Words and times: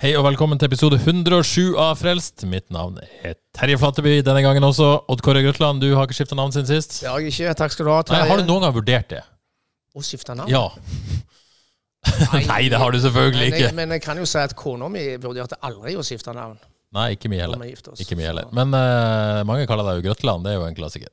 Hei 0.00 0.14
og 0.16 0.22
velkommen 0.24 0.56
til 0.56 0.64
episode 0.70 0.96
107 0.96 1.74
av 1.76 1.98
Frelst. 2.00 2.46
Mitt 2.48 2.70
navn 2.72 2.94
er 3.20 3.34
Terje 3.52 3.76
Flateby 3.76 4.22
denne 4.24 4.40
gangen 4.40 4.64
også. 4.64 4.86
Odd 5.12 5.20
Kåre 5.20 5.42
Grøtland, 5.44 5.82
du 5.84 5.90
har 5.92 6.08
ikke 6.08 6.16
skifta 6.16 6.38
navn 6.38 6.54
siden 6.54 6.70
sist? 6.70 7.02
Ja, 7.04 7.18
jeg 7.20 7.34
ikke. 7.34 7.52
Takk 7.58 7.74
skal 7.74 7.84
du 7.84 7.90
ha. 7.92 7.98
Nei, 8.08 8.20
har 8.30 8.40
du 8.40 8.48
noen 8.48 8.64
gang 8.64 8.72
vurdert 8.72 9.10
det? 9.12 9.20
Å 9.92 10.04
skifte 10.08 10.32
navn? 10.38 10.48
Ja. 10.48 10.70
Nei, 12.48 12.62
det 12.72 12.80
har 12.80 12.96
du 12.96 12.96
selvfølgelig 13.04 13.50
ikke. 13.50 13.70
men 13.76 13.92
jeg 13.98 14.04
kan 14.06 14.16
jo 14.16 14.24
si 14.24 14.40
at 14.40 14.56
kona 14.56 14.88
mi 14.88 15.04
vurderte 15.20 15.60
aldri 15.68 15.98
å 16.00 16.06
skifte 16.08 16.32
navn. 16.32 16.56
Nei, 16.96 17.10
ikke 17.18 17.28
mye 17.28 17.44
heller. 17.44 17.68
Ikke 18.00 18.16
mye 18.16 18.30
heller. 18.30 18.48
Men 18.56 18.72
uh, 18.72 19.44
mange 19.52 19.68
kaller 19.68 19.90
deg 19.90 20.00
jo 20.00 20.08
Grøtland, 20.08 20.48
det 20.48 20.54
er 20.54 20.62
jo 20.62 20.64
en 20.70 20.80
klassiker. 20.80 21.12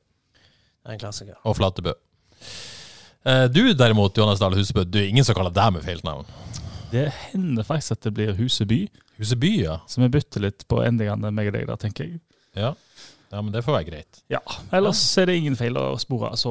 Er 0.88 0.96
en 0.96 1.04
klassiker. 1.04 1.36
Og 1.44 1.60
Flatebø. 1.60 1.92
Uh, 3.20 3.44
du 3.52 3.66
derimot, 3.76 4.16
Johannes 4.16 4.40
Dahl 4.40 4.56
Husebø, 4.56 4.88
du 4.88 5.02
er 5.04 5.12
ingen 5.12 5.28
som 5.28 5.36
kaller 5.36 5.52
deg 5.52 5.76
med 5.76 5.84
feil 5.84 6.00
navn. 6.08 6.24
Det 6.92 7.06
hender 7.28 7.66
faktisk 7.66 7.98
at 7.98 8.08
det 8.08 8.14
blir 8.16 8.34
Huseby, 8.38 8.82
Huseby, 9.18 9.52
ja. 9.64 9.80
så 9.90 10.00
vi 10.04 10.10
bytter 10.14 10.44
litt 10.46 10.66
på 10.70 10.80
endingene, 10.86 11.32
meg 11.34 11.50
og 11.50 11.56
deg, 11.58 11.66
da, 11.70 11.78
tenker 11.80 12.08
jeg. 12.08 12.20
ja. 12.58 12.74
Ja, 13.28 13.42
men 13.44 13.52
det 13.52 13.60
får 13.60 13.74
være 13.74 13.84
greit. 13.90 14.20
Ja, 14.32 14.38
Ellers 14.72 15.02
er 15.20 15.28
det 15.28 15.34
ingen 15.36 15.56
feil 15.58 15.76
å 15.76 15.90
spore, 16.00 16.30
så, 16.40 16.50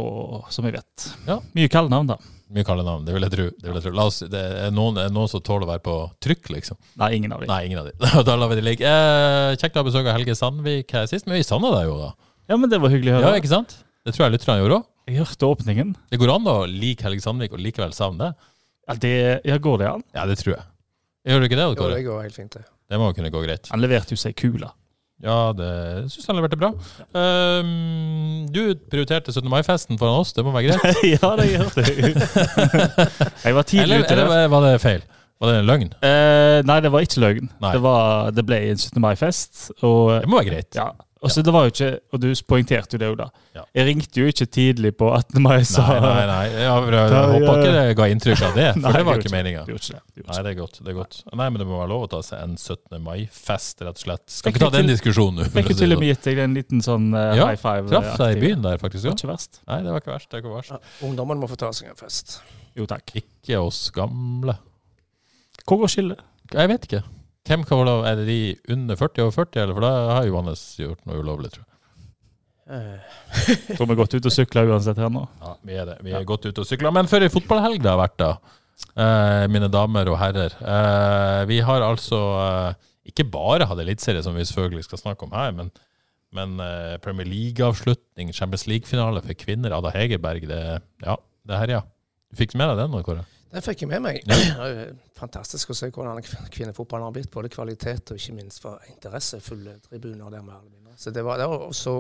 som 0.54 0.68
jeg 0.68 0.76
vet. 0.76 1.06
Ja. 1.26 1.40
Mye 1.58 1.72
kallenavn, 1.74 2.12
da. 2.12 2.18
Mye 2.54 2.64
kallenavn, 2.68 3.02
det 3.08 3.16
vil 3.16 3.26
jeg 3.26 3.34
tro. 3.34 3.46
Det 3.50 3.72
vil 3.72 3.80
jeg 3.80 3.86
tro. 3.88 3.94
Oss, 4.04 4.20
det 4.30 4.44
er, 4.68 4.70
noen, 4.76 5.00
er 5.02 5.10
noen 5.10 5.32
som 5.32 5.42
tåler 5.42 5.66
å 5.66 5.72
være 5.72 5.82
på 5.88 5.96
trykk, 6.22 6.52
liksom? 6.54 6.78
Nei, 7.02 7.10
ingen 7.18 7.34
av 7.34 7.42
dem. 7.42 7.50
Nei, 7.50 7.58
ingen 7.66 7.82
av 7.82 7.90
de. 7.90 7.96
da 8.30 8.36
lar 8.38 8.52
vi 8.54 8.60
det 8.60 8.66
ligge. 8.68 8.92
Eh, 8.94 9.56
kjekt 9.58 9.74
å 9.74 9.82
ha 9.82 9.88
besøk 9.90 10.06
av 10.06 10.20
Helge 10.20 10.38
Sandvik 10.38 10.94
her 10.96 11.10
sist, 11.10 11.26
men 11.26 11.40
vi 11.40 11.48
savna 11.48 11.74
deg 11.74 11.90
jo, 11.90 11.98
da. 12.04 12.12
Ja, 12.54 12.60
men 12.62 12.70
det 12.72 12.80
var 12.84 12.94
hyggelig 12.94 13.16
å 13.16 13.18
høre. 13.18 13.34
Ja, 13.34 13.42
ikke 13.42 13.52
sant? 13.56 13.74
Det 14.06 14.14
tror 14.14 14.28
jeg 14.28 14.38
lytterne 14.38 14.62
gjorde 14.62 14.78
òg. 14.78 14.88
Jeg 15.10 15.20
hørte 15.24 15.50
åpningen. 15.50 15.96
Det 16.14 16.22
går 16.22 16.36
an 16.36 16.48
å 16.52 16.56
like 16.70 17.04
Helge 17.10 17.26
Sandvik 17.26 17.58
og 17.58 17.64
likevel 17.64 17.98
savne 17.98 18.30
det. 18.30 18.52
Ja, 18.88 18.96
det, 19.04 19.14
ja, 19.46 19.58
går 19.60 19.78
det 19.82 19.88
an? 19.92 20.04
Ja, 20.16 20.26
det 20.30 20.38
tror 20.40 20.54
jeg. 20.56 20.66
Gjør 21.28 21.42
du 21.44 21.48
ikke 21.50 21.58
det, 21.60 21.64
Jo, 21.68 21.76
Kåre? 21.76 21.96
det 21.98 22.06
går 22.08 22.22
helt 22.24 22.36
fint, 22.40 22.54
det. 22.56 22.64
Det 22.88 23.00
må 23.02 23.10
jo 23.10 23.16
kunne 23.18 23.32
gå 23.34 23.42
greit. 23.44 23.68
Han 23.74 23.82
leverte 23.84 24.16
jo 24.16 24.20
seg 24.22 24.36
kula. 24.40 24.70
Ja, 25.20 25.52
det 25.58 25.68
syns 26.14 26.28
han 26.30 26.38
leverte 26.38 26.60
bra. 26.62 26.70
Um, 27.18 28.46
du 28.54 28.62
prioriterte 28.92 29.34
17. 29.34 29.48
mai-festen 29.50 29.98
foran 30.00 30.22
oss, 30.22 30.32
det 30.38 30.46
må 30.46 30.54
være 30.56 30.70
greit? 30.70 31.02
ja, 31.16 31.32
det 31.40 31.48
gjør 31.52 31.72
det. 31.76 31.88
jeg 33.48 33.58
var 33.58 33.68
tidlig 33.68 33.84
Eller, 33.88 34.06
ute 34.06 34.14
der. 34.16 34.24
eller 34.24 34.52
var 34.54 34.68
det 34.68 34.76
feil? 34.84 35.02
Var 35.42 35.52
det 35.52 35.58
en 35.62 35.68
løgn? 35.70 35.90
Eh, 36.06 36.60
nei, 36.66 36.78
det 36.86 36.90
var 36.94 37.04
ikke 37.06 37.22
løgn. 37.22 37.50
Det, 37.62 37.82
var, 37.84 38.32
det 38.34 38.46
ble 38.48 38.58
en 38.72 38.80
17. 38.80 39.02
mai-fest. 39.04 39.68
Det 39.82 40.30
må 40.32 40.40
være 40.40 40.48
greit. 40.52 40.70
ja, 40.80 40.88
og 41.22 41.32
så 41.34 41.42
det 41.42 41.54
var 41.54 41.66
jo 41.66 41.72
ikke 41.74 41.88
Og 42.14 42.20
du 42.22 42.28
poengterte 42.46 42.94
jo 42.94 43.00
det 43.02 43.08
òg, 43.10 43.16
da. 43.18 43.26
Ja. 43.58 43.64
Jeg 43.80 43.88
ringte 43.88 44.22
jo 44.22 44.28
ikke 44.30 44.46
tidlig 44.54 44.92
på 45.00 45.08
18. 45.16 45.42
mai, 45.42 45.64
så 45.66 45.82
Nei, 45.88 45.96
nei, 46.04 46.26
nei. 46.30 46.44
Jeg, 46.52 46.62
jeg, 46.68 46.92
jeg 47.14 47.32
håper 47.34 47.62
ikke 47.62 47.72
det 47.78 47.96
ga 47.98 48.08
inntrykk 48.14 48.44
av 48.48 48.58
det, 48.60 48.68
for 48.76 48.84
Nei, 48.86 48.92
det 48.98 49.06
var 49.08 49.22
ikke 49.24 49.34
meninga. 49.34 49.64
Nei, 49.68 49.80
det. 49.80 50.52
er 50.52 50.58
godt. 50.60 50.80
det 50.84 50.94
er 50.94 50.98
godt. 51.00 51.20
Nei, 51.34 51.48
men 51.50 51.64
det 51.64 51.68
må 51.70 51.80
være 51.82 51.92
lov 51.94 52.06
å 52.06 52.12
ta 52.12 52.22
seg 52.28 52.44
en 52.46 52.54
17. 52.60 53.02
mai-fest, 53.08 53.82
rett 53.88 53.98
og 53.98 54.04
slett. 54.06 54.26
Skal 54.38 54.54
ikke 54.54 54.64
ta 54.68 54.72
den 54.78 54.92
diskusjonen 54.92 55.42
nå. 55.42 55.50
Fikk 55.58 55.74
jo 55.74 55.80
til 55.82 55.98
og 55.98 56.04
med 56.04 56.14
gitt 56.14 56.30
deg 56.30 56.44
en 56.46 56.58
liten 56.58 56.86
sånn 56.86 57.10
uh, 57.16 57.34
Ja, 57.38 57.50
high 57.50 57.60
five. 57.62 57.88
sånn. 57.88 57.96
Traff 57.98 58.22
deg 58.22 58.38
i 58.38 58.44
byen 58.46 58.64
der, 58.68 58.78
faktisk 58.84 59.04
Det 59.08 59.12
var 59.14 59.20
ikke 59.20 59.32
verst. 59.34 59.62
Nei, 59.66 59.82
det 59.84 59.94
var 59.96 60.06
ikke 60.06 60.14
verst. 60.14 60.30
det 60.30 60.38
var 60.38 60.46
ikke 60.46 60.56
verst. 60.60 60.76
Ja, 60.78 61.08
ungdommen 61.10 61.42
må 61.42 61.50
få 61.50 61.58
ta 61.60 61.74
seg 61.76 61.92
en 61.94 62.00
fest. 62.00 62.40
Jo, 62.78 62.86
takk. 62.90 63.16
Ikke 63.18 63.62
oss 63.66 63.88
gamle. 63.96 64.60
Hvor 65.68 65.82
går 65.82 65.96
skillet? 65.98 66.22
Jeg 66.54 66.70
vet 66.72 66.86
ikke. 66.88 67.04
Hvem 67.48 67.64
kan 67.64 67.80
få 67.80 67.86
lov? 67.88 68.04
Er 68.10 68.20
det 68.20 68.28
de 68.28 68.40
under 68.76 69.00
40 69.00 69.24
over 69.26 69.36
40, 69.38 69.62
eller? 69.64 69.78
For 69.78 69.86
da 69.88 69.92
har 70.18 70.28
Johannes 70.28 70.64
gjort 70.80 71.02
noe 71.08 71.22
ulovlig, 71.24 71.52
tror 71.56 71.64
jeg. 71.64 71.74
Eh, 72.68 73.16
Tror 73.78 73.88
vi 73.88 73.94
har 73.94 74.00
gått 74.02 74.16
ut 74.18 74.26
og 74.28 74.34
sykler 74.36 74.68
uansett 74.74 75.00
her 75.00 75.12
nå. 75.14 75.22
Ja, 75.40 75.54
vi 75.64 75.78
er 75.80 75.86
det. 75.88 75.98
Vi 76.04 76.12
er 76.18 76.26
godt 76.28 76.48
ute 76.50 76.64
og 76.64 76.68
sykler. 76.68 76.92
Men 76.96 77.08
for 77.08 77.24
ei 77.24 77.32
fotballhelg 77.32 77.80
det 77.84 77.92
har 77.94 78.02
vært, 78.02 78.18
da, 78.20 78.32
eh, 79.00 79.46
mine 79.54 79.70
damer 79.72 80.12
og 80.12 80.20
herrer. 80.20 80.56
Eh, 80.60 81.46
vi 81.48 81.62
har 81.64 81.86
altså 81.88 82.20
eh, 82.44 82.90
ikke 83.14 83.24
bare 83.32 83.70
hatt 83.70 83.80
eliteserie, 83.80 84.24
som 84.26 84.36
vi 84.36 84.44
selvfølgelig 84.50 84.84
skal 84.90 85.00
snakke 85.06 85.24
om 85.24 85.32
her, 85.38 85.54
men, 85.56 85.72
men 86.36 86.58
Premier 87.00 87.30
League-avslutning, 87.30 88.34
Champions 88.36 88.68
League-finale 88.68 89.24
for 89.24 89.40
kvinner, 89.40 89.72
Ada 89.78 89.94
Hegerberg. 89.96 90.44
Det, 90.52 90.60
ja, 91.08 91.16
det 91.48 91.62
her, 91.64 91.76
ja. 91.78 91.82
Du 92.28 92.36
fikk 92.42 92.58
med 92.60 92.74
deg 92.74 92.84
den, 92.84 93.00
Kåre? 93.08 93.24
Den 93.54 93.62
fikk 93.64 93.82
jeg 93.86 93.90
med 93.90 94.02
meg. 94.04 94.22
Ja. 94.28 94.70
Fantastisk 95.18 95.70
å 95.72 95.76
se 95.78 95.88
hvordan 95.90 96.20
kvinnefotballen 96.52 97.06
har 97.08 97.14
blitt. 97.16 97.30
Både 97.32 97.50
kvalitet 97.50 98.12
og 98.12 98.20
ikke 98.20 98.36
minst 98.36 98.62
for 98.62 98.80
interessefulle 98.92 99.78
tribuner 99.88 100.30
der. 100.30 100.42
med 100.42 100.54
alle 100.58 100.70
mine. 100.70 100.96
Så 100.98 101.12
det 101.16 101.24
var, 101.26 101.38
det 101.40 101.48
var 101.50 101.68
også 101.70 101.94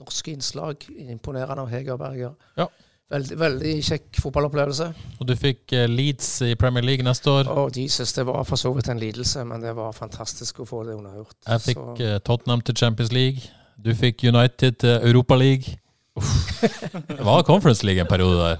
norske 0.00 0.32
innslag. 0.34 0.86
Imponerende 1.10 1.62
av 1.62 1.70
Hegerberger. 1.70 2.34
Ja. 2.58 2.66
Veldig, 3.10 3.36
veldig 3.40 3.70
kjekk 3.82 4.20
fotballopplevelse. 4.22 4.86
Og 5.20 5.26
du 5.26 5.32
fikk 5.34 5.72
eh, 5.74 5.88
Leeds 5.90 6.28
i 6.46 6.52
Premier 6.54 6.84
League 6.86 7.02
neste 7.06 7.30
år. 7.30 7.48
Og 7.50 7.74
Jesus, 7.78 8.12
det 8.14 8.22
var 8.28 8.44
for 8.46 8.56
så 8.60 8.70
vidt 8.76 8.88
en 8.92 9.00
lidelse, 9.02 9.42
men 9.50 9.62
det 9.64 9.72
var 9.74 9.90
fantastisk 9.96 10.60
å 10.62 10.66
få 10.68 10.84
det 10.86 10.94
unnagjort. 10.94 11.34
Jeg 11.48 11.64
fikk 11.64 11.80
Så- 11.80 11.96
eh, 12.06 12.18
Tottenham 12.22 12.60
til 12.62 12.76
Champions 12.78 13.10
League. 13.12 13.40
Du 13.82 13.90
fikk 13.94 14.22
United 14.30 14.78
til 14.84 15.00
Europa 15.10 15.34
League. 15.34 15.74
Det 17.10 17.24
var 17.26 17.42
Conference 17.48 17.84
League 17.86 18.02
en 18.02 18.08
periode 18.10 18.38
der. 18.38 18.58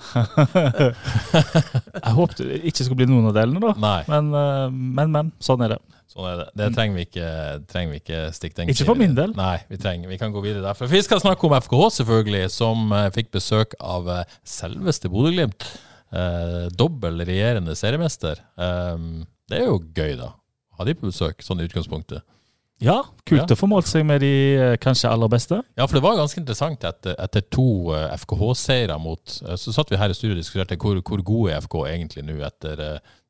Jeg 2.04 2.15
håpet 2.16 2.43
det 2.43 2.59
ikke 2.71 2.84
skulle 2.87 3.00
bli 3.03 3.09
noen 3.10 3.31
av 3.31 3.37
delene, 3.37 3.62
da. 3.62 3.72
Nei, 3.81 4.00
Men, 4.10 4.31
eh, 4.37 4.66
men, 5.00 5.12
men. 5.15 5.32
Sånn 5.44 5.62
er 5.66 5.75
det. 5.75 5.78
sånn 6.10 6.26
er 6.31 6.41
det. 6.43 6.47
Det 6.60 6.71
trenger 6.76 6.98
vi 6.98 7.04
ikke, 7.09 7.28
trenger 7.71 7.94
vi 7.94 8.00
ikke 8.03 8.22
stikke 8.37 8.60
den 8.60 8.72
Ikke 8.75 8.88
for 8.88 8.98
min 9.00 9.15
del. 9.19 9.34
Nei, 9.38 9.56
vi, 9.71 9.78
trenger, 9.82 10.10
vi 10.10 10.19
kan 10.21 10.34
gå 10.34 10.43
videre 10.44 10.65
derfor. 10.66 10.91
Vi 10.91 11.03
skal 11.06 11.22
snakke 11.22 11.47
om 11.48 11.54
FKH, 11.60 11.84
selvfølgelig, 12.00 12.50
som 12.56 12.91
eh, 12.97 13.09
fikk 13.16 13.31
besøk 13.37 13.77
av 13.81 14.10
eh, 14.16 14.25
selveste 14.59 15.12
Bodø-Glimt. 15.12 15.69
Eh, 16.10 16.66
dobbel 16.75 17.22
regjerende 17.28 17.77
seriemester. 17.78 18.41
Eh, 18.59 18.97
det 19.50 19.62
er 19.62 19.71
jo 19.71 19.81
gøy, 19.94 20.16
da. 20.19 20.32
Ha 20.81 20.87
de 20.88 20.97
på 20.97 21.10
besøk, 21.10 21.42
sånn 21.44 21.60
i 21.60 21.66
utgangspunktet. 21.69 22.25
Ja, 22.80 23.02
kult 23.28 23.42
Ja. 23.42 23.54
å 23.54 23.58
få 23.60 23.68
målt 23.68 23.86
seg 23.91 24.06
med 24.08 24.22
de 24.24 24.30
eh, 24.56 24.76
kanskje 24.80 25.10
aller 25.12 25.28
beste. 25.28 25.58
Ja, 25.76 25.84
for 25.86 25.98
det 25.98 26.02
var 26.04 26.16
ganske 26.16 26.41
interessant 26.41 26.84
etter, 26.88 27.12
etter 27.20 27.42
to 27.52 27.92
eh, 27.92 28.06
FKH-seire 28.16 28.96
mot 29.02 29.34
eh, 29.44 29.56
Så 29.60 29.74
satt 29.76 29.91
vi 29.92 29.98
her 30.00 30.08
i 30.08 30.16
studio 30.16 30.32
og 30.32 30.41
diskuterte 30.41 30.78
hvor, 30.80 30.96
hvor 31.04 31.20
gode 31.22 31.52
er 31.52 31.60
FK 31.60 31.76
egentlig 31.91 32.24
nå 32.24 32.38
etter 32.46 32.80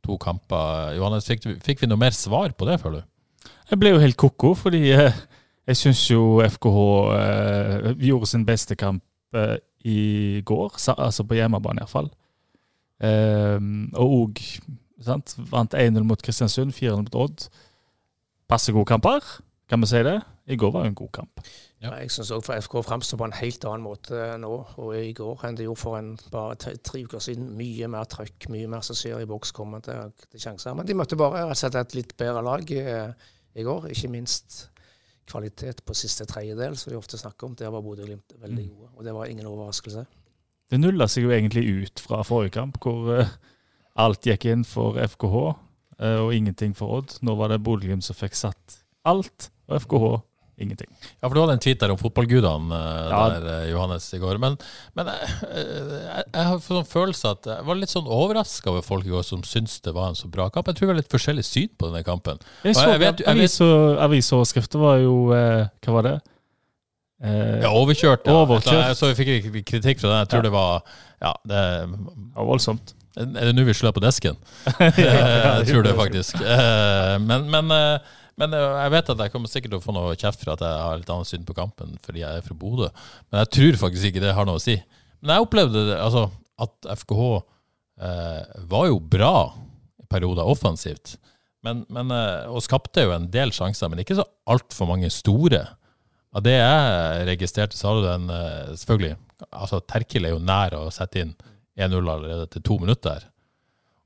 to 0.07 0.15
kamper. 0.23 0.95
Johannes, 0.97 1.27
fikk, 1.27 1.49
fikk 1.67 1.83
vi 1.83 1.89
noe 1.91 1.99
mer 2.01 2.15
svar 2.17 2.55
på 2.57 2.69
det, 2.69 2.79
føler 2.81 3.03
du? 3.03 3.51
Jeg 3.73 3.79
ble 3.83 3.91
jo 3.97 3.99
helt 4.03 4.17
ko-ko, 4.21 4.55
fordi 4.59 4.85
jeg 4.91 5.77
syns 5.79 6.05
jo 6.11 6.23
FKH 6.47 6.79
eh, 7.17 7.91
gjorde 8.07 8.31
sin 8.31 8.47
beste 8.47 8.77
kamp 8.79 9.03
eh, 9.35 9.59
i 9.87 10.43
går, 10.47 10.79
altså 10.95 11.25
på 11.27 11.37
hjemmebane 11.39 11.83
iallfall. 11.83 12.09
Eh, 13.03 13.59
og 13.97 14.15
òg 14.21 14.41
vant 15.07 15.75
1-0 15.75 16.05
mot 16.05 16.21
Kristiansund, 16.23 16.75
4-0 16.77 17.05
mot 17.07 17.15
Odd. 17.27 17.47
Passe 18.51 18.73
gode 18.75 18.89
kamper, 18.91 19.25
kan 19.71 19.81
vi 19.83 19.87
si 19.87 20.01
det? 20.03 20.17
I 20.51 20.57
går 20.59 20.73
var 20.75 20.83
jo 20.85 20.91
en 20.91 20.95
god 20.99 21.11
kamp. 21.15 21.41
Ja. 21.81 21.93
Jeg 22.01 22.11
syns 22.11 22.33
òg 22.35 22.43
FK 22.65 22.81
framstår 22.83 23.21
på 23.21 23.27
en 23.29 23.37
helt 23.39 23.65
annen 23.71 23.85
måte 23.85 24.25
nå 24.43 24.51
og 24.83 24.89
i 24.99 25.13
går 25.15 25.45
enn 25.47 25.55
det 25.59 25.69
gjorde 25.69 25.79
for 25.81 25.99
en, 26.01 26.09
bare 26.33 26.57
tre, 26.59 26.73
uker 27.05 27.23
siden. 27.23 27.53
Mye 27.57 27.87
mer 27.93 28.09
trøkk, 28.11 28.49
mye 28.51 28.67
mer 28.73 28.83
som 28.83 28.99
skjer 28.99 29.23
i 29.23 29.29
boks, 29.31 29.53
kommer 29.55 29.85
til, 29.87 30.11
til 30.33 30.43
sjanser. 30.43 30.75
Men 30.75 30.89
de 30.89 30.97
møtte 30.99 31.19
bare 31.21 31.45
slett 31.55 31.79
et 31.79 31.95
litt 31.95 32.17
bedre 32.19 32.43
lag 32.43 32.67
i, 32.75 32.83
i 33.55 33.67
går. 33.67 33.87
Ikke 33.95 34.11
minst 34.11 34.59
kvalitet 35.31 35.85
på 35.87 35.95
siste 35.95 36.27
tredjedel, 36.27 36.75
som 36.77 36.91
de 36.91 36.99
ofte 36.99 37.21
snakker 37.21 37.47
om. 37.47 37.55
Der 37.55 37.71
var 37.71 37.87
Bodø-Glimt 37.87 38.35
veldig 38.43 38.67
Mm. 38.67 38.75
gode, 38.75 38.91
og 38.97 39.05
det 39.07 39.15
var 39.15 39.31
ingen 39.31 39.47
overraskelse. 39.47 40.03
Det 40.71 40.81
nulla 40.81 41.07
seg 41.07 41.25
jo 41.25 41.31
egentlig 41.31 41.63
ut 41.85 42.01
fra 42.03 42.25
forrige 42.27 42.57
kamp, 42.59 42.79
hvor 42.83 43.15
eh, 43.21 43.31
alt 43.97 44.27
gikk 44.27 44.45
inn 44.51 44.65
for 44.67 44.99
FKH 44.99 45.55
og 46.25 46.33
ingenting 46.37 46.73
for 46.77 46.99
Odd. 47.01 47.19
Nå 47.27 47.35
var 47.37 47.53
det 47.53 47.61
Bodø-Glimt 47.67 48.05
som 48.07 48.17
fikk 48.17 48.35
satt 48.39 48.81
alt, 49.09 49.51
og 49.69 49.81
FKH 49.85 50.09
ingenting. 50.61 50.91
Ja, 51.23 51.25
for 51.29 51.33
du 51.33 51.41
hadde 51.41 51.55
en 51.57 51.63
tweet 51.65 51.81
der 51.81 51.89
om 51.95 51.97
fotballgudene 51.97 52.77
eh, 52.77 53.07
Ja. 53.09 53.21
der, 53.33 53.45
eh, 53.49 53.69
Johannes, 53.71 54.11
i 54.13 54.19
går. 54.21 54.37
Men, 54.43 54.59
men 54.99 55.09
jeg, 55.09 55.29
jeg, 55.57 56.25
jeg 56.35 56.45
har 56.51 56.59
en 56.77 56.85
følelse 56.91 57.31
at 57.33 57.49
jeg 57.49 57.65
var 57.65 57.79
litt 57.81 57.89
sånn 57.95 58.05
overraska 58.13 58.69
over 58.75 58.85
folk 58.85 59.07
i 59.09 59.13
går 59.15 59.25
som 59.25 59.41
syntes 59.49 59.79
det 59.81 59.95
var 59.97 60.11
en 60.13 60.19
så 60.19 60.29
bra 60.29 60.51
kamp. 60.53 60.69
Jeg 60.69 60.77
tror 60.77 60.91
vi 60.91 60.93
har 60.93 61.01
litt 61.01 61.13
forskjellig 61.17 61.47
syn 61.49 61.71
på 61.81 61.89
denne 61.89 62.05
kampen. 62.05 62.43
Jeg 62.69 62.77
så 63.55 63.71
Avisoverskrifter 64.05 64.83
var 64.85 65.01
jo 65.01 65.15
eh, 65.33 65.65
Hva 65.81 65.97
var 65.97 66.09
det? 66.11 66.15
Eh, 67.25 67.57
Ja, 67.65 67.73
overkjørt. 67.77 68.29
Ja. 68.29 68.37
Overkjørt. 68.45 68.97
Så 69.01 69.15
jeg 69.15 69.19
fikk 69.21 69.65
kritikk 69.69 70.01
fra 70.05 70.13
den. 70.13 70.23
Jeg 70.27 70.33
tror 70.35 70.45
Ja. 70.45 70.49
det 70.51 70.53
var 70.53 70.83
Ja, 71.21 71.35
det 71.49 71.65
ja, 72.37 72.45
voldsomt. 72.53 72.95
Er 73.19 73.51
det 73.51 73.53
nå 73.57 73.65
vi 73.67 73.75
slår 73.75 73.95
på 73.97 74.03
desken? 74.05 74.37
Ja, 74.79 75.59
jeg 75.61 75.67
tror 75.73 75.83
det 75.87 75.97
faktisk. 75.99 76.39
Eh, 76.41 77.17
Men, 77.25 77.49
men, 77.51 77.71
eh, 77.75 78.19
men 78.39 78.55
eh, 78.55 78.67
jeg 78.85 78.93
vet 78.95 79.11
at 79.15 79.23
jeg 79.25 79.33
kommer 79.35 79.51
sikkert 79.51 79.75
til 79.75 79.81
å 79.81 79.85
få 79.85 79.95
noe 79.97 80.15
kjeft 80.21 80.45
for 80.45 80.55
at 80.55 80.63
jeg 80.65 80.85
har 80.87 81.01
litt 81.01 81.11
annet 81.11 81.29
syn 81.31 81.47
på 81.49 81.57
kampen 81.59 81.97
fordi 82.07 82.23
jeg 82.23 82.39
er 82.39 82.47
fra 82.47 82.55
Bodø. 82.61 82.91
Men 83.33 83.43
jeg 83.43 83.51
tror 83.57 83.81
faktisk 83.89 84.11
ikke 84.13 84.23
det 84.23 84.37
har 84.37 84.47
noe 84.49 84.61
å 84.61 84.63
si. 84.63 84.77
Men 85.21 85.35
jeg 85.35 85.49
opplevde 85.49 85.83
det, 85.91 85.99
altså, 86.01 86.29
at 86.63 86.91
FKH 87.03 87.27
eh, 88.07 88.63
var 88.71 88.87
jo 88.93 89.01
bra 89.03 89.35
i 90.01 90.07
perioder 90.11 90.49
offensivt. 90.49 91.17
Men, 91.67 91.83
men, 91.93 92.09
eh, 92.15 92.47
og 92.49 92.63
skapte 92.65 93.05
jo 93.05 93.13
en 93.13 93.27
del 93.33 93.51
sjanser, 93.53 93.91
men 93.93 94.01
ikke 94.01 94.17
så 94.23 94.25
altfor 94.49 94.89
mange 94.89 95.11
store. 95.13 95.67
Av 96.31 96.45
det 96.47 96.55
jeg 96.57 97.27
registrerte, 97.27 97.75
så 97.77 97.91
hadde 97.91 98.07
du 98.07 98.11
en 98.15 98.31
eh, 98.33 98.73
Selvfølgelig, 98.79 99.17
altså 99.51 99.81
Terkel 99.91 100.29
er 100.29 100.37
jo 100.37 100.41
nær 100.47 100.79
å 100.79 100.85
sette 100.95 101.25
inn 101.27 101.35
1-0 101.81 102.01
allerede 102.15 102.49
til 102.53 102.65
to 102.67 102.79
minutter. 102.83 103.29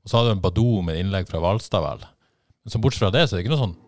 Og 0.05 0.11
så 0.11 0.19
hadde 0.19 0.35
de 0.35 0.43
Badou 0.43 0.83
med 0.85 0.99
innlegg 1.01 1.27
fra 1.29 1.41
Hvalstad, 1.41 1.83
vel. 1.83 2.05
Men 2.65 2.73
så 2.73 2.81
bortsett 2.81 3.05
fra 3.05 3.13
det, 3.13 3.25
så 3.27 3.35
er 3.35 3.41
det 3.41 3.45
ikke 3.45 3.55
noen 3.55 3.65
sånn 3.67 3.81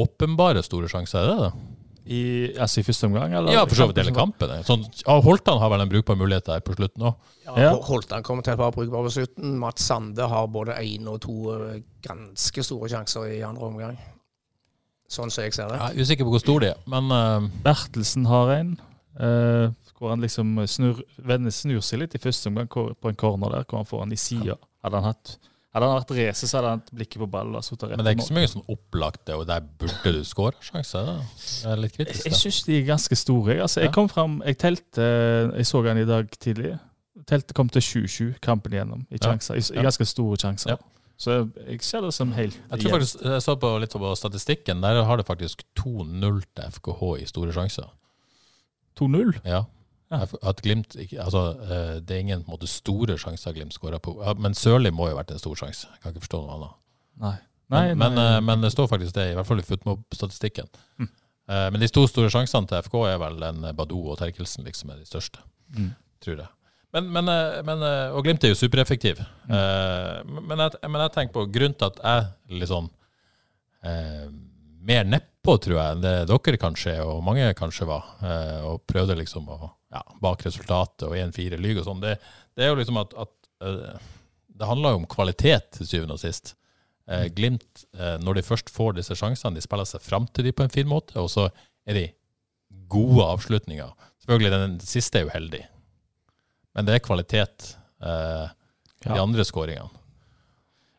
åpenbare 0.00 0.62
store 0.62 0.90
sjanser, 0.90 1.24
er 1.24 1.30
det 1.30 1.44
det? 1.44 1.76
I, 2.10 2.20
altså 2.58 2.80
i 2.80 2.84
første 2.86 3.06
omgang, 3.06 3.34
eller? 3.38 3.52
Ja, 3.54 3.64
for 3.68 3.78
så 3.78 3.86
vidt 3.90 4.00
hele 4.00 4.14
kampen. 4.14 4.50
ja. 4.50 4.64
Sånn, 4.66 4.82
ja, 5.02 5.14
Holtan 5.22 5.60
har 5.62 5.70
vel 5.70 5.84
en 5.84 5.90
brukbar 5.90 6.16
mulighet 6.18 6.48
der 6.48 6.62
på 6.64 6.74
slutten 6.74 7.04
òg. 7.06 7.34
Ja. 7.46 7.74
Holtan 7.86 8.24
kommer 8.26 8.46
til 8.46 8.56
et 8.56 8.60
par 8.62 8.72
brukbare 8.74 9.06
på 9.06 9.12
slutten. 9.14 9.52
Mats 9.60 9.84
Sande 9.86 10.26
har 10.32 10.48
både 10.50 10.78
én 10.80 11.06
og 11.10 11.20
to 11.26 11.36
eh, 11.54 11.82
ganske 12.02 12.64
store 12.66 12.90
sjanser 12.90 13.28
i 13.30 13.42
andre 13.46 13.68
omgang. 13.68 14.00
Sånn 15.10 15.30
som 15.30 15.44
jeg 15.44 15.54
ser 15.54 15.70
det. 15.70 15.78
Jeg 15.78 15.98
er 15.98 16.06
usikker 16.06 16.26
på 16.26 16.34
hvor 16.34 16.42
stor 16.42 16.64
de 16.64 16.70
er, 16.70 16.82
men 16.90 17.10
uh, 17.10 17.46
Bertelsen 17.64 18.28
har 18.30 18.54
en. 18.54 18.76
Eh, 19.18 19.70
hvor 19.98 20.10
han 20.14 20.20
liksom 20.24 20.54
snur, 20.70 21.02
snur 21.52 21.80
seg 21.84 22.04
litt 22.04 22.14
i 22.14 22.22
første 22.22 22.48
omgang 22.48 22.68
på 22.68 23.08
en 23.10 23.18
corner 23.20 23.50
der, 23.50 23.64
hvor 23.68 23.82
han 23.82 23.88
får 23.88 24.04
han 24.06 24.12
i 24.12 24.20
sida. 24.20 24.56
Hadde 24.84 25.00
han 25.00 25.10
hatt 25.12 25.38
hadde 25.70 25.86
han 25.86 26.00
vært 26.00 26.12
racer, 26.16 26.48
så 26.50 26.58
hadde 26.58 26.70
han 26.72 26.80
hatt 26.80 26.92
blikket 26.98 27.20
på 27.22 27.28
ballen 27.30 27.54
og 27.54 27.62
rett 27.62 27.82
men 27.94 28.02
det 28.02 28.10
er 28.10 28.16
ikke 28.16 28.26
så 28.26 28.34
mye 28.34 28.50
sånn 28.50 28.64
opplagt 28.74 29.20
det, 29.28 29.36
og 29.38 29.44
der 29.46 29.62
burde 29.62 30.12
du 30.16 30.24
skåre 30.26 30.58
sjanser. 30.66 31.06
da. 31.06 31.12
Jeg 31.38 31.70
er 31.70 31.82
litt 31.84 31.94
kritisk. 31.94 32.24
kritisk. 32.24 32.26
jeg 32.26 32.32
jeg 32.32 32.40
syns 32.40 32.62
de 32.66 32.78
er 32.80 32.86
ganske 32.88 33.18
store. 33.20 33.56
Altså, 33.62 33.80
Ja. 33.80 33.84
jeg 33.86 33.94
kom 33.94 34.08
fram, 34.08 34.42
jeg 34.44 34.58
telte 34.58 35.02
Jeg 35.54 35.66
så 35.66 35.82
han 35.86 35.98
i 35.98 36.04
dag 36.04 36.30
tidlig. 36.30 36.78
Teltet 37.26 37.54
kom 37.54 37.68
til 37.68 37.80
7-7 37.80 38.40
kampen 38.40 38.72
igjennom, 38.72 39.06
i, 39.10 39.18
sjanser, 39.18 39.54
i, 39.54 39.58
i 39.58 39.76
Ja. 39.76 39.82
ganske 39.82 40.06
store 40.06 40.36
sjanser. 40.36 40.70
Ja. 40.70 40.76
Så 41.16 41.52
jeg 41.68 41.82
ser 41.82 42.00
det 42.00 42.14
som 42.14 42.32
helt 42.32 42.56
Jeg 42.70 42.80
tror 42.80 42.90
faktisk, 42.98 43.22
jeg 43.22 43.42
så 43.42 43.54
på 43.60 43.78
litt 43.78 43.92
på 43.92 44.16
statistikken, 44.16 44.80
der 44.80 45.04
har 45.04 45.16
det 45.18 45.26
faktisk 45.26 45.62
2-0 45.76 46.42
til 46.56 46.64
FKH 46.64 47.22
i 47.22 47.26
store 47.26 47.52
sjanser. 47.52 47.86
2-0. 48.98 49.40
Ja. 49.44 49.64
Ja. 50.10 50.24
At 50.42 50.58
Glimt 50.64 50.96
altså, 51.22 51.40
eh, 51.62 52.00
Det 52.02 52.16
er 52.16 52.20
ingen 52.24 52.40
måte, 52.48 52.66
store 52.66 53.14
sjanser 53.18 53.52
Glimt 53.54 53.72
skårer 53.76 54.00
på. 54.02 54.16
Men 54.42 54.54
Sørli 54.58 54.90
må 54.90 55.06
jo 55.06 55.14
ha 55.14 55.20
vært 55.22 55.30
en 55.36 55.38
stor 55.38 55.54
sjanse. 55.54 55.86
Jeg 55.92 56.02
kan 56.02 56.10
ikke 56.12 56.24
forstå 56.26 56.40
noe 56.42 56.56
annet. 56.56 56.74
Nei. 57.20 57.36
Men, 57.70 57.78
Nei, 57.86 57.94
men, 57.94 58.14
nei. 58.18 58.24
eh, 58.36 58.40
men 58.42 58.60
det 58.66 58.72
står 58.74 58.88
faktisk 58.90 59.14
det, 59.14 59.28
i 59.30 59.34
hvert 59.38 59.46
fall 59.46 59.60
i 59.62 59.66
Footmob-statistikken. 59.68 60.66
Mm. 60.98 61.08
Eh, 61.50 61.68
Men 61.70 61.80
de 61.80 61.88
to 61.88 62.02
store 62.10 62.30
sjansene 62.30 62.66
til 62.66 62.82
FK 62.82 62.94
er 63.12 63.18
vel 63.22 63.42
en 63.46 63.68
Badou 63.78 64.10
og 64.10 64.18
Terkelsen 64.18 64.64
liksom 64.66 64.90
er 64.90 64.98
de 64.98 65.06
største, 65.06 65.38
Mm. 65.76 65.92
tror 66.20 66.36
jeg. 66.42 66.48
Men, 66.92 67.06
men, 67.12 67.24
men, 67.64 67.82
og 68.10 68.24
Glimt 68.24 68.42
er 68.42 68.48
jo 68.50 68.58
supereffektiv. 68.58 69.20
Mm. 69.46 70.42
Men, 70.48 70.58
jeg, 70.58 70.70
men 70.90 71.00
jeg 71.04 71.12
tenker 71.14 71.32
på 71.36 71.46
grunnen 71.54 71.78
til 71.78 71.86
at 71.86 72.00
jeg 72.02 72.58
litt 72.58 72.68
sånn 72.72 72.90
eh, 73.86 74.26
mer 74.82 75.04
nedpå, 75.40 75.56
tror 75.62 75.76
jeg, 75.78 76.00
det 76.02 76.28
dere 76.28 76.58
kanskje, 76.60 76.94
og 77.04 77.22
mange 77.24 77.52
kanskje 77.56 77.86
var, 77.88 78.04
eh, 78.22 78.64
og 78.66 78.82
prøvde 78.86 79.16
liksom 79.16 79.48
å 79.48 79.70
ja, 79.92 80.02
bak 80.20 80.42
resultatet 80.44 81.08
og 81.08 81.16
1-4 81.16 81.58
lyg 81.58 81.78
og 81.80 81.84
sånn, 81.86 82.00
det, 82.02 82.18
det 82.56 82.64
er 82.64 82.68
jo 82.70 82.76
liksom 82.78 82.98
at, 83.00 83.14
at 83.14 83.30
eh, 83.64 83.98
det 84.60 84.66
handler 84.68 84.92
jo 84.92 85.00
om 85.00 85.06
kvalitet 85.08 85.70
til 85.78 85.86
syvende 85.88 86.14
og 86.14 86.20
sist. 86.20 86.54
Eh, 87.08 87.28
Glimt, 87.32 87.86
eh, 87.96 88.18
når 88.20 88.34
de 88.40 88.42
først 88.44 88.70
får 88.70 88.98
disse 88.98 89.16
sjansene, 89.16 89.54
de 89.56 89.62
spiller 89.64 89.84
seg 89.88 90.00
fram 90.04 90.26
til 90.28 90.44
de 90.44 90.52
på 90.52 90.62
en 90.66 90.70
fin 90.72 90.86
måte, 90.88 91.16
og 91.18 91.30
så 91.32 91.48
er 91.88 91.94
de 91.96 92.04
gode 92.92 93.24
avslutninger. 93.24 93.90
Selvfølgelig, 94.20 94.50
den 94.52 94.76
siste 94.84 95.18
er 95.18 95.24
jo 95.24 95.32
heldig, 95.34 95.62
men 96.76 96.86
det 96.86 96.98
er 96.98 97.06
kvalitet, 97.06 97.72
eh, 98.02 98.46
de 99.00 99.14
Ja. 99.16 99.22
andre 99.22 99.42
skåringene. 99.48 99.88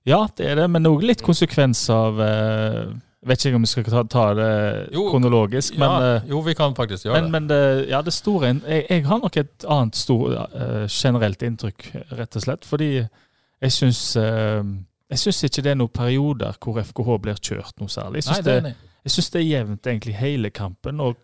Ja, 0.10 0.26
det 0.36 0.48
er 0.50 0.56
det, 0.58 0.68
men 0.74 0.84
òg 0.90 1.04
litt 1.06 1.22
konsekvens 1.22 1.84
av 1.94 2.18
eh, 2.20 2.90
Vet 3.22 3.44
ikke 3.46 3.60
om 3.60 3.66
vi 3.66 3.70
skal 3.70 3.84
ta, 3.86 4.02
ta 4.10 4.22
det 4.34 4.52
Jo, 4.96 5.04
kronologisk, 5.12 5.76
men, 5.78 5.92
ja, 5.92 6.14
eh, 6.16 6.30
jo, 6.32 6.40
vi 6.42 6.56
kan 6.58 6.74
faktisk 6.74 7.06
gjøre 7.06 7.20
men, 7.20 7.28
det. 7.28 7.32
men 7.36 7.50
det, 7.52 7.90
ja, 7.92 8.00
det 8.02 8.14
store 8.16 8.50
jeg, 8.50 8.86
jeg 8.90 9.04
har 9.06 9.20
nok 9.22 9.38
et 9.38 9.66
annet 9.70 10.00
stor, 10.00 10.32
uh, 10.56 10.88
generelt 10.90 11.46
inntrykk, 11.46 11.92
rett 12.18 12.40
og 12.40 12.46
slett. 12.48 12.66
Fordi 12.66 12.90
jeg 12.98 13.76
syns 13.76 14.02
uh, 14.18 14.66
ikke 15.12 15.62
det 15.62 15.76
er 15.76 15.78
noen 15.78 15.94
perioder 15.94 16.58
hvor 16.58 16.82
FKH 16.82 17.20
blir 17.22 17.38
kjørt 17.38 17.78
noe 17.78 17.94
særlig. 17.94 18.24
Jeg 18.24 18.32
syns 18.32 18.42
det 18.42 18.50
det, 18.50 18.58
enig. 18.64 18.91
Jeg 19.04 19.12
synes 19.16 19.30
det 19.34 19.40
er 19.42 19.46
jevnt 19.50 19.88
egentlig 19.90 20.14
hele 20.20 20.50
kampen. 20.54 21.00
og 21.02 21.16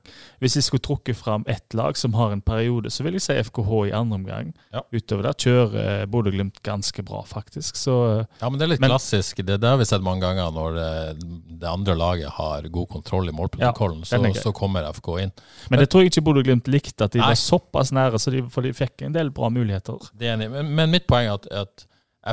Hvis 0.42 0.56
jeg 0.58 0.64
skulle 0.66 0.82
trukket 0.82 1.16
fram 1.16 1.44
ett 1.48 1.74
lag 1.78 1.98
som 1.98 2.14
har 2.18 2.32
en 2.34 2.42
periode, 2.42 2.90
så 2.90 3.04
vil 3.06 3.14
jeg 3.14 3.22
si 3.22 3.34
FKH 3.44 3.70
i 3.88 3.92
andre 3.94 4.16
omgang. 4.18 4.54
Ja. 4.74 4.82
Utover 4.94 5.28
der 5.28 5.34
kjører 5.38 6.08
Bodø-Glimt 6.10 6.58
ganske 6.66 7.04
bra, 7.06 7.22
faktisk. 7.28 7.76
Så 7.78 7.98
eh, 8.20 8.26
Ja, 8.42 8.50
men 8.50 8.58
det 8.60 8.66
er 8.66 8.72
litt 8.74 8.82
Men- 8.82 8.90
klassisk. 8.96 9.44
Det, 9.46 9.60
det 9.62 9.70
har 9.70 9.78
vi 9.78 9.86
sett 9.86 10.02
mange 10.02 10.22
ganger 10.26 10.50
når 10.56 10.80
eh, 10.82 11.14
det 11.62 11.70
andre 11.70 11.96
laget 11.96 12.30
har 12.40 12.66
god 12.68 12.88
kontroll 12.96 13.30
i 13.30 13.36
målprotokollen. 13.38 14.02
Ja, 14.10 14.34
så, 14.34 14.42
så 14.50 14.54
kommer 14.58 14.90
FK 14.94 15.12
inn. 15.28 15.32
Men 15.70 15.80
det 15.80 15.90
tror 15.92 16.02
jeg 16.02 16.12
ikke 16.16 16.26
Bodø-Glimt 16.32 16.68
likte, 16.68 17.04
at 17.06 17.14
de 17.14 17.22
Nei. 17.22 17.28
var 17.30 17.38
såpass 17.42 17.92
nære, 17.94 18.18
så 18.20 18.32
de, 18.34 18.42
for 18.50 18.66
de 18.66 18.74
fikk 18.74 19.06
en 19.06 19.14
del 19.14 19.30
bra 19.30 19.50
muligheter. 19.54 20.02
Det 20.18 20.28
er 20.32 20.34
enig. 20.40 20.50
Men, 20.56 20.74
men 20.82 20.90
mitt 20.98 21.06
poeng 21.10 21.30
er 21.30 21.38
at, 21.38 21.46
at 21.52 21.86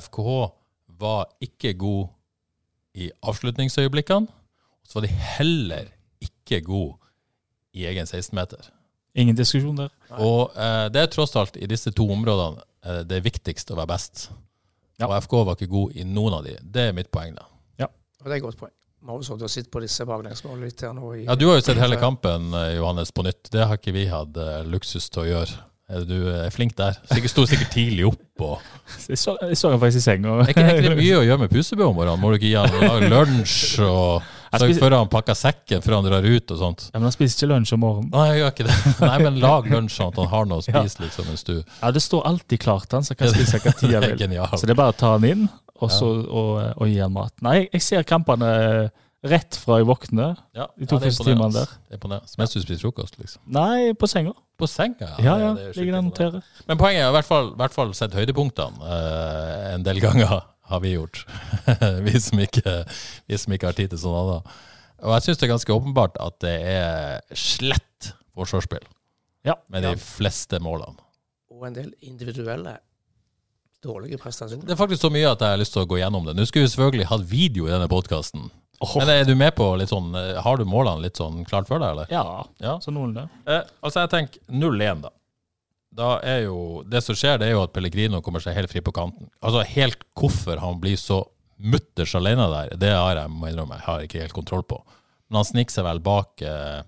FKH 0.09 0.31
var 1.05 1.27
ikke 1.45 1.75
god 1.77 2.09
i 2.95 3.11
avslutningsøyeblikkene. 3.27 4.31
Så 4.89 4.99
var 5.01 5.07
de 5.07 5.13
heller 5.39 5.91
ikke 6.25 6.61
god 6.67 6.95
i 7.75 7.87
egen 7.91 8.07
16-meter. 8.07 8.71
Ingen 9.19 9.37
diskusjon 9.39 9.77
der. 9.79 9.91
Og 10.19 10.55
eh, 10.59 10.87
det 10.95 11.05
er 11.05 11.11
tross 11.13 11.35
alt 11.39 11.57
i 11.57 11.67
disse 11.71 11.91
to 11.95 12.07
områdene 12.11 12.63
eh, 12.87 13.03
det 13.07 13.19
er 13.21 13.27
viktigst 13.27 13.71
å 13.71 13.79
være 13.79 13.93
best. 13.95 14.29
Ja. 15.01 15.09
Og 15.09 15.17
FK 15.25 15.37
var 15.47 15.59
ikke 15.59 15.71
god 15.73 15.99
i 15.99 16.07
noen 16.07 16.37
av 16.39 16.47
de. 16.47 16.55
Det 16.63 16.89
er 16.91 16.97
mitt 16.97 17.11
poeng, 17.15 17.35
da. 17.39 17.47
Ja. 17.83 17.89
Og 18.23 18.27
det 18.29 18.37
er 18.37 18.41
et 18.43 18.47
godt 18.47 18.59
poeng. 18.61 18.75
Vi 19.05 19.11
har 19.13 19.19
jo 19.21 19.27
sittet 19.27 19.45
og 19.45 19.53
sett 19.53 19.67
på 19.69 19.83
disse 19.85 20.07
baklengsmålene 20.09 20.71
litt 20.71 20.81
her 20.81 20.95
nå. 20.97 21.11
I, 21.13 21.25
Ja, 21.27 21.35
Du 21.37 21.45
har 21.51 21.59
jo 21.59 21.65
sett 21.67 21.81
hele 21.83 21.99
kampen, 22.01 22.55
eh, 22.57 22.77
Johannes, 22.79 23.11
på 23.13 23.27
nytt. 23.27 23.51
Det 23.53 23.67
har 23.69 23.77
ikke 23.79 23.93
vi 23.97 24.07
hatt 24.09 24.39
eh, 24.41 24.63
luksus 24.71 25.11
til 25.13 25.27
å 25.27 25.29
gjøre. 25.29 25.59
Du 26.09 26.15
er 26.33 26.49
flink 26.49 26.73
der. 26.79 26.97
Sikkert 27.11 27.31
Sto 27.35 27.43
sikkert 27.47 27.75
tidlig 27.75 28.07
opp. 28.09 28.23
og 28.41 28.63
Jeg 29.11 29.19
så, 29.21 29.35
jeg 29.45 29.59
så 29.61 29.75
faktisk 29.77 30.01
i 30.01 30.05
senga. 30.07 30.39
Er 30.41 30.55
ikke, 30.55 30.65
er 30.65 30.79
ikke 30.81 30.95
det 30.95 31.03
mye 31.03 31.19
å 31.19 31.27
gjøre 31.27 31.43
med 31.43 31.53
Pusebø 31.53 31.85
om 31.91 31.99
morgenen? 31.99 32.23
Må 32.23 32.31
du 32.33 32.39
ikke 32.39 32.49
gi 32.49 32.89
han 32.89 33.05
lunsj 33.13 33.83
og 33.85 34.33
Spiser- 34.63 34.81
for 34.85 34.95
at 34.95 34.99
han 35.03 35.09
pakker 35.13 35.35
sekken 35.35 35.83
før 35.83 35.95
han 35.99 36.05
drar 36.07 36.23
ut 36.29 36.51
og 36.55 36.59
sånt? 36.61 36.85
Ja, 36.93 36.99
men 37.01 37.07
han 37.09 37.13
spiser 37.17 37.37
ikke 37.41 37.51
lunsj 37.55 37.73
om 37.75 37.81
morgenen. 37.81 38.11
Nei, 38.15 38.27
jeg 38.31 38.39
gjør 38.43 38.53
ikke 38.55 38.67
det. 38.69 38.77
Nei, 39.11 39.19
men 39.25 39.41
lag 39.43 39.69
lunsj 39.73 39.97
sånn 39.99 40.13
at 40.13 40.21
han 40.23 40.31
har 40.35 40.47
noe 40.51 40.63
å 40.63 40.67
spise, 40.67 41.03
liksom, 41.03 41.29
mens 41.31 41.45
du 41.49 41.55
Ja, 41.63 41.91
Det 41.91 42.03
står 42.05 42.27
alltid 42.31 42.61
klart 42.61 42.93
han, 42.93 43.03
så 43.07 43.17
kan 43.19 43.33
spise 43.35 43.59
hva 43.65 43.73
tid 43.81 43.95
han 43.97 44.07
vil. 44.15 44.39
Så 44.55 44.67
det 44.69 44.77
er 44.77 44.81
bare 44.85 44.95
å 44.95 44.99
ta 45.05 45.15
han 45.17 45.25
inn, 45.29 45.49
og, 45.81 45.91
så, 45.91 46.07
og, 46.25 46.53
og 46.79 46.87
gi 46.89 47.01
han 47.03 47.13
mat. 47.13 47.35
Nei, 47.45 47.65
jeg, 47.73 47.83
ser 47.83 48.07
kampene 48.09 48.53
rett 49.25 49.57
fra 49.57 49.79
jeg 49.81 49.87
våkner. 49.89 50.35
Ja, 50.55 50.67
De 50.77 50.87
to 50.87 50.99
er 50.99 51.07
første 51.09 51.25
timene 51.25 51.51
der. 51.55 51.71
Det 51.89 51.97
er 51.97 51.99
imponerende. 51.99 52.35
Mens 52.39 52.53
du 52.53 52.61
spiser 52.61 52.83
frokost, 52.85 53.17
liksom. 53.19 53.41
Nei, 53.57 53.93
på 53.97 54.09
senga. 54.11 54.35
På 54.61 54.69
senga? 54.71 55.15
Ja, 55.19 55.35
ja. 55.41 55.53
er 55.57 55.73
Ligger 55.79 55.97
der 55.97 56.03
og 56.03 56.09
noterer. 56.13 56.43
Men 56.69 56.79
poenget 56.79 57.07
er 57.07 57.09
i 57.09 57.17
hvert 57.17 57.27
fall, 57.29 57.49
hvert 57.59 57.75
fall 57.75 57.95
sett 57.97 58.15
høydepunktene. 58.15 58.85
eh, 58.85 59.75
en 59.75 59.87
del 59.87 59.99
ganger 60.05 60.43
har 60.75 60.83
vi 60.85 60.93
gjort. 60.97 61.23
vi, 62.07 62.15
som 62.21 62.41
ikke, 62.45 62.77
vi 63.31 63.39
som 63.41 63.55
ikke 63.57 63.71
har 63.71 63.77
tid 63.79 63.95
til 63.95 64.01
sånn 64.03 64.17
annet. 64.21 64.55
Og 65.05 65.13
jeg 65.17 65.25
syns 65.27 65.41
det 65.41 65.47
er 65.49 65.53
ganske 65.55 65.75
åpenbart 65.75 66.19
at 66.23 66.37
det 66.45 66.55
er 66.75 67.21
slett 67.37 68.13
forsvarsspill 68.35 68.85
Ja. 69.47 69.57
med 69.71 69.83
de 69.85 69.95
Ja. 69.95 70.01
fleste 70.01 70.61
målene. 70.65 70.99
og 71.55 71.67
en 71.69 71.75
del 71.77 71.93
individuelle 72.03 72.79
dårlige 73.85 74.19
prestasjoner. 74.19 74.65
Det 74.67 74.73
er 74.75 74.81
faktisk 74.81 75.03
så 75.05 75.11
mye 75.13 75.29
at 75.31 75.41
jeg 75.45 75.53
har 75.55 75.61
lyst 75.61 75.75
til 75.77 75.85
å 75.85 75.89
gå 75.89 75.99
gjennom 76.01 76.25
det. 76.27 76.35
Nå 76.39 76.47
skulle 76.49 76.65
vi 76.67 76.73
selvfølgelig 76.73 77.07
hatt 77.11 77.25
video 77.31 77.67
i 77.69 77.73
denne 77.75 77.89
podkasten. 77.91 78.49
Oh. 78.83 78.95
Men 78.99 79.09
er 79.13 79.25
du 79.29 79.35
med 79.39 79.55
på 79.55 79.69
litt 79.79 79.89
sånn 79.93 80.09
eh, 80.19 80.41
Har 80.43 80.59
du 80.59 80.65
målene 80.67 81.05
litt 81.05 81.17
sånn 81.21 81.45
klart 81.47 81.69
for 81.71 81.79
deg, 81.79 81.93
eller? 81.95 82.09
Ja, 82.11 82.45
Ja. 82.61 82.79
så 82.83 82.91
noen 82.93 83.15
det. 83.15 83.29
Eh, 83.47 83.63
altså, 83.85 84.01
jeg 84.03 84.11
tenker 84.11 84.41
0-1, 84.51 85.05
da. 85.05 85.11
Da 85.95 86.17
er 86.27 86.41
jo 86.49 86.83
Det 86.91 87.01
som 87.05 87.15
skjer, 87.15 87.39
det 87.39 87.47
er 87.49 87.53
jo 87.55 87.63
at 87.63 87.73
Pellegrino 87.75 88.19
kommer 88.25 88.43
seg 88.43 88.57
helt 88.59 88.73
fri 88.73 88.81
på 88.83 88.93
kanten. 88.97 89.29
Altså, 89.41 89.63
helt 89.77 90.01
hvorfor 90.19 90.59
han 90.63 90.81
blir 90.83 90.97
så 91.01 91.21
mutters 91.59 92.15
alene 92.19 92.49
der, 92.51 92.73
det 92.83 92.91
har 92.91 93.15
jeg, 93.21 93.31
må 93.31 93.47
innrømme, 93.47 93.77
jeg 93.79 93.87
har 93.87 94.03
ikke 94.03 94.21
helt 94.25 94.35
kontroll 94.35 94.65
på. 94.67 94.81
Men 95.31 95.39
han 95.39 95.47
sniker 95.47 95.71
seg 95.77 95.87
vel 95.87 96.01
bak 96.05 96.43
eh, 96.43 96.81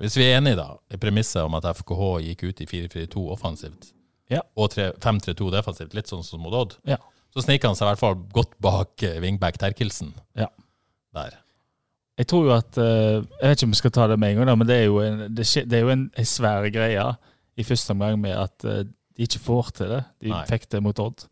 Hvis 0.00 0.16
vi 0.16 0.24
er 0.30 0.38
enige, 0.40 0.56
da, 0.56 0.70
i 0.90 0.96
premisset 0.96 1.42
om 1.44 1.54
at 1.58 1.66
FKH 1.76 2.08
gikk 2.24 2.46
ut 2.48 2.62
i 2.64 2.66
4-4-2 2.70 3.26
offensivt, 3.36 3.90
Ja. 4.32 4.40
og 4.56 4.72
5-3-2 4.72 5.50
defensivt, 5.52 5.92
litt 5.94 6.08
sånn 6.08 6.24
som 6.24 6.40
mot 6.40 6.54
Odd, 6.56 6.78
Ja. 6.88 6.96
så 7.36 7.44
sniker 7.44 7.68
han 7.68 7.76
seg 7.76 7.84
i 7.86 7.90
hvert 7.92 8.00
fall 8.00 8.16
godt 8.32 8.56
bak 8.64 9.02
eh, 9.04 9.20
wingback 9.20 9.58
Terkelsen 9.60 10.14
Ja. 10.34 10.48
der. 11.12 11.36
Jeg 12.18 12.26
tror 12.32 12.44
jo 12.48 12.54
at 12.56 12.78
eh, 12.80 13.20
Jeg 13.20 13.44
vet 13.50 13.58
ikke 13.60 13.68
om 13.68 13.76
vi 13.76 13.80
skal 13.82 13.90
ta 13.90 14.06
det 14.08 14.18
med 14.18 14.30
en 14.32 14.36
gang, 14.40 14.46
da, 14.48 14.56
men 14.56 14.66
det 14.72 14.76
er 14.80 14.84
jo 14.88 14.98
en, 15.04 15.22
det 15.34 15.44
skje, 15.46 15.66
det 15.68 15.78
er 15.78 15.84
jo 15.84 15.92
en, 15.92 16.06
en 16.16 16.24
svær 16.32 16.64
greie 16.72 17.04
i 17.62 17.68
første 17.68 17.94
omgang 17.94 18.18
med 18.20 18.36
at 18.36 18.66
eh, 18.68 18.84
de 19.16 19.26
ikke 19.26 19.42
får 19.44 19.72
til 19.78 19.92
det. 19.92 20.02
De 20.24 20.32
Nei. 20.32 20.42
fikk 20.48 20.68
det 20.72 20.82
mot 20.84 20.98
Odd. 21.02 21.26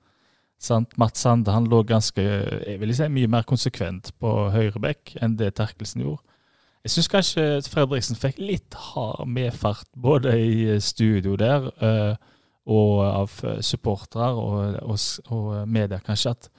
Sant? 0.60 0.92
Mats 1.00 1.22
Sande 1.25 1.52
han 1.54 1.68
lå 1.72 1.80
ganske 1.88 2.20
jeg 2.20 2.80
vil 2.82 2.92
si, 2.92 3.06
mye 3.08 3.30
mer 3.32 3.46
konsekvent 3.49 4.12
på 4.20 4.32
høyre 4.52 4.82
bekk 4.82 5.14
enn 5.25 5.38
det 5.40 5.54
Terkelsen 5.56 6.04
gjorde. 6.04 6.25
Jeg 6.84 6.94
syns 6.94 7.10
kanskje 7.12 7.46
Fredriksen 7.68 8.16
fikk 8.16 8.38
litt 8.40 8.76
hard 8.92 9.28
medfart 9.28 9.88
både 9.96 10.37
i 10.37 10.52
eh, 10.76 10.82
studio 10.84 11.37
der 11.40 11.70
eh, 11.80 12.14
og 12.70 13.00
av 13.04 13.32
supportere 13.64 14.37
og, 14.37 14.76
og, 14.84 14.99
og 15.32 15.68
media, 15.68 15.99
kanskje. 16.04 16.37
at 16.37 16.50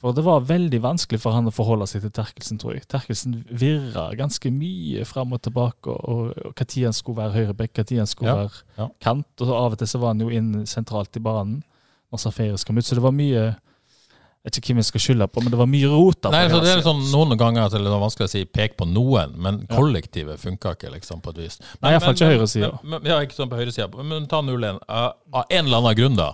for 0.00 0.12
det 0.16 0.22
var 0.24 0.40
veldig 0.48 0.78
vanskelig 0.80 1.20
for 1.20 1.34
han 1.36 1.48
å 1.50 1.52
forholde 1.52 1.86
seg 1.90 2.00
til 2.06 2.12
Terkelsen, 2.16 2.58
tror 2.62 2.72
jeg. 2.78 2.86
Terkelsen 2.88 3.34
virra 3.50 4.06
ganske 4.16 4.48
mye 4.54 5.04
fram 5.04 5.34
og 5.36 5.42
tilbake, 5.44 5.92
og 5.92 6.30
når 6.40 6.84
han 6.86 6.96
skulle 6.96 7.20
være 7.20 7.34
høyrebekk, 7.36 7.74
når 7.82 7.98
han 7.98 8.06
skulle 8.08 8.30
Ja, 8.32 8.36
være 8.46 8.62
ja. 8.78 8.86
kant. 9.04 9.26
Og 9.44 9.50
av 9.52 9.72
og 9.72 9.78
til 9.82 9.90
så 9.92 10.00
var 10.00 10.14
han 10.14 10.20
jo 10.24 10.30
inn 10.32 10.64
sentralt 10.66 11.16
i 11.16 11.20
banen 11.20 11.58
når 12.10 12.18
Safaris 12.24 12.64
kom 12.64 12.78
ut. 12.80 12.84
Så 12.88 12.96
det 12.96 13.02
var 13.04 13.12
mye 13.12 13.54
Jeg 14.40 14.48
vet 14.48 14.56
ikke 14.56 14.70
hvem 14.72 14.78
jeg 14.80 14.88
skal 14.88 15.00
skylde 15.04 15.26
på, 15.28 15.42
men 15.44 15.52
det 15.52 15.58
var 15.60 15.66
mye 15.68 15.88
rota. 15.92 16.30
på 16.30 16.32
Nei, 16.32 16.46
så 16.48 16.60
det 16.64 16.70
er 16.72 16.80
sånn, 16.80 17.02
Noen 17.12 17.36
ganger 17.36 17.66
at 17.66 17.72
det 17.76 17.80
er 17.84 18.00
vanskelig 18.00 18.24
å 18.24 18.30
si 18.32 18.44
pek 18.48 18.72
på 18.80 18.86
noen, 18.88 19.34
men 19.36 19.66
kollektivet 19.68 20.40
funka 20.40 20.72
ikke, 20.78 20.88
liksom, 20.94 21.20
på 21.20 21.34
et 21.34 21.42
vis. 21.42 21.58
Men, 21.60 21.76
Nei, 21.82 21.90
i 21.90 21.92
hvert 21.98 22.06
fall 22.06 22.14
ikke 22.16 22.24
men- 22.30 22.38
høyresida. 22.38 22.70
Ja, 23.04 23.18
ikke 23.20 23.36
sånn 23.36 23.50
på 23.52 23.58
høyresida. 23.60 24.02
Men 24.02 24.24
ta 24.32 24.40
0-1. 24.40 24.80
Uh, 24.88 25.12
av 25.34 25.44
en 25.50 25.66
eller 25.66 25.76
annen 25.82 25.94
grunn, 26.00 26.16
da, 26.16 26.30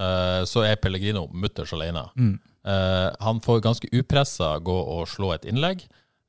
uh, 0.00 0.40
så 0.48 0.64
er 0.64 0.76
Pellegrino 0.80 1.26
mutters 1.34 1.74
alene. 1.76 2.06
Mm. 2.16 2.38
Uh, 2.66 3.10
han 3.22 3.40
får 3.44 3.60
ganske 3.64 3.88
upressa 3.94 4.58
gå 4.64 4.74
og 4.96 5.06
slå 5.08 5.32
et 5.36 5.44
innlegg. 5.48 5.84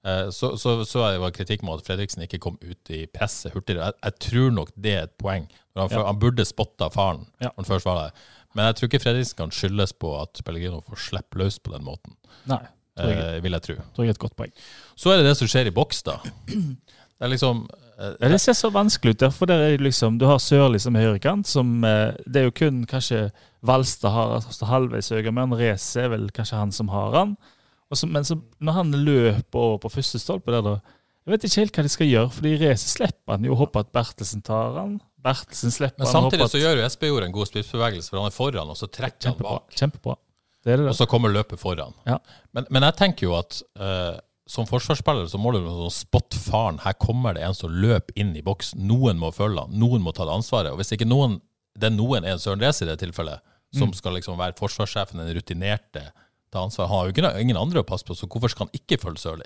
Uh, 0.07 0.29
så, 0.31 0.53
så, 0.57 0.77
så 0.87 1.01
det 1.11 1.19
var 1.19 1.33
kritikk 1.35 1.61
mot 1.67 1.81
at 1.81 1.87
Fredriksen 1.89 2.23
ikke 2.23 2.39
kom 2.39 2.55
ut 2.63 2.91
i 2.95 3.01
presset 3.11 3.51
hurtigere. 3.55 3.89
Jeg, 3.89 3.97
jeg 4.05 4.19
tror 4.29 4.51
nok 4.55 4.69
det 4.79 4.93
er 4.95 5.07
et 5.09 5.17
poeng. 5.19 5.49
Han, 5.75 5.89
Ja. 5.91 6.05
han 6.07 6.19
burde 6.19 6.45
spotta 6.47 6.89
faren 6.91 7.25
Ja. 7.41 7.49
når 7.51 7.63
han 7.63 7.65
først 7.73 7.85
var 7.89 7.99
der. 8.05 8.11
Men 8.55 8.65
jeg 8.69 8.75
tror 8.79 8.87
ikke 8.89 9.01
Fredriksen 9.03 9.37
kan 9.37 9.51
skyldes 9.51 9.93
på 9.99 10.13
at 10.21 10.41
Pellegrino 10.45 10.79
får 10.81 11.01
slippe 11.09 11.37
løs 11.41 11.59
på 11.59 11.71
den 11.75 11.83
måten. 11.87 12.15
Nei, 12.49 12.61
tror 12.97 13.13
jeg, 13.13 13.37
Uh, 13.37 13.43
vil 13.43 13.51
jeg 13.55 13.61
tro. 13.63 13.75
tror 13.95 14.03
jeg 14.03 14.09
er 14.11 14.17
et 14.17 14.19
godt 14.19 14.35
poeng. 14.35 14.51
Så 14.99 15.11
er 15.13 15.17
det 15.21 15.25
det 15.29 15.35
som 15.39 15.47
skjer 15.47 15.67
i 15.69 15.75
boks, 15.75 16.01
da. 16.03 16.17
Det 17.19 17.27
er 17.27 17.33
liksom 17.33 17.65
uh, 17.67 18.13
Ja, 18.21 18.29
det 18.31 18.39
ser 18.39 18.55
så 18.55 18.71
vanskelig 18.71 19.17
ut 19.17 19.23
derfor 19.25 19.49
det 19.49 19.57
der 19.59 19.75
er 19.75 19.83
liksom, 19.83 20.17
du 20.21 20.25
har 20.29 20.39
Sørli 20.39 20.79
som 20.79 20.95
høyrekant, 20.95 21.47
som 21.47 21.83
eh, 21.83 22.15
Det 22.25 22.41
er 22.41 22.47
jo 22.47 22.55
kun 22.55 22.85
kanskje 22.87 23.29
Valstad 23.65 24.15
har 24.15 24.37
altså, 24.37 24.69
halvveis 24.69 25.11
høyre, 25.11 25.33
men 25.35 25.55
Reze 25.59 26.05
er 26.05 26.13
vel 26.13 26.29
kanskje 26.31 26.61
han 26.61 26.71
som 26.71 26.87
har 26.93 27.11
han. 27.17 27.33
Så, 27.91 28.07
men 28.07 28.23
så, 28.23 28.37
når 28.63 28.77
han 28.77 28.95
løper 28.95 29.59
over 29.59 29.81
på 29.83 29.91
første 29.97 30.21
stolpe 30.21 30.53
der, 30.53 30.63
da 30.63 30.77
Jeg 31.25 31.33
vet 31.33 31.47
ikke 31.49 31.61
helt 31.65 31.75
hva 31.75 31.83
de 31.83 31.91
skal 31.91 32.07
gjøre, 32.07 32.29
fordi 32.37 32.53
Reze 32.61 32.87
slipper 32.87 33.35
han 33.35 33.43
jo 33.43 33.57
og 33.57 33.65
håper 33.65 33.83
at 33.83 33.91
Bertelsen 33.97 34.45
tar 34.47 34.79
han. 34.79 34.95
Bertelsen 35.19 35.75
slipper 35.75 35.99
Men 35.99 36.07
han 36.07 36.15
og 36.15 36.29
samtidig 36.29 36.49
så 36.53 36.63
gjør 36.63 36.79
jo 36.79 36.87
Espejord 36.87 37.27
en 37.27 37.35
god 37.35 37.51
spissbevegelse, 37.51 38.13
for 38.13 38.21
han 38.21 38.31
er 38.31 38.37
foran, 38.37 38.71
og 38.71 38.79
så 38.79 38.87
trekker 38.87 39.33
han 39.33 39.43
bak. 39.43 39.67
Kjempebra. 39.75 40.15
Det 40.63 40.77
det. 40.77 40.87
Og 40.87 40.95
så 40.95 41.07
kommer 41.09 41.31
løpet 41.35 41.59
foran. 41.59 41.93
Ja. 42.07 42.17
Men, 42.55 42.67
men 42.69 42.87
jeg 42.87 42.95
tenker 42.99 43.27
jo 43.27 43.35
at 43.37 43.59
eh, 43.79 44.15
som 44.49 44.65
forsvarsspiller 44.65 45.27
så 45.29 45.37
må 45.41 45.51
du 45.53 45.59
sånn 45.61 45.91
spotte 45.93 46.39
faren. 46.41 46.79
Her 46.81 46.95
kommer 46.97 47.35
det 47.37 47.43
en 47.45 47.53
som 47.57 47.69
løper 47.69 48.15
inn 48.17 48.31
i 48.35 48.41
boks. 48.45 48.73
Noen 48.75 49.19
må 49.21 49.29
følge 49.35 49.61
han. 49.67 49.75
Noen 49.77 50.01
må 50.01 50.13
ta 50.17 50.25
det 50.25 50.33
ansvaret. 50.33 50.71
Og 50.73 50.79
hvis 50.81 50.89
ikke 50.95 51.05
noen, 51.07 51.37
den 51.77 51.95
noen 51.99 52.25
er 52.25 52.39
Søren 52.41 52.59
Rees 52.63 52.81
i 52.81 52.87
det 52.89 52.97
tilfellet, 53.03 53.39
som 53.77 53.91
Mm. 53.91 53.93
skal 53.93 54.13
liksom 54.17 54.37
være 54.39 54.57
forsvarssjefen, 54.57 55.21
den 55.21 55.35
rutinerte, 55.37 56.07
ta 56.51 56.63
ansvar. 56.65 56.87
Han 56.89 56.97
har 56.97 57.05
jo 57.05 57.13
ikke, 57.13 57.39
ingen 57.43 57.57
andre 57.61 57.83
å 57.83 57.85
passe 57.85 58.03
på, 58.03 58.15
så 58.17 58.25
hvorfor 58.27 58.49
skal 58.49 58.65
han 58.65 58.73
ikke 58.79 58.97
følge 58.97 59.21
Sørli? 59.21 59.45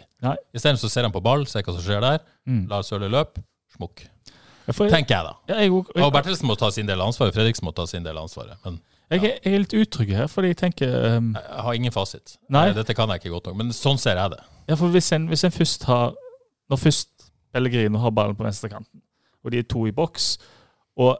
Isteden 0.55 0.79
så 0.79 0.89
ser 0.89 1.03
han 1.03 1.11
på 1.11 1.21
ball, 1.21 1.43
ser 1.45 1.61
hva 1.63 1.73
som 1.75 1.83
skjer 1.83 1.99
der, 2.01 2.19
Mm. 2.47 2.69
lar 2.69 2.81
Sørli 2.81 3.09
løpe, 3.11 3.43
smukk. 3.75 4.07
Tenker 4.65 5.11
jeg, 5.11 5.23
da. 5.27 5.33
Ja, 5.49 5.55
jeg, 5.59 5.71
Og 5.73 5.87
jeg, 5.93 6.11
Bertelsen 6.13 6.47
må 6.47 6.55
ta 6.57 6.69
sin 6.71 6.85
del 6.87 7.01
av 7.01 7.07
ansvaret, 7.11 7.33
Fredriksen 7.35 7.65
må 7.67 7.75
ta 7.75 7.85
sin 7.85 8.03
del 8.03 8.15
av 8.17 8.23
ansvaret. 8.29 8.55
Men 8.63 8.79
jeg, 9.11 9.19
er- 9.25 9.39
jeg 9.43 9.53
er 9.53 9.59
litt 9.59 9.73
utrygg 9.75 10.15
her, 10.15 10.27
fordi 10.27 10.47
jeg 10.53 10.57
tenker 10.57 11.17
um, 11.17 11.33
jeg 11.33 11.61
har 11.61 11.73
ingen 11.73 11.91
fasit. 11.91 12.37
Nei. 12.49 12.71
Dette 12.71 12.95
kan 12.95 13.09
jeg 13.09 13.19
ikke 13.21 13.33
godt 13.33 13.47
nok, 13.51 13.57
men 13.57 13.67
sånn 13.75 13.99
ser 13.99 14.15
jeg 14.15 14.31
det. 14.31 14.39
Ja, 14.67 14.77
for 14.79 14.87
hvis 14.93 15.11
en, 15.11 15.27
hvis 15.27 15.43
en 15.43 15.51
først 15.51 15.83
har 15.83 16.13
Når 16.69 16.79
først 16.79 17.09
Pellegrino 17.53 17.99
har 17.99 18.09
ballen 18.09 18.35
på 18.35 18.43
venstrekanten, 18.43 19.01
og 19.43 19.51
de 19.51 19.59
er 19.59 19.65
to 19.69 19.85
i 19.85 19.91
boks, 19.91 20.37
og, 20.97 21.19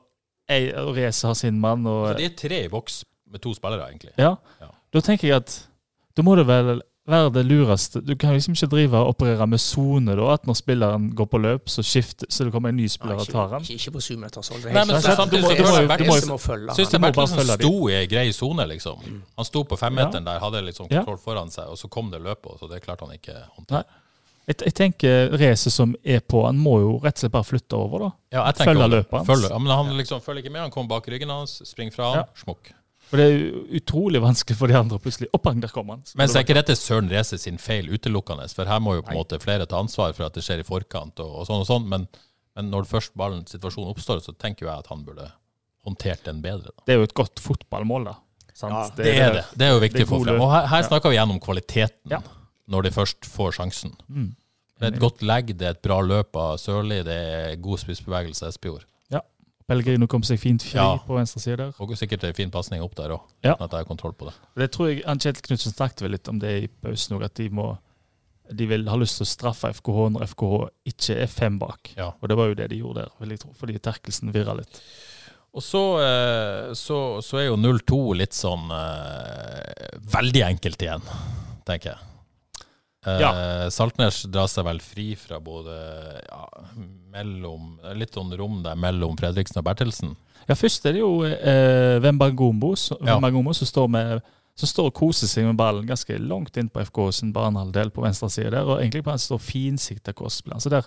og 0.50 0.96
Reze 0.96 1.28
har 1.28 1.34
sin 1.38 1.60
mann 1.60 1.86
og 1.86 2.08
Så 2.08 2.14
de 2.18 2.26
er 2.26 2.38
tre 2.38 2.64
i 2.66 2.70
boks 2.72 3.04
med 3.30 3.40
to 3.44 3.54
spillere, 3.54 3.90
egentlig. 3.90 4.12
Ja. 4.18 4.36
Ja. 4.62 4.70
Da 4.94 5.00
tenker 5.00 5.28
jeg 5.28 5.36
at 5.44 5.70
da 6.18 6.26
må 6.26 6.36
det 6.36 6.48
vel 6.48 6.82
være 7.08 7.34
det 7.36 7.42
lureste 7.46 8.00
Du 8.06 8.16
kan 8.16 8.32
liksom 8.34 8.54
ikke 8.56 8.68
drive 8.72 8.96
og 8.98 9.08
operere 9.14 9.48
med 9.48 9.60
sone, 9.60 10.16
da. 10.16 10.28
At 10.34 10.46
når 10.48 10.56
spilleren 10.56 11.10
går 11.16 11.26
på 11.28 11.38
løp, 11.44 11.66
så 11.68 11.84
skifter 11.84 12.26
Så 12.32 12.46
det 12.46 12.54
kommer 12.54 12.70
en 12.70 12.78
ny 12.78 12.88
spiller 12.88 13.16
og 13.20 13.28
tar 13.28 13.50
han. 13.50 13.62
ikke, 13.62 13.74
ikke 13.76 13.92
på 13.98 14.02
syvmetershold. 14.02 14.62
Det 14.64 14.72
er 14.72 14.74
men 14.74 14.90
helt 14.90 15.04
så 15.04 15.08
klart. 15.10 15.18
samtidig 15.18 15.42
Du 15.42 15.48
må- 15.48 15.50
så 15.50 15.58
du 15.58 15.64
du 15.64 16.04
må- 16.06 16.20
du 16.22 16.28
må- 16.32 16.38
følge 16.40 16.76
Syns 16.76 16.92
han. 16.92 17.02
jeg 17.02 17.14
Bertelsen 17.14 17.38
følge 17.38 17.58
de. 17.58 17.64
sto 17.64 17.88
i 17.90 17.92
ei 17.94 18.06
grei 18.08 18.32
sone, 18.32 18.68
liksom. 18.68 18.98
Han 19.38 19.46
sto 19.46 19.64
på 19.64 19.78
femmeteren 19.78 20.24
der, 20.26 20.40
hadde 20.40 20.62
liksom 20.66 20.88
Ja. 20.92 21.04
kontroll 21.04 21.18
foran 21.18 21.50
seg, 21.52 21.68
og 21.68 21.78
så 21.78 21.90
kom 21.90 22.10
det 22.12 22.22
løpet, 22.22 22.46
og 22.46 22.60
så 22.60 22.70
det 22.70 22.82
klarte 22.86 23.06
han 23.06 23.16
ikke 23.18 23.34
å 23.36 23.50
håndtere. 23.60 23.84
Jeg, 24.48 24.56
jeg 24.66 24.74
tenker 24.74 25.30
racet 25.40 25.72
som 25.72 25.96
er 26.04 26.20
på, 26.20 26.46
han 26.46 26.58
må 26.58 26.80
jo 26.82 27.00
rett 27.00 27.16
og 27.16 27.20
slett 27.20 27.32
bare 27.32 27.44
flytte 27.44 27.74
over, 27.74 28.00
da. 28.00 28.12
Ja, 28.32 28.46
jeg 28.46 28.56
Følger 28.68 28.90
løpet 28.90 29.12
hans. 29.12 29.28
Følger, 29.28 29.50
ja, 29.50 29.58
men 29.58 29.72
han 29.72 29.98
liksom 29.98 30.22
følger 30.22 30.44
ikke 30.44 30.52
med, 30.52 30.62
han 30.62 30.72
kommer 30.72 30.90
bak 30.90 31.06
ryggen 31.08 31.30
hans, 31.30 31.62
springer 31.66 31.94
fra 31.94 32.04
han, 32.14 32.16
Ja. 32.16 32.24
smukk. 32.46 32.72
For 33.14 33.22
det 33.22 33.26
er 33.30 33.78
utrolig 33.78 34.18
vanskelig 34.24 34.58
for 34.58 34.72
de 34.72 34.74
andre 34.80 34.98
plutselig 34.98 35.28
Oppang, 35.38 35.60
der 35.62 35.70
kommer 35.70 36.00
han. 36.00 36.06
Men 36.18 36.26
så 36.32 36.40
er 36.40 36.42
det 36.42 36.48
ikke 36.48 36.56
dette 36.58 36.76
Søren 36.80 37.12
Rese 37.14 37.38
sin 37.38 37.60
feil 37.62 37.92
utelukkende, 37.94 38.48
for 38.58 38.66
her 38.66 38.80
må 38.82 38.96
jo 38.98 39.04
på 39.06 39.14
en 39.14 39.20
måte 39.20 39.38
flere 39.44 39.68
ta 39.70 39.78
ansvar 39.84 40.16
for 40.18 40.26
at 40.26 40.34
det 40.34 40.42
skjer 40.42 40.64
i 40.64 40.66
forkant 40.66 41.22
og, 41.22 41.36
og 41.44 41.46
sånn 41.46 41.62
og 41.62 41.68
sånn, 41.70 41.86
men, 41.92 42.08
men 42.58 42.72
når 42.74 42.90
først 42.90 43.14
ballen, 43.20 43.46
situasjonen 43.46 43.94
oppstår, 43.94 44.24
så 44.26 44.34
tenker 44.34 44.66
jo 44.66 44.72
jeg 44.72 44.82
at 44.82 44.90
han 44.90 45.06
burde 45.06 45.30
håndtert 45.86 46.26
den 46.26 46.42
bedre. 46.42 46.72
Da. 46.74 46.88
det 46.88 46.96
er 46.96 47.02
jo 47.04 47.10
et 47.12 47.14
godt 47.22 47.44
fotballmål, 47.44 48.10
da. 48.10 48.16
Sant? 48.58 48.74
Ja, 48.74 48.86
Det 48.98 49.14
er 49.14 49.34
det. 49.38 49.44
Det 49.58 49.68
er 49.68 49.76
jo 49.76 49.82
viktig 49.84 50.00
det 50.02 50.08
er 50.08 50.10
å 50.10 50.14
få 50.16 50.24
frem. 50.26 50.42
Og 50.42 50.50
her, 50.54 50.66
her 50.74 50.82
Ja. 50.82 50.88
snakker 50.90 51.14
vi 51.14 51.20
om 51.22 51.40
kvaliteten 51.40 52.10
Ja. 52.18 52.22
når 52.70 52.84
de 52.88 52.92
først 52.98 53.30
får 53.30 53.60
sjansen. 53.60 53.94
Mm. 54.10 54.32
Det 54.80 54.88
er 54.90 54.96
et 54.96 55.00
godt 55.02 55.22
legg, 55.22 55.54
det 55.58 55.68
er 55.68 55.76
et 55.78 55.82
bra 55.86 56.02
løp 56.02 56.36
av 56.36 56.58
Sørli, 56.58 57.04
det 57.06 57.14
er 57.14 57.56
god 57.62 57.78
spissbevegelse 57.80 58.44
av 58.44 58.50
Espejord. 58.50 58.86
Pellegrino 59.68 60.08
kom 60.12 60.24
seg 60.28 60.40
fint 60.42 60.62
fri 60.66 60.76
Ja. 60.78 60.98
på 61.08 61.16
venstre 61.16 61.40
side 61.40 61.58
der. 61.58 61.74
Og 61.80 61.94
sikkert 61.98 62.24
en 62.28 62.34
fin 62.34 62.52
pasning 62.52 62.82
opp 62.84 62.96
der 62.96 63.10
òg, 63.16 63.22
Ja. 63.44 63.54
at 63.54 63.72
jeg 63.72 63.80
har 63.80 63.86
kontroll 63.86 64.14
på 64.14 64.26
det. 64.28 64.34
Det 64.58 64.72
tror 64.72 64.90
jeg 64.92 65.04
Kjetil 65.04 65.42
Knutsen 65.48 65.74
snakket 65.74 66.02
vel 66.02 66.12
litt 66.12 66.28
om 66.28 66.40
det 66.40 66.64
i 66.64 66.68
pausen 66.68 67.18
òg, 67.18 67.24
at 67.24 67.34
de 67.36 67.50
må 67.50 67.78
de 68.54 68.66
vil 68.68 68.84
ha 68.90 68.96
lyst 69.00 69.18
til 69.18 69.24
å 69.26 69.30
straffe 69.32 69.70
FKH 69.72 70.10
når 70.12 70.24
FKH 70.28 70.70
ikke 70.86 71.16
er 71.24 71.28
fem 71.28 71.58
bak. 71.58 71.94
Ja. 71.96 72.12
Og 72.22 72.28
det 72.28 72.36
var 72.38 72.48
jo 72.52 72.54
det 72.60 72.70
de 72.70 72.80
gjorde 72.82 72.96
der, 73.06 73.10
vil 73.22 73.30
jeg 73.30 73.40
tro, 73.40 73.54
fordi 73.56 73.80
terkelsen 73.80 74.34
virra 74.34 74.54
litt. 74.58 74.82
Og 75.56 75.62
så, 75.62 75.82
eh, 76.02 76.74
så, 76.74 77.22
så 77.24 77.38
er 77.40 77.46
jo 77.48 77.56
0-2 77.56 78.18
litt 78.18 78.34
sånn 78.36 78.68
eh, 78.70 80.00
veldig 80.12 80.44
enkelt 80.50 80.82
igjen, 80.82 81.02
tenker 81.66 81.94
jeg. 81.94 81.98
Eh, 83.08 83.66
Saltnes 83.74 84.22
drar 84.32 84.48
seg 84.52 84.68
vel 84.68 84.80
fri 84.84 85.10
fra 85.20 85.40
både 85.44 85.74
ja, 86.28 86.44
mellom 87.12 87.74
Litt 88.00 88.16
sånn 88.16 88.32
rom 88.40 88.62
der 88.64 88.78
mellom 88.80 89.18
Fredriksen 89.20 89.60
og 89.60 89.68
Bertelsen. 89.68 90.14
Ja, 90.48 90.56
først 90.60 90.86
er 90.88 90.96
det 90.96 91.04
jo 91.04 91.24
eh, 91.26 92.00
Wembangombo 92.04 92.74
Ja. 93.04 93.20
Som 93.20 93.68
står 93.68 93.92
med 93.92 94.24
som 94.54 94.70
står 94.70 94.92
og 94.92 94.98
koser 94.98 95.30
seg 95.30 95.48
med 95.48 95.58
ballen 95.58 95.88
ganske 95.90 96.14
langt 96.22 96.58
inn 96.62 96.70
på 96.70 96.84
FK 96.86 97.00
sin 97.18 97.32
banehalvdel 97.34 97.90
på 97.94 98.04
venstre 98.04 98.30
side 98.30 98.52
der, 98.54 98.68
og 98.68 98.84
egentlig 98.84 99.02
på 99.06 99.14
en 99.14 99.22
står 99.22 99.42
finsikta 99.42 100.14
kostplan. 100.14 100.62
Så 100.62 100.70
der, 100.70 100.86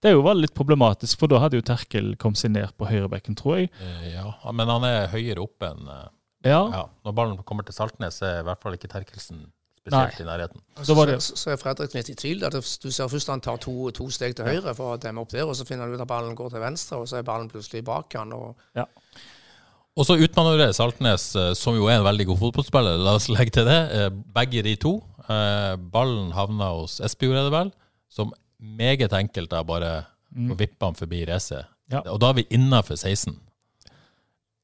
det 0.00 0.14
jo 0.14 0.22
var 0.24 0.38
litt 0.38 0.54
problematisk, 0.56 1.20
for 1.20 1.28
da 1.28 1.42
hadde 1.42 1.60
jo 1.60 1.66
Terkel 1.66 2.14
kommet 2.20 2.40
seg 2.40 2.54
ned 2.54 2.72
på 2.80 2.88
høyrebekken, 2.88 3.36
tror 3.36 3.60
jeg. 3.60 3.72
Eh, 3.84 4.14
ja, 4.14 4.32
men 4.56 4.72
han 4.72 4.86
er 4.88 5.10
høyere 5.12 5.44
oppe 5.44 5.74
enn 5.74 5.92
eh, 5.92 6.06
Ja, 6.48 6.62
ja. 6.72 6.86
Når 7.04 7.18
ballen 7.18 7.42
kommer 7.46 7.68
til 7.68 7.76
Saltnes, 7.76 8.22
er 8.24 8.40
i 8.40 8.46
hvert 8.48 8.64
fall 8.64 8.78
ikke 8.78 8.90
Terkelsen 8.90 9.44
spesielt 9.82 10.20
i 10.22 10.24
nærheten. 10.24 10.60
Så, 10.86 10.94
var 10.94 11.06
det- 11.10 11.18
Så, 11.22 11.36
så 11.36 11.50
er 11.52 11.56
Fredrik 11.60 11.94
litt 11.94 12.08
i 12.10 12.14
tvil. 12.14 12.40
Du 12.50 12.90
ser 12.90 13.08
først 13.10 13.28
han 13.28 13.40
tar 13.40 13.56
to, 13.58 13.90
to 13.90 14.08
steg 14.10 14.34
til 14.38 14.44
høyre 14.46 14.74
for 14.78 14.94
å 14.96 15.00
demme 15.00 15.20
opp 15.20 15.30
der, 15.34 15.44
og 15.44 15.56
så 15.58 15.66
finner 15.66 15.84
han 15.86 15.94
ut 15.94 16.00
at 16.00 16.08
ballen 16.08 16.34
går 16.38 16.50
til 16.54 16.60
venstre, 16.62 16.98
og 17.02 17.08
så 17.10 17.18
er 17.18 17.26
ballen 17.26 17.50
plutselig 17.50 17.84
bak 17.84 18.14
han. 18.14 18.32
Og 18.32 18.56
Og 19.92 20.06
så 20.08 20.14
utmanøvrerer 20.16 20.72
Saltnes, 20.72 21.34
eh, 21.36 21.52
som 21.58 21.74
jo 21.76 21.84
er 21.90 21.98
en 21.98 22.06
veldig 22.06 22.24
god 22.30 22.38
fotballspiller, 22.38 22.96
la 22.96 23.12
oss 23.18 23.28
legge 23.28 23.50
til 23.52 23.66
det. 23.68 23.80
eh, 23.92 24.08
Begge 24.08 24.62
de 24.64 24.76
to. 24.76 25.02
Eh, 25.28 25.76
Ballen 25.76 26.32
havna 26.32 26.70
hos 26.78 26.98
Espejord, 27.04 27.36
er 27.36 27.44
det 27.50 27.52
vel, 27.52 27.72
som 28.08 28.32
meget 28.58 29.12
enkelt 29.12 29.50
da 29.50 29.62
bare 29.62 30.06
mm. 30.34 30.56
vipper 30.56 30.86
han 30.86 30.94
forbi 30.94 31.26
racet. 31.28 31.66
Ja. 31.92 32.00
Og 32.08 32.20
da 32.20 32.30
er 32.30 32.32
vi 32.40 32.46
innafor 32.50 32.96
16. 32.96 33.36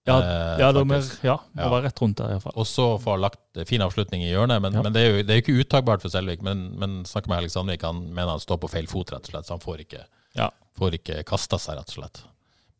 ja, 0.08 0.16
Eh, 0.24 0.60
ja, 0.62 0.68
det 0.72 0.82
faktisk. 0.88 1.24
ja, 1.28 1.36
må 1.54 1.62
Ja. 1.62 1.68
være 1.74 1.84
rett 1.88 2.00
rundt 2.02 2.16
der 2.18 2.30
I 2.32 2.36
hvert 2.38 2.42
fall. 2.48 2.56
Og 2.56 2.66
så 2.66 2.86
han 3.04 3.20
lagt 3.20 3.40
eh, 3.60 3.64
fin 3.68 3.84
avslutning 3.84 4.22
i 4.24 4.30
hjørnet, 4.32 4.62
men, 4.64 4.72
men 4.82 4.92
det 4.96 5.02
er 5.04 5.10
jo 5.12 5.22
det 5.22 5.30
er 5.34 5.40
jo 5.40 5.44
ikke 5.46 5.58
uttagbart 5.64 6.02
for 6.02 6.10
Selvik. 6.14 6.42
Men, 6.42 6.66
men 6.80 7.04
snakker 7.08 7.28
med 7.32 7.42
Helge 7.42 7.54
Sandvik, 7.54 7.82
han 7.86 8.02
mener 8.12 8.34
han 8.36 8.40
står 8.42 8.58
på 8.64 8.70
feil 8.72 8.88
fot, 8.90 9.12
rett 9.14 9.28
og 9.28 9.32
slett, 9.34 9.46
så 9.46 9.56
han 9.58 9.64
får 9.64 9.84
ikke, 9.86 10.04
Ja. 10.38 10.50
får 10.78 10.98
ikke 11.00 11.22
kasta 11.28 11.58
seg, 11.58 11.76
rett 11.78 11.88
og 11.94 12.00
slett. 12.02 12.22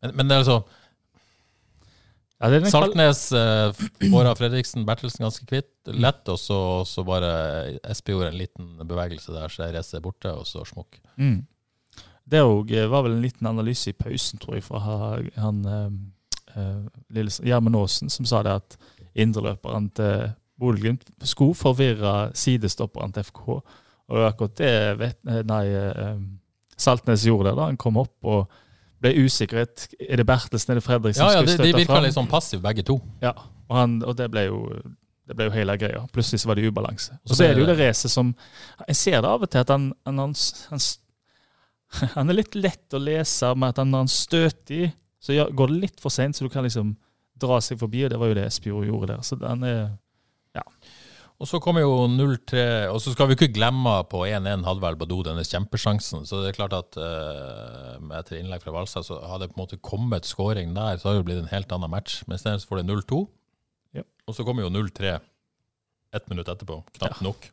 Men, 0.01 0.15
men 0.15 0.27
det 0.27 0.35
er 0.37 0.43
altså 0.45 0.59
er 2.39 2.63
Saltnes 2.71 3.21
eh, 3.35 3.71
får 4.11 4.29
av 4.29 4.37
Fredriksen 4.39 4.85
Bertelsen 4.87 5.25
ganske 5.25 5.43
kvitt. 5.49 5.73
Lett, 5.91 6.21
og 6.31 6.37
så, 6.39 6.59
så 6.87 7.03
bare 7.03 7.79
Espe 7.83 8.13
gjorde 8.13 8.29
en 8.31 8.37
liten 8.39 8.69
bevegelse 8.87 9.33
der, 9.35 9.51
så 9.51 9.65
jeg 9.65 9.75
reiser 9.75 9.99
borte, 10.05 10.31
og 10.31 10.47
så 10.47 10.63
smukk. 10.67 11.01
Mm. 11.19 11.41
Det 12.29 12.43
òg 12.45 12.71
var 12.91 13.03
vel 13.03 13.17
en 13.17 13.23
liten 13.25 13.47
analyse 13.49 13.89
i 13.91 13.97
pausen, 13.97 14.39
tror 14.39 14.55
jeg, 14.55 14.63
fra 14.69 14.79
han 14.85 15.59
eh, 15.65 15.75
eh, 15.75 15.89
Gjermund 16.55 17.77
Aasen, 17.79 18.09
som 18.09 18.25
sa 18.25 18.43
det 18.45 18.55
at 18.61 18.77
indreløperen 19.19 19.89
til 19.97 20.31
Bodø-Glimt 20.59 21.05
skulle 21.23 21.55
forvirre 21.55 22.31
sidestopperen 22.37 23.13
til 23.15 23.23
FK. 23.23 23.43
Og 24.09 24.25
akkurat 24.25 24.57
det 24.57 24.73
vet, 24.99 25.19
eh, 25.29 25.43
nei, 25.47 25.65
eh, 25.67 26.17
Saltnes 26.79 27.25
gjorde 27.27 27.51
det 27.51 27.57
da 27.59 27.67
han 27.69 27.77
kom 27.77 27.99
opp 28.01 28.15
og 28.23 28.49
ble 28.99 29.13
usikkerhet. 29.25 29.87
Er 29.99 30.19
det 30.19 30.25
Bertelsen, 30.27 30.73
eller 30.73 30.83
Fredriksen 30.83 31.23
Ja, 31.23 31.31
ja, 31.31 31.37
som 31.37 31.45
de, 31.45 31.53
skulle 31.53 31.67
de 31.67 31.73
støtte 31.73 31.87
virka 31.87 32.01
litt 32.03 32.17
sånn 32.17 32.31
passive 32.31 32.63
begge 32.63 32.83
to. 32.87 32.99
Ja, 33.23 33.33
og, 33.69 33.75
han, 33.77 33.99
og 34.03 34.17
det 34.19 34.29
ble 34.31 34.49
jo 34.49 34.63
det 35.29 35.35
ble 35.37 35.45
jo 35.45 35.53
hele 35.53 35.75
greia. 35.77 36.01
Plutselig 36.09 36.41
så 36.41 36.49
var 36.49 36.57
det 36.57 36.65
ubalanse. 36.65 37.19
Og 37.29 37.35
så 37.37 37.45
er 37.45 37.53
det 37.53 37.61
jo 37.61 37.67
det 37.69 37.75
racet 37.77 38.09
som 38.09 38.31
Jeg 38.87 38.95
ser 38.97 39.19
det 39.21 39.29
av 39.29 39.43
og 39.45 39.51
til 39.51 39.61
at 39.61 39.69
han 39.69 39.91
han, 40.07 40.17
han, 40.17 40.33
han, 40.71 40.81
han 42.15 42.33
er 42.33 42.39
litt 42.39 42.57
lett 42.57 42.97
å 42.97 43.01
lese 43.03 43.53
med 43.53 43.75
at 43.75 43.83
han, 43.83 43.91
når 43.93 44.07
han 44.07 44.11
støter 44.11 44.73
i, 44.75 44.89
så 45.19 45.35
ja, 45.35 45.47
går 45.51 45.71
det 45.71 45.81
litt 45.83 46.01
for 46.03 46.13
seint, 46.13 46.37
så 46.37 46.47
du 46.47 46.53
kan 46.53 46.65
liksom 46.65 46.95
dra 47.39 47.59
seg 47.63 47.79
forbi, 47.79 48.05
og 48.05 48.11
det 48.13 48.19
var 48.19 48.31
jo 48.31 48.37
det 48.37 48.47
Espejord 48.49 48.87
gjorde 48.87 49.13
der. 49.13 49.23
Så 49.25 49.37
den 49.39 49.63
er 49.67 49.79
ja. 50.55 50.63
Og 51.39 51.47
så 51.47 51.61
kommer 51.63 51.85
jo 51.85 51.93
0-3, 52.11 52.89
og 52.91 52.97
så 52.99 53.13
skal 53.13 53.29
vi 53.29 53.37
ikke 53.37 53.53
glemme 53.55 53.93
på 54.11 54.25
1-1 54.27 54.65
hadde 54.67 54.83
vel 54.83 54.97
Badou 54.99 55.21
denne 55.23 55.45
kjempesjansen. 55.47 56.25
Så 56.27 56.41
det 56.43 56.49
er 56.49 56.57
klart 56.57 56.75
at 56.75 56.97
uh, 56.99 57.95
etter 58.17 58.41
innlegg 58.41 58.65
fra 58.65 58.73
Valstad, 58.75 59.07
så 59.07 59.21
hadde 59.23 59.45
det 59.47 59.53
på 59.53 59.59
en 59.59 59.63
måte 59.63 59.79
kommet 59.79 60.27
skåring 60.27 60.73
der, 60.75 60.99
så 60.99 61.07
hadde 61.07 61.21
det 61.21 61.27
blitt 61.29 61.39
en 61.45 61.53
helt 61.53 61.71
annen 61.71 61.93
match. 61.93 62.17
Men 62.27 62.35
isteden 62.35 62.59
så 62.59 62.67
får 62.67 62.81
det 62.81 62.89
0-2, 62.91 63.21
Ja. 63.95 64.03
og 64.27 64.35
så 64.35 64.43
kommer 64.43 64.67
jo 64.67 64.73
0-3 64.73 65.15
ett 66.11 66.27
minutt 66.27 66.51
etterpå. 66.51 66.81
Knapt 66.99 67.23
nok. 67.23 67.47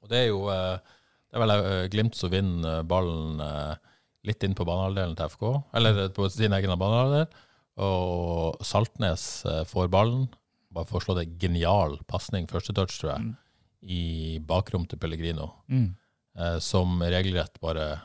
Og 0.00 0.08
det 0.08 0.22
er 0.22 0.26
jo 0.30 0.46
uh, 0.48 0.80
Det 1.28 1.36
er 1.36 1.44
vel 1.44 1.52
uh, 1.58 1.84
Glimt 1.92 2.16
som 2.16 2.32
vinner 2.32 2.86
ballen 2.88 3.42
litt 4.28 4.44
inn 4.46 4.54
på 4.58 4.66
banehalvdelen 4.68 5.16
til 5.18 5.30
FK, 5.34 5.44
eller 5.80 6.02
eh, 6.04 6.10
på 6.14 6.28
sin 6.32 6.54
egen 6.56 6.74
banehalvdel. 6.78 7.28
Og 7.84 8.58
Saltnes 8.66 9.28
eh, 9.46 9.62
får 9.68 9.90
ballen. 9.92 10.26
Bare 10.74 10.88
foreslå 10.90 11.14
det 11.18 11.30
genial 11.40 11.96
pasning, 12.10 12.48
første 12.50 12.74
touch, 12.76 12.98
tror 13.00 13.14
jeg, 13.16 13.24
Mm. 13.28 13.36
i 13.88 14.02
bakrom 14.44 14.86
til 14.90 14.98
Pellegrino. 14.98 15.52
mm. 15.70 15.88
Eh, 16.38 16.58
som 16.62 17.00
regelrett 17.02 17.56
bare 17.60 17.96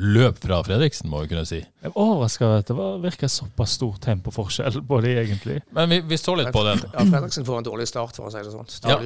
løp 0.00 0.38
fra 0.40 0.62
Fredriksen, 0.64 1.10
må 1.12 1.18
vi 1.20 1.28
kunne 1.28 1.44
si. 1.44 1.58
Jeg 1.60 1.90
er 1.90 1.92
overraska 2.00 2.46
over 2.46 2.62
at 2.62 2.70
det 2.70 2.76
var, 2.78 2.94
virka 3.02 3.28
såpass 3.28 3.74
stor 3.76 3.98
tempoforskjell 4.00 4.78
på 4.88 5.00
de, 5.04 5.10
egentlig. 5.20 5.58
Men 5.76 5.90
vi, 5.92 5.98
vi 6.08 6.16
så 6.16 6.32
litt 6.38 6.48
på 6.54 6.62
den. 6.64 6.80
Ja, 6.94 7.04
Fredriksen 7.04 7.44
får 7.44 7.58
en 7.60 7.66
dårlig 7.66 7.88
start, 7.90 8.16
for 8.16 8.30
å 8.30 8.32
si 8.32 8.40
det 8.40 8.54
sånn. 8.54 8.70
Ja. 8.88 8.96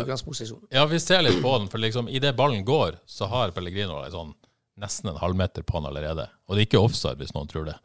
Ja, 0.71 0.87
vi 0.87 1.01
ser 1.03 1.23
litt 1.27 1.41
på 1.43 1.57
den, 1.59 1.67
for 1.73 1.83
liksom 1.83 2.07
idet 2.09 2.37
ballen 2.39 2.63
går, 2.69 3.01
så 3.07 3.27
har 3.33 3.51
Pellegrino 3.57 3.99
en 4.05 4.15
sånn, 4.15 4.31
nesten 4.81 5.09
en 5.11 5.21
halvmeter 5.23 5.65
på 5.67 5.79
han 5.79 5.87
allerede. 5.89 6.27
Og 6.49 6.57
det 6.57 6.63
er 6.65 6.69
ikke 6.69 6.83
offside, 6.85 7.17
hvis 7.21 7.33
noen 7.37 7.49
tror 7.49 7.65
det. 7.71 7.77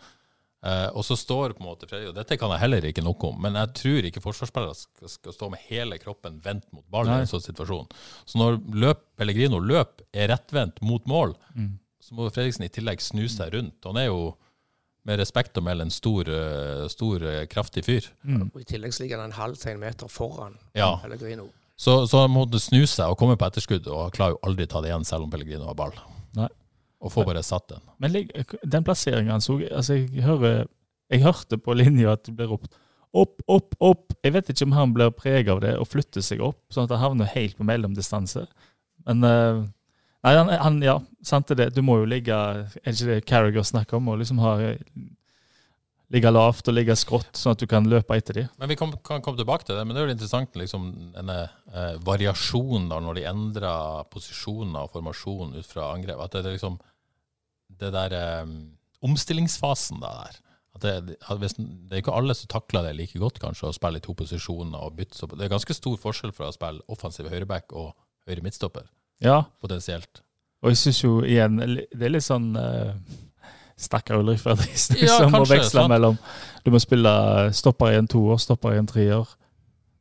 Eh, 0.64 0.90
og 0.94 1.02
så 1.08 1.16
står 1.18 1.56
på 1.58 1.64
en 1.64 1.70
måte 1.72 1.88
Fredrik, 1.90 2.12
og 2.12 2.18
dette 2.20 2.36
kan 2.38 2.52
jeg 2.54 2.62
heller 2.62 2.86
ikke 2.86 3.02
noe 3.02 3.18
om, 3.32 3.40
men 3.42 3.56
jeg 3.58 3.72
tror 3.80 4.08
ikke 4.10 4.22
forsvarsspillere 4.22 4.76
skal, 4.78 5.10
skal 5.10 5.34
stå 5.34 5.50
med 5.50 5.64
hele 5.72 5.98
kroppen 5.98 6.36
vendt 6.44 6.68
mot 6.76 6.86
ballen 6.94 7.16
i 7.16 7.24
en 7.24 7.32
sånn 7.32 7.42
situasjon. 7.42 7.88
Så 8.30 8.38
når 8.38 8.60
løp, 8.84 9.02
Pellegrino 9.18 9.58
løp 9.64 10.04
er 10.14 10.30
rettvendt 10.36 10.82
mot 10.86 11.08
mål, 11.10 11.34
Mm. 11.56 11.80
så 12.02 12.14
må 12.18 12.30
Fredriksen 12.30 12.66
i 12.68 12.70
tillegg 12.70 13.02
snu 13.02 13.26
seg 13.30 13.54
rundt. 13.56 13.82
Han 13.90 13.98
er 13.98 14.12
jo 14.12 14.36
med 15.04 15.18
respekt 15.18 15.58
å 15.58 15.64
melde 15.66 15.88
en 15.88 15.90
stor, 15.90 16.30
eh, 16.30 16.86
stor 16.94 17.24
eh, 17.26 17.46
kraftig 17.50 17.82
fyr. 17.88 18.06
Mm. 18.24 18.52
Og 18.54 18.62
I 18.62 18.68
tillegg 18.70 18.94
ligger 19.02 19.18
han 19.18 19.32
en 19.32 19.40
halv 19.40 19.58
til 19.58 19.72
en 19.74 19.80
meter 19.82 20.08
foran 20.14 20.60
Ja. 20.78 20.92
Pellegrino. 21.02 21.48
Så, 21.76 22.06
så 22.06 22.22
han 22.28 22.30
måtte 22.36 22.60
snu 22.62 22.84
seg 22.86 23.10
og 23.10 23.18
komme 23.18 23.34
på 23.36 23.48
etterskudd, 23.50 23.88
og 23.90 24.14
klarer 24.14 24.36
jo 24.36 24.42
aldri 24.46 24.68
ta 24.70 24.82
det 24.86 24.92
igjen, 24.92 25.06
selv 25.10 25.24
om 25.26 25.32
Pellegrino 25.34 25.66
har 25.66 25.74
ball. 25.74 25.96
Nei. 26.38 26.48
Og 27.02 27.14
får 27.14 27.26
bare 27.26 27.42
satt 27.44 27.68
den. 27.72 27.82
Men 27.98 28.14
den 28.62 28.86
plasseringen 28.86 29.34
han 29.34 29.42
så 29.42 29.58
altså 29.72 29.98
jeg, 29.98 30.22
hører, 30.22 30.68
jeg 31.10 31.24
hørte 31.24 31.58
på 31.58 31.74
linja 31.74 32.14
at 32.14 32.28
det 32.28 32.36
ble 32.38 32.46
ropt 32.52 32.78
opp, 33.12 33.42
opp, 33.48 33.76
opp. 33.84 34.14
Jeg 34.24 34.36
vet 34.38 34.52
ikke 34.54 34.68
om 34.70 34.76
han 34.78 34.94
blir 34.96 35.14
prega 35.16 35.56
av 35.56 35.62
det 35.64 35.76
og 35.80 35.90
flytter 35.90 36.24
seg 36.24 36.44
opp, 36.46 36.62
sånn 36.72 36.88
at 36.88 36.96
han 36.96 37.04
havner 37.06 37.32
helt 37.34 37.58
på 37.58 37.68
mellomdistanse. 37.68 38.46
Men 39.08 39.28
eh, 39.28 39.64
Nei, 40.22 40.36
han, 40.38 40.52
han, 40.54 40.76
ja, 40.86 41.00
sant 41.26 41.50
er 41.50 41.58
det. 41.58 41.72
Du 41.74 41.82
må 41.82 41.96
jo 41.98 42.06
ligge 42.06 42.36
Er 42.36 42.68
det 42.76 42.92
ikke 42.94 43.08
det 43.08 43.24
Carriger 43.26 43.66
snakker 43.66 43.98
om? 43.98 44.12
Å 44.12 44.20
liksom 44.20 44.42
ha 44.44 44.52
Ligge 46.12 46.28
lavt 46.28 46.68
og 46.68 46.76
ligge 46.76 46.92
skrått, 47.00 47.38
sånn 47.40 47.56
at 47.56 47.62
du 47.64 47.70
kan 47.72 47.86
løpe 47.88 48.18
etter 48.20 48.36
dem. 48.36 48.48
Men 48.60 48.68
vi 48.68 48.76
kan, 48.76 48.90
kan 49.00 49.22
komme 49.24 49.40
tilbake 49.40 49.64
til 49.64 49.78
det. 49.78 49.86
Men 49.88 49.96
det 49.96 50.02
er 50.02 50.10
jo 50.10 50.16
interessant 50.18 50.58
liksom, 50.60 50.90
denne 51.16 51.38
eh, 51.72 51.94
variasjonen 52.04 52.90
da, 52.92 52.98
når 53.00 53.16
de 53.16 53.24
endrer 53.30 54.10
posisjoner 54.12 54.90
og 54.90 54.92
formasjon 54.92 55.56
ut 55.56 55.70
fra 55.70 55.88
angrep. 55.94 56.20
At 56.20 56.36
det 56.36 56.42
er 56.44 56.58
liksom 56.58 56.76
det 57.80 57.92
der 57.94 58.42
um, 58.44 58.72
omstillingsfasen 59.04 60.00
da 60.02 60.12
der. 60.24 60.40
Det, 60.82 60.92
det 61.12 61.18
er 61.92 62.00
ikke 62.02 62.14
alle 62.16 62.34
som 62.34 62.48
takler 62.50 62.84
det 62.88 62.96
like 62.98 63.20
godt, 63.20 63.40
kanskje, 63.44 63.68
å 63.70 63.76
spille 63.76 63.98
i 64.00 64.02
to 64.06 64.14
posisjoner 64.18 64.80
og 64.82 64.96
bytte. 64.98 65.18
så- 65.18 65.28
Det 65.28 65.46
er 65.46 65.50
ganske 65.50 65.74
stor 65.76 65.98
forskjell 65.98 66.32
fra 66.34 66.48
å 66.50 66.54
spille 66.56 66.82
offensiv 66.90 67.28
høyreback 67.30 67.74
og 67.74 67.94
høyre 68.28 68.42
midtstopper, 68.42 68.88
Ja, 69.22 69.44
potensielt. 69.62 70.22
og 70.64 70.72
jeg 70.72 70.78
syns 70.78 71.02
jo 71.04 71.22
igjen 71.22 71.58
Det 71.92 72.02
er 72.02 72.10
litt 72.10 72.24
sånn 72.24 72.56
uh, 72.58 72.94
Stakkar 73.78 74.20
Ulrik 74.22 74.40
Fredriksen, 74.40 74.98
Ja, 75.02 75.18
som 75.18 75.32
må 75.32 75.44
veksle 75.46 75.70
sant. 75.84 75.90
mellom 75.90 76.18
Du 76.64 76.72
må 76.72 76.80
spille 76.80 77.54
stopper 77.54 77.92
i 77.92 77.96
en 77.98 78.08
toer, 78.08 78.38
stopper 78.40 78.74
i 78.74 78.78
en 78.78 78.88
treer, 78.88 79.26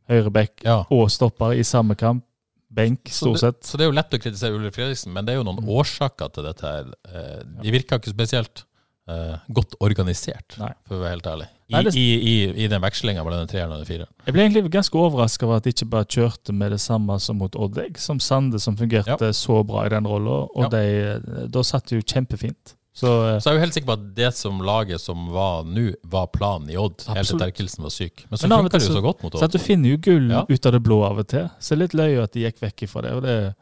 høyreback 0.08 0.64
Ja. 0.64 0.84
og 0.90 1.10
stopper 1.10 1.52
i 1.58 1.62
samme 1.62 1.96
kamp. 1.96 2.24
Benk, 2.70 3.08
stort 3.10 3.38
sett. 3.40 3.62
så 3.66 3.76
det 3.76 3.84
er 3.86 3.90
jo 3.90 3.96
lett 3.98 4.10
å 4.14 4.18
kritisere 4.22 4.54
Ulrik 4.54 4.74
Fredriksen, 4.76 5.12
men 5.12 5.24
det 5.26 5.32
er 5.34 5.38
jo 5.40 5.44
noen 5.44 5.58
Mm. 5.62 5.68
årsaker 5.68 6.32
til 6.32 6.44
dette 6.44 6.62
her. 6.62 6.84
Eh, 7.12 7.42
De 7.62 7.70
virker 7.70 7.98
ikke 7.98 8.10
spesielt 8.14 8.64
eh, 9.08 9.38
godt 9.50 9.74
organisert, 9.80 10.54
Nei. 10.58 10.72
for 10.86 10.94
å 10.94 11.00
være 11.00 11.10
helt 11.16 11.26
ærlig. 11.26 11.46
I, 11.68 11.72
Nei, 11.74 11.82
det- 11.82 11.94
i, 11.96 12.06
i, 12.20 12.64
i 12.64 12.66
den 12.68 12.80
vekslinga 12.80 13.24
mellom 13.24 13.40
den 13.44 13.48
treeren 13.48 13.72
og 13.72 13.78
den 13.84 13.86
fireren. 13.86 14.06
Jeg 14.24 14.34
ble 14.34 14.42
egentlig 14.44 14.70
ganske 14.70 14.94
overraska 14.94 15.42
over 15.46 15.56
at 15.56 15.64
de 15.64 15.70
ikke 15.72 15.88
bare 15.90 16.04
kjørte 16.04 16.52
med 16.54 16.70
det 16.70 16.78
samme 16.80 17.18
som 17.20 17.36
mot 17.38 17.50
Oddegg, 17.56 17.98
som 17.98 18.20
Sande, 18.20 18.60
som 18.60 18.76
fungerte 18.76 19.32
så 19.34 19.64
bra 19.66 19.86
i 19.86 19.88
den 19.88 20.04
rolla. 20.06 20.46
Og 20.54 20.62
Ja. 20.62 20.68
de, 20.68 21.48
da 21.48 21.62
satt 21.62 21.86
de 21.88 21.96
jo 21.96 22.02
kjempefint. 22.02 22.74
Så 22.92 23.06
eh, 23.28 23.38
Så 23.38 23.50
jeg 23.50 23.54
er 23.54 23.58
jo 23.60 23.64
helt 23.64 23.74
sikker 23.76 23.86
på 23.92 23.96
at 23.98 24.06
det 24.16 24.30
som 24.34 24.58
laget 24.66 25.00
som 25.00 25.28
var 25.30 25.62
nå, 25.68 25.92
var 26.10 26.26
planen 26.34 26.70
i 26.72 26.76
Odd, 26.80 27.04
helt 27.14 27.28
til 27.30 27.38
Terkelsen 27.38 27.84
var 27.86 27.92
syk. 27.94 28.24
Men 28.30 28.38
så 28.40 28.48
Men 28.50 28.64
funker 28.64 28.78
det 28.78 28.88
jo 28.88 28.94
så- 28.98 29.02
godt 29.04 29.22
mot 29.22 29.34
Odd. 29.34 29.40
Så 29.44 29.48
du 29.52 29.58
finner 29.62 29.90
jo 29.94 29.96
gull 29.98 30.30
Ja. 30.30 30.44
ut 30.48 30.66
av 30.66 30.72
det 30.72 30.82
blå 30.82 31.02
av 31.06 31.18
og 31.18 31.28
til. 31.28 31.48
Så 31.60 31.70
det 31.70 31.78
er 31.78 31.82
litt 31.86 31.94
løy 31.94 32.22
at 32.22 32.32
de 32.32 32.40
gikk 32.46 32.58
vekk 32.60 32.82
ifra 32.88 33.02
det. 33.02 33.12
og 33.12 33.22
det 33.22 33.54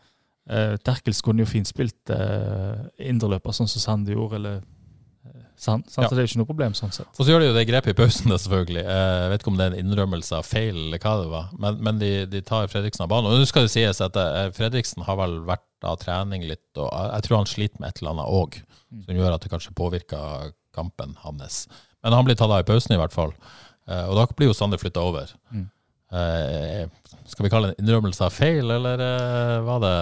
eh, 0.50 0.76
Terkels 0.80 1.20
kunne 1.20 1.40
jo 1.44 1.46
fint 1.46 1.66
spilt 1.68 2.08
eh, 2.10 2.80
indreløper, 3.10 3.52
sånn 3.52 3.68
som 3.68 3.80
Sande 3.84 4.14
gjorde, 4.14 4.36
eller 4.40 4.56
eh, 5.26 5.42
Sand. 5.60 5.84
Sant? 5.90 6.04
Ja. 6.04 6.08
Så 6.08 6.14
det 6.16 6.22
er 6.22 6.26
jo 6.26 6.30
ikke 6.32 6.40
noe 6.40 6.48
problem 6.54 6.72
sånn 6.72 6.92
sett. 6.94 7.06
Og 7.18 7.26
så 7.26 7.28
gjør 7.34 7.40
de 7.40 7.46
jo 7.50 7.52
det 7.58 7.66
grepet 7.68 7.92
i 7.92 7.98
pausen, 8.00 8.32
selvfølgelig. 8.32 8.80
Eh, 8.86 9.18
Jeg 9.26 9.30
vet 9.34 9.40
ikke 9.42 9.52
om 9.52 9.56
det 9.58 9.66
er 9.66 9.76
en 9.76 9.84
innrømmelse 9.84 10.32
av 10.38 10.44
feil, 10.48 10.74
eller 10.86 10.98
hva 10.98 11.14
det 11.22 11.28
var. 11.28 11.50
Men, 11.58 11.82
men 11.84 11.98
de, 11.98 12.24
de 12.26 12.40
tar 12.40 12.66
Fredriksen 12.72 13.02
av 13.04 13.08
banen. 13.12 13.28
Og 13.30 13.38
nå 13.42 13.46
skal 13.46 13.68
det 13.68 13.74
sies 13.76 14.00
at 14.00 14.16
eh, 14.16 14.48
Fredriksen 14.56 15.04
har 15.04 15.16
vel 15.20 15.40
vært 15.44 15.66
av 15.84 15.98
trening 16.00 16.48
litt, 16.48 16.64
og 16.80 16.88
jeg 17.12 17.22
tror 17.28 17.36
han 17.36 17.46
sliter 17.46 17.78
med 17.78 17.88
et 17.92 18.00
eller 18.00 18.10
annet 18.16 18.32
òg, 18.34 18.56
som 19.04 19.16
gjør 19.18 19.34
at 19.36 19.42
det 19.44 19.50
kanskje 19.52 19.74
påvirker 19.76 20.52
kampen 20.74 21.14
hans. 21.24 21.66
Men 22.04 22.12
han 22.16 22.24
blir 22.28 22.36
tatt 22.38 22.50
av 22.50 22.60
i 22.62 22.68
pausen, 22.68 22.94
i 22.94 23.00
hvert 23.00 23.12
fall. 23.14 23.32
Eh, 23.88 24.04
Og 24.08 24.14
da 24.16 24.26
blir 24.36 24.48
jo 24.50 24.54
Sander 24.56 24.78
flytta 24.80 25.00
over. 25.02 25.30
Mm. 25.52 25.66
Eh, 26.12 26.88
Skal 27.28 27.44
vi 27.44 27.50
kalle 27.52 27.68
det 27.70 27.78
en 27.78 27.84
innrømmelse 27.86 28.24
av 28.24 28.32
feil, 28.32 28.70
eller 28.70 29.00
eh, 29.04 29.60
var 29.66 29.80
det 29.84 29.94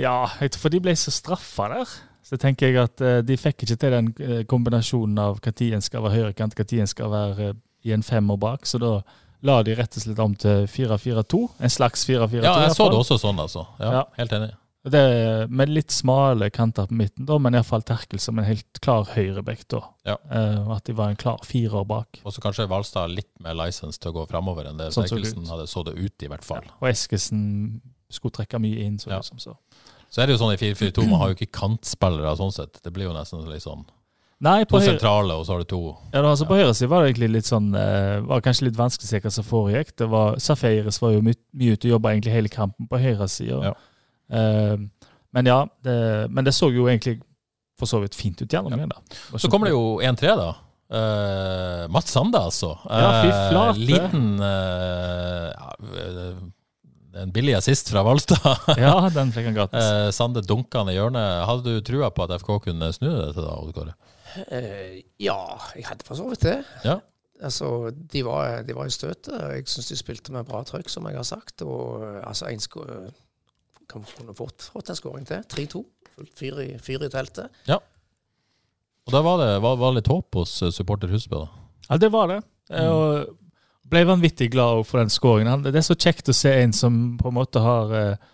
Ja, 0.00 0.26
for 0.56 0.72
de 0.72 0.80
ble 0.80 0.94
så 0.96 1.12
straffa 1.12 1.68
der. 1.74 1.96
Så 2.26 2.38
tenker 2.40 2.70
jeg 2.72 2.80
at 2.82 3.00
eh, 3.04 3.20
de 3.22 3.36
fikk 3.38 3.62
ikke 3.66 3.76
til 3.78 3.92
den 3.92 4.08
eh, 4.18 4.42
kombinasjonen 4.48 5.18
av 5.22 5.36
når 5.44 5.74
en 5.76 5.84
skal 5.84 6.02
være 6.02 6.16
høyrekant, 6.16 6.56
når 6.58 6.80
en 6.80 6.90
skal 6.90 7.10
være 7.12 7.48
eh, 7.50 7.54
i 7.86 7.92
en 7.94 8.02
femmer 8.02 8.36
bak. 8.40 8.64
Så 8.66 8.80
da 8.82 9.00
la 9.46 9.60
de 9.62 9.74
rett 9.78 9.94
og 9.98 10.02
slett 10.02 10.18
om 10.24 10.34
til 10.34 10.64
4-4-2. 10.66 11.42
En 11.60 11.70
slags 11.70 12.06
4-4-2. 12.08 12.42
Ja, 12.42 12.54
jeg 12.64 12.72
så 12.74 12.88
det 12.90 12.98
også 12.98 13.18
sånn, 13.20 13.38
altså. 13.38 13.66
Ja, 13.78 13.92
Ja. 14.00 14.04
Helt 14.16 14.32
enig. 14.32 14.54
Det, 14.90 15.50
med 15.50 15.72
litt 15.72 15.90
smale 15.90 16.46
kanter 16.54 16.86
på 16.86 16.94
midten, 16.94 17.26
da, 17.26 17.38
men 17.42 17.56
iallfall 17.58 17.82
Terkel 17.82 18.20
som 18.22 18.38
en 18.38 18.46
helt 18.46 18.78
klar 18.84 19.08
høyrebekk. 19.16 19.64
da. 19.72 19.80
Ja. 20.06 20.16
Eh, 20.30 20.70
at 20.76 20.84
de 20.86 20.94
var 20.94 21.10
en 21.10 21.18
klar 21.18 21.40
firer 21.44 21.84
bak. 21.88 22.20
Og 22.24 22.32
så 22.32 22.44
kanskje 22.44 22.68
Valstad 22.70 23.10
litt 23.10 23.32
mer 23.42 23.56
license 23.58 23.98
til 23.98 24.12
å 24.12 24.20
gå 24.20 24.28
framover 24.30 24.68
enn 24.70 24.78
det 24.78 24.92
Sånn 24.94 25.08
Terkelsen 25.10 25.48
hadde 25.50 25.66
så 25.66 25.82
det 25.86 25.96
ut, 25.98 26.22
i 26.22 26.30
hvert 26.30 26.46
fall. 26.46 26.62
Ja. 26.62 26.78
Og 26.80 26.88
Eskesen 26.92 27.42
skulle 28.12 28.36
trekke 28.38 28.60
mye 28.62 28.86
inn. 28.86 28.98
så 29.02 29.10
Ja. 29.10 29.18
liksom, 29.18 29.42
så. 29.42 29.56
Så 30.08 30.22
er 30.22 30.26
det 30.26 30.36
jo 30.36 30.44
sånn 30.44 30.54
i 30.54 30.60
4-4-2, 30.60 31.08
man 31.10 31.20
har 31.20 31.28
jo 31.32 31.34
ikke 31.40 31.50
kantspillere 31.58 32.36
sånn 32.38 32.52
sett. 32.54 32.78
Det 32.82 32.92
blir 32.94 33.08
jo 33.10 33.12
nesten 33.16 33.42
litt 33.50 33.62
sånn 33.66 33.84
Nei, 34.38 34.64
to 34.64 34.74
på 34.76 34.80
høyre, 34.82 34.98
sentrale, 34.98 35.32
og 35.32 35.46
så 35.46 35.54
har 35.54 35.62
du 35.64 35.64
to 35.64 35.96
ja, 36.12 36.20
da, 36.20 36.28
altså 36.28 36.44
på 36.44 36.58
høyre 36.58 36.74
side 36.76 36.90
var 36.92 37.02
det 37.02 37.14
egentlig 37.14 37.30
litt 37.38 37.46
sånn 37.48 37.70
eh, 37.74 38.20
var 38.20 38.42
kanskje 38.44 38.66
litt 38.66 38.76
vanskelig 38.76 39.06
å 39.08 39.08
se 39.08 39.20
hva 39.24 39.30
som 39.32 39.46
foregikk. 39.48 39.94
Det 39.96 40.08
var, 40.12 40.36
Safaris 40.36 41.00
var 41.00 41.14
jo 41.14 41.22
mye, 41.24 41.38
mye 41.56 41.72
ute 41.72 41.88
og 41.88 41.94
jobba 41.94 42.12
egentlig 42.12 42.34
hele 42.34 42.48
kampen 42.52 42.88
på 42.90 43.00
høyre 43.00 43.28
side. 43.32 43.62
Ja. 43.64 43.72
Eh, 44.30 44.76
men 45.36 45.46
ja, 45.50 45.60
det, 45.84 45.96
men 46.32 46.44
det 46.46 46.54
så 46.56 46.70
jo 46.72 46.86
egentlig 46.88 47.18
for 47.76 47.86
så 47.90 48.00
vidt 48.00 48.14
fint 48.16 48.40
ut 48.40 48.48
gjennom 48.48 48.72
igjen. 48.72 48.88
da. 48.94 49.38
Så 49.38 49.50
kommer 49.52 49.68
det 49.68 49.74
jo 49.76 49.98
1-3, 50.00 50.32
da. 50.40 50.52
Uh, 50.86 51.82
Mats 51.90 52.12
Sande, 52.14 52.38
altså. 52.38 52.70
Ja, 52.86 53.08
fy 53.24 53.28
Eh, 53.28 53.48
flate. 53.50 53.80
liten 53.82 54.28
uh, 54.38 55.50
ja, 55.50 55.72
En 57.16 57.32
billig 57.32 57.54
assist 57.58 57.88
fra 57.90 58.02
Valstad. 58.06 58.44
Ja, 58.80 59.08
den 59.12 59.32
fikk 59.34 59.48
han 59.50 59.56
gratis. 59.56 59.82
Uh, 59.82 60.10
Sande 60.14 60.42
dunka 60.46 60.82
han 60.84 60.90
i 60.92 60.96
hjørnet. 60.96 61.44
Hadde 61.48 61.74
du 61.74 61.82
trua 61.84 62.10
på 62.14 62.24
at 62.26 62.34
FK 62.40 62.50
kunne 62.68 62.90
snu 62.94 63.08
det 63.10 63.30
til 63.34 63.44
da, 63.46 63.54
Odd 63.56 63.74
Kåre? 63.76 63.94
Eh, 64.52 65.02
ja, 65.24 65.38
jeg 65.74 65.86
hadde 65.88 66.04
for 66.06 66.18
så 66.18 66.26
vidt 66.28 66.44
det. 66.44 66.58
Ja. 66.84 66.98
Altså, 67.42 67.90
de 67.92 68.22
var, 68.24 68.62
de 68.68 68.76
var 68.76 68.88
i 68.88 68.92
støtet. 68.94 69.32
Jeg 69.56 69.64
syns 69.68 69.88
de 69.92 69.96
spilte 70.00 70.32
med 70.32 70.46
bra 70.48 70.60
trøkk, 70.68 70.88
som 70.92 71.08
jeg 71.08 71.16
har 71.18 71.26
sagt. 71.28 71.64
Og 71.64 72.04
eh, 72.04 72.20
altså, 72.28 72.50
en 72.52 72.60
sko 72.62 72.84
kunne 73.90 74.34
fått, 74.36 74.70
fått 74.74 74.90
en 74.92 74.98
skåring 74.98 75.26
til. 75.28 75.42
3-2. 75.52 75.82
Fullt 76.16 76.38
Fyr 76.38 76.60
i, 76.64 76.68
fyr 76.80 77.04
i 77.06 77.10
teltet. 77.12 77.52
Og 79.06 79.14
da 79.14 79.20
var 79.22 79.38
det 79.42 79.50
var, 79.62 79.76
var 79.78 79.92
litt 79.94 80.08
håp 80.10 80.34
hos 80.40 80.58
eh, 80.66 80.72
supporter 80.74 81.12
Husbø, 81.12 81.44
da. 81.44 81.66
Ja, 81.90 81.98
det 82.02 82.08
var 82.10 82.30
det. 82.32 82.40
Jeg 82.72 82.90
Og 82.90 83.36
ble 83.86 84.00
vanvittig 84.08 84.48
glad 84.50 84.80
for 84.88 84.98
den 84.98 85.12
skåringen. 85.12 85.62
Det 85.62 85.76
er 85.78 85.84
så 85.86 85.94
kjekt 85.94 86.32
å 86.32 86.34
se 86.34 86.50
en 86.64 86.72
som 86.74 86.96
på 87.20 87.30
en 87.30 87.36
måte 87.36 87.62
har 87.62 87.92
eh, 87.94 88.24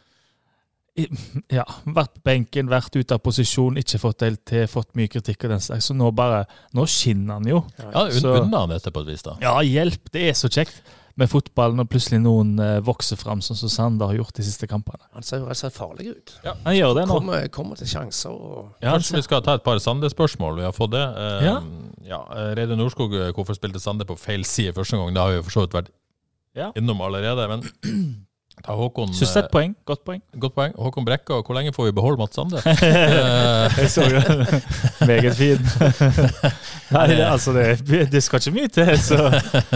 ja, 1.59 1.65
vært 1.85 2.15
på 2.17 2.25
benken, 2.29 2.71
vært 2.73 2.97
ute 2.97 3.17
av 3.17 3.21
posisjon, 3.25 3.77
ikke 3.81 4.01
fått 4.01 4.25
det 4.25 4.33
til, 4.49 4.65
fått 4.71 4.95
mye 4.99 5.11
kritikk 5.13 5.45
og 5.47 5.55
den 5.55 5.63
slags. 5.65 5.91
Så 5.91 5.97
nå 5.97 6.11
bare 6.17 6.45
Nå 6.77 6.87
skinner 6.89 7.41
han 7.41 7.49
jo. 7.49 7.63
Ja, 7.81 8.07
un 8.09 8.19
Så- 8.21 8.35
Unna 8.41 8.65
han 8.65 8.75
dette 8.75 8.93
på 8.93 9.05
et 9.05 9.13
vis, 9.13 9.25
da. 9.29 9.37
Ja, 9.45 9.59
hjelp! 9.67 10.09
Det 10.13 10.29
er 10.31 10.37
så 10.39 10.49
kjekt 10.53 10.81
med 11.21 11.29
fotball 11.29 11.75
når 11.77 11.89
plutselig 11.93 12.21
noen 12.23 12.55
eh, 12.63 12.79
vokser 12.85 13.17
fram, 13.21 13.41
sånn 13.45 13.57
som 13.59 13.69
Sander 13.69 14.07
har 14.11 14.15
gjort 14.17 14.35
de 14.39 14.43
siste 14.47 14.67
kampene. 14.71 15.03
Han 15.13 15.23
ser 15.23 15.39
jo 15.43 15.45
rett 15.49 15.59
og 15.59 15.61
slett 15.61 15.77
farlig 15.77 16.07
ut. 16.15 16.35
Han 16.65 16.77
gjør 16.77 16.95
det 16.97 17.07
nå. 17.09 17.19
Kommer, 17.21 17.49
kommer 17.53 17.77
til 17.77 17.87
sjanser. 17.93 18.31
og 18.33 18.71
Ja, 18.83 18.95
Kanskje 18.97 19.17
vi 19.21 19.23
skal 19.27 19.43
ta 19.43 19.55
et 19.59 19.65
par 19.67 19.79
Sande-spørsmål. 19.79 20.57
Vi 20.63 20.65
har 20.69 20.73
fått 20.77 20.93
det. 20.97 21.03
Eh, 21.05 21.45
Ja. 21.49 21.57
ja. 22.09 22.23
Reidun 22.57 22.79
Norskog, 22.79 23.15
eh, 23.15 23.33
hvorfor 23.37 23.55
spilte 23.59 23.81
Sande 23.81 24.05
på 24.09 24.17
feil 24.19 24.45
side 24.45 24.73
første 24.75 24.97
gang? 24.97 25.13
Det 25.15 25.21
har 25.21 25.29
vi 25.31 25.37
jo 25.37 25.43
for 25.43 25.51
så 25.59 25.67
vidt 25.67 25.77
vært 25.83 25.93
Ja. 26.55 26.73
innom 26.77 27.01
allerede. 27.01 27.49
Men 27.49 27.63
Håkon 28.63 29.11
det 29.11 29.27
er 29.27 29.41
eh, 29.41 29.47
et 29.47 29.53
poeng. 29.53 29.73
Godt 29.89 30.03
poeng. 30.07 30.21
Godt 30.39 30.55
poeng. 30.55 30.75
Håkon 30.79 31.07
Brekka, 31.07 31.41
hvor 31.43 31.57
lenge 31.57 31.73
får 31.75 31.89
vi 31.89 31.95
beholde 31.97 32.21
Mats 32.21 32.39
Sande? 32.39 32.63
Eh, 32.83 33.79
Jeg 33.83 33.91
så 33.91 34.05
jo 34.07 34.21
Meget 35.09 35.37
fin. 35.39 35.63
Nei, 36.95 37.05
det, 37.11 37.19
altså 37.27 37.55
det, 37.57 38.03
det 38.13 38.23
skal 38.23 38.43
ikke 38.43 38.55
mye 38.57 38.71
til, 38.73 38.93
så, 39.01 39.19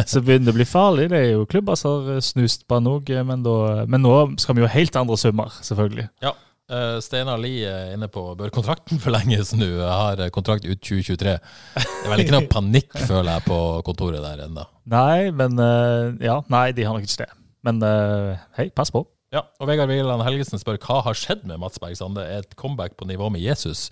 så 0.07 0.23
begynner 0.23 0.51
det 0.51 0.55
å 0.55 0.59
bli 0.59 0.67
farlig. 0.69 1.09
Det 1.13 1.21
er 1.23 1.31
jo 1.35 1.47
klubber 1.51 1.79
som 1.79 2.11
har 2.11 2.21
snust 2.25 2.67
på 2.69 2.79
han 2.79 2.87
men, 3.27 3.47
men 3.89 4.05
nå 4.05 4.17
skal 4.43 4.59
vi 4.59 4.65
jo 4.67 4.71
helt 4.71 4.99
andre 5.01 5.19
summer, 5.21 5.55
selvfølgelig. 5.65 6.09
eh, 6.71 6.99
Steinar 7.05 7.41
Lie 7.43 7.67
er 7.71 7.95
inne 7.97 8.09
på 8.13 8.27
bør 8.39 8.53
kontrakten 8.55 9.01
forlenges 9.03 9.55
nå. 9.57 9.69
Jeg 9.81 9.97
har 10.03 10.23
kontrakt 10.35 10.67
ut 10.69 10.79
2023. 10.83 11.37
Det 11.79 11.87
er 12.05 12.13
vel 12.13 12.25
ikke 12.25 12.37
noe 12.37 12.51
panikk, 12.53 12.93
føler 13.07 13.33
jeg, 13.37 13.47
på 13.49 13.59
kontoret 13.87 14.23
der 14.25 14.47
ennå. 14.49 14.69
Nei, 14.93 15.33
men 15.35 15.59
uh, 15.59 16.15
Ja, 16.23 16.41
nei, 16.53 16.69
de 16.77 16.87
har 16.87 16.97
nok 16.97 17.07
ikke 17.09 17.25
det. 17.25 17.33
Men 17.67 17.83
eh, 17.83 18.39
hei, 18.61 18.71
pass 18.75 18.93
på. 18.95 19.05
Ja, 19.35 19.41
og 19.59 19.67
Vegard 19.67 19.91
Wieland 19.91 20.23
Helgesen 20.23 20.61
spør 20.63 20.77
hva 20.81 21.01
har 21.03 21.17
skjedd 21.19 21.43
med 21.51 21.59
Mats 21.59 21.81
Berg 21.83 21.97
Sande? 21.99 22.23
Et 22.39 22.53
comeback 22.57 22.95
på 22.97 23.09
nivå 23.11 23.27
med 23.35 23.43
Jesus? 23.43 23.89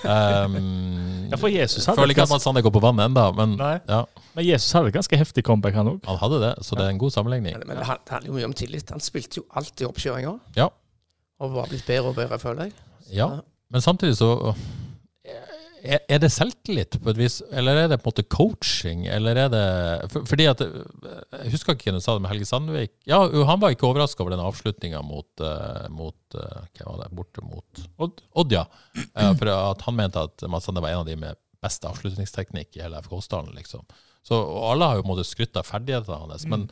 Um, 0.00 0.56
Ja, 1.28 1.36
for 1.36 1.52
Jesus 1.52 1.84
hadde 1.84 2.00
Føler 2.00 2.14
ikke 2.16 2.24
at 2.24 2.32
Mats 2.32 2.46
Sande 2.48 2.62
går 2.64 2.72
på 2.72 2.80
vannet 2.80 3.10
ennå, 3.10 3.26
men 3.36 3.52
Nei. 3.60 3.74
ja, 3.84 4.00
Men 4.32 4.46
Jesus 4.48 4.72
hadde 4.72 4.88
et 4.88 4.96
ganske 4.96 5.20
heftig 5.20 5.44
comeback, 5.44 5.76
han 5.76 5.90
òg. 5.92 6.00
han 6.08 6.18
hadde 6.22 6.40
det, 6.46 6.54
så 6.64 6.78
det 6.80 6.86
er 6.86 6.94
en 6.94 7.02
god 7.04 7.12
sammenligning. 7.14 7.58
Men, 7.60 7.68
men 7.68 7.82
det 7.82 7.88
handler 7.92 8.30
jo 8.30 8.38
mye 8.38 8.48
om 8.48 8.56
tillit. 8.56 8.88
Han 8.96 9.04
spilte 9.04 9.42
jo 9.42 9.44
alltid 9.60 9.90
oppkjøringa. 9.90 10.32
Ja. 10.56 10.70
Og 11.44 11.52
var 11.52 11.68
blitt 11.70 11.84
bedre 11.86 12.14
og 12.14 12.16
bedre, 12.16 12.40
føler 12.40 12.70
jeg. 12.70 12.76
Ja, 13.12 13.28
men 13.68 13.84
samtidig 13.84 14.16
så 14.18 14.32
er 15.84 16.20
det 16.22 16.30
selvtillit 16.32 16.96
på 17.02 17.12
et 17.12 17.18
vis, 17.18 17.38
eller 17.54 17.78
er 17.82 17.90
det 17.92 17.98
på 18.02 18.08
en 18.08 18.12
måte 18.12 18.24
coaching, 18.32 19.06
eller 19.10 19.38
er 19.44 19.50
det 19.52 19.64
for, 20.12 20.26
Fordi 20.28 20.46
at 20.50 20.62
Jeg 20.64 21.52
husker 21.52 21.76
ikke 21.76 21.88
hvem 21.88 21.98
du 21.98 22.04
sa 22.04 22.16
det 22.16 22.24
med 22.24 22.32
Helge 22.32 22.48
Sandvik. 22.48 22.94
Ja, 23.08 23.20
han 23.48 23.62
var 23.62 23.74
ikke 23.74 23.88
overraska 23.88 24.24
over 24.24 24.34
den 24.34 24.44
avslutninga 24.44 25.02
mot, 25.06 25.28
eh, 25.40 25.86
mot 25.94 26.38
eh, 26.38 26.66
Hvem 26.74 26.90
var 26.90 27.02
det? 27.04 27.10
Borte 27.18 27.44
mot 27.46 27.84
Odd. 27.98 28.22
Odd, 28.34 28.56
ja. 28.58 28.66
Eh, 28.96 29.32
for 29.38 29.52
at 29.54 29.86
han 29.86 29.98
mente 29.98 30.26
at 30.28 30.46
Mads 30.50 30.68
Sande 30.68 30.84
var 30.84 30.94
en 30.94 31.04
av 31.04 31.08
de 31.08 31.16
med 31.18 31.38
best 31.62 31.84
avslutningsteknikk 31.88 32.76
i 32.78 32.84
hele 32.84 33.00
FK-stallen, 33.02 33.54
liksom. 33.58 33.86
Så 34.26 34.36
alle 34.68 34.86
har 34.86 34.98
jo 34.98 35.04
på 35.04 35.08
en 35.08 35.14
måte 35.16 35.26
skrytt 35.26 35.56
av 35.58 35.66
ferdighetene 35.66 36.20
hans, 36.26 36.44
men 36.46 36.68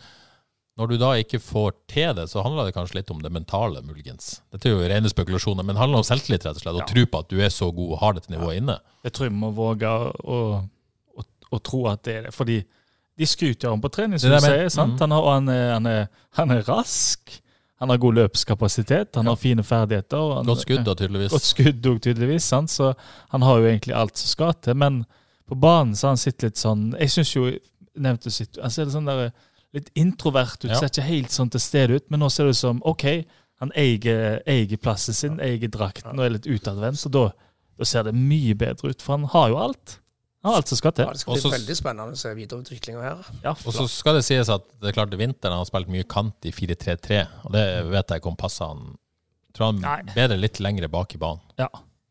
når 0.76 0.90
du 0.90 0.96
da 1.00 1.10
ikke 1.16 1.40
får 1.40 1.72
til 1.88 2.10
det, 2.18 2.26
så 2.28 2.42
handler 2.44 2.68
det 2.68 2.74
kanskje 2.76 2.98
litt 2.98 3.10
om 3.14 3.22
det 3.24 3.30
mentale, 3.32 3.80
muligens. 3.86 4.42
Dette 4.52 4.68
er 4.68 4.74
jo 4.74 4.88
rene 4.92 5.08
spekulasjoner, 5.08 5.64
men 5.64 5.72
det 5.76 5.80
handler 5.80 6.02
om 6.02 6.06
selvtillit, 6.06 6.44
rett 6.44 6.58
og 6.58 6.64
slett. 6.64 6.80
Å 6.82 6.88
tro 6.90 7.04
på 7.08 7.22
at 7.24 7.30
du 7.32 7.40
er 7.40 7.52
så 7.54 7.70
god 7.72 7.94
og 7.94 8.02
har 8.02 8.18
dette 8.18 8.32
nivået 8.34 8.60
inne. 8.60 8.76
Jeg 9.06 9.14
tror 9.16 9.30
vi 9.30 9.38
må 9.40 9.50
våge 9.56 9.88
å, 9.88 10.40
å, 11.16 11.24
å 11.56 11.62
tro 11.64 11.86
at 11.88 12.04
det 12.04 12.18
er 12.18 12.28
det. 12.28 12.34
Fordi 12.36 12.58
de 13.16 13.28
skryter 13.28 13.70
av 13.70 13.76
ham 13.78 13.84
på 13.86 13.92
trening, 13.94 14.20
som 14.20 14.28
du 14.28 14.36
er 14.36 14.44
jeg 14.44 14.52
sier. 14.66 14.74
sant? 14.76 14.98
Mm. 14.98 15.02
Han, 15.06 15.16
har, 15.16 15.28
han, 15.32 15.48
er, 15.54 15.66
han, 15.72 15.90
er, 15.94 16.06
han 16.42 16.54
er 16.58 16.62
rask. 16.68 17.38
Han 17.80 17.92
har 17.92 18.00
god 18.00 18.20
løpskapasitet. 18.20 19.16
Han 19.16 19.32
har 19.32 19.40
fine 19.40 19.64
ferdigheter. 19.64 20.20
og 20.20 20.34
Han, 20.38 20.50
Godt 20.52 20.66
skudd, 20.66 20.84
da, 20.84 20.96
tydeligvis. 20.96 21.32
Godt 21.32 21.48
skudd 21.48 21.88
òg, 21.88 22.02
tydeligvis. 22.04 22.50
Sant? 22.52 22.72
Så 22.72 22.92
han 23.32 23.48
har 23.48 23.60
jo 23.60 23.68
egentlig 23.72 23.96
alt 23.96 24.20
som 24.20 24.28
skal 24.28 24.52
til. 24.60 24.76
Men 24.76 25.02
på 25.48 25.56
banen 25.60 25.96
så 25.96 26.10
har 26.10 26.16
han 26.16 26.20
sittet 26.20 26.50
litt 26.50 26.60
sånn 26.60 26.88
Jeg 26.98 27.12
syns 27.12 27.32
jo 27.36 27.48
nevnte 27.96 28.32
sitt, 28.34 28.58
altså, 28.60 28.82
er 28.82 28.88
det 28.88 28.92
sånn 28.92 29.06
der, 29.08 29.28
litt 29.76 29.90
introvert 29.98 30.58
ut. 30.64 30.70
Ja. 30.72 30.78
Ser 30.80 30.90
ikke 30.92 31.04
helt 31.06 31.34
sånn 31.34 31.50
til 31.52 31.62
stede 31.62 31.98
ut. 32.00 32.08
Men 32.10 32.22
nå 32.24 32.30
ser 32.32 32.48
det 32.48 32.56
ut 32.56 32.60
som 32.62 32.80
OK, 32.88 33.04
han 33.62 33.70
eier, 33.78 34.40
eier 34.48 34.80
plassen 34.80 35.16
sin, 35.16 35.38
eier 35.40 35.68
drakten 35.72 36.16
og 36.18 36.24
er 36.26 36.34
litt 36.36 36.48
utadvendt. 36.48 37.00
Så 37.00 37.12
da, 37.12 37.28
da 37.78 37.88
ser 37.88 38.08
det 38.08 38.16
mye 38.16 38.56
bedre 38.58 38.92
ut, 38.92 39.04
for 39.04 39.16
han 39.16 39.28
har 39.32 39.52
jo 39.52 39.60
alt. 39.68 39.96
Han 40.44 40.52
har 40.52 40.60
alt 40.60 40.70
som 40.70 40.78
skal 40.78 40.92
til. 40.94 41.06
Ja, 41.08 41.14
det 41.16 41.22
skal 41.22 41.32
bli 41.34 41.40
Også- 41.42 41.54
veldig 41.56 41.76
spennende 41.78 42.14
å 42.14 42.20
se 42.20 42.34
videreutviklinga 42.36 43.00
her. 43.02 43.24
Ja, 43.42 43.54
Og 43.56 43.72
så 43.74 43.88
skal 43.90 44.14
det 44.18 44.24
sies 44.28 44.48
at 44.52 44.62
det 44.80 44.92
er 44.92 44.96
klart 44.98 45.16
vinteren 45.18 45.56
har 45.56 45.62
han 45.64 45.66
spilt 45.66 45.88
mye 45.90 46.04
kant 46.06 46.46
i 46.46 46.52
4-3-3, 46.54 47.22
og 47.44 47.52
det 47.56 47.64
vet 47.90 48.12
jeg 48.12 48.20
ikke 48.22 48.30
om 48.30 48.36
passer 48.38 48.70
han. 48.70 48.84
Tror 49.56 49.72
han 49.72 49.80
Nei. 49.80 50.12
bedre 50.14 50.36
litt 50.38 50.60
lengre 50.60 50.88
bak 50.92 51.14
i 51.16 51.18
banen. 51.18 51.40
Ja. 51.58 51.66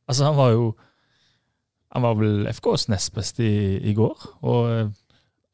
Altså, 0.09 0.25
han 0.25 0.35
var 0.35 0.51
jo 0.51 0.75
Han 1.95 2.01
var 2.03 2.15
vel 2.19 2.47
FKs 2.51 2.89
nest 2.91 3.13
beste 3.15 3.39
i, 3.45 3.77
i 3.87 3.93
går, 3.95 4.17
og 4.43 4.65
eh, 4.73 4.89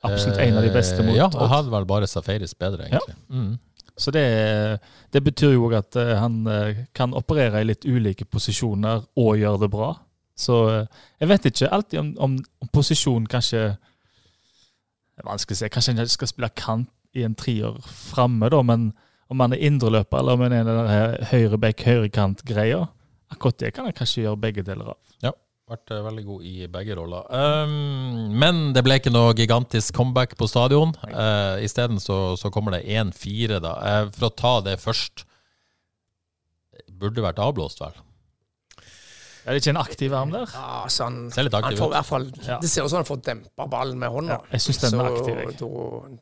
absolutt 0.08 0.40
en 0.42 0.58
av 0.58 0.64
de 0.66 0.72
beste 0.74 1.04
mot 1.04 1.14
Eh, 1.14 1.20
Ja, 1.20 1.28
og 1.32 1.50
hadde 1.52 1.72
vel 1.74 1.86
bare 1.90 2.08
Safaris 2.10 2.54
bedre, 2.58 2.88
egentlig. 2.88 3.16
Mm. 3.30 3.60
Så 3.98 4.12
det, 4.16 4.24
det 5.14 5.22
betyr 5.24 5.54
jo 5.54 5.68
òg 5.68 5.76
at 5.78 5.96
eh, 6.00 6.16
han 6.18 6.40
eh, 6.48 6.86
kan 6.98 7.14
operere 7.14 7.62
i 7.62 7.68
litt 7.68 7.86
ulike 7.86 8.26
posisjoner 8.26 9.04
og 9.20 9.38
gjøre 9.38 9.60
det 9.66 9.70
bra. 9.74 9.92
Så 10.38 10.56
jeg 11.20 11.28
vet 11.30 11.46
ikke 11.46 11.70
alltid 11.70 12.00
om, 12.00 12.10
om, 12.18 12.38
om 12.64 12.68
posisjon 12.74 13.28
kanskje 13.30 13.76
Det 13.76 15.22
er 15.22 15.28
vanskelig 15.28 15.58
å 15.58 15.60
si. 15.60 15.70
Kanskje 15.70 15.94
han 16.00 16.08
skal 16.10 16.32
spille 16.32 16.50
kant 16.58 16.90
i 17.14 17.26
en 17.28 17.36
trier 17.36 17.76
framme, 17.86 18.50
da, 18.50 18.62
men 18.64 18.94
om 19.30 19.40
han 19.44 19.54
er 19.54 19.62
indreløper 19.68 20.18
eller 20.22 20.34
om 20.40 20.42
han 20.48 20.56
er 20.56 20.64
den 20.66 21.28
høyre 21.30 21.58
back, 21.62 21.84
høyrekant-greia, 21.86 22.88
akkurat 23.32 23.60
det 23.60 23.74
kan 23.76 23.86
han 23.86 23.94
kanskje 23.96 24.24
gjøre 24.26 24.40
begge 24.48 24.64
deler 24.66 24.94
av. 24.96 24.98
Vært 25.72 25.92
eh, 25.96 26.04
veldig 26.04 26.24
god 26.28 26.46
i 26.50 26.54
begge 26.72 26.96
roller. 27.00 27.28
Um, 27.32 28.32
men 28.42 28.62
det 28.76 28.84
ble 28.84 28.98
ikke 29.00 29.14
noe 29.14 29.32
gigantisk 29.38 29.96
comeback 29.96 30.36
på 30.40 30.50
stadion. 30.52 30.92
Uh, 31.08 31.62
Isteden 31.64 32.02
så, 32.04 32.36
så 32.40 32.52
kommer 32.52 32.76
det 32.76 32.84
1-4, 32.92 33.62
da. 33.64 33.76
Uh, 33.80 34.10
for 34.18 34.28
å 34.28 34.36
ta 34.44 34.56
det 34.68 34.78
først 34.84 35.26
Burde 37.02 37.24
vært 37.24 37.40
avblåst, 37.42 37.80
vel? 37.82 37.96
Er 39.42 39.56
det 39.56 39.62
ikke 39.64 39.72
en 39.74 39.80
aktiv 39.82 40.14
arm 40.14 40.30
der? 40.34 40.52
Ja, 40.54 40.84
så 40.92 41.08
han, 41.08 41.16
Ser 41.34 41.48
litt 41.48 41.56
han 41.58 41.66
aktiv 41.66 41.80
får 41.82 41.88
i 41.88 41.90
ut. 41.90 41.96
hvert 41.96 42.10
fall, 42.12 42.26
Ja. 42.46 42.58
Det 42.62 42.70
ser 42.70 42.86
ut 42.86 42.92
som 42.94 43.00
han 43.00 43.08
får 43.08 43.22
dempa 43.26 43.66
ballen 43.72 43.98
med 43.98 44.14
hånda. 44.14 44.38
Ja, 44.38 44.52
jeg 44.54 44.62
synes 44.68 44.82
den 44.84 45.00
er 45.02 45.10
aktiv, 45.10 45.40
jeg. 45.42 45.56
Da, 45.58 45.70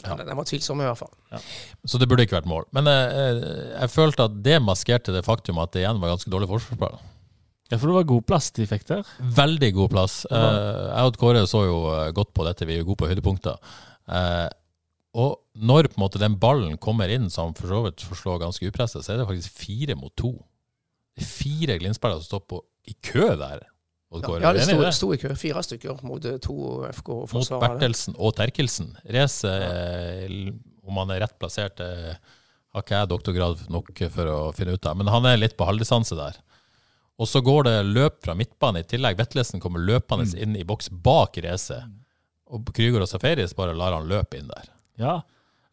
ja. 0.07 0.15
Den 0.21 0.39
var 0.39 0.47
tvilsom, 0.47 0.79
i 0.79 0.87
hvert 0.87 1.01
fall. 1.01 1.43
Så 1.83 1.99
det 1.99 2.07
burde 2.07 2.23
ikke 2.23 2.37
vært 2.37 2.47
mål. 2.47 2.69
Men 2.77 2.87
eh, 2.87 3.41
jeg 3.75 3.91
følte 3.91 4.29
at 4.29 4.37
det 4.45 4.61
maskerte 4.63 5.15
det 5.15 5.25
faktum 5.27 5.59
at 5.59 5.75
det 5.75 5.83
igjen 5.83 5.99
var 5.99 6.13
ganske 6.13 6.31
dårlig 6.31 6.47
forsvarsspill. 6.53 6.95
Ja, 7.69 7.77
for 7.77 7.91
det 7.91 7.97
var 7.99 8.07
god 8.09 8.25
plass 8.25 8.49
de 8.57 8.65
fikk 8.69 8.87
der. 8.89 9.09
Veldig 9.37 9.69
god 9.75 9.91
plass. 9.93 10.21
Eh, 10.25 10.85
jeg 10.89 11.11
og 11.11 11.19
Kåre 11.21 11.43
så 11.49 11.63
jo 11.67 11.81
eh, 11.93 12.07
godt 12.17 12.31
på 12.33 12.45
dette, 12.47 12.65
vi 12.65 12.75
er 12.75 12.81
jo 12.81 12.87
gode 12.87 13.03
på 13.03 13.09
høydepunkter. 13.11 13.59
Uh, 14.09 14.47
og 15.19 15.35
når 15.53 15.91
på 15.91 15.99
en 15.99 16.01
måte 16.01 16.21
den 16.21 16.37
ballen 16.41 16.79
kommer 16.81 17.11
inn, 17.13 17.27
som 17.29 17.53
for 17.57 17.69
så 17.69 17.83
vidt 17.85 18.05
forslår 18.05 18.41
ganske 18.41 18.71
upresset, 18.71 19.05
så 19.05 19.13
er 19.13 19.21
det 19.21 19.27
faktisk 19.29 19.61
fire 19.61 19.97
mot 19.99 20.13
to. 20.17 20.31
Det 21.13 21.21
er 21.21 21.29
fire 21.29 21.77
Glimt-spillere 21.81 22.23
som 22.23 22.31
står 22.31 22.43
på 22.49 22.63
i 22.89 22.97
kø 23.05 23.29
der. 23.37 23.61
Kåre, 24.09 24.41
Ja, 24.41 24.55
det 24.55 24.65
sto, 24.65 24.79
det? 24.81 24.93
sto 24.97 25.11
i 25.13 25.21
kø. 25.21 25.35
Fire 25.37 25.61
stykker 25.61 26.01
mot 26.09 26.25
to 26.41 26.55
Mot 26.57 26.89
FK-forsvarere. 26.89 27.75
Bertelsen 27.77 28.17
og 28.17 28.33
Terkelsen. 28.39 28.95
Race, 29.13 29.45
ja. 29.45 30.29
om 30.89 30.97
han 31.03 31.13
er 31.13 31.21
rett 31.27 31.37
plassert, 31.37 31.77
har 31.77 32.81
ikke 32.81 32.97
jeg 32.97 33.11
doktorgrad 33.13 33.67
nok 33.69 33.93
for 34.09 34.33
å 34.33 34.39
finne 34.57 34.73
ut 34.73 34.89
av. 34.89 34.97
Men 34.97 35.13
han 35.13 35.29
er 35.29 35.37
litt 35.37 35.53
på 35.59 35.69
halvdistanse 35.69 36.17
der. 36.17 36.41
Og 37.19 37.27
så 37.27 37.41
går 37.43 37.63
det 37.67 37.73
løp 37.91 38.21
fra 38.23 38.33
midtbane 38.39 38.79
i 38.79 38.87
tillegg. 38.87 39.17
Vetlesen 39.19 39.59
kommer 39.59 39.79
løpende 39.83 40.25
Mm. 40.29 40.37
inn 40.41 40.55
i 40.55 40.63
boks 40.63 40.87
bak 40.89 41.35
rese. 41.43 41.81
Og 42.49 42.63
Krüger 42.73 43.01
og 43.03 43.09
Safaris 43.11 43.53
bare 43.53 43.75
lar 43.75 43.93
han 43.93 44.07
løpe 44.07 44.37
inn 44.39 44.47
der. 44.47 44.69
Ja, 44.97 45.21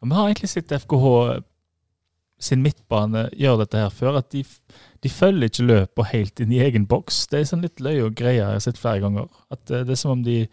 vi 0.03 0.13
har 0.13 0.27
egentlig 0.27 0.49
sett 0.49 0.69
FKH 0.71 1.41
sin 2.39 2.61
midtbane 2.61 3.29
gjør 3.33 3.57
dette 3.63 3.79
her 3.81 3.89
før. 3.89 4.17
At 4.19 4.29
de, 4.35 4.43
de 5.01 5.09
følger 5.09 5.49
ikke 5.49 5.65
løpet 5.67 6.11
helt 6.11 6.39
inn 6.43 6.51
i 6.53 6.59
egen 6.61 6.85
boks. 6.85 7.23
Det 7.31 7.39
er 7.39 7.47
sånn 7.49 7.63
litt 7.65 7.79
løye 7.81 8.05
og 8.05 8.15
greie 8.19 8.37
jeg 8.43 8.45
har 8.45 8.59
sett 8.59 8.77
flere 8.77 9.01
ganger. 9.07 9.27
At 9.49 9.71
eh, 9.71 9.83
det 9.87 9.95
er 9.95 10.01
som 10.03 10.11
om 10.19 10.23
de 10.27 10.43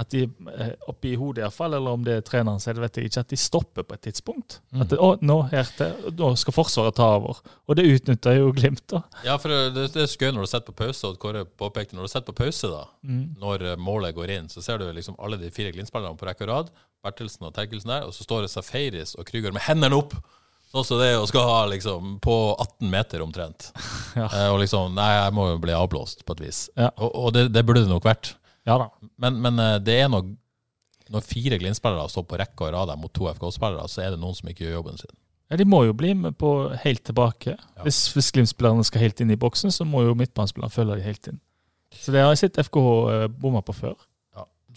at 0.00 0.08
de 0.14 0.22
eh, 0.24 0.70
oppi 0.88 1.10
hodet 1.20 1.42
iallfall, 1.44 1.74
eller 1.76 1.96
om 1.98 2.04
det 2.06 2.14
er 2.16 2.22
treneren 2.24 2.60
selv, 2.62 2.80
vet 2.84 2.96
jeg 2.96 3.10
ikke, 3.10 3.20
at 3.26 3.32
de 3.34 3.38
stopper 3.40 3.84
på 3.84 3.96
et 3.98 4.02
tidspunkt. 4.08 4.58
Mm. 4.72 4.80
At 4.84 4.92
det, 4.94 4.98
å, 5.02 5.10
nå, 5.20 5.36
til, 5.76 6.12
nå 6.16 6.30
skal 6.40 6.56
Forsvaret 6.56 6.96
ta 6.96 7.08
over. 7.18 7.42
Og 7.68 7.76
det 7.76 7.84
utnytter 7.90 8.38
jo 8.38 8.50
Glimt, 8.56 8.86
da. 8.92 9.02
Ja, 9.26 9.36
for 9.42 9.52
det, 9.52 9.90
det 9.94 10.04
er 10.06 10.08
så 10.08 10.20
gøy 10.24 10.32
når 10.36 10.46
du 10.48 10.52
setter 10.54 10.72
på 10.72 10.78
pause, 10.80 11.10
og 11.10 11.20
Kåre 11.20 11.44
påpekte 11.44 11.98
når 11.98 12.08
du 12.08 12.12
setter 12.14 12.32
på 12.32 12.40
pause, 12.46 12.70
da, 12.72 12.86
Mm. 13.00 13.22
når 13.40 13.62
eh, 13.70 13.76
målet 13.80 14.12
går 14.16 14.30
inn, 14.38 14.48
så 14.52 14.60
ser 14.64 14.78
du 14.80 14.84
liksom 14.92 15.16
alle 15.20 15.38
de 15.40 15.48
fire 15.54 15.70
Glimt-spillerne 15.72 16.18
på 16.20 16.26
rekke 16.28 16.44
og 16.44 16.50
rad, 16.50 16.72
Bertelsen 17.04 17.46
og 17.48 17.54
Terkelsen 17.56 17.88
der, 17.92 18.04
og 18.08 18.12
så 18.12 18.24
står 18.26 18.44
det 18.44 18.50
Safaris 18.52 19.14
og 19.16 19.24
Krüger 19.28 19.54
med 19.56 19.64
hendene 19.64 19.96
opp, 19.96 20.12
sånn 20.70 20.84
som 20.86 21.00
det 21.00 21.06
er, 21.14 21.16
og 21.18 21.28
skal 21.30 21.46
ha 21.48 21.62
liksom 21.72 22.18
på 22.22 22.34
18 22.60 22.90
meter 22.92 23.24
omtrent. 23.24 23.70
Ja. 24.18 24.24
Eh, 24.26 24.48
og 24.50 24.56
liksom, 24.58 24.90
nei, 24.96 25.06
jeg 25.14 25.32
må 25.38 25.44
jo 25.52 25.58
bli 25.62 25.70
avblåst 25.76 26.24
på 26.26 26.34
et 26.34 26.40
vis. 26.42 26.64
Ja. 26.74 26.88
Og, 26.98 27.12
og 27.14 27.28
det, 27.36 27.44
det 27.54 27.62
burde 27.68 27.84
det 27.84 27.92
nok 27.92 28.08
vært. 28.08 28.32
Ja 28.68 28.76
da. 28.80 28.90
Men, 29.22 29.40
men 29.42 29.58
eh, 29.62 29.78
det 29.82 29.96
er 30.02 30.10
noe 30.12 30.34
Når 31.10 31.24
fire 31.26 31.58
Glimt-spillere 31.58 32.10
står 32.12 32.26
på 32.28 32.38
rekke 32.38 32.68
og 32.68 32.74
rad 32.76 32.92
mot 33.00 33.10
to 33.16 33.26
FK-spillere, 33.32 33.88
så 33.90 34.04
er 34.04 34.12
det 34.14 34.20
noen 34.22 34.36
som 34.36 34.50
ikke 34.50 34.62
gjør 34.62 34.76
jobben 34.78 35.00
sin. 35.00 35.10
Ja, 35.50 35.56
De 35.58 35.66
må 35.66 35.80
jo 35.82 35.94
bli 35.98 36.12
med 36.14 36.36
på 36.38 36.50
helt 36.84 37.02
tilbake. 37.08 37.56
Hvis, 37.82 38.04
hvis 38.14 38.30
Glimt-spillerne 38.36 38.84
skal 38.86 39.02
helt 39.02 39.22
inn 39.24 39.32
i 39.34 39.38
boksen, 39.40 39.74
så 39.74 39.82
må 39.88 40.04
jo 40.06 40.14
midtbanespillerne 40.14 40.70
følge 40.70 41.00
de 41.00 41.08
helt 41.08 41.26
inn. 41.32 41.40
Så 41.98 42.14
det 42.14 42.22
har 42.22 42.30
jeg 42.30 42.44
sett 42.44 42.60
FKH 42.62 42.92
eh, 43.10 43.26
bomma 43.42 43.64
på 43.66 43.74
før. 43.74 43.98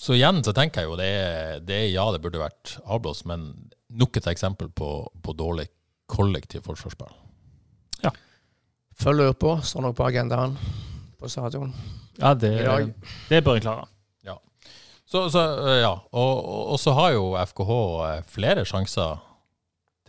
Så 0.02 0.16
igjen 0.18 0.42
så 0.42 0.56
tenker 0.58 0.82
jeg 0.82 0.90
jo 0.90 0.96
det 0.98 1.06
er, 1.06 1.60
det 1.62 1.76
er 1.84 1.92
ja, 1.94 2.08
det 2.10 2.24
burde 2.24 2.42
vært 2.42 2.80
avblåst, 2.82 3.28
men 3.30 3.52
nok 3.94 4.18
et 4.18 4.30
eksempel 4.32 4.72
på, 4.74 4.90
på 5.22 5.36
dårlig 5.38 5.68
kollektiv 6.10 6.66
forsvarsspill. 6.66 7.14
Følg 8.94 9.32
på, 9.42 9.56
står 9.66 9.82
nok 9.88 9.96
på 9.98 10.06
agendaen 10.06 10.58
på 11.18 11.30
stadion. 11.32 11.72
Ja, 12.20 12.34
det, 12.34 12.94
det 13.30 13.44
bør 13.44 13.58
en 13.58 13.62
klare. 13.62 13.88
Så, 15.14 15.30
så 15.30 15.42
øh, 15.62 15.80
ja, 15.82 15.92
og, 16.12 16.46
og, 16.72 16.80
så 16.80 16.92
har 16.98 17.12
jo 17.14 17.36
FKH 17.46 17.74
eh, 18.08 18.22
flere 18.34 18.64
sjanser 18.66 19.20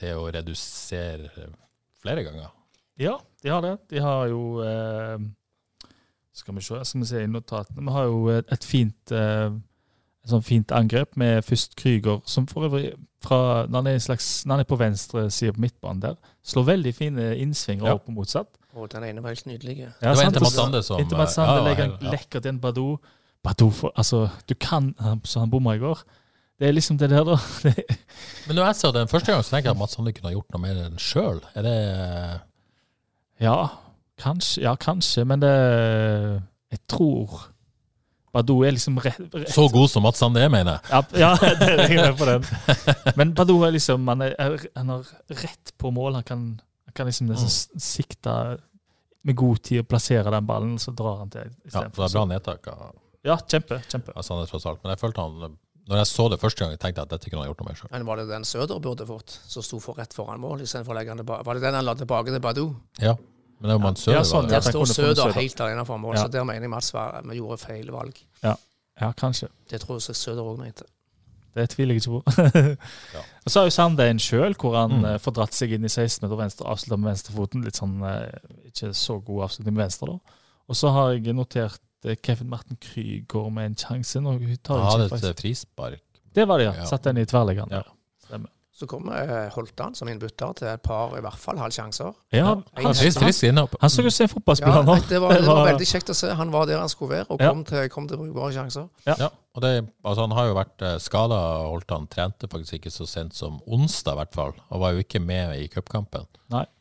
til 0.01 0.17
å 0.17 0.31
redusere 0.33 1.29
eh, 1.29 1.51
flere 2.01 2.25
ganger. 2.25 2.47
Ja, 2.97 3.19
de 3.43 3.53
har 3.53 3.61
det. 3.61 3.75
De 3.91 4.01
har 4.01 4.31
jo 4.33 4.63
eh, 4.65 5.19
Skal 6.33 6.57
vi 6.57 6.65
se, 6.65 6.81
skal 6.89 7.03
vi 7.03 7.11
se 7.11 7.21
i 7.21 7.29
notatene. 7.29 7.85
Vi 7.85 7.93
har 7.93 8.09
jo 8.09 8.23
et, 8.33 8.65
fint 8.65 9.13
eh, 9.13 9.53
et 10.25 10.33
sånt 10.33 10.47
fint 10.49 10.73
angrep 10.73 11.19
med 11.21 11.45
først 11.45 11.77
Krüger, 11.77 12.23
som 12.25 12.49
for 12.49 12.65
øvrig 12.71 12.95
fra, 13.21 13.67
når, 13.69 13.77
han 13.77 13.93
er 13.93 13.99
en 13.99 14.07
slags, 14.09 14.31
når 14.47 14.55
han 14.55 14.65
er 14.65 14.71
på 14.73 14.81
venstre 14.81 15.27
side 15.31 15.53
på 15.53 15.67
midtbanen 15.67 16.01
der, 16.03 16.17
slår 16.43 16.71
veldig 16.73 16.95
fine 16.97 17.29
innsvinger 17.45 17.91
Ja. 17.91 17.99
opp 17.99 18.09
og 18.09 18.17
motsatt. 18.23 18.57
Og 18.75 18.89
den 18.91 19.05
ene 19.07 19.23
var 19.23 19.31
helt 19.35 19.47
nydelig. 19.47 19.77
Ja, 19.85 20.15
det 20.15 20.33
var 20.41 20.45
så- 20.45 20.51
Sande 20.51 20.83
som 20.83 20.99
Inntil 21.01 21.19
Mats 21.19 21.35
Sande 21.35 21.55
ja, 21.61 21.65
legger 21.69 21.93
ja. 22.01 22.11
lekkert 22.11 22.47
inn 22.51 22.59
Badou. 22.61 22.99
Badou 23.45 23.71
for, 23.71 23.93
altså, 23.97 24.29
du 24.49 24.55
kan 24.55 24.95
Så 25.25 25.41
han 25.41 25.51
bomma 25.51 25.75
i 25.77 25.79
går. 25.79 25.99
Det 26.59 26.69
er 26.69 26.73
liksom 26.73 26.97
det 26.99 27.11
der, 27.11 27.25
da. 27.25 27.37
Det, 27.63 27.75
Men 28.47 28.57
når 28.57 28.67
jeg 28.67 28.77
så 28.77 28.93
den 28.95 29.09
første 29.09 29.33
gang, 29.33 29.43
så 29.45 29.51
tenker 29.57 29.71
jeg 29.71 29.75
at 29.77 29.79
Mats 29.79 29.95
Sande 29.97 30.13
kunne 30.13 30.31
ha 30.31 30.35
gjort 30.37 30.51
noe 30.55 30.61
med 30.63 30.77
den 30.79 30.99
sjøl. 31.03 31.41
Er 31.55 31.63
det 31.67 31.75
ja, 33.43 33.57
kanskje, 34.23 34.63
ja, 34.63 34.75
kanskje, 34.79 35.25
men 35.27 35.41
det 35.43 35.51
Jeg 36.71 36.81
tror 36.89 37.51
Badou 38.35 38.65
er 38.67 38.73
liksom 38.75 38.97
rett, 38.99 39.19
rett 39.31 39.51
så 39.55 39.69
god 39.71 39.91
som 39.91 40.03
Mats 40.03 40.19
Sande 40.19 40.41
er, 40.43 40.49
mener 40.51 40.81
jeg? 40.81 40.91
Ja, 40.91 41.03
ja 41.21 41.35
det 41.61 41.69
er 41.71 41.93
jeg 41.93 42.01
med 42.03 42.17
på 42.19 42.27
den. 42.27 42.47
Men 43.17 43.35
Badou 43.35 43.61
er 43.63 43.71
liksom 43.77 44.09
Han, 44.11 44.23
er, 44.27 44.35
er- 44.43 44.65
han 44.77 44.89
har 44.91 45.05
rett 45.31 45.75
på 45.79 45.91
mål. 45.95 46.15
Han 46.19 46.27
kan, 46.27 46.41
kan 46.95 47.07
liksom 47.07 47.27
nesten 47.29 47.75
Mm. 47.75 47.81
sikte 47.81 48.61
med 49.25 49.37
god 49.37 49.63
tid 49.63 49.79
og 49.81 49.89
plassere 49.89 50.31
den 50.31 50.47
ballen, 50.47 50.77
så 50.79 50.95
drar 50.95 51.19
han 51.19 51.31
til 51.31 51.41
Ja, 51.41 51.67
istedenfor. 51.67 51.95
for 51.95 52.03
det 52.03 52.15
er 52.15 52.19
bra 52.19 52.25
nedtak 52.27 52.69
av, 52.69 52.95
Ja, 53.25 53.37
kjempe. 53.37 53.81
kjempe. 53.89 54.13
Sande, 54.23 54.47
tross 54.47 54.67
alt. 54.67 54.83
Men 54.85 54.91
jeg 54.97 54.99
følte 55.01 55.21
han 55.23 55.59
Når 55.87 55.97
jeg 55.99 56.07
så 56.07 56.31
det 56.31 56.41
første 56.41 56.59
gang, 56.65 56.71
tenkte 56.79 56.97
jeg 56.97 57.03
at 57.03 57.09
dette 57.11 57.29
kunne 57.29 57.43
han 57.45 57.49
gjort 57.53 57.61
noe 57.61 57.69
mer 57.69 57.75
sjøl. 57.77 57.91
Men 57.93 58.07
var 58.07 58.17
det 58.17 58.29
den 58.29 58.43
Søder 58.45 58.81
burde 58.81 59.05
fått, 59.07 59.39
som 59.47 59.63
sto 59.63 59.79
for 59.79 59.93
rett 59.93 60.15
foran 60.15 60.41
mål, 60.41 60.63
istedenfor 60.63 60.95
å 60.95 60.97
legge 60.97 61.09
han 61.11 61.19
tilbake? 61.19 61.45
Var 61.45 61.55
det 61.55 61.61
den 61.63 61.75
han 61.75 61.85
la 61.85 61.95
tilbake 61.95 62.27
til 62.33 62.41
Badou? 62.41 62.75
Ja. 62.99 63.15
Men 63.61 63.69
det 63.69 63.75
var 63.77 63.79
man 63.79 63.95
Søder. 63.95 64.17
Ja, 64.17 64.23
sånn, 64.23 64.49
Der 64.49 64.61
står 64.61 64.87
Søder 64.87 65.15
Søder. 65.15 65.33
helt 65.35 65.61
alene 65.61 65.85
for 65.85 65.99
mål, 65.99 66.15
Ja. 66.17 66.25
så 66.25 66.31
der 66.31 66.43
mener 66.45 66.61
jeg 66.63 66.71
Mats 66.71 66.91
var, 66.95 67.21
vi 67.23 67.37
gjorde 67.37 67.59
feil 67.61 67.91
valg. 67.91 68.15
Ja, 68.43 69.13
kanskje. 69.13 69.49
Det 69.69 69.81
tror 69.83 69.97
jeg 70.01 70.17
Søder 70.17 70.41
òg 70.43 70.59
mente. 70.59 70.85
Det 71.55 71.69
tviler 71.71 71.95
jeg 71.95 72.03
ikke 72.03 72.19
på. 72.19 72.23
Ja. 73.15 73.23
Og 73.45 73.53
så 73.53 73.61
har 73.61 73.67
jo 73.69 73.75
Sandein 73.77 74.19
sjøl, 74.19 74.55
hvor 74.59 74.75
han 74.79 74.91
Mm. 75.01 75.05
eh, 75.05 75.19
får 75.21 75.35
dratt 75.37 75.53
seg 75.55 75.73
inn 75.77 75.85
i 75.85 75.89
16 75.93 76.23
meter 76.25 76.37
venstre, 76.41 76.67
avslutta 76.67 76.97
med 76.99 77.11
venstrefoten. 77.13 77.65
Litt 77.65 77.77
sånn 77.79 77.99
eh, 78.09 78.39
ikke 78.71 78.93
så 78.97 79.19
god 79.25 79.45
avslutning 79.49 79.75
med 79.77 79.85
venstre, 79.85 80.07
da. 80.15 80.41
Og 80.69 80.77
så 80.81 80.91
har 80.97 81.13
jeg 81.13 81.35
notert 81.37 81.79
eh, 82.05 82.17
Kevin 82.25 82.49
Marten 82.51 82.79
Krüger 82.81 83.51
med 83.53 83.67
en 83.71 83.77
sjanse. 83.77 84.21
Hun 84.25 84.57
tar 84.65 84.81
hadde 84.87 85.05
ikke 85.07 85.15
faktisk. 85.19 85.31
et 85.31 85.43
frispark. 85.45 86.01
Det 86.35 86.49
var 86.49 86.59
det, 86.59 86.65
ja. 86.71 86.75
Ja. 86.81 86.85
Satt 86.89 87.05
den 87.05 87.19
i 87.21 87.25
tverrliggeren. 87.29 87.71
Ja. 87.71 87.83
Så 88.75 88.89
kommer 88.91 89.15
eh, 89.23 89.53
Holtan 89.55 89.93
som 89.95 90.09
innbytter 90.11 90.51
til 90.59 90.67
et 90.67 90.81
par 90.83 91.13
i 91.15 91.21
hvert 91.23 91.39
fall 91.39 91.61
halvsjanser. 91.63 92.09
Ja, 92.35 92.39
Ja, 92.41 92.45
han, 92.49 92.65
han, 92.75 92.87
opp. 93.63 93.77
han 93.81 93.91
så 93.93 94.03
ut 94.03 94.11
som 94.13 94.25
en 94.25 94.33
fotballspiller 94.33 94.81
Ja, 94.89 94.97
det 95.09 95.21
var, 95.23 95.35
det 95.39 95.47
var 95.47 95.61
veldig 95.69 95.87
kjekt 95.87 96.11
å 96.11 96.17
se. 96.19 96.33
Han 96.35 96.51
var 96.51 96.67
der 96.67 96.81
han 96.83 96.89
skulle 96.91 97.21
være, 97.21 97.27
og 97.31 97.41
Ja. 97.41 97.53
kom 97.53 97.63
til, 97.69 97.89
kom 97.95 98.09
til 98.11 98.19
brukbare 98.19 98.51
sjanser. 98.57 98.89
Ja, 99.07 99.29
og 99.55 99.63
det, 99.63 99.71
altså 100.05 100.27
Han 100.27 100.35
har 100.35 100.49
jo 100.51 100.57
vært 100.59 100.83
eh, 100.83 100.97
skada, 100.99 101.39
Holtan 101.71 102.09
trente 102.11 102.49
faktisk 102.51 102.81
ikke 102.81 102.91
så 102.91 103.07
sent 103.07 103.35
som 103.39 103.61
onsdag, 103.67 104.13
i 104.13 104.21
hvert 104.25 104.35
fall. 104.35 104.53
Og 104.71 104.81
var 104.83 104.93
jo 104.99 105.05
ikke 105.07 105.23
med 105.23 105.55
i 105.63 105.69
cupkampen, 105.71 106.27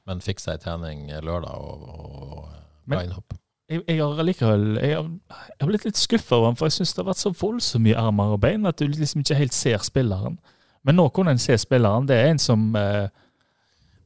men 0.07 0.19
fikk 0.25 0.41
seg 0.41 0.59
trening 0.65 1.05
lørdag 1.21 1.53
og, 1.53 1.85
og 1.87 2.43
og 2.43 2.49
Men- 2.89 3.05
innhopp. 3.05 3.37
Jeg, 3.71 3.79
jeg 3.87 4.01
har 4.03 4.23
likevel 4.27 4.75
jeg 4.81 4.95
har, 4.97 5.05
jeg 5.31 5.61
har 5.61 5.67
blitt 5.69 5.85
litt 5.85 5.95
skuffa 5.97 6.35
over 6.35 6.49
ham, 6.49 6.55
for 6.59 6.67
jeg 6.67 6.73
syns 6.75 6.91
det 6.93 6.99
har 7.05 7.13
vært 7.13 7.21
så 7.21 7.31
voldsomt 7.31 7.85
mye 7.85 7.95
armer 7.95 8.33
og 8.35 8.41
bein 8.43 8.65
at 8.67 8.75
du 8.81 8.87
liksom 8.91 9.21
ikke 9.23 9.37
helt 9.39 9.53
ser 9.55 9.77
spilleren. 9.85 10.35
Men 10.83 10.99
nå 10.99 11.09
kunne 11.15 11.33
en 11.33 11.41
se 11.41 11.57
spilleren. 11.59 12.07
Det 12.07 12.17
er 12.19 12.33
en 12.33 12.41
som 12.41 12.73
eh, 12.75 13.05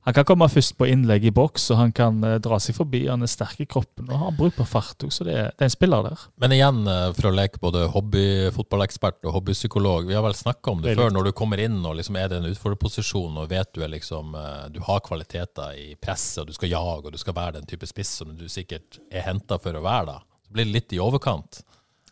Han 0.07 0.15
kan 0.15 0.23
komme 0.23 0.47
først 0.47 0.77
på 0.79 0.87
innlegg 0.87 1.25
i 1.27 1.31
boks, 1.35 1.65
og 1.73 1.81
han 1.81 1.89
kan 1.91 2.21
eh, 2.23 2.37
dra 2.39 2.61
seg 2.63 2.77
forbi. 2.77 3.01
Han 3.09 3.25
er 3.25 3.31
sterk 3.31 3.59
i 3.59 3.65
kroppen 3.67 4.07
og 4.07 4.21
har 4.21 4.37
brukbar 4.37 4.69
fart 4.69 5.03
òg, 5.03 5.11
så 5.11 5.25
det 5.27 5.33
er, 5.35 5.49
det 5.51 5.65
er 5.65 5.67
en 5.67 5.73
spiller 5.73 6.05
der. 6.05 6.21
Men 6.39 6.55
igjen, 6.55 6.79
eh, 6.87 7.09
for 7.17 7.27
å 7.27 7.33
leke 7.35 7.59
både 7.59 7.81
hobbyfotballekspert 7.91 9.27
og 9.27 9.35
hobbypsykolog, 9.35 10.07
vi 10.07 10.15
har 10.15 10.23
vel 10.23 10.37
snakka 10.37 10.71
om 10.71 10.85
det, 10.85 10.93
Det 10.93 11.01
før, 11.01 11.11
når 11.17 11.27
du 11.27 11.33
kommer 11.35 11.59
inn 11.59 11.81
og 11.81 11.97
liksom 11.99 12.21
er 12.21 12.31
det 12.31 12.39
en 12.39 12.47
utfordrerposisjon 12.53 13.41
og 13.41 13.51
vet 13.51 13.73
du 13.75 13.83
er 13.83 13.91
liksom 13.97 14.37
eh, 14.39 14.63
Du 14.71 14.79
har 14.87 15.03
kvaliteter 15.03 15.75
i 15.75 15.89
presset, 15.99 16.45
og 16.45 16.47
du 16.47 16.55
skal 16.55 16.71
jage, 16.71 17.03
og 17.03 17.11
du 17.11 17.19
skal 17.19 17.35
være 17.35 17.57
den 17.59 17.67
type 17.67 17.89
spiss 17.91 18.15
som 18.21 18.31
du 18.37 18.47
sikkert 18.47 19.01
er 19.11 19.27
henta 19.27 19.59
for 19.59 19.75
å 19.75 19.83
være, 19.83 20.13
da. 20.13 20.21
Så 20.47 20.55
blir 20.55 20.69
det 20.69 20.77
litt 20.77 20.95
i 20.95 21.03
overkant. 21.03 21.65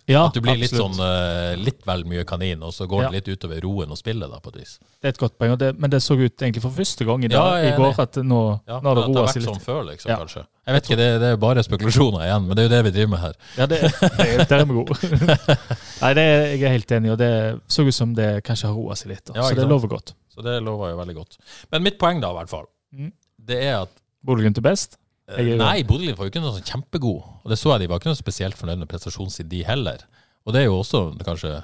Ja, 0.08 0.28
At 0.28 0.36
du 0.38 0.41
blir 0.46 0.54
litt 0.62 0.70
sånn 0.70 1.00
eh, 1.02 1.56
litt 1.58 1.80
vel 1.88 2.04
mye 2.06 2.22
kanin, 2.30 2.62
og 2.62 2.70
så 2.76 2.86
går 2.86 3.04
Ja. 3.04 3.10
det 3.10 3.24
litt 3.26 3.39
utover 3.39 3.58
roen 3.63 3.89
og 3.89 3.98
spillet, 3.98 4.30
da, 4.30 4.38
på 4.39 4.52
et 4.54 4.60
vis. 4.62 4.76
Det 5.02 5.08
er 5.10 5.13
et 5.15 5.18
godt 5.18 5.34
poeng, 5.39 5.56
det, 5.58 5.72
men 5.82 5.89
det 5.89 5.98
så 6.06 6.13
ut 6.13 6.30
egentlig 6.46 6.62
for 6.62 6.70
første 6.70 7.06
gang 7.08 7.24
i, 7.26 7.28
dag, 7.28 7.39
Ja, 7.41 7.56
jeg 7.58 7.72
er 7.72 7.74
i 7.74 7.78
går 7.82 8.00
at 8.04 8.15
nå, 8.22 8.41
Ja, 8.68 8.80
nå 8.82 8.91
har 8.91 8.96
det 9.00 9.06
roa 9.10 9.28
seg 9.34 9.41
litt. 9.41 9.50
sånn 9.50 9.63
før, 9.65 9.82
liksom, 9.89 10.10
Ja. 10.12 10.18
kanskje. 10.22 10.46
Jeg 10.68 10.74
vet 10.76 10.84
ikke, 10.86 10.98
det, 10.98 11.10
det 11.22 11.32
er 11.34 11.38
bare 11.38 11.63
spekulasjoner 11.65 12.22
igjen, 12.28 12.46
men 12.48 12.56
det 12.56 12.62
er 12.65 12.70
jo 12.70 12.74
det 12.76 12.84
vi 12.86 12.91
driver 13.00 13.10
med 13.15 13.20
her. 13.20 13.34
Ja, 13.58 13.65
det, 13.65 13.82
det, 13.82 14.48
der 14.50 14.60
er 14.60 14.65
vi 14.65 14.74
gode. 14.78 14.96
Nei, 16.02 16.13
det, 16.13 16.24
er- 16.26 16.48
jeg 16.54 16.63
er 16.70 16.76
helt 16.78 16.91
enig, 17.00 17.12
og 17.12 17.18
det 17.18 17.32
så 17.68 17.86
ut 17.88 17.94
som 17.98 18.13
det 18.13 18.30
kanskje 18.46 18.70
har 18.70 18.76
roa 18.78 18.94
seg 18.96 19.10
litt. 19.15 19.26
Da. 19.26 19.41
Så 19.41 19.56
det 19.56 19.63
sant? 19.65 19.70
lover 19.74 19.88
godt. 19.96 20.13
Så 20.36 20.44
det 20.46 20.62
lover 20.62 20.91
jo 20.94 20.98
veldig 21.02 21.15
godt. 21.18 21.38
Men 21.72 21.82
mitt 21.84 21.98
poeng, 21.98 22.22
da, 22.22 22.30
i 22.30 22.38
hvert 22.44 22.50
fall, 22.54 22.65
Mm. 22.94 23.12
det 23.44 23.58
er 23.63 23.82
at 23.82 23.89
Bodø-Glimt 24.26 24.58
er 24.58 24.62
best. 24.70 24.98
Jeg 25.26 25.58
Nei, 25.58 25.82
Bodø-Glimt 25.88 26.20
var 26.20 26.28
jo 26.28 26.32
ikke 26.34 26.42
noe 26.44 26.54
sånn 26.54 26.68
kjempegod. 26.70 27.22
Og 27.44 27.50
det 27.50 27.58
så 27.58 27.72
jeg, 27.74 27.82
de 27.82 27.88
var 27.90 27.98
ikke 28.02 28.12
noe 28.12 28.20
spesielt 28.20 28.58
fornøyd 28.60 28.84
med 28.84 28.90
prestasjonen 28.92 29.34
sin, 29.34 29.48
de 29.50 29.64
heller. 29.66 30.04
Og 30.46 30.54
det 30.54 30.62
er 30.62 30.68
jo 30.68 30.76
også 30.84 31.00
kanskje 31.26 31.56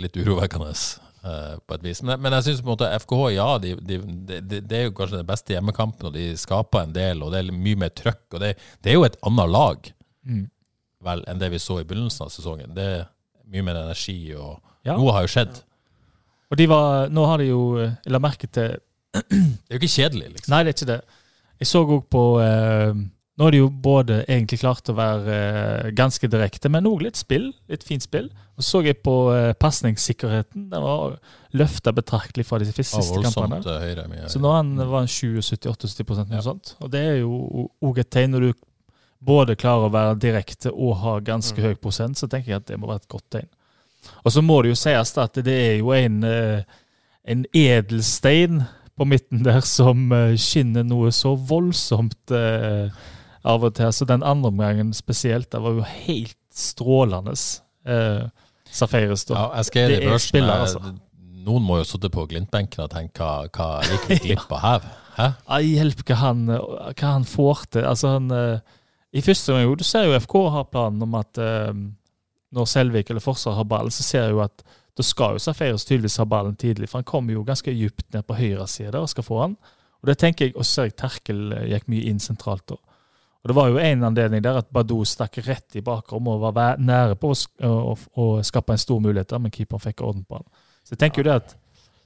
litt 0.00 0.16
urovekkende 0.16 0.70
uh, 0.72 1.58
på 1.60 1.76
et 1.76 1.84
vis. 1.84 2.00
Men, 2.02 2.22
men 2.24 2.32
jeg 2.38 2.46
syns 2.48 2.62
på 2.64 2.70
en 2.70 2.72
måte 2.72 2.88
FKH, 3.02 3.24
ja, 3.36 3.48
det 3.60 3.74
de, 3.84 3.98
de, 4.00 4.38
de, 4.40 4.60
det 4.64 4.78
er 4.78 4.86
jo 4.88 4.94
kanskje 4.96 5.20
den 5.20 5.28
beste 5.28 5.52
hjemmekampen, 5.52 6.08
og 6.08 6.16
de 6.16 6.30
skaper 6.40 6.86
en 6.86 6.94
del, 6.96 7.20
og 7.26 7.34
det 7.34 7.42
er 7.42 7.52
mye 7.52 7.80
mer 7.84 7.92
trøkk. 7.92 8.24
Og 8.32 8.40
det, 8.40 8.54
det 8.80 8.94
er 8.94 8.98
jo 9.00 9.06
et 9.10 9.20
annet 9.28 9.52
lag 9.52 9.92
Mm. 10.24 10.46
vel 11.04 11.20
enn 11.28 11.36
det 11.42 11.50
vi 11.52 11.58
så 11.60 11.74
i 11.82 11.84
begynnelsen 11.84 12.24
av 12.24 12.30
sesongen. 12.32 12.70
Det 12.72 12.84
er 12.94 13.02
mye 13.52 13.60
mer 13.66 13.76
energi, 13.82 14.16
og 14.40 14.54
Ja. 14.88 14.94
noe 14.96 15.12
har 15.12 15.26
jo 15.26 15.32
skjedd. 15.34 15.58
Og 16.48 16.56
de 16.56 16.66
var, 16.70 17.10
nå 17.12 17.26
har 17.28 17.42
de 17.42 17.50
jo 17.50 17.60
eh, 17.82 17.92
la 18.08 18.18
merke 18.24 18.48
til 18.48 18.78
Det 19.12 19.68
er 19.68 19.76
jo 19.76 19.82
ikke 19.82 19.92
kjedelig, 19.98 20.30
liksom. 20.38 20.50
Nei, 20.54 20.62
det 20.64 20.72
er 20.72 20.76
ikke 20.78 20.88
det. 20.94 20.96
Jeg 21.60 21.66
så 21.70 21.84
òg 21.86 22.06
på 22.10 22.22
eh, 22.42 22.94
Nå 23.34 23.46
er 23.48 23.50
det 23.50 23.58
jo 23.58 23.68
både 23.82 24.20
egentlig 24.30 24.60
klart 24.60 24.86
å 24.90 24.94
være 24.94 25.34
eh, 25.34 25.86
ganske 25.98 26.28
direkte, 26.30 26.70
men 26.70 26.86
òg 26.86 27.00
litt 27.02 27.16
spill. 27.18 27.48
Litt 27.70 27.82
fint 27.82 28.04
spill. 28.04 28.28
Og 28.54 28.62
så 28.62 28.78
jeg 28.86 29.00
på 29.02 29.14
eh, 29.34 29.48
pasningssikkerheten. 29.58 30.68
Den 30.70 30.84
var 30.84 31.16
løfta 31.58 31.90
betraktelig 31.96 32.46
fra 32.46 32.60
de 32.62 32.68
siste 32.70 33.00
var 33.02 33.24
kampene. 33.26 33.58
voldsomt 33.58 33.98
eh. 33.98 34.06
Mye, 34.12 34.28
Så 34.30 34.38
nå 34.38 34.52
han, 34.54 34.70
var 34.78 35.00
han 35.02 35.10
77-78 35.10 36.28
noe 36.28 36.38
Ja. 36.38 36.44
sånt. 36.46 36.76
Og 36.80 36.92
det 36.94 37.02
er 37.08 37.18
jo 37.24 37.66
òg 37.82 37.98
et 38.04 38.10
tegn 38.14 38.36
når 38.36 38.46
du 38.46 38.52
både 39.24 39.56
klarer 39.58 39.88
å 39.88 39.94
være 39.94 40.14
direkte 40.22 40.70
og 40.70 40.94
ha 41.02 41.18
ganske 41.18 41.58
Mm. 41.58 41.64
høy 41.66 41.74
prosent, 41.80 42.16
så 42.16 42.28
tenker 42.30 42.52
jeg 42.52 42.56
at 42.62 42.66
det 42.70 42.78
må 42.78 42.86
være 42.86 43.02
et 43.02 43.08
godt 43.08 43.26
tegn. 43.34 43.48
Og 44.24 44.30
så 44.30 44.42
må 44.46 44.62
det 44.62 44.68
jo 44.76 44.78
sies 44.78 45.18
at 45.18 45.32
det 45.42 45.48
er 45.72 45.78
jo 45.80 45.90
en, 45.90 46.22
eh, 46.22 46.62
en 47.26 47.44
edelstein 47.52 48.62
på 48.98 49.06
midten 49.08 49.42
der 49.46 49.60
som 49.66 50.12
eh, 50.14 50.36
skinner 50.40 50.86
noe 50.86 51.10
så 51.14 51.34
voldsomt 51.34 52.34
eh, 52.34 52.94
av 53.44 53.66
og 53.66 53.74
til. 53.76 53.92
Så 53.92 54.06
den 54.08 54.24
andre 54.26 54.52
omgangen 54.52 54.92
spesielt, 54.96 55.50
det 55.52 55.62
var 55.62 55.78
jo 55.78 55.86
helt 56.06 56.38
strålende. 56.54 57.34
Eh, 57.86 58.26
Safaris, 58.74 59.26
da. 59.28 59.34
Ja, 59.38 59.48
jeg 59.60 59.70
skrev 59.70 59.88
det 59.90 59.98
Det 60.02 60.12
er 60.12 60.22
spiller, 60.22 60.66
altså. 60.66 60.94
Noen 61.44 61.66
må 61.66 61.76
jo 61.82 61.88
sitte 61.88 62.08
på 62.08 62.24
Glimt-benken 62.30 62.86
og 62.86 62.92
tenke 62.94 63.20
hva, 63.20 63.50
hva 63.52 63.82
gikk 63.84 64.06
vi 64.08 64.20
glipp 64.30 64.54
av 64.56 64.62
her? 64.62 64.86
Hæ? 65.18 65.26
Ai, 65.56 65.64
hjelp 65.76 66.00
hva 66.08 66.16
han, 66.22 66.46
hva 66.48 67.10
han 67.10 67.26
får 67.28 67.66
til. 67.76 67.84
Altså, 67.86 68.14
han, 68.16 68.30
eh, 68.34 68.78
I 69.14 69.22
første 69.22 69.52
gang, 69.52 69.74
du 69.78 69.84
ser 69.86 70.08
jo 70.08 70.16
FK 70.24 70.38
har 70.54 70.70
planen 70.72 71.04
om 71.04 71.18
at 71.20 71.38
eh, 71.42 71.70
når 72.54 72.70
Selvik 72.70 73.10
eller 73.10 73.22
Forsvaret 73.22 73.60
har 73.60 73.68
ball, 73.68 73.92
så 73.92 74.06
ser 74.06 74.26
jeg 74.26 74.34
jo 74.38 74.42
at 74.46 74.64
da 74.96 75.02
skal 75.02 75.34
jo 75.34 75.42
Safaris 75.42 75.84
tydeligvis 75.84 76.20
ha 76.22 76.26
ballen 76.28 76.56
tidlig, 76.56 76.88
for 76.90 77.00
han 77.00 77.08
kommer 77.08 77.34
jo 77.34 77.44
ganske 77.46 77.72
dypt 77.74 78.12
ned 78.14 78.26
på 78.26 78.36
høyre 78.38 78.66
side 78.70 78.92
der 78.94 79.02
og 79.02 79.10
skal 79.10 79.26
få 79.26 79.40
han. 79.40 79.56
Og 80.02 80.10
det 80.10 80.18
tenker 80.20 80.46
jeg, 80.46 80.56
Og 80.56 80.64
så 80.64 80.70
ser 80.70 80.90
jeg 80.90 80.96
Terkel 81.00 81.52
eh, 81.52 81.70
gikk 81.72 81.88
mye 81.88 82.10
inn 82.10 82.20
sentralt 82.20 82.66
da. 82.68 82.76
Og 83.44 83.48
Det 83.48 83.56
var 83.56 83.68
jo 83.68 83.78
en 83.78 84.04
anledning 84.04 84.42
der 84.44 84.56
at 84.60 84.70
Badou 84.72 85.04
stakk 85.04 85.38
rett 85.44 85.76
i 85.76 85.82
bakrommet 85.84 86.32
og 86.32 86.54
var 86.56 86.78
nære 86.80 87.16
på 87.20 87.32
å, 87.34 87.36
å, 87.68 87.96
å 88.16 88.26
skape 88.42 88.72
en 88.72 88.80
stor 88.80 89.00
mulighet, 89.04 89.28
der, 89.28 89.42
men 89.42 89.52
keeperen 89.52 89.82
fikk 89.82 90.00
orden 90.00 90.24
på 90.24 90.38
han. 90.38 90.46
Så 90.84 90.94
jeg 90.94 91.02
tenker 91.02 91.20
jo 91.20 91.28
det 91.28 91.36
at 91.42 91.56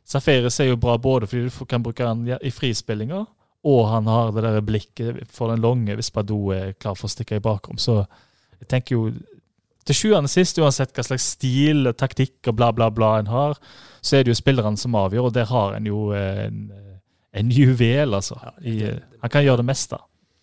Safaris 0.09 0.59
er 0.61 0.73
jo 0.73 0.81
bra 0.81 0.97
både 0.99 1.29
fordi 1.29 1.47
du 1.47 1.67
kan 1.69 1.83
bruke 1.85 2.07
han 2.07 2.25
i 2.27 2.51
frispillinger, 2.51 3.27
og 3.69 3.81
han 3.91 4.07
har 4.11 4.33
det 4.33 4.43
der 4.47 4.61
blikket 4.65 5.31
for 5.35 5.53
den 5.53 5.63
lange 5.63 5.95
hvis 5.99 6.11
Badou 6.15 6.53
er 6.55 6.73
klar 6.79 6.97
for 6.99 7.07
å 7.07 7.13
stikke 7.13 7.39
i 7.39 7.45
bakrom. 7.45 7.79
Så 7.79 8.01
jeg 8.59 8.71
tenker 8.71 8.97
jo 8.97 9.11
til 9.89 9.97
sjuende 9.97 10.29
og 10.29 10.33
sist, 10.33 10.61
uansett 10.61 10.93
hva 10.97 11.05
slags 11.07 11.31
stil, 11.37 11.93
taktikk 11.97 12.51
og 12.51 12.59
bla, 12.59 12.73
bla, 12.77 12.91
bla 12.95 13.15
en 13.23 13.31
har, 13.33 13.57
så 14.05 14.19
er 14.19 14.27
det 14.27 14.35
jo 14.35 14.41
spillerne 14.41 14.81
som 14.81 14.97
avgjør, 14.99 15.31
og 15.31 15.35
der 15.37 15.49
har 15.51 15.79
en 15.79 15.89
jo 15.89 16.11
en, 16.17 16.69
en 17.37 17.51
juvel, 17.55 18.15
altså. 18.19 18.39
I, 18.61 18.81
han 19.23 19.33
kan 19.33 19.47
gjøre 19.47 19.63
det 19.63 19.69
meste. 19.71 19.99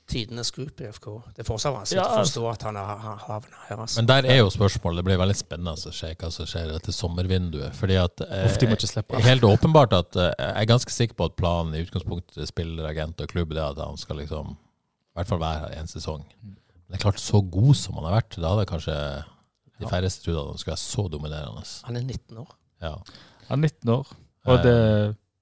Tidenes 0.05 0.51
scoop 0.51 0.81
i 0.81 0.87
FK. 0.93 1.05
Det 1.33 1.41
er 1.41 1.47
fortsatt 1.47 1.73
vanskelig 1.73 1.97
Ja, 1.97 2.05
å 2.05 2.19
forstå 2.21 2.43
at 2.51 2.65
han 2.67 2.77
har 2.77 2.99
havna 3.25 3.61
her. 3.65 3.79
Altså. 3.79 3.97
Men 3.97 4.09
der 4.11 4.27
er 4.29 4.35
jo 4.37 4.51
spørsmålet. 4.53 4.99
Det 4.99 5.05
blir 5.07 5.17
veldig 5.17 5.37
spennende 5.39 5.73
å 5.73 5.93
se 5.97 6.11
hva 6.11 6.29
som 6.33 6.49
skjer 6.49 6.75
etter 6.75 6.93
sommervinduet. 6.93 7.73
Fordi 7.73 7.97
at 7.97 8.21
eh, 8.27 8.43
Uff, 8.45 8.59
de 8.61 8.69
må 8.69 8.77
ikke 8.77 8.91
slippe. 8.91 9.21
Helt 9.25 9.47
åpenbart 9.49 9.95
at 9.97 10.19
eh, 10.21 10.29
Jeg 10.37 10.59
er 10.61 10.69
ganske 10.69 10.93
sikker 10.93 11.17
på 11.17 11.31
at 11.31 11.37
planen 11.39 11.73
i 11.73 11.81
utgangspunktet 11.87 12.51
spiller 12.51 12.85
agent 12.91 13.25
og 13.25 13.33
klubb, 13.33 13.55
er 13.57 13.63
at 13.71 13.81
han 13.81 13.97
skal 13.97 14.21
liksom 14.21 14.53
i 14.53 15.17
hvert 15.17 15.31
fall 15.31 15.41
være 15.41 15.63
her 15.63 15.81
en 15.81 15.89
sesong. 15.89 16.21
Mm. 16.21 16.53
Men 16.85 16.93
det 16.93 16.99
er 16.99 17.05
klart, 17.07 17.23
så 17.23 17.41
god 17.41 17.73
som 17.79 17.97
han 17.97 18.05
har 18.05 18.19
vært, 18.19 18.37
da 18.37 18.51
hadde 18.53 18.69
kanskje 18.69 18.95
de 19.79 19.89
færreste 19.89 20.23
trodde 20.23 20.41
at 20.41 20.53
han 20.53 20.61
skulle 20.61 20.73
være 20.73 20.83
så 20.83 21.07
dominerende. 21.11 21.63
Han 21.85 21.99
er 21.99 22.05
19 22.05 22.37
år. 22.37 22.55
Ja. 22.81 22.93
Han 23.49 23.63
er 23.63 23.67
19 23.67 23.89
år. 23.89 24.15
Og 24.45 24.63
det, 24.63 24.75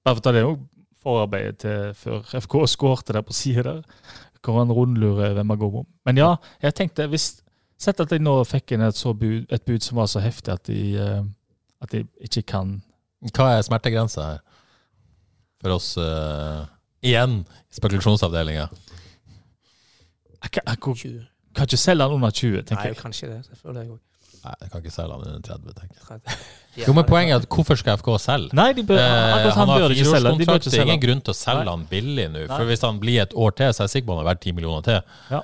bare 0.04 0.16
for 0.16 0.22
å 0.22 0.24
ta 0.24 0.32
det 0.34 0.44
òg, 0.48 0.60
forarbeidet 1.04 1.58
til 1.60 1.94
før 2.00 2.36
FK 2.40 2.58
skårte 2.72 3.16
der 3.16 3.24
på 3.24 3.36
sida 3.36 3.66
der, 3.68 3.82
hvor 4.44 4.58
han 4.60 4.72
rundlurer 4.72 5.36
hvem 5.36 5.50
han 5.52 5.60
går 5.60 5.80
om. 5.82 5.88
Men 6.08 6.20
ja, 6.20 6.34
jeg 6.62 6.76
tenkte 6.80 7.08
hvis 7.12 7.32
Sett 7.80 8.00
at 8.00 8.12
de 8.12 8.20
nå 8.22 8.36
fikk 8.46 8.76
inn 8.76 8.84
et, 8.86 8.96
så 8.96 9.12
bud, 9.18 9.48
et 9.52 9.64
bud 9.66 9.82
som 9.82 9.98
var 9.98 10.06
så 10.10 10.22
heftig 10.22 10.52
at 10.54 10.62
de, 10.68 10.94
eh, 11.00 11.24
at 11.82 11.90
de 11.92 12.04
ikke 12.22 12.44
kan 12.54 12.76
Hva 13.34 13.54
er 13.56 13.64
smertegrensa 13.66 14.24
her? 14.28 14.40
For 15.64 15.72
oss 15.72 15.94
uh, 15.96 16.66
igjen 17.00 17.38
i 17.48 17.76
spekulasjonsavdelinga. 17.78 18.66
Jeg 20.44 20.50
kan, 20.52 20.66
jeg 20.66 20.80
kan, 20.84 20.96
20. 21.00 21.22
kan 21.56 21.68
ikke 21.70 21.80
selge 21.80 22.04
han 22.04 22.16
under 22.18 22.34
20, 22.36 22.50
Nei, 22.52 22.64
tenker 22.68 22.90
jeg. 22.90 22.98
kanskje 22.98 23.30
det. 23.30 23.38
Det 23.48 23.56
føler 23.62 23.80
jeg 23.80 23.94
òg. 23.94 24.02
Nei, 24.44 24.54
jeg 24.60 24.70
kan 24.70 24.82
ikke 24.82 24.92
selge 24.92 25.16
han 25.16 25.22
under 25.24 25.40
30, 25.46 25.74
tenker 25.78 25.96
jeg. 26.10 26.38
Jo, 26.84 26.90
men 26.90 27.06
poenget 27.06 27.36
er 27.36 27.44
at 27.44 27.44
hvorfor 27.54 27.78
skal 27.78 28.00
FK 28.00 28.08
selge? 28.18 28.56
Nei, 28.58 28.72
de 28.74 28.82
bør, 28.82 28.98
Eh, 28.98 29.06
han, 29.06 29.44
han, 29.54 29.70
har 29.70 29.84
bør 29.84 29.92
ikke 29.94 30.04
selge. 30.08 30.32
De 30.34 30.46
bør 30.46 30.58
fireårskontrakt, 30.58 30.66
ikke 30.66 30.74
det 30.74 30.80
er 30.82 30.88
ingen 30.88 31.02
grunn 31.04 31.20
til 31.22 31.32
å 31.32 31.38
selge 31.38 31.62
Nei. 31.62 31.74
han 31.74 31.84
billig 31.92 32.24
nå. 32.34 32.44
For 32.50 32.70
hvis 32.70 32.82
han 32.84 32.98
blir 33.02 33.20
et 33.22 33.36
år 33.46 33.54
til, 33.60 33.70
så 33.70 33.84
er 33.84 33.88
jeg 33.88 33.92
sikker 33.92 34.08
på 34.08 34.16
han 34.16 34.24
er 34.24 34.28
verdt 34.32 34.42
10 34.42 34.56
millioner 34.58 34.86
til. 34.88 35.18
Ja. 35.30 35.40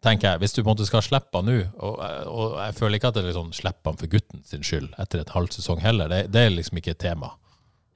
Tenker 0.00 0.30
jeg, 0.30 0.40
Hvis 0.40 0.56
du 0.56 0.62
på 0.62 0.70
en 0.70 0.72
måte 0.72 0.86
skal 0.88 1.04
slippe 1.04 1.36
han 1.36 1.50
nå, 1.50 1.58
og, 1.76 2.00
og 2.32 2.56
jeg 2.62 2.78
føler 2.78 2.96
ikke 2.96 3.10
at 3.12 3.18
det 3.18 3.22
er 3.22 3.28
liksom 3.28 3.52
slipper 3.52 3.92
han 3.92 4.00
for 4.00 4.12
gutten 4.14 4.40
sin 4.48 4.64
skyld 4.64 4.94
etter 5.02 5.20
et 5.20 5.34
halvt 5.36 5.58
sesong 5.58 5.84
heller, 5.84 6.08
det, 6.08 6.22
det 6.32 6.46
er 6.46 6.54
liksom 6.54 6.80
ikke 6.80 6.94
et 6.96 7.02
tema. 7.04 7.34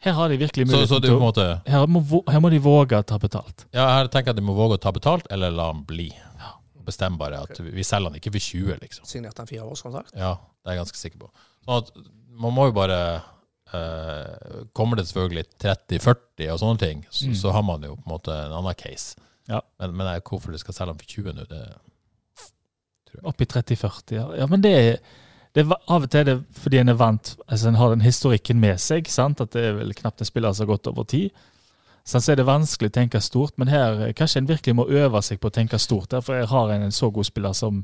Her 0.05 0.13
har 0.19 0.29
de 0.29 0.37
virkelig 0.37 0.69
Så, 0.69 0.83
så 0.87 0.99
du 1.01 1.09
til 1.09 1.17
å 1.17 1.23
måte 1.23 1.47
her 1.65 1.87
må, 1.89 2.03
her 2.29 2.43
må 2.45 2.51
de 2.53 2.61
våge 2.61 2.99
å 3.01 3.07
ta 3.09 3.17
betalt. 3.21 3.65
Ja, 3.73 3.87
her 3.97 4.11
tenker 4.13 4.35
jeg 4.35 4.37
at 4.37 4.43
de 4.43 4.45
må 4.45 4.53
våge 4.59 4.77
å 4.77 4.83
ta 4.85 4.93
betalt, 4.93 5.25
eller 5.33 5.55
la 5.55 5.71
han 5.71 5.81
bli. 5.89 6.11
Og 6.85 6.91
Bestemme 6.91 7.17
bare 7.17 7.39
at 7.47 7.57
vi 7.65 7.83
selger 7.87 8.11
han 8.13 8.19
ikke 8.21 8.31
for 8.35 8.45
20, 8.45 8.75
liksom. 8.83 9.07
Signerte 9.09 9.41
han 9.41 9.49
fireårskontrakt? 9.49 10.13
Ja, 10.21 10.35
det 10.37 10.69
er 10.69 10.77
jeg 10.77 10.83
ganske 10.85 11.01
sikker 11.01 11.23
på. 11.25 11.31
Sånn 11.65 11.79
at 11.81 11.95
man 12.45 12.53
må 12.53 12.67
jo 12.69 12.75
bare 12.77 12.99
eh, 13.73 14.65
Kommer 14.77 15.01
det 15.01 15.07
selvfølgelig 15.09 15.47
30-40 15.65 16.51
og 16.53 16.61
sånne 16.61 16.79
ting, 16.83 17.07
så, 17.11 17.27
Mm. 17.31 17.35
så 17.41 17.53
har 17.57 17.63
man 17.65 17.83
jo 17.89 17.95
på 17.97 18.05
en 18.05 18.13
måte 18.13 18.35
en 18.37 18.53
annen 18.53 18.75
case. 18.77 19.17
Ja. 19.49 19.61
Men, 19.81 19.97
men 19.97 20.07
jeg- 20.13 20.23
hvorfor 20.29 20.53
de 20.53 20.59
skal 20.61 20.75
selge 20.75 20.93
den 20.93 20.99
for 20.99 21.07
20 21.07 21.33
nå, 21.33 21.47
det 21.49 21.63
tror 23.09 23.21
jeg 23.21 23.25
Oppi 23.31 23.45
30-40, 23.47 24.17
ja. 24.19 24.27
ja. 24.41 24.47
Men 24.51 24.61
det 24.65 24.73
er, 24.75 24.99
det 25.55 25.65
er 25.65 25.75
av 25.89 26.03
og 26.03 26.11
til 26.11 26.21
er 26.21 26.25
det 26.31 26.37
fordi 26.59 26.79
en 26.81 26.89
er 26.93 26.99
vant 26.99 27.37
altså 27.49 27.69
En 27.69 27.75
har 27.81 27.91
den 27.95 28.01
historikken 28.05 28.61
med 28.61 28.81
seg, 28.83 29.07
sant? 29.09 29.41
at 29.41 29.51
det 29.55 29.65
er 29.71 29.77
vel 29.79 29.95
knapt 29.95 30.21
en 30.21 30.27
spiller 30.29 30.53
som 30.53 30.67
har 30.67 30.77
gått 30.77 30.87
over 30.91 31.05
tid. 31.05 31.31
Sånn, 32.05 32.21
så 32.21 32.35
er 32.35 32.41
det 32.41 32.45
vanskelig 32.45 32.91
å 32.91 32.97
tenke 32.99 33.21
stort, 33.25 33.55
men 33.61 33.71
her 33.73 34.03
eh, 34.05 34.13
kanskje 34.17 34.43
en 34.43 34.49
virkelig 34.51 34.75
må 34.77 34.85
øve 34.93 35.23
seg 35.25 35.41
på 35.41 35.49
å 35.49 35.55
tenke 35.55 35.81
stort. 35.81 36.11
der, 36.13 36.21
For 36.25 36.37
jeg 36.37 36.51
har 36.51 36.73
en, 36.75 36.85
en 36.85 36.93
så 36.93 37.09
god 37.15 37.25
spiller 37.25 37.57
som 37.57 37.81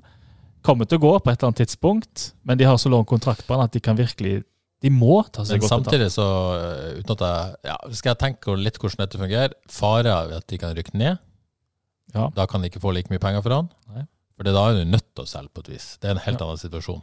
kommer 0.67 0.85
til 0.85 1.01
å 1.01 1.05
gå 1.07 1.13
på 1.17 1.33
et 1.33 1.39
eller 1.39 1.49
annet 1.49 1.63
tidspunkt, 1.63 2.27
men 2.45 2.61
de 2.61 2.69
har 2.69 2.77
så 2.77 2.93
lang 2.93 3.07
kontrakt 3.09 3.47
på 3.49 3.57
han 3.57 3.65
at 3.65 3.73
de 3.73 3.81
kan 3.81 3.97
virkelig 3.97 4.43
De 4.81 4.89
må 4.93 5.23
ta 5.29 5.45
seg 5.45 5.59
Men 5.59 5.65
godt 5.65 5.73
samtidig 5.73 6.11
så, 6.13 6.27
eh, 6.57 7.01
uten 7.01 7.17
at 7.17 7.25
jeg 7.25 7.57
ja, 7.69 7.79
Skal 7.97 8.11
jeg 8.13 8.21
tenke 8.23 8.55
litt 8.57 8.79
hvordan 8.81 9.03
dette 9.03 9.21
fungerer, 9.21 9.57
fare 9.69 10.13
av 10.13 10.37
at 10.37 10.47
de 10.53 10.61
kan 10.61 10.77
rykke 10.77 10.97
ned. 11.01 11.21
Ja. 12.15 12.29
Da 12.37 12.47
kan 12.49 12.61
de 12.61 12.69
ikke 12.69 12.83
få 12.83 12.93
like 12.93 13.13
mye 13.13 13.23
penger 13.23 13.45
for 13.45 13.57
han. 13.57 13.73
Nei. 13.95 14.05
For 14.37 14.49
da 14.49 14.69
er 14.69 14.81
du 14.81 14.89
nødt 14.89 15.09
til 15.15 15.25
å 15.25 15.29
selge 15.29 15.53
på 15.53 15.65
et 15.65 15.75
vis. 15.75 15.95
Det 16.01 16.09
er 16.09 16.17
en 16.17 16.25
helt 16.25 16.45
annen 16.45 16.61
situasjon. 16.61 17.03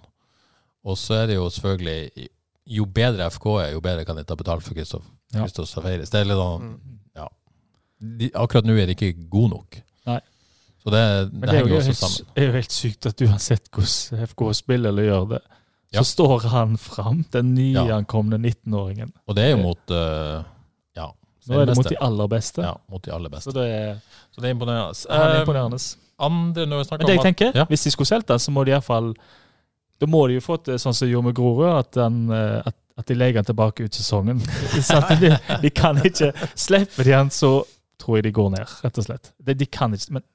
Og 0.87 0.97
så 0.97 1.21
er 1.21 1.29
det 1.29 1.37
jo 1.37 1.49
selvfølgelig 1.53 2.29
Jo 2.67 2.85
bedre 2.85 3.29
FK 3.31 3.45
er, 3.63 3.71
jo 3.73 3.81
bedre 3.81 4.05
kan 4.05 4.15
de 4.19 4.23
ta 4.27 4.35
betalt 4.35 4.63
for 4.65 4.73
Kristoff 4.75 5.05
Ja. 5.33 5.43
Kristoff 5.45 5.69
Safaris. 5.69 6.09
Det 6.11 6.19
er 6.21 6.25
litt 6.25 6.37
sånn 6.39 6.61
Mm. 6.61 6.79
Ja. 7.15 7.27
De, 8.19 8.29
akkurat 8.35 8.65
nå 8.67 8.75
er 8.77 8.85
de 8.89 8.95
ikke 8.95 9.13
gode 9.29 9.49
nok. 9.55 9.77
Nei. 10.05 10.19
Så 10.83 10.91
det, 10.93 11.31
det, 11.31 11.41
det 11.41 11.49
er 11.49 11.55
henger 11.57 11.69
jo 11.69 11.77
også 11.77 11.87
helt, 11.93 11.97
sammen. 11.97 12.27
er 12.35 12.45
jo 12.45 12.51
helt 12.57 12.71
sykt 12.75 13.05
at 13.09 13.21
uansett 13.21 13.69
hvordan 13.71 14.27
FK 14.27 14.41
spiller 14.53 14.89
eller 14.89 15.03
gjør 15.09 15.29
det, 15.29 15.41
Ja. 15.93 16.01
så 16.03 16.11
står 16.11 16.41
han 16.51 16.77
fram, 16.77 17.25
den 17.31 17.55
Ja. 17.57 17.83
nyankomne 17.85 18.37
19-åringen. 18.37 19.11
Og 19.27 19.35
det 19.35 19.43
er 19.45 19.49
jo 19.55 19.57
mot 19.63 19.91
uh, 19.91 20.43
Ja. 20.95 21.07
Nå 21.47 21.61
er 21.61 21.65
det 21.65 21.77
mot 21.77 21.87
de 21.89 21.97
aller 22.01 22.27
beste. 22.27 22.61
Ja, 22.61 22.73
mot 22.91 23.01
de 23.03 23.11
aller 23.11 23.29
beste. 23.29 23.49
Så 23.51 23.53
det 23.55 23.65
er, 23.71 23.95
Så 24.35 24.41
det 24.41 24.49
er 24.49 24.53
imponerende. 24.53 24.93
han 25.09 25.31
er 25.31 25.39
imponerende. 25.45 25.79
Um, 25.79 26.03
Andre 26.19 26.65
når 26.65 26.77
vi 26.77 26.83
snakker 26.89 27.05
det 27.07 27.13
om 27.13 27.19
at- 27.19 27.23
tenker, 27.37 27.51
Ja. 27.55 27.65
hvis 27.65 27.83
de 27.83 27.91
skulle 27.91 28.07
solgt 28.07 28.27
den, 28.27 28.39
så 28.39 28.51
må 28.51 28.63
de 28.65 28.71
iallfall 28.71 29.13
Da 30.01 30.09
må 30.09 30.27
de 30.29 30.37
jo 30.37 30.43
få 30.45 30.59
det 30.65 30.77
sånn 30.81 30.95
som 30.95 31.07
de 31.07 31.15
gjorde 31.15 31.31
med 31.31 31.37
Grorud, 31.37 31.69
at, 31.71 31.91
den, 31.97 32.19
eh, 32.33 32.69
at, 32.69 32.77
at 33.01 33.09
de 33.09 33.17
legger 33.17 33.41
den 33.41 33.49
tilbake 33.49 33.87
ut 33.87 33.97
sesongen. 33.97 34.41
De, 35.23 35.33
de 35.63 35.71
kan 35.73 35.99
ikke 36.05 36.31
Slipper 36.53 37.07
de 37.07 37.15
den, 37.15 37.31
så 37.33 37.51
tror 38.01 38.19
jeg 38.19 38.27
de 38.27 38.35
går 38.35 38.53
ned, 38.53 38.77
rett 38.83 38.99
og 39.01 39.07
slett. 39.07 39.31
De, 39.41 39.55
de 39.57 39.65
kan 39.65 39.93
ikke 39.95 40.19
men 40.19 40.25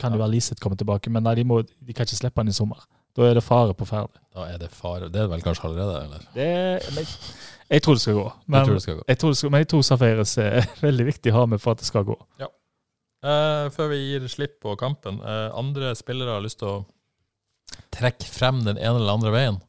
Kan 0.00 0.14
jo 0.14 0.20
være 0.22 0.32
Liseth 0.32 0.62
komme 0.62 0.78
tilbake, 0.80 1.10
men 1.12 1.26
nei, 1.26 1.34
de, 1.36 1.42
må, 1.44 1.58
de 1.60 1.92
kan 1.92 2.06
ikke 2.08 2.16
slippe 2.16 2.40
den 2.40 2.54
i 2.54 2.56
sommer. 2.56 2.86
Da 3.16 3.26
er 3.26 3.34
det 3.36 3.42
fare 3.44 3.74
på 3.76 3.84
ferde. 3.84 4.16
Da 4.32 4.46
er 4.48 4.60
det 4.62 4.70
fare. 4.72 5.10
Det 5.12 5.20
er 5.20 5.26
vel 5.28 5.42
kanskje 5.44 5.66
allerede, 5.68 5.98
eller? 6.06 6.22
Det, 6.32 6.94
men, 6.94 7.10
jeg 7.68 7.84
tror 7.84 7.98
det 7.98 8.04
skal 8.06 8.16
gå. 8.16 8.24
Men 8.46 8.58
jeg 8.58 8.68
tror 8.68 8.78
det 8.78 8.84
skal 8.84 8.96
gå. 8.96 9.04
jeg 9.08 9.20
tror 9.20 9.34
skal, 9.36 9.52
men 9.52 9.64
jeg 9.64 9.68
tror 9.72 9.82
Safaris 9.90 10.32
er 10.40 10.70
veldig 10.86 11.06
viktig 11.10 11.34
å 11.34 11.36
ha 11.36 11.44
med 11.52 11.60
for 11.60 11.74
at 11.76 11.82
det 11.82 11.90
skal 11.90 12.06
gå. 12.08 12.16
Eh, 12.40 13.66
før 13.74 13.90
vi 13.92 13.98
gir 14.00 14.24
slipp 14.32 14.56
på 14.64 14.72
kampen, 14.80 15.20
eh, 15.20 15.50
andre 15.52 15.92
spillere 15.98 16.38
har 16.38 16.44
lyst 16.44 16.62
til 16.62 16.70
å 16.70 16.78
trekke 17.94 18.28
frem 18.30 18.62
den 18.66 18.78
ene 18.78 18.96
eller 19.00 19.14
andre 19.14 19.34
veien. 19.34 19.60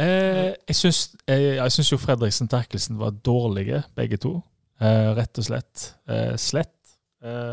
Eh, 0.00 0.52
jeg 0.70 0.76
syns, 0.78 1.00
jeg, 1.28 1.56
jeg 1.58 1.74
syns 1.74 1.92
jo 1.92 1.98
Fredriksen 2.00 2.48
og 2.48 2.54
Terkelsen 2.54 3.00
var 3.00 3.16
dårlige, 3.26 3.82
begge 3.98 4.20
to. 4.22 4.38
Eh, 4.80 5.10
rett 5.18 5.40
og 5.40 5.46
slett. 5.46 5.90
Eh, 6.08 6.34
slett. 6.40 6.76
Eh, 7.24 7.52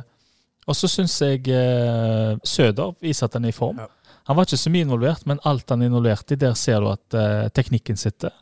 og 0.68 0.76
så 0.76 0.90
syns 0.92 1.16
jeg 1.24 1.48
eh, 1.52 2.34
Søder 2.44 2.96
viser 3.04 3.28
at 3.28 3.38
han 3.38 3.48
er 3.48 3.56
i 3.56 3.56
form. 3.56 3.80
Ja. 3.84 3.88
Han 4.28 4.36
var 4.36 4.48
ikke 4.48 4.60
så 4.60 4.72
mye 4.72 4.84
involvert, 4.84 5.24
men 5.28 5.40
alt 5.48 5.70
han 5.72 5.84
involverte 5.86 5.88
involvert 5.88 6.34
i, 6.36 6.40
der 6.40 6.56
ser 6.60 6.84
du 6.84 6.90
at 6.92 7.16
eh, 7.16 7.48
teknikken 7.56 8.00
sitter. 8.00 8.34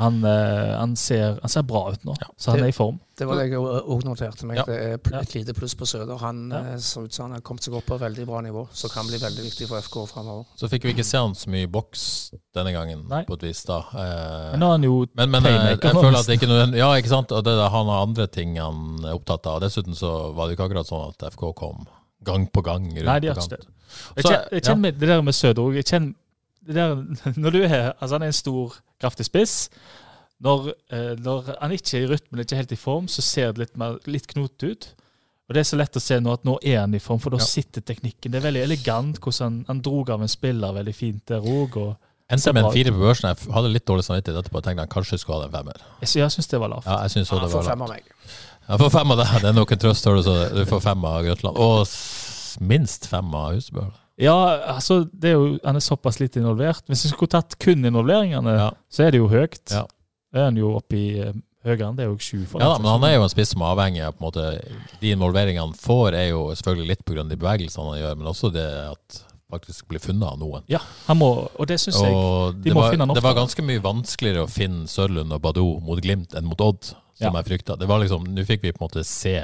Han, 0.00 0.16
eh, 0.24 0.70
han, 0.80 0.94
ser, 0.96 1.36
han 1.42 1.52
ser 1.52 1.62
bra 1.68 1.82
ut 1.92 2.04
nå, 2.08 2.14
så 2.40 2.50
han 2.54 2.60
det- 2.60 2.64
er 2.70 2.72
i 2.72 2.76
form. 2.76 2.98
Det 3.20 3.26
var 3.28 3.36
det 3.36 3.50
jeg 3.50 3.58
òg 3.60 4.04
noterte 4.06 4.46
meg. 4.48 4.56
Ja. 4.56 4.64
Det 4.64 4.76
er 4.80 4.98
Ja. 5.12 5.18
et 5.20 5.34
lite 5.34 5.52
pluss 5.52 5.74
på 5.76 5.84
Søder. 5.84 6.16
Han 6.22 6.48
Ja. 6.50 6.60
eh, 6.72 6.76
ut 6.76 7.12
som 7.12 7.24
han 7.26 7.32
har 7.32 7.40
kommet 7.42 7.62
seg 7.62 7.74
opp 7.76 7.84
på 7.84 7.98
veldig 8.00 8.24
bra 8.26 8.40
nivå, 8.40 8.66
så 8.72 8.88
kan 8.90 9.06
bli 9.06 9.18
veldig 9.20 9.44
viktig 9.44 9.68
for 9.68 9.76
FK 9.78 10.06
framover. 10.08 10.46
Så 10.56 10.68
fikk 10.70 10.82
vi 10.84 10.94
ikke 10.94 11.04
se 11.04 11.18
han 11.18 11.34
så 11.34 11.50
mye 11.52 11.64
i 11.64 11.66
boks 11.66 12.30
denne 12.54 12.72
gangen, 12.72 13.06
Nei. 13.08 13.24
på 13.24 13.34
et 13.34 13.42
vis. 13.42 13.62
da. 13.64 13.80
Eh, 13.92 14.50
Men 14.52 14.60
nå 14.60 14.66
er 14.66 14.70
han 14.70 14.82
jo 14.82 15.06
men, 15.14 15.30
men 15.30 15.44
eh, 15.44 15.50
playmaker 15.50 15.82
jeg 15.82 15.94
nå, 15.94 16.02
føler 16.02 16.18
at 16.18 16.26
det 16.26 16.40
ikke 16.40 16.48
nødvendig 16.48 16.78
Ja, 16.78 16.92
ikke 16.96 17.08
sant? 17.08 17.32
Og 17.32 17.44
det, 17.44 17.70
han 17.70 17.86
har 17.86 18.02
andre 18.06 18.26
ting 18.26 18.56
han 18.56 19.04
er 19.04 19.12
opptatt 19.18 19.46
av. 19.46 19.60
Dessuten 19.60 19.94
så 19.94 20.32
var 20.34 20.48
det 20.48 20.56
ikke 20.56 20.70
akkurat 20.70 20.86
sånn 20.88 21.08
at 21.10 21.32
FK 21.34 21.52
kom 21.54 21.86
gang 22.24 22.46
på 22.48 22.62
gang. 22.64 22.88
rundt 22.88 23.04
Nei, 23.04 23.20
de 23.20 23.28
har 23.28 23.36
ikke 23.36 23.48
det. 23.50 23.66
Jeg 24.16 24.24
kjenner, 24.24 24.48
jeg 24.52 24.62
kjenner 24.62 24.80
med 24.80 24.98
det 24.98 25.08
der 25.08 25.22
med 25.22 25.34
Søder 25.34 25.62
òg. 25.62 25.74
Jeg 25.74 26.14
Når 26.70 27.50
du 27.50 27.62
er 27.64 27.92
Altså, 28.00 28.14
han 28.14 28.22
er 28.22 28.26
en 28.26 28.32
stor, 28.32 28.74
kraftig 29.00 29.26
spiss. 29.28 29.68
Når, 30.40 30.70
eh, 30.90 31.14
når 31.20 31.50
han 31.60 31.72
ikke 31.76 31.98
er 31.98 32.06
i 32.06 32.10
rytmen, 32.14 32.40
ikke 32.40 32.56
helt 32.56 32.72
i 32.72 32.76
form, 32.80 33.06
så 33.12 33.20
ser 33.22 33.52
det 33.52 33.58
litt, 33.66 33.76
mer, 33.76 33.98
litt 34.06 34.26
knotete 34.30 34.70
ut. 34.72 34.86
Og 35.50 35.54
det 35.54 35.60
er 35.60 35.68
så 35.68 35.76
lett 35.80 35.96
å 35.98 36.00
se 36.00 36.16
nå 36.22 36.32
at 36.32 36.44
nå 36.46 36.54
er 36.62 36.78
han 36.80 36.94
i 36.94 37.00
form, 37.02 37.18
for 37.20 37.30
da 37.34 37.36
Ja. 37.40 37.44
sitter 37.44 37.82
teknikken. 37.82 38.30
Det 38.30 38.36
er 38.38 38.46
veldig 38.52 38.62
elegant 38.62 39.18
hvordan 39.20 39.40
han, 39.42 39.64
han 39.66 39.80
drog 39.82 40.10
av 40.10 40.22
en 40.22 40.28
spiller 40.28 40.72
veldig 40.72 40.94
fint 40.94 41.24
der 41.26 41.40
òg. 41.42 41.96
Endte 42.30 42.52
med 42.54 42.64
en 42.64 42.72
fire 42.72 42.92
på 42.94 43.00
børsen. 43.02 43.26
Jeg 43.34 43.52
hadde 43.52 43.72
litt 43.74 43.84
dårlig 43.84 44.04
samvittighet 44.06 44.38
etterpå 44.44 44.60
og 44.60 44.62
tenkte 44.64 44.84
han 44.86 44.88
kanskje 44.88 45.18
skulle 45.18 45.40
ha 45.40 45.46
en 45.48 45.52
femmer. 45.52 45.80
Jeg, 46.00 46.08
sy- 46.08 46.20
jeg 46.20 46.30
syns 46.30 46.46
det 46.48 46.60
var 46.60 46.68
lavt. 46.70 46.86
Ja, 46.86 47.00
jeg 47.02 47.10
synes 47.10 47.32
også 47.32 47.40
Ja, 47.40 47.42
det 47.42 47.50
får 47.52 47.64
var 47.64 47.76
lavt. 47.76 47.82
av 47.82 47.88
meg. 47.88 48.04
Jeg 48.70 48.78
får 48.78 48.90
fem 48.94 49.10
av 49.10 49.18
deg. 49.18 49.26
Det 49.42 49.48
er 49.50 49.52
nok 49.58 49.72
en 49.72 49.78
trøst, 49.78 50.04
hører 50.06 50.16
du, 50.16 50.22
så 50.22 50.54
du 50.54 50.64
får 50.70 50.80
fem 50.82 51.04
av 51.04 51.24
Grøtland. 51.24 51.56
Og 51.58 51.86
minst 52.60 53.08
fem 53.10 53.34
av 53.34 53.54
Husebø. 53.56 53.84
Ja, 54.20 54.36
altså, 54.76 55.02
det 55.12 55.30
er 55.32 55.38
jo, 55.38 55.58
han 55.64 55.76
er 55.78 55.84
såpass 55.84 56.18
litt 56.20 56.36
involvert. 56.36 56.82
Hvis 56.90 57.06
vi 57.06 57.12
skulle 57.14 57.32
tatt 57.32 57.56
kun 57.58 57.84
involveringene, 57.88 58.56
Ja. 58.58 58.70
så 58.92 59.06
er 59.06 59.10
det 59.14 59.18
jo 59.22 59.28
høyt. 59.32 59.62
Ja. 59.72 59.86
Det 60.32 60.40
er 60.40 60.44
han 60.50 60.56
jo 60.60 60.74
oppe 60.76 60.94
i 60.98 61.06
eh, 61.24 61.32
høyere 61.64 61.88
enn 61.88 61.96
det 61.96 62.04
er 62.04 62.10
jo 62.12 62.18
sju. 62.20 62.44
Ja 62.60 62.68
da, 62.74 62.78
men 62.78 62.90
han 62.92 63.04
er 63.08 63.14
jo 63.16 63.22
en 63.24 63.32
spiss 63.32 63.50
som 63.54 63.62
er 63.64 63.72
avhengig 63.74 64.04
av 64.06 64.12
på 64.14 64.22
en 64.22 64.28
måte, 64.28 64.44
De 65.00 65.10
involveringene 65.16 65.64
han 65.64 65.72
får, 65.74 66.14
er 66.14 66.28
jo 66.30 66.44
selvfølgelig 66.54 66.88
litt 66.92 67.04
pga. 67.04 67.24
de 67.28 67.36
bevegelsene 67.40 67.90
han 67.90 67.98
gjør, 68.02 68.14
men 68.20 68.26
også 68.30 68.52
det 68.52 68.66
at 68.92 69.24
faktisk 69.50 69.88
blir 69.90 69.98
funnet 69.98 70.22
av 70.28 70.38
noen. 70.38 70.62
Ja, 70.70 70.78
han 71.08 71.18
må, 71.18 71.48
og 71.58 71.66
det 71.66 71.80
syns 71.82 71.96
jeg 71.98 72.12
de 72.12 72.68
det, 72.68 72.74
må 72.76 72.84
var, 72.84 72.92
finne 72.92 73.02
han 73.08 73.14
det 73.16 73.22
var 73.24 73.34
ganske 73.34 73.62
mye 73.66 73.80
vanskeligere 73.82 74.44
å 74.46 74.50
finne 74.52 74.86
Sørlund 74.86 75.32
og 75.34 75.40
Badou 75.42 75.80
mot 75.82 75.98
Glimt 76.00 76.36
enn 76.38 76.46
mot 76.46 76.60
Odd, 76.60 76.84
som 77.18 77.32
Ja. 77.34 77.42
jeg 77.42 77.48
frykta. 77.48 77.76
Det 77.76 77.88
var 77.88 77.98
liksom, 77.98 78.28
Nå 78.30 78.44
fikk 78.46 78.62
vi 78.62 78.70
på 78.72 78.84
en 78.84 78.86
måte 78.88 79.02
se 79.04 79.40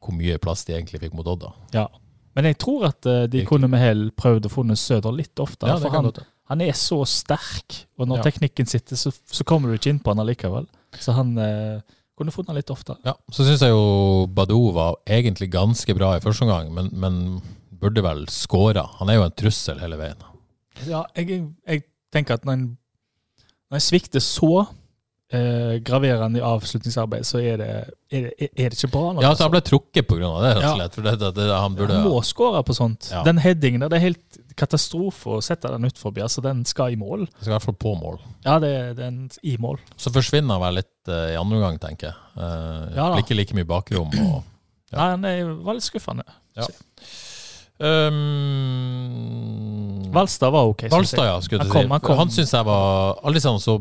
hvor 0.00 0.14
mye 0.16 0.38
plass 0.40 0.64
de 0.64 0.72
egentlig 0.78 1.00
fikk 1.02 1.14
mot 1.18 1.26
Odd. 1.26 1.40
da. 1.40 1.50
Ja. 1.74 1.88
Men 2.36 2.46
jeg 2.46 2.58
tror 2.62 2.84
at 2.90 3.06
eh, 3.10 3.24
de 3.30 3.44
kunne 3.48 3.68
med 3.70 3.80
hell 3.82 4.04
prøvd 4.16 4.46
å 4.46 4.52
funnet 4.52 4.78
Søder 4.78 5.12
litt 5.16 5.40
oftere. 5.42 5.72
Ja, 5.72 5.78
for 5.82 5.90
han, 5.96 6.10
han 6.52 6.60
er 6.62 6.76
så 6.78 7.00
sterk, 7.08 7.80
og 7.98 8.06
når 8.10 8.20
Ja. 8.20 8.26
teknikken 8.30 8.66
sitter, 8.70 8.96
så, 8.96 9.10
så 9.10 9.44
kommer 9.44 9.68
du 9.70 9.78
ikke 9.78 9.90
inn 9.90 9.98
på 10.02 10.12
han 10.14 10.22
allikevel. 10.22 10.68
Så 10.98 11.12
han 11.16 11.32
eh, 11.38 11.80
kunne 12.18 12.30
funnet 12.34 12.52
han 12.52 12.58
litt 12.60 12.70
oftere. 12.70 12.98
Ja, 13.06 13.14
Så 13.32 13.46
syns 13.46 13.62
jeg 13.64 13.72
jo 13.74 14.26
Badou 14.30 14.72
var 14.76 14.98
egentlig 15.06 15.50
ganske 15.52 15.94
bra 15.98 16.12
i 16.16 16.22
første 16.22 16.46
omgang, 16.46 16.70
men, 16.74 16.90
men 16.92 17.20
burde 17.80 18.02
vel 18.04 18.26
skåra. 18.30 18.84
Han 19.00 19.08
er 19.10 19.18
jo 19.18 19.24
en 19.26 19.34
trussel 19.40 19.78
hele 19.82 19.96
veien. 19.98 20.20
Ja, 20.86 21.02
jeg, 21.16 21.42
jeg 21.66 21.82
tenker 22.12 22.38
at 22.38 22.44
når 22.46 22.58
en, 22.58 22.66
når 23.70 23.80
en 23.80 23.84
svikter 23.84 24.22
så 24.22 24.66
eh, 25.32 25.78
graverende 25.86 26.40
i 26.40 26.42
avslutningsarbeid, 26.44 27.26
så 27.26 27.38
er 27.42 27.56
det, 27.60 27.68
er 28.10 28.26
det, 28.28 28.48
er 28.50 28.70
det 28.72 28.78
ikke 28.78 28.90
bra 28.92 29.12
nok. 29.14 29.22
Ja, 29.24 29.30
så 29.34 29.46
Han 29.46 29.54
ble 29.54 29.60
trukket 29.66 30.08
pga. 30.10 30.30
det, 30.42 30.52
rett 30.56 30.66
og 30.66 30.76
slett. 30.76 30.94
For 30.98 31.06
det, 31.08 31.14
det, 31.22 31.30
det, 31.38 31.48
han 31.54 31.76
burde 31.78 31.94
Han 31.98 32.08
må 32.08 32.22
skåre 32.26 32.62
på 32.66 32.76
sånt. 32.76 33.10
Ja. 33.12 33.22
Den 33.26 33.38
headingen 33.42 33.80
der, 33.84 33.92
det 33.92 34.00
er 34.00 34.06
helt 34.08 34.40
katastrofe 34.60 35.36
å 35.38 35.40
sette 35.44 35.70
den 35.72 35.86
utfor. 35.88 36.12
Altså, 36.20 36.42
den 36.44 36.64
skal 36.68 36.92
i 36.92 36.98
mål. 37.00 37.26
Den 37.30 37.40
skal 37.40 37.52
i 37.52 37.56
hvert 37.56 37.68
fall 37.70 37.78
på 37.86 37.94
mål. 38.00 38.18
Ja, 38.44 38.58
det 38.62 38.72
den 38.98 39.22
i 39.46 39.56
mål. 39.62 39.78
Så 39.96 40.12
forsvinner 40.12 40.58
han 40.58 40.64
vel 40.66 40.80
litt 40.82 41.08
uh, 41.08 41.30
i 41.32 41.38
andre 41.40 41.60
omgang, 41.60 41.78
tenker 41.80 42.10
jeg. 42.10 42.16
Uh, 42.36 42.90
Ja 42.96 43.10
ikke 43.22 43.36
like 43.38 43.54
mye 43.56 43.68
bakrom. 43.68 44.10
Og, 44.26 44.40
Ja. 44.90 44.96
Nei, 44.98 45.10
han 45.14 45.24
er, 45.28 45.50
var 45.62 45.76
litt 45.78 45.84
skuffende. 45.86 46.24
Ja. 46.58 46.64
um, 48.50 50.10
Valstad 50.12 50.50
var 50.50 50.66
ok. 50.72 50.82
Valstad, 50.90 51.26
ja. 51.28 51.40
skulle 51.40 51.62
Han 51.62 51.68
jeg 51.68 51.72
kom- 51.72 51.82
si. 51.82 51.88
han 51.92 52.00
kom. 52.00 52.16
Han 52.18 52.30
syns 52.34 52.52
jeg 52.52 52.64
var 52.66 53.20
aldri 53.22 53.40
sånn 53.44 53.60
så 53.62 53.76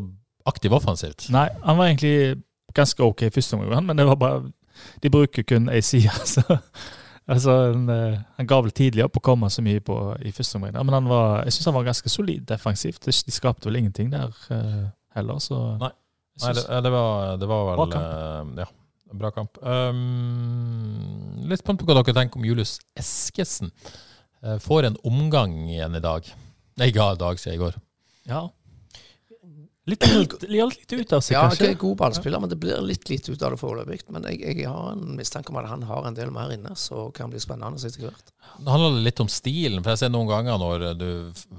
aktiv 0.45 0.73
offensivt. 0.73 1.27
Nei, 1.33 1.47
han 1.63 1.77
var 1.77 1.89
egentlig 1.89 2.39
ganske 2.77 3.03
ok 3.03 3.25
i 3.27 3.33
første 3.33 3.57
omgang, 3.57 3.85
men 3.85 3.97
det 3.97 4.05
var 4.07 4.15
bare 4.15 4.51
De 5.03 5.09
bruker 5.11 5.43
kun 5.43 5.67
ei 5.69 5.81
side, 5.83 6.13
så 6.33 6.41
altså, 7.27 7.51
han, 7.73 7.89
eh, 7.91 8.19
han 8.37 8.47
ga 8.47 8.61
vel 8.63 8.71
tidlig 8.71 9.03
opp 9.03 9.17
å 9.19 9.23
komme 9.25 9.49
så 9.51 9.61
mye 9.65 9.81
på 9.83 9.97
i 10.23 10.31
første 10.31 10.55
omgang, 10.55 10.77
men 10.85 10.95
han 10.95 11.09
var, 11.09 11.43
jeg 11.43 11.57
syns 11.57 11.67
han 11.71 11.75
var 11.75 11.89
ganske 11.89 12.09
solid 12.09 12.45
defensivt. 12.47 13.03
De 13.05 13.33
skapte 13.35 13.67
vel 13.67 13.81
ingenting 13.81 14.13
der 14.13 14.31
eh, 14.55 14.85
heller, 15.17 15.41
så 15.43 15.75
Nei. 15.81 15.91
Nei, 16.39 16.53
det, 16.55 16.63
det, 16.85 16.91
var, 16.93 17.33
det 17.35 17.47
var 17.51 17.65
vel 17.67 17.81
Bra 17.81 17.87
kamp. 17.91 18.61
eh, 18.61 18.63
Ja, 18.63 19.15
bra 19.19 19.31
kamp. 19.35 19.57
Um, 19.59 21.41
litt 21.49 21.59
spent 21.59 21.81
på 21.81 21.87
hva 21.89 21.97
dere 21.99 22.15
tenker 22.15 22.39
om 22.39 22.45
Julius 22.47 22.77
Eskesen. 22.95 23.73
Eh, 24.43 24.55
får 24.63 24.87
en 24.87 24.97
omgang 25.03 25.57
igjen 25.67 25.97
i 25.97 26.03
dag. 26.03 26.29
Nei, 26.79 26.87
i 26.87 26.95
dag, 26.95 27.39
sier 27.41 27.51
jeg 27.53 27.59
i 27.59 27.63
går. 27.65 27.75
Ja. 28.29 28.45
Litt, 29.89 30.05
litt, 30.49 30.75
litt 30.77 30.93
ut 30.99 31.13
av 31.17 31.21
seg, 31.25 31.33
Ja, 31.35 31.41
kanskje. 31.47 31.69
Ja, 31.71 31.77
god 31.81 31.97
ballspiller, 32.01 32.41
men 32.43 32.51
det 32.51 32.57
blir 32.61 32.81
litt 32.85 33.09
lite 33.09 33.33
ut 33.33 33.43
av 33.47 33.55
det 33.55 33.59
foreløpig. 33.61 34.01
Men 34.13 34.27
jeg, 34.29 34.41
jeg 34.45 34.67
har 34.69 34.91
en 34.93 35.15
mistanke 35.17 35.53
om 35.53 35.59
at 35.61 35.69
han 35.71 35.85
har 35.89 36.07
en 36.09 36.17
del 36.17 36.31
mer 36.35 36.53
inne, 36.55 36.75
så 36.79 37.07
kan 37.15 37.29
det 37.29 37.37
bli 37.39 37.43
spennende 37.43 37.81
etter 37.89 38.05
hvert. 38.07 38.33
Det 38.59 38.73
handler 38.73 38.99
litt 39.05 39.19
om 39.23 39.29
stilen. 39.31 39.81
for 39.83 39.93
jeg 39.95 40.01
ser 40.03 40.11
Noen 40.13 40.29
ganger 40.29 40.59
når 40.61 40.85
du 40.99 41.09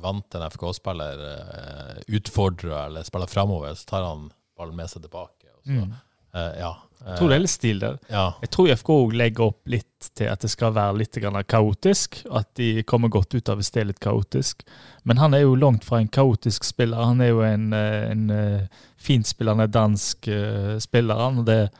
vant 0.02 0.36
en 0.38 0.46
FK-spiller 0.50 1.24
eh, 1.30 2.02
utfordrer 2.18 2.86
eller 2.86 3.06
spiller 3.08 3.30
framover, 3.30 3.74
så 3.78 3.86
tar 3.94 4.06
han 4.08 4.28
ballen 4.58 4.76
med 4.76 4.90
seg 4.92 5.02
tilbake. 5.06 5.48
Og 5.56 5.62
så, 5.64 5.80
Mm. 5.80 5.92
eh, 6.34 6.52
ja. 6.60 6.74
Jeg 7.00 7.16
tror 7.16 7.30
det 7.30 7.36
er 7.36 7.40
litt 7.40 7.52
stil 7.52 7.78
der. 7.80 7.96
ja. 8.12 8.24
Jeg 8.42 8.50
tror 8.52 8.70
FK 8.74 8.88
også 8.92 9.16
legger 9.16 9.44
opp 9.46 9.70
litt 9.72 10.08
til 10.16 10.28
at 10.28 10.42
det 10.44 10.50
skal 10.52 10.74
være 10.76 10.98
litt 11.00 11.16
kaotisk. 11.48 12.18
At 12.30 12.50
de 12.60 12.82
kommer 12.88 13.08
godt 13.08 13.34
ut 13.34 13.48
av 13.48 13.60
hvis 13.60 13.70
det 13.72 13.80
er 13.80 13.88
litt 13.90 14.00
kaotisk. 14.04 14.64
Men 15.08 15.20
han 15.20 15.34
er 15.34 15.46
jo 15.46 15.54
langt 15.56 15.84
fra 15.84 16.00
en 16.00 16.10
kaotisk 16.12 16.64
spiller. 16.64 17.00
Han 17.00 17.20
er 17.24 17.32
jo 17.32 17.40
en, 17.46 17.72
eh, 17.72 18.10
en 18.10 18.30
eh, 18.30 18.82
finspillende 19.00 19.66
dansk 19.72 20.28
eh, 20.28 20.76
spiller. 20.78 21.24
Han, 21.24 21.44
det 21.48 21.70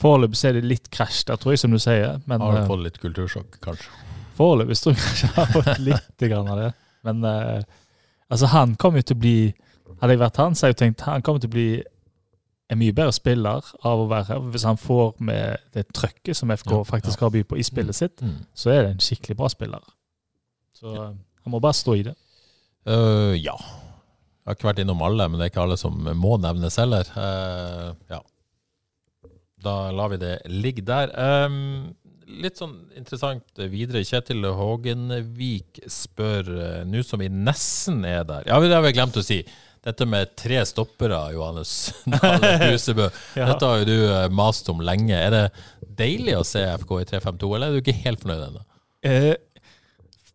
Foreløpig 0.00 0.40
er 0.48 0.56
det 0.56 0.64
litt 0.66 0.88
krasj 0.92 1.26
der, 1.28 1.38
tror 1.40 1.52
jeg, 1.52 1.60
som 1.62 1.72
du 1.72 1.78
sier. 1.80 2.20
Men 2.26 2.40
Har 2.40 2.64
fått 2.66 2.82
litt 2.86 2.98
kultursjokk, 3.02 3.60
kanskje. 3.62 3.90
foreløpig 4.36 4.76
tror 4.80 4.96
jeg 4.96 5.04
kanskje 5.04 5.30
har 5.36 5.52
fått 5.52 5.82
litt 5.84 6.24
grann 6.32 6.48
av 6.48 6.58
det. 6.58 6.70
Men 7.06 7.24
altså, 7.24 8.48
han 8.52 8.74
kommer 8.80 9.02
jo 9.02 9.12
til 9.12 9.20
å 9.20 9.24
bli 9.26 9.36
Hadde 10.02 10.16
jeg 10.16 10.18
vært 10.18 10.38
han, 10.40 10.54
så 10.56 10.66
hadde 10.66 10.72
jeg 10.72 10.78
tenkt 10.80 11.04
han 11.06 11.22
kommer 11.22 11.42
til 11.42 11.50
å 11.52 11.54
bli 11.54 11.66
en 12.72 12.80
mye 12.80 12.94
bedre 12.96 13.12
spiller 13.12 13.66
av 13.84 14.00
å 14.02 14.08
være 14.10 14.28
her. 14.30 14.40
Hvis 14.54 14.64
han 14.68 14.78
får 14.80 15.12
med 15.20 15.60
det 15.76 15.86
trøkket 15.92 16.38
som 16.38 16.50
FK 16.54 16.70
Ja, 16.72 16.82
faktisk 16.88 17.20
ja. 17.20 17.26
har 17.26 17.34
by 17.34 17.42
på 17.50 17.58
i 17.60 17.66
spillet 17.66 17.98
sitt, 17.98 18.22
Mm. 18.24 18.38
så 18.54 18.70
er 18.72 18.82
det 18.82 18.90
en 18.94 19.04
skikkelig 19.04 19.36
bra 19.36 19.48
spiller. 19.52 19.84
Så 20.74 20.94
ja. 20.96 21.06
han 21.44 21.52
må 21.52 21.60
bare 21.60 21.76
stå 21.78 21.94
i 22.00 22.02
det. 22.08 22.14
Uh, 22.88 23.36
ja. 23.38 23.54
Jeg 23.54 24.50
har 24.50 24.56
ikke 24.56 24.70
vært 24.72 24.82
innom 24.82 25.02
alle, 25.06 25.28
men 25.28 25.38
det 25.38 25.46
er 25.46 25.52
ikke 25.52 25.62
alle 25.62 25.76
som 25.78 25.94
må 26.18 26.36
nevnes 26.42 26.76
heller. 26.80 27.06
Uh, 27.14 27.92
ja. 28.10 28.22
Da 29.62 29.74
lar 29.94 30.10
vi 30.10 30.18
det 30.18 30.40
ligge 30.50 30.82
der. 30.82 31.12
Um, 31.46 31.92
litt 32.42 32.58
sånn 32.58 32.74
interessant 32.98 33.60
videre. 33.70 34.02
Kjetil 34.06 34.42
Hågenvik 34.58 35.82
spør, 35.90 36.48
eh, 36.58 36.80
nå 36.88 37.02
som 37.06 37.20
vi 37.22 37.28
nesten 37.28 38.04
er 38.08 38.24
der 38.24 38.48
Ja, 38.48 38.58
det 38.58 38.72
har 38.72 38.82
vi 38.82 38.92
glemt 38.96 39.18
å 39.20 39.22
si. 39.22 39.42
Dette 39.82 40.06
med 40.06 40.34
tre 40.38 40.60
stoppere, 40.68 41.18
Johannes 41.34 41.72
Dale 42.12 42.52
Husebø. 42.68 43.08
Ja. 43.34 43.48
Dette 43.50 43.66
har 43.66 43.80
jo 43.82 43.88
du 43.88 43.96
eh, 44.06 44.28
mast 44.30 44.68
om 44.70 44.78
lenge. 44.86 45.16
Er 45.18 45.30
det 45.34 45.44
deilig 45.98 46.36
å 46.38 46.44
se 46.46 46.62
FK 46.78 46.92
i 47.00 47.08
3-5-2, 47.16 47.48
eller 47.56 47.66
er 47.66 47.72
du 47.74 47.80
ikke 47.82 47.96
helt 48.04 48.22
fornøyd 48.22 48.44
ennå? 48.46 48.62
Eh, 49.02 49.32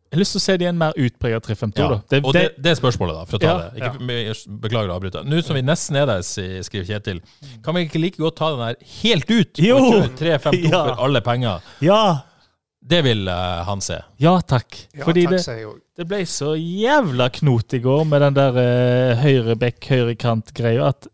jeg 0.07 0.15
har 0.15 0.21
lyst 0.21 0.35
til 0.35 0.39
å 0.39 0.43
se 0.43 0.53
det 0.59 0.63
i 0.67 0.69
en 0.69 0.77
mer 0.79 0.93
utpreget 0.99 1.43
352. 1.47 1.79
Ja. 1.83 1.97
Det, 2.11 2.19
og 2.27 2.35
det, 2.35 2.43
det 2.63 2.71
er 2.73 2.77
spørsmålet, 2.79 3.15
da, 3.17 3.23
for 3.27 3.35
å 3.35 3.41
ta 3.43 3.47
Ja, 3.47 3.55
det. 3.71 3.87
Ikke, 3.87 4.53
Beklager 4.67 4.91
å 4.91 4.95
avbryte. 4.99 5.23
Nå 5.27 5.39
som 5.43 5.57
vi 5.59 5.63
nesten 5.67 5.97
er 5.99 6.07
der, 6.07 6.21
skriver 6.27 6.87
Kjetil, 6.91 7.19
kan 7.65 7.75
vi 7.75 7.83
ikke 7.87 7.99
like 8.03 8.19
godt 8.23 8.37
ta 8.39 8.51
den 8.53 8.63
der 8.63 8.77
helt 9.01 9.31
ut? 9.31 9.59
Jo! 9.63 9.79
Og 9.83 10.07
3-5-2 10.19 10.61
Ja. 10.71 10.83
for 10.91 11.03
alle 11.07 11.23
penger. 11.23 11.63
ja! 11.83 12.01
Det 12.87 13.01
vil 13.03 13.27
uh, 13.27 13.65
han 13.67 13.81
se. 13.83 13.97
Ja 14.21 14.37
takk. 14.39 14.77
Ja, 14.95 15.03
Fordi 15.03 15.25
takk, 15.27 15.43
det, 15.47 15.65
det 15.99 16.05
ble 16.07 16.21
så 16.29 16.53
jævla 16.55 17.27
knot 17.35 17.75
i 17.75 17.81
går 17.83 18.05
med 18.07 18.23
den 18.23 18.37
der 18.37 18.59
uh, 18.59 19.23
høyre 19.23 19.57
bekk, 19.59 19.89
høyre 19.91 20.15
kant-greia. 20.19 20.93
At 20.93 21.09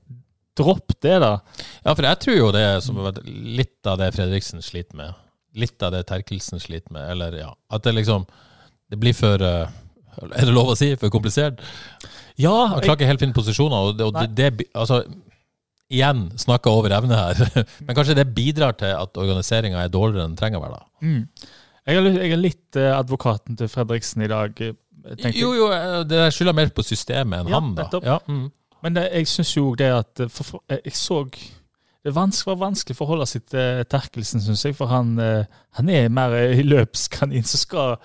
dropp 0.58 0.94
det, 1.02 1.18
da. 1.24 1.40
Ja, 1.82 1.96
for 1.96 2.06
jeg 2.06 2.22
tror 2.22 2.38
jo 2.38 2.52
det 2.54 2.64
er 2.68 2.80
som 2.86 3.00
litt 3.26 3.90
av 3.90 3.98
det 4.02 4.12
Fredriksen 4.14 4.62
sliter 4.66 5.00
med. 5.00 5.18
Litt 5.58 5.82
av 5.86 5.94
det 5.96 6.04
Terkelsen 6.10 6.62
sliter 6.62 6.94
med. 6.94 7.10
Eller 7.16 7.40
ja, 7.42 7.52
at 7.74 7.86
det 7.86 7.96
liksom 7.98 8.26
Det 8.90 9.00
blir 9.02 9.14
for 9.18 9.42
uh, 9.42 9.66
Er 10.30 10.46
det 10.46 10.54
lov 10.54 10.74
å 10.74 10.78
si? 10.78 10.94
For 11.02 11.14
komplisert? 11.14 11.62
Ja, 12.38 12.54
Han 12.74 12.82
klarer 12.82 12.98
ikke 12.98 13.10
helt 13.10 13.22
finne 13.22 13.38
posisjoner, 13.38 13.90
og 13.90 13.98
det, 13.98 14.08
og 14.10 14.18
det, 14.18 14.50
det 14.58 14.70
altså, 14.74 15.04
Igjen 15.94 16.32
snakka 16.42 16.72
over 16.74 16.94
evne 16.96 17.18
her, 17.18 17.42
men 17.86 17.98
kanskje 17.98 18.16
det 18.18 18.32
bidrar 18.34 18.74
til 18.80 18.96
at 18.98 19.20
organiseringa 19.20 19.84
er 19.84 19.92
dårligere 19.94 20.26
enn 20.26 20.34
den 20.34 20.40
trenger 20.40 20.62
å 20.62 20.64
være. 20.64 20.80
da. 20.80 21.10
mm. 21.10 21.52
Jeg, 21.86 22.32
er, 22.32 22.38
litt- 22.40 22.76
eh, 22.80 22.92
advokaten 22.98 23.58
til 23.60 23.68
Fredriksen 23.68 24.24
i 24.24 24.28
dag. 24.32 24.62
eh. 24.62 24.74
Jo, 25.36 25.54
jo, 25.54 25.72
eh, 25.72 26.04
det 26.08 26.34
skylder 26.34 26.56
mer 26.56 26.70
på 26.72 26.84
systemet 26.88 27.42
enn 27.44 27.50
Ja, 27.52 27.60
han, 27.60 27.74
da. 27.76 27.90
Ja, 28.04 28.20
mm. 28.28 28.46
Men 28.84 28.94
det, 28.96 29.10
jeg 29.14 29.28
syns 29.28 29.56
jo 29.58 29.76
det 29.80 29.90
at 29.92 30.22
for, 30.30 30.44
for, 30.44 30.62
Jeg 30.70 30.96
så 30.96 31.24
Det 32.04 32.12
var 32.14 32.56
vanskelig 32.60 32.96
å 32.96 33.00
forholde 33.00 33.26
seg 33.28 33.46
til 33.48 33.84
Terkelsen, 33.88 34.42
syns 34.44 34.66
jeg. 34.66 34.76
For 34.76 34.88
han, 34.92 35.14
han 35.78 35.90
er 35.90 36.10
mer 36.12 36.34
eh, 36.36 36.60
løpskanin 36.64 37.44
som 37.48 37.60
skal 37.62 37.98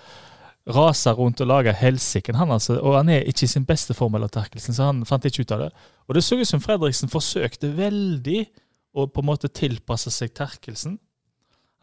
rase 0.68 1.11
rundt 1.16 1.41
og 1.41 1.49
lage 1.49 1.72
helsike. 1.72 2.35
Han 2.37 2.51
altså, 2.55 2.76
og 2.79 2.95
han 2.99 3.09
er 3.09 3.24
ikke 3.26 3.45
i 3.47 3.51
sin 3.51 3.64
beste 3.66 3.95
form, 3.97 4.14
eller 4.14 4.29
Terkelsen, 4.29 4.74
så 4.76 4.91
han 4.91 5.05
fant 5.09 5.24
ikke 5.24 5.43
ut 5.47 5.55
av 5.57 5.64
det. 5.64 5.70
Og 6.09 6.14
det 6.14 6.24
så 6.24 6.39
ut 6.39 6.47
som 6.49 6.61
Fredriksen 6.61 7.11
forsøkte 7.11 7.70
veldig 7.76 8.43
å 8.99 9.07
på 9.11 9.22
en 9.22 9.29
måte 9.31 9.49
tilpasse 9.49 10.11
seg 10.12 10.35
Terkelsen. 10.37 10.99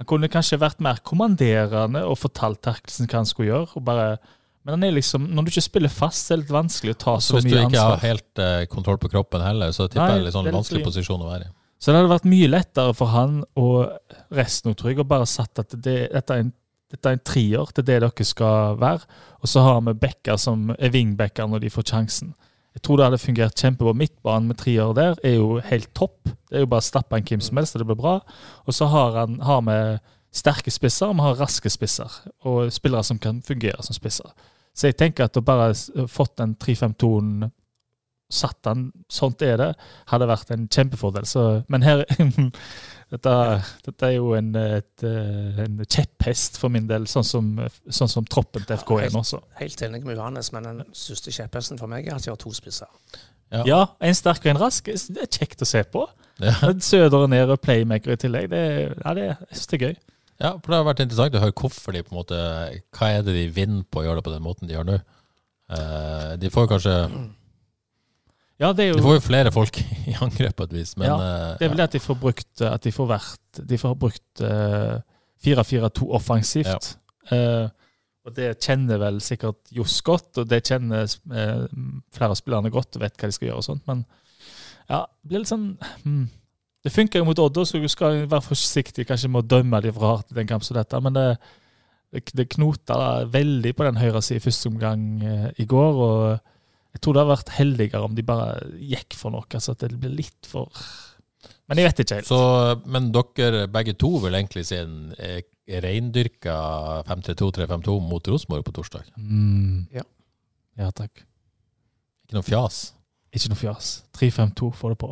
Han 0.01 0.07
kunne 0.09 0.29
kanskje 0.31 0.59
vært 0.59 0.81
mer 0.83 0.99
kommanderende 1.07 2.01
og 2.07 2.17
fortalt 2.19 2.61
Terkelsen 2.65 3.07
hva 3.07 3.21
han 3.21 3.29
skulle 3.29 3.51
gjøre. 3.53 3.83
bare 3.85 4.17
men 4.65 4.81
han 4.81 4.95
liksom, 4.95 5.27
når 5.29 5.45
du 5.45 5.49
ikke 5.51 5.61
spiller 5.61 5.91
fast, 5.93 6.31
er 6.31 6.39
det 6.39 6.47
litt 6.47 6.55
vanskelig 6.55 6.95
å 6.95 6.97
ta 6.97 7.11
Så 7.21 7.35
så 7.35 7.37
hvis 7.37 7.45
du 7.45 7.53
mye 7.53 7.67
ikke 7.67 7.83
har 7.85 7.99
helt 8.01 8.41
eh, 8.41 8.63
kontroll 8.65 8.97
på 8.97 9.11
kroppen 9.13 9.43
heller, 9.45 9.69
så 9.75 9.85
tipper 9.85 10.09
jeg 10.09 10.15
det 10.15 10.23
er 10.23 10.25
litt 10.25 10.33
sånn 10.33 10.47
litt 10.47 10.57
vanskelig 10.57 10.79
litt... 10.79 10.87
posisjon 10.89 11.21
å 11.21 11.27
være 11.29 11.45
i. 11.45 11.51
Så 11.77 11.91
det 11.91 11.99
hadde 11.99 12.09
vært 12.09 12.25
mye 12.31 12.47
lettere 12.49 12.95
for 12.97 13.13
han 13.13 13.35
og 13.61 14.15
resten, 14.33 14.73
av 14.73 14.79
Trygg 14.79 15.03
å 15.03 15.05
bare 15.05 15.27
satt 15.29 15.61
at 15.61 15.75
det, 15.75 15.97
dette 16.15 16.33
er 16.33 16.47
en 16.47 16.53
dette 16.95 17.09
er 17.09 17.17
en 17.17 17.23
trier, 17.25 17.71
det 17.73 17.81
er 17.81 17.87
det 17.87 17.99
dere 18.05 18.25
skal 18.27 18.75
være. 18.79 19.07
Og 19.41 19.49
så 19.49 19.63
har 19.65 19.79
vi 19.87 19.95
backer 19.99 20.37
som 20.41 20.69
er 20.75 20.93
wingbacker 20.93 21.49
når 21.49 21.65
de 21.65 21.71
får 21.73 21.87
sjansen. 21.91 22.33
Jeg 22.75 22.83
tror 22.83 22.99
det 22.99 23.07
hadde 23.07 23.21
fungert 23.21 23.61
kjempebra. 23.61 23.93
Midtbanen 23.95 24.49
med 24.51 24.59
trier 24.59 24.91
der 24.97 25.15
er 25.23 25.37
jo 25.37 25.61
helt 25.63 25.93
topp. 25.95 26.27
Det 26.49 26.59
er 26.59 26.65
jo 26.65 26.71
bare 26.71 26.83
å 26.83 26.87
stappe 26.89 27.17
en 27.17 27.25
hvem 27.25 27.43
som 27.43 27.59
helst, 27.59 27.75
og 27.75 27.81
det 27.81 27.87
blir 27.89 28.01
bra. 28.01 28.17
Og 28.67 28.75
så 28.75 28.89
har, 28.91 29.15
han, 29.21 29.39
har 29.47 29.61
vi 29.65 29.77
sterke 30.35 30.73
spisser, 30.73 31.07
og 31.07 31.15
vi 31.15 31.25
har 31.25 31.39
raske 31.39 31.71
spisser. 31.71 32.19
Og 32.45 32.73
spillere 32.75 33.07
som 33.07 33.21
kan 33.21 33.39
fungere 33.45 33.83
som 33.85 33.95
spisser. 33.95 34.33
Så 34.75 34.89
jeg 34.89 34.99
tenker 34.99 35.29
at 35.29 35.39
å 35.39 35.45
bare 35.45 35.71
fått 36.11 36.35
den 36.41 36.57
3-5-2-en 36.59 37.47
satt 38.31 38.57
den, 38.65 38.89
sånt 39.11 39.43
er 39.45 39.59
det, 39.61 39.69
hadde 40.09 40.27
vært 40.27 40.51
en 40.51 40.67
kjempefordel. 40.71 41.27
Så, 41.29 41.45
men 41.71 41.85
her 41.85 42.03
dette, 43.15 43.35
dette 43.85 44.07
er 44.07 44.17
jo 44.17 44.33
en, 44.37 44.51
et, 44.59 45.05
eh, 45.07 45.61
en 45.65 45.79
kjepphest 45.83 46.59
for 46.61 46.73
min 46.73 46.87
del, 46.89 47.07
sånn 47.09 47.25
som, 47.27 47.53
sånn 47.87 48.11
som 48.11 48.27
troppen 48.29 48.65
til 48.67 48.77
FK 48.77 48.91
er 48.99 49.15
nå. 49.15 49.23
Så. 49.27 49.39
Helt 49.59 49.81
enig 49.87 50.03
med 50.05 50.19
Johannes, 50.19 50.51
men 50.55 50.67
den 50.67 50.83
største 50.95 51.33
kjepphesten 51.35 51.81
for 51.81 51.91
meg 51.91 52.09
er 52.09 52.17
at 52.17 52.27
de 52.27 52.33
har 52.33 52.39
to 52.41 52.51
spisser. 52.55 52.91
Ja. 53.53 53.61
Ja, 53.67 53.81
en 54.03 54.17
sterk 54.17 54.43
og 54.43 54.55
en 54.55 54.59
rask. 54.59 54.89
Det 54.89 55.21
er 55.21 55.29
kjekt 55.31 55.63
å 55.63 55.69
se 55.69 55.83
på. 55.87 56.03
Ja. 56.43 56.55
Søder 56.89 57.23
og 57.23 57.31
ned 57.31 57.51
og 57.53 57.61
playmaker 57.63 58.15
i 58.15 58.19
tillegg. 58.19 58.49
Det, 58.51 58.61
ja, 58.99 59.15
det, 59.15 59.29
jeg 59.31 59.59
synes 59.59 59.71
det 59.71 59.77
er 59.77 59.85
gøy. 59.85 59.95
Ja, 60.35 60.51
for 60.59 60.67
det 60.67 60.79
har 60.81 60.87
vært 60.89 61.01
interessant 61.05 61.37
å 61.37 61.43
høre 61.45 61.55
hvorfor 61.55 61.95
de 61.95 62.01
på 62.03 62.11
en 62.11 62.17
måte 62.17 62.37
Hva 62.97 63.07
er 63.07 63.21
det 63.23 63.37
de 63.37 63.45
vinner 63.55 63.85
på 63.87 64.01
å 64.01 64.03
gjøre 64.03 64.19
det 64.19 64.25
på 64.25 64.33
den 64.33 64.43
måten 64.43 64.67
de 64.67 64.75
gjør 64.75 64.89
nå? 64.89 64.97
Eh, 65.71 66.31
de 66.41 66.51
får 66.51 66.67
kanskje 66.73 66.95
Ja, 68.61 68.71
det 68.71 68.85
er 68.87 68.95
De 68.95 69.03
får 69.03 69.17
jo 69.17 69.23
flere 69.25 69.51
folk 69.51 69.79
i 70.09 70.15
angrep 70.23 70.55
på 70.55 70.67
et 70.69 70.75
vis, 70.77 70.93
men 70.97 71.09
Ja, 71.09 71.15
eh, 71.15 71.47
Det 71.59 71.67
er 71.67 71.73
vel 71.73 71.81
det 71.81 71.87
at 71.89 71.97
de 71.97 72.03
får 72.03 72.19
brukt 72.21 72.61
At 72.63 72.85
de 72.85 72.93
får 72.95 73.09
vært 73.09 73.63
De 73.67 73.79
får 73.81 73.97
brukt 73.99 74.43
uh, 74.43 75.01
4-4-2 75.45 76.07
offensivt. 76.15 76.95
Eh, 77.29 77.67
og 78.25 78.33
det 78.33 78.55
kjenner 78.63 78.97
vel 78.97 79.19
sikkert 79.21 79.59
Johs 79.75 79.99
godt, 80.01 80.39
og 80.41 80.47
det 80.49 80.63
kjenner 80.65 81.05
uh, 81.05 81.65
flere 82.15 82.31
av 82.31 82.39
spillerne 82.39 82.71
godt 82.73 82.97
og 82.97 83.03
vet 83.03 83.19
hva 83.19 83.29
de 83.29 83.35
skal 83.35 83.51
gjøre 83.51 83.61
og 83.61 83.67
sånt, 83.67 83.83
men 83.85 84.01
ja, 84.89 85.03
det 85.05 85.29
blir 85.29 85.43
litt 85.43 85.51
sånn 85.51 85.67
hmm. 86.05 86.25
Det 86.85 86.93
funker 86.93 87.21
jo 87.21 87.25
mot 87.25 87.39
Odd, 87.41 87.57
så 87.65 87.81
du 87.81 87.87
skal 87.89 88.27
være 88.29 88.45
forsiktig 88.45 89.07
kanskje 89.09 89.29
med 89.33 89.41
å 89.41 89.49
dømme 89.55 89.79
dem 89.81 89.93
for 89.95 90.05
hardt 90.05 90.33
i 90.33 90.37
den 90.37 90.49
kampen 90.49 90.67
som 90.67 90.77
dette, 90.77 90.99
men 91.01 91.15
det, 91.17 91.23
det, 92.13 92.21
det 92.37 92.45
knota 92.53 92.97
veldig 93.33 93.71
på 93.73 93.87
den 93.87 93.97
høyre 93.97 94.21
siden 94.21 94.37
i 94.37 94.43
første 94.43 94.69
omgang 94.69 95.07
eh, 95.25 95.47
i 95.63 95.65
går, 95.69 96.01
og 96.05 96.54
jeg 96.95 97.01
tror 97.03 97.15
det 97.15 97.21
hadde 97.21 97.33
vært 97.33 97.51
heldigere 97.57 98.07
om 98.07 98.15
de 98.15 98.23
bare 98.23 98.69
gikk 98.79 99.17
for 99.19 99.35
noe, 99.35 99.59
så 99.59 99.75
at 99.75 99.83
det 99.83 99.99
blir 99.99 100.15
litt 100.15 100.47
for 100.47 100.71
Men 101.67 101.81
jeg 101.81 101.89
vet 101.89 102.01
ikke 102.03 102.19
helt. 102.21 102.29
Så, 102.29 102.39
men 102.87 103.09
dere 103.11 103.65
begge 103.73 103.95
to 103.99 104.13
vil 104.23 104.37
egentlig 104.37 104.63
si 104.69 104.77
en 104.79 105.11
eh, 105.19 105.41
reindyrka 105.83 106.55
5-3-2-3-5-2 107.09 107.97
mot 108.05 108.29
Rosenborg 108.31 108.63
på 108.67 108.75
torsdag? 108.79 109.09
Mm. 109.17 109.87
Ja. 109.93 110.05
ja, 110.79 110.91
takk. 110.95 111.25
Ikke 112.25 112.37
noe 112.37 112.47
fjas? 112.47 112.79
Ikke 113.35 113.51
noe 113.51 113.59
fjas. 113.59 113.91
3-5-2, 114.15 114.71
få 114.77 114.93
det 114.93 114.99
på. 115.01 115.11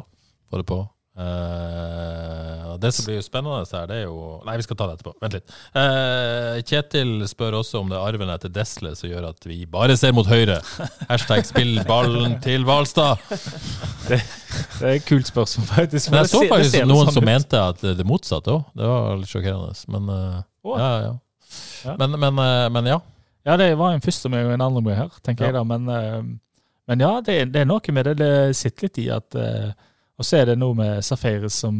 Få 0.49 0.61
det 0.61 0.67
på. 0.69 0.79
Eh, 1.13 2.61
og 2.73 2.79
det 2.81 2.89
som 2.95 3.05
blir 3.05 3.19
jo 3.19 3.23
spennende 3.25 3.59
her, 3.69 3.83
det 3.89 3.97
er 3.99 4.07
jo 4.07 4.39
Nei, 4.47 4.55
vi 4.57 4.63
skal 4.65 4.77
ta 4.79 4.87
det 4.89 4.95
etterpå. 4.97 5.11
Vent 5.21 5.35
litt. 5.37 5.53
Uh, 5.75 6.57
Kjetil 6.65 7.11
spør 7.29 7.59
også 7.59 7.83
om 7.83 7.91
det 7.91 7.99
er 7.99 8.07
arven 8.07 8.31
etter 8.33 8.51
Desle 8.53 8.95
som 8.97 9.11
gjør 9.11 9.27
at 9.29 9.45
vi 9.45 9.59
bare 9.69 9.97
ser 9.99 10.15
mot 10.17 10.27
høyre. 10.29 10.57
Hashtag 11.11 11.45
spill 11.45 11.77
ballen 11.89 12.39
til 12.43 12.65
Hvalstad. 12.67 13.21
Det 14.09 14.17
er 14.17 14.95
et 14.97 15.05
kult 15.07 15.29
spørsmål, 15.29 15.69
faktisk. 15.69 16.09
Men 16.11 16.23
jeg 16.23 16.33
så 16.33 16.43
faktisk 16.49 16.77
ser 16.79 16.89
noen 16.89 17.05
sånn 17.11 17.19
som 17.19 17.27
ut. 17.27 17.29
mente 17.29 17.61
at 17.61 17.85
det 18.01 18.07
motsatte 18.09 18.57
òg. 18.57 18.65
Det 18.81 18.89
var 18.89 19.21
litt 19.21 19.31
sjokkerende. 19.35 19.77
Men 19.93 20.09
uh, 20.09 20.41
ja, 20.73 20.91
ja. 21.07 21.13
Ja. 21.83 21.97
Men, 21.99 22.17
men, 22.17 22.39
men 22.73 22.87
ja. 22.89 22.99
Ja, 23.45 23.57
det 23.59 23.73
var 23.77 23.93
en 23.93 24.01
første 24.01 24.29
med 24.31 24.47
og 24.47 24.53
en 24.55 24.63
andre 24.63 24.81
med 24.81 24.95
her, 24.97 25.09
tenker 25.21 25.45
Ja. 25.45 25.51
jeg 25.51 25.59
da. 25.59 25.63
Men, 25.67 26.37
men 26.89 27.01
ja, 27.03 27.17
det, 27.21 27.41
det 27.53 27.61
er 27.61 27.67
noe 27.69 27.93
med 27.93 28.07
det. 28.09 28.13
Det 28.23 28.31
sitter 28.57 28.87
litt 28.87 29.01
i 29.03 29.09
at 29.13 29.35
Og 30.19 30.27
så 30.27 30.39
er 30.39 30.51
det 30.51 30.59
noe 30.61 30.77
med 30.77 31.05
Safaris 31.05 31.55
som, 31.63 31.77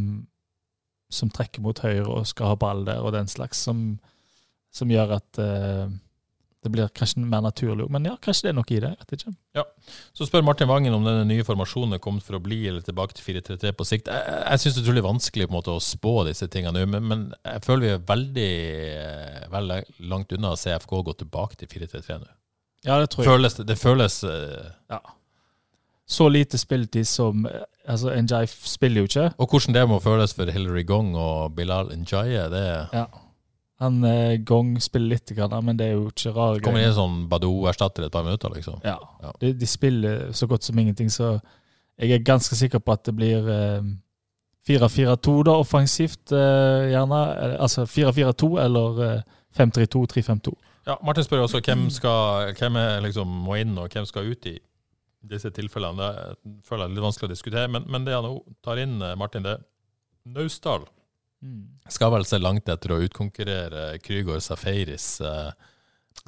som 1.14 1.30
trekker 1.34 1.62
mot 1.62 1.78
høyre 1.84 2.08
og 2.08 2.30
skal 2.30 2.54
ha 2.54 2.60
ball 2.60 2.86
der, 2.88 3.04
og 3.04 3.14
den 3.16 3.30
slags, 3.30 3.62
som, 3.68 3.84
som 4.74 4.92
gjør 4.92 5.18
at 5.20 5.42
uh, 5.42 5.92
det 6.64 6.72
blir 6.72 6.90
kanskje 6.96 7.22
mer 7.28 7.44
naturlig. 7.44 7.86
Men 7.92 8.06
ja, 8.08 8.14
kanskje 8.24 8.48
det 8.48 8.52
er 8.54 8.58
noe 8.58 8.72
i 8.72 8.80
det. 8.80 8.92
Jeg 8.94 9.08
vet 9.10 9.16
ikke. 9.18 9.34
Så 10.16 10.28
spør 10.30 10.46
Martin 10.48 10.70
Vangen 10.70 10.96
om 10.96 11.04
denne 11.06 11.26
nye 11.28 11.44
formasjonen 11.46 11.98
er 11.98 12.02
kommet 12.04 12.24
for 12.24 12.38
å 12.38 12.44
bli, 12.44 12.62
eller 12.70 12.86
tilbake 12.86 13.18
til 13.18 13.42
4-3-3 13.42 13.74
på 13.78 13.88
sikt. 13.88 14.12
Jeg, 14.12 14.38
jeg 14.46 14.64
syns 14.64 14.78
det 14.78 14.82
er 14.82 14.86
utrolig 14.88 15.04
vanskelig 15.06 15.50
på 15.50 15.54
en 15.54 15.58
måte 15.58 15.76
å 15.76 15.84
spå 15.84 16.14
disse 16.30 16.48
tingene 16.52 16.80
nå, 16.80 16.86
men, 16.94 17.10
men 17.10 17.26
jeg 17.42 17.66
føler 17.68 17.84
vi 17.84 17.92
er 17.92 18.06
veldig, 18.14 18.54
eh, 19.02 19.42
veldig 19.52 19.82
langt 20.14 20.38
unna 20.38 20.54
å 20.54 20.60
se 20.60 20.78
FK 20.86 20.96
gå 21.10 21.18
tilbake 21.26 21.60
til 21.60 21.72
4-3-3 21.74 22.22
nå. 22.24 22.32
Ja, 22.88 23.00
det 23.00 23.12
tror 23.12 23.26
jeg. 23.26 23.32
Føles, 23.34 23.60
det 23.68 23.80
føles 23.80 24.22
eh, 24.28 24.72
Så 26.10 26.28
lite 26.30 26.58
spilletid 26.58 27.08
som 27.08 27.46
eh, 27.46 27.62
Altså, 27.88 28.14
Njay 28.16 28.48
spiller 28.48 29.04
jo 29.04 29.10
ikke. 29.10 29.26
Og 29.44 29.50
hvordan 29.52 29.76
det 29.76 29.82
må 29.92 29.98
føles 30.00 30.34
for 30.34 30.48
Hilary 30.52 30.86
Gong 30.88 31.18
og 31.20 31.56
Bilal 31.56 31.92
Njaye, 32.00 32.46
det 32.52 32.64
Ja. 32.94 33.06
Han 33.82 34.04
eh, 34.08 34.38
Gong 34.46 34.78
spiller 34.80 35.18
litt, 35.18 35.34
men 35.64 35.78
det 35.78 35.88
er 35.88 35.92
jo 35.98 36.08
ikke 36.08 36.32
rare 36.32 36.62
kommer 36.64 36.80
inn 36.86 36.94
som 36.96 37.28
Badou-erstatter 37.28 38.06
et 38.06 38.12
par 38.12 38.24
minutter, 38.24 38.50
liksom. 38.56 38.80
Ja. 38.86 38.96
Ja. 39.22 39.34
De, 39.42 39.52
de 39.54 39.68
spiller 39.68 40.32
så 40.32 40.48
godt 40.48 40.64
som 40.64 40.80
ingenting, 40.80 41.12
så 41.12 41.40
jeg 42.00 42.12
er 42.12 42.24
ganske 42.24 42.56
sikker 42.56 42.80
på 42.80 42.92
at 42.96 43.04
det 43.06 43.16
blir 43.18 43.50
eh, 43.50 43.84
4-4-2 44.70 45.44
da, 45.44 45.58
offensivt, 45.60 46.32
eh, 46.32 46.92
gjerne. 46.94 47.24
Altså 47.60 47.84
4-4-2 47.84 48.54
eller 48.64 49.04
eh, 49.10 49.22
5-3-2, 49.60 50.06
3-5-2. 50.14 50.54
Ja, 50.88 50.96
Martin 51.04 51.24
spør 51.24 51.44
også 51.44 51.60
hvem, 51.60 51.90
skal, 51.90 52.54
hvem 52.60 52.80
liksom 53.04 53.28
må 53.28 53.60
inn, 53.60 53.76
og 53.78 53.92
hvem 53.92 54.06
skal 54.08 54.32
ut 54.32 54.48
i 54.48 54.58
disse 55.24 55.52
tilfellene. 55.56 56.10
Det 56.44 56.54
føler 56.68 56.86
jeg 56.86 56.92
er 56.92 56.98
litt 56.98 57.08
vanskelig 57.08 57.30
å 57.30 57.34
diskutere, 57.34 57.72
men, 57.72 57.88
men 57.92 58.08
det 58.08 58.18
han 58.18 58.38
tar 58.66 58.82
inn, 58.84 59.00
eh, 59.02 59.16
Martin, 59.20 59.46
det 59.48 59.58
Naustdal. 60.34 60.86
Skal 61.92 62.14
vel 62.14 62.26
se 62.28 62.40
langt 62.40 62.70
etter 62.72 62.94
å 62.96 63.02
utkonkurrere 63.04 63.98
Krygård 64.04 64.44
Safaris 64.44 65.18
eh, 65.22 65.50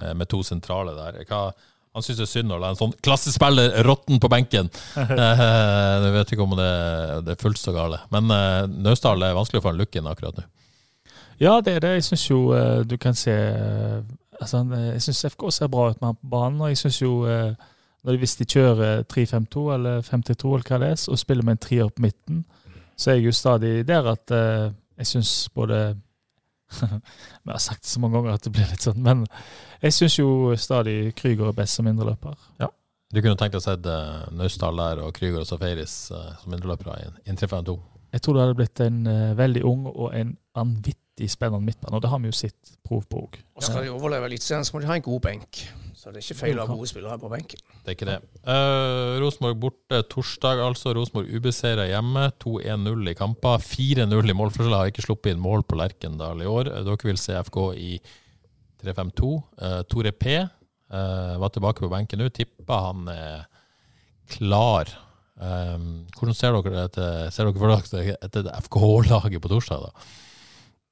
eh, 0.02 0.12
med 0.12 0.28
to 0.32 0.42
sentrale 0.44 0.96
der. 0.98 1.22
Hva, 1.30 1.48
han 1.96 2.04
syns 2.04 2.20
det 2.20 2.26
er 2.26 2.32
synd 2.34 2.52
å 2.52 2.60
la 2.60 2.74
en 2.74 2.80
sånn 2.80 2.96
klassespiller 3.06 3.78
råtten 3.88 4.20
på 4.20 4.32
benken. 4.32 4.68
eh, 5.00 5.46
jeg 6.04 6.12
vet 6.18 6.36
ikke 6.36 6.48
om 6.48 6.58
det, 6.60 6.74
det 7.24 7.36
er 7.36 7.42
fullt 7.42 7.62
så 7.62 7.72
gale. 7.76 8.02
Men 8.12 8.32
eh, 8.36 8.66
Naustdal 8.84 9.24
er 9.24 9.38
vanskelig 9.38 9.64
å 9.64 9.68
få 9.70 9.72
en 9.72 9.80
look 9.80 9.96
inn 9.96 10.12
akkurat 10.12 10.42
nå. 10.42 10.48
Ja, 11.40 11.60
det 11.64 11.78
er 11.78 11.84
det. 11.84 11.94
Jeg 11.98 12.08
syns 12.10 12.28
jo 12.28 12.42
eh, 12.56 12.82
du 12.88 12.98
kan 13.00 13.16
se 13.16 13.34
altså, 14.40 14.62
Jeg 14.72 15.02
syns 15.04 15.26
FK 15.32 15.48
ser 15.52 15.72
bra 15.72 15.90
ut 15.92 16.02
med 16.02 16.12
han 16.12 16.20
på 16.20 16.32
banen, 16.36 16.62
og 16.64 16.72
jeg 16.72 16.84
syns 16.84 17.00
jo 17.02 17.14
eh, 17.32 17.56
når 18.06 18.14
de, 18.14 18.22
Hvis 18.22 18.36
de 18.38 18.46
kjører 18.46 19.04
3-5-2 19.10 19.62
eller 19.74 20.02
5-3-2 20.06 20.50
eller 20.54 20.68
hva 20.70 20.78
det 20.82 20.90
er, 20.94 21.04
og 21.10 21.20
spiller 21.20 21.46
med 21.46 21.58
en 21.58 21.64
trier 21.66 21.90
på 21.90 22.06
midten, 22.06 22.44
så 22.96 23.12
er 23.12 23.18
jeg 23.18 23.26
jo 23.26 23.32
stadig 23.36 23.72
der 23.88 24.12
at 24.12 24.32
uh, 24.32 24.70
jeg 24.98 25.08
syns 25.10 25.50
både 25.56 25.98
Vi 27.46 27.52
har 27.52 27.62
sagt 27.62 27.84
det 27.84 27.90
så 27.90 28.00
mange 28.00 28.18
ganger 28.18 28.38
at 28.38 28.46
det 28.46 28.54
blir 28.54 28.70
litt 28.70 28.86
sånn, 28.86 29.02
men 29.02 29.26
jeg 29.82 29.94
syns 29.94 30.20
jo 30.20 30.30
stadig 30.58 31.14
Krüger 31.18 31.50
er 31.50 31.58
best 31.58 31.78
som 31.78 31.90
indreløper. 31.90 32.38
Du 33.14 33.22
kunne 33.22 33.38
tenkt 33.38 33.54
deg 33.54 33.62
å 33.62 33.64
se 33.64 33.98
Naustdal 34.36 34.82
der 34.82 35.02
og 35.06 35.14
Krüger 35.18 35.44
og 35.44 35.50
Safaris 35.50 36.12
uh, 36.14 36.34
som 36.42 36.54
indreløpere 36.54 36.98
i 37.26 37.34
en 37.34 37.42
3-5-2. 37.42 37.78
Jeg 38.16 38.24
tror 38.24 38.38
det 38.38 38.46
hadde 38.46 38.60
blitt 38.62 38.82
en 38.86 39.02
uh, 39.10 39.34
veldig 39.38 39.66
ung 39.66 39.90
og 39.92 40.14
en 40.14 40.38
vanvittig 40.56 41.05
spennende 41.32 41.64
midtbane, 41.64 41.96
og 41.96 42.04
det 42.04 42.12
har 42.12 42.20
vi 42.20 42.28
jo 42.28 42.36
sett 42.36 42.76
prov 42.84 43.06
på 43.08 43.24
òg. 43.24 43.38
Og 43.56 43.64
skal 43.64 43.86
de 43.86 43.92
overleve 43.94 44.28
Eliteserien, 44.28 44.66
så 44.68 44.76
må 44.76 44.84
de 44.84 44.90
ha 44.90 44.98
en 45.00 45.06
god 45.06 45.22
benk. 45.24 45.62
Så 45.96 46.12
det 46.12 46.20
er 46.20 46.26
ikke 46.26 46.38
feil 46.38 46.60
å 46.60 46.66
ha 46.68 46.76
gode 46.76 46.90
spillere 46.92 47.16
på 47.18 47.30
benken. 47.32 47.62
Det 47.82 47.90
er 47.90 47.96
ikke 47.96 48.08
det. 48.10 48.18
Uh, 48.44 49.16
Rosenborg 49.24 49.56
borte 49.64 50.02
torsdag, 50.12 50.60
altså. 50.62 50.92
Rosenborg 50.94 51.32
ubeseira 51.32 51.88
hjemme. 51.90 52.28
2-1-0 52.44 53.10
i 53.10 53.16
kamper. 53.18 53.64
4-0 53.64 54.30
i 54.30 54.36
målforskjell. 54.38 54.76
Har 54.76 54.92
ikke 54.92 55.06
sluppet 55.08 55.34
inn 55.34 55.42
mål 55.42 55.66
på 55.66 55.80
Lerkendal 55.80 56.44
i 56.44 56.50
år. 56.52 56.70
Eh, 56.70 56.84
Dere 56.86 57.10
vil 57.10 57.22
se 57.22 57.40
FK 57.48 57.58
i 57.80 57.96
3-5-2. 58.84 59.32
Uh, 59.64 59.80
Tore 59.90 60.12
P 60.14 60.36
uh, 60.44 61.34
var 61.42 61.56
tilbake 61.56 61.82
på 61.82 61.90
benken 61.96 62.22
nå. 62.22 62.30
Tipper 62.36 62.86
han 62.90 63.10
er 63.16 63.48
klar. 64.36 64.92
Um, 65.42 66.06
hvordan 66.20 66.38
ser 66.38 66.54
dere 66.60 66.86
etter, 66.86 67.34
ser 67.34 67.50
dere 67.50 67.60
for 67.60 67.98
dere 67.98 68.20
etter 68.24 68.54
FK-laget 68.68 69.42
på 69.42 69.52
torsdag, 69.52 69.90
da? 69.90 70.06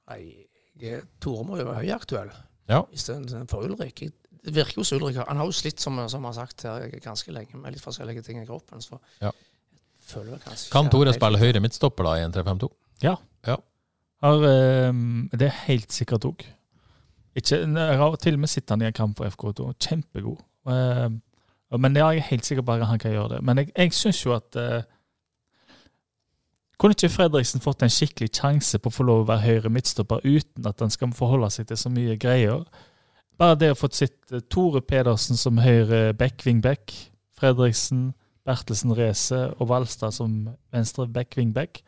Nei, 0.10 0.48
jeg- 0.80 1.04
Tore 1.22 1.44
må 1.48 1.58
jo 1.60 1.66
være 1.66 1.84
høyaktuell 1.86 2.32
Ja. 2.70 2.82
istedenfor 2.94 3.64
Ulrik. 3.68 3.96
Det 4.44 4.54
virker 4.54 4.78
jo 4.78 4.84
som 4.84 4.98
Ulrik 5.02 5.16
Han 5.28 5.38
har 5.38 5.46
jo 5.46 5.52
slitt, 5.52 5.80
som, 5.80 5.96
som 6.10 6.22
jeg 6.24 6.34
har 6.34 6.46
sagt 6.46 6.64
her, 6.64 6.88
ganske 7.00 7.32
lenge 7.32 7.56
med 7.56 7.74
litt 7.74 7.82
forskjellige 7.84 8.24
ting 8.24 8.42
i 8.42 8.46
kroppen. 8.46 8.82
Så 8.82 9.00
Ja. 9.22 9.32
jeg 9.32 9.82
føler 10.08 10.32
vel 10.32 10.40
kanskje 10.40 10.72
Kan 10.72 10.90
Tore 10.90 11.14
spille 11.14 11.38
høyre 11.40 11.62
midtstopper 11.62 12.04
da 12.04 12.16
i 12.16 12.24
en 12.26 12.32
3-5-2? 12.32 12.70
Har, 14.24 14.40
eh, 14.48 14.92
det 15.36 15.42
er 15.50 15.56
helt 15.68 15.92
sikkert 15.92 16.24
òg. 16.24 16.46
Jeg 17.36 17.98
har 17.98 18.16
til 18.16 18.34
og 18.36 18.40
med 18.40 18.50
sett 18.50 18.70
han 18.70 18.82
i 18.82 18.86
en 18.86 18.94
kamp 18.94 19.18
for 19.18 19.26
FK2. 19.28 19.74
Kjempegod. 19.80 20.40
Eh, 20.66 21.10
men 21.78 21.94
jeg 21.96 22.18
er 22.18 22.22
helt 22.30 22.46
sikker 22.46 22.64
på 22.64 22.76
at 22.80 22.86
han 22.88 23.00
kan 23.00 23.12
gjøre 23.12 23.30
det. 23.36 23.44
Men 23.44 23.58
jeg, 23.58 23.72
jeg 23.76 23.92
syns 23.92 24.22
jo 24.24 24.32
at 24.38 24.56
eh, 24.56 24.84
Kunne 26.84 26.98
ikke 26.98 27.14
Fredriksen 27.14 27.62
fått 27.64 27.86
en 27.86 27.92
skikkelig 27.94 28.28
sjanse 28.36 28.76
på 28.84 28.92
å 28.92 28.94
få 28.94 29.06
lov 29.08 29.22
å 29.22 29.28
være 29.30 29.46
høyre 29.46 29.70
midtstopper 29.72 30.20
uten 30.26 30.66
at 30.68 30.82
han 30.84 30.92
skal 30.92 31.14
forholde 31.16 31.48
seg 31.56 31.70
til 31.70 31.80
så 31.80 31.88
mye 31.88 32.18
greier? 32.20 32.66
Bare 33.40 33.56
det 33.56 33.70
å 33.72 33.78
få 33.80 33.88
sett 33.96 34.34
eh, 34.36 34.44
Tore 34.52 34.82
Pedersen 34.84 35.40
som 35.40 35.62
høyre 35.64 36.12
back, 36.20 36.44
wingback, 36.44 36.92
Fredriksen, 37.40 38.10
Bertelsen 38.44 38.92
Reze 39.00 39.40
og 39.56 39.72
Valstad 39.72 40.12
som 40.12 40.36
venstre 40.76 41.08
back, 41.08 41.40
wingback. 41.40 41.80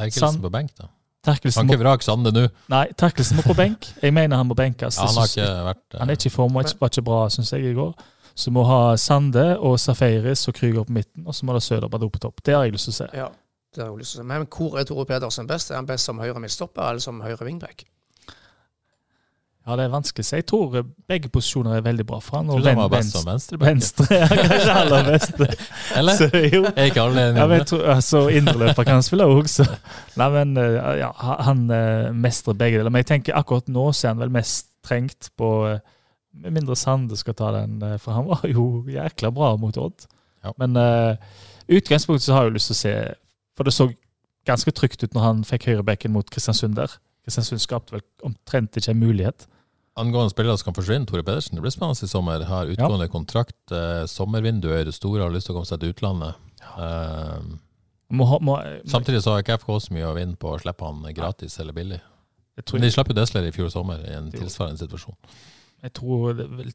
Terkelsen 0.00 0.40
på 0.40 0.54
benk, 0.56 0.72
da. 0.80 0.88
Terkelsen 1.26 1.66
Kan 1.66 1.76
ikke 1.76 1.84
vrake 1.84 2.08
Sande 2.08 2.32
nå. 2.32 2.48
nei, 2.72 2.86
Terkelsen 2.96 3.36
må 3.36 3.44
på 3.44 3.60
benk. 3.60 3.92
Jeg 4.00 4.16
mener 4.16 4.40
han 4.40 4.48
må 4.48 4.56
benkes. 4.56 4.96
Ja, 4.96 5.10
han 5.10 5.20
har 5.20 5.28
ikke 5.28 5.52
vært 5.68 6.00
han 6.00 6.08
er 6.08 6.16
ikke 6.16 6.32
i 6.32 6.36
form, 6.40 6.56
og 6.56 6.76
var 6.80 6.88
ikke 6.88 7.04
bra, 7.04 7.24
syns 7.36 7.52
jeg, 7.52 7.68
i 7.68 7.76
går. 7.76 7.92
Så 8.32 8.48
må 8.52 8.64
ha 8.64 8.96
Sande 8.96 9.58
og 9.60 9.76
Safaris 9.80 10.48
og 10.48 10.56
Krüger 10.56 10.88
på 10.88 10.96
midten, 10.96 11.28
og 11.28 11.36
så 11.36 11.44
må 11.44 11.52
det 11.52 11.84
opp 11.84 12.14
på 12.16 12.22
topp. 12.30 12.40
Det 12.40 12.56
har 12.56 12.64
jeg 12.64 12.80
lyst 12.80 12.88
til 12.88 12.96
å 12.96 13.04
se. 13.04 13.08
Ja, 13.12 13.34
det 13.76 13.86
jeg. 13.86 14.24
Men 14.26 14.46
hvor 14.46 14.78
er 14.78 14.88
Tore 14.88 15.06
Pedersen 15.08 15.46
best? 15.50 15.70
Er 15.70 15.80
han 15.80 15.88
best 15.88 16.08
som 16.08 16.18
høyre 16.22 16.40
midtstopper 16.42 16.88
eller 16.90 17.04
som 17.04 17.20
høyre 17.24 17.44
wingback? 17.44 17.86
Ja, 19.66 19.74
det 19.74 19.88
er 19.88 19.90
vanskelig 19.90 20.22
å 20.22 20.26
si. 20.28 20.36
Jeg 20.38 20.44
tror 20.46 20.74
begge 21.10 21.28
posisjoner 21.34 21.72
er 21.74 21.80
veldig 21.82 22.04
bra 22.06 22.20
for 22.22 22.38
han. 22.38 22.50
Tror 22.52 22.60
Og 22.60 22.62
du 22.62 22.68
han 22.68 22.78
var 22.78 22.90
best 22.92 23.16
venstre, 23.16 23.22
som 23.24 23.30
venstreback? 23.32 23.66
venstre 23.66 24.18
er 24.20 24.42
kanskje 24.50 24.76
aller 24.82 25.08
beste. 25.08 25.48
Eller? 25.98 26.20
Så 26.20 26.42
jo, 26.44 26.60
Er 26.70 26.90
ikke 26.92 27.02
alle 27.02 27.24
Ja, 27.24 27.46
men 27.50 27.58
jeg 27.58 27.66
tror, 27.72 27.82
altså, 27.96 28.20
Indreløper 28.30 28.86
kan 28.86 29.00
han 29.00 29.02
spille 29.02 29.26
òg, 29.26 29.50
så 29.50 29.66
Nei, 30.20 30.28
men 30.36 30.54
eh, 30.62 30.78
ja, 31.00 31.10
han 31.48 31.64
eh, 31.74 32.12
mestrer 32.14 32.54
begge 32.54 32.78
deler. 32.78 32.94
Men 32.94 33.02
jeg 33.02 33.10
tenker 33.10 33.40
akkurat 33.40 33.66
nå 33.74 33.88
så 33.90 34.06
er 34.06 34.14
han 34.14 34.22
vel 34.22 34.36
mest 34.38 34.70
trengt 34.86 35.32
på 35.34 35.50
eh, 35.72 35.82
Med 36.46 36.60
mindre 36.60 36.78
Sande 36.78 37.18
skal 37.18 37.34
ta 37.34 37.50
den, 37.58 37.80
eh, 37.82 37.98
for 37.98 38.14
han 38.14 38.30
var 38.30 38.46
jo 38.46 38.84
jækla 38.86 39.34
bra 39.34 39.50
mot 39.58 39.82
Odd. 39.82 40.06
Ja. 40.46 40.54
Men 40.62 40.78
uh, 40.78 41.16
utgangspunktet 41.66 42.28
så 42.28 42.36
har 42.36 42.44
jeg 42.44 42.52
jo 42.52 42.54
lyst 42.60 42.70
til 42.70 42.76
å 42.76 42.82
se 42.84 42.94
For 43.56 43.64
det 43.64 43.72
så 43.74 43.88
ganske 44.46 44.70
trygt 44.76 45.02
ut 45.02 45.14
når 45.16 45.22
han 45.24 45.44
fikk 45.48 45.64
høyrebekken 45.70 46.12
mot 46.14 46.28
Kristiansund 46.30 46.76
der. 46.78 46.92
Kristiansund 47.26 47.62
skapte 47.64 47.96
vel 47.96 48.02
omtrent 48.28 48.76
ikke 48.78 48.92
en 48.94 49.00
mulighet. 49.02 49.46
Angående 49.96 50.30
spillere 50.30 50.58
som 50.60 50.68
kan 50.68 50.76
forsvinne, 50.76 51.06
Tore 51.08 51.24
Pedersen. 51.24 51.56
Det 51.56 51.62
blir 51.64 51.72
spennende 51.72 52.04
i 52.04 52.10
sommer. 52.10 52.42
Har 52.44 52.68
utgående 52.68 53.08
kontrakt. 53.08 53.56
Eh, 53.72 54.04
sommervinduet 54.12 54.82
er 54.82 54.90
det 54.90 54.94
store, 54.94 55.22
har 55.24 55.32
lyst 55.32 55.48
til 55.48 55.54
å 55.54 55.58
komme 55.58 55.70
seg 55.70 55.80
til 55.80 55.94
utlandet. 55.94 56.36
Eh, 56.76 57.46
Må, 58.12 58.24
ha- 58.30 58.38
må, 58.38 58.54
samtidig 58.86 59.18
så 59.24 59.32
har 59.34 59.40
ikke 59.42 59.56
FK 59.58 59.70
så 59.82 59.94
mye 59.96 60.06
å 60.06 60.14
vinne 60.14 60.36
på 60.38 60.52
å 60.52 60.58
slippe 60.62 60.84
han 60.86 61.00
gratis 61.16 61.56
eller 61.58 61.74
billig. 61.74 61.98
Men 62.72 62.84
de 62.84 62.90
slapp 62.94 63.08
jo 63.10 63.16
Desler 63.18 63.48
i 63.48 63.54
fjor 63.56 63.68
sommer 63.72 63.98
i 64.06 64.12
en 64.14 64.28
tilsvarende 64.32 64.78
situasjon. 64.84 65.16
Jeg 65.82 65.92
tror 65.98 66.36
det 66.38 66.46
vil, 66.52 66.70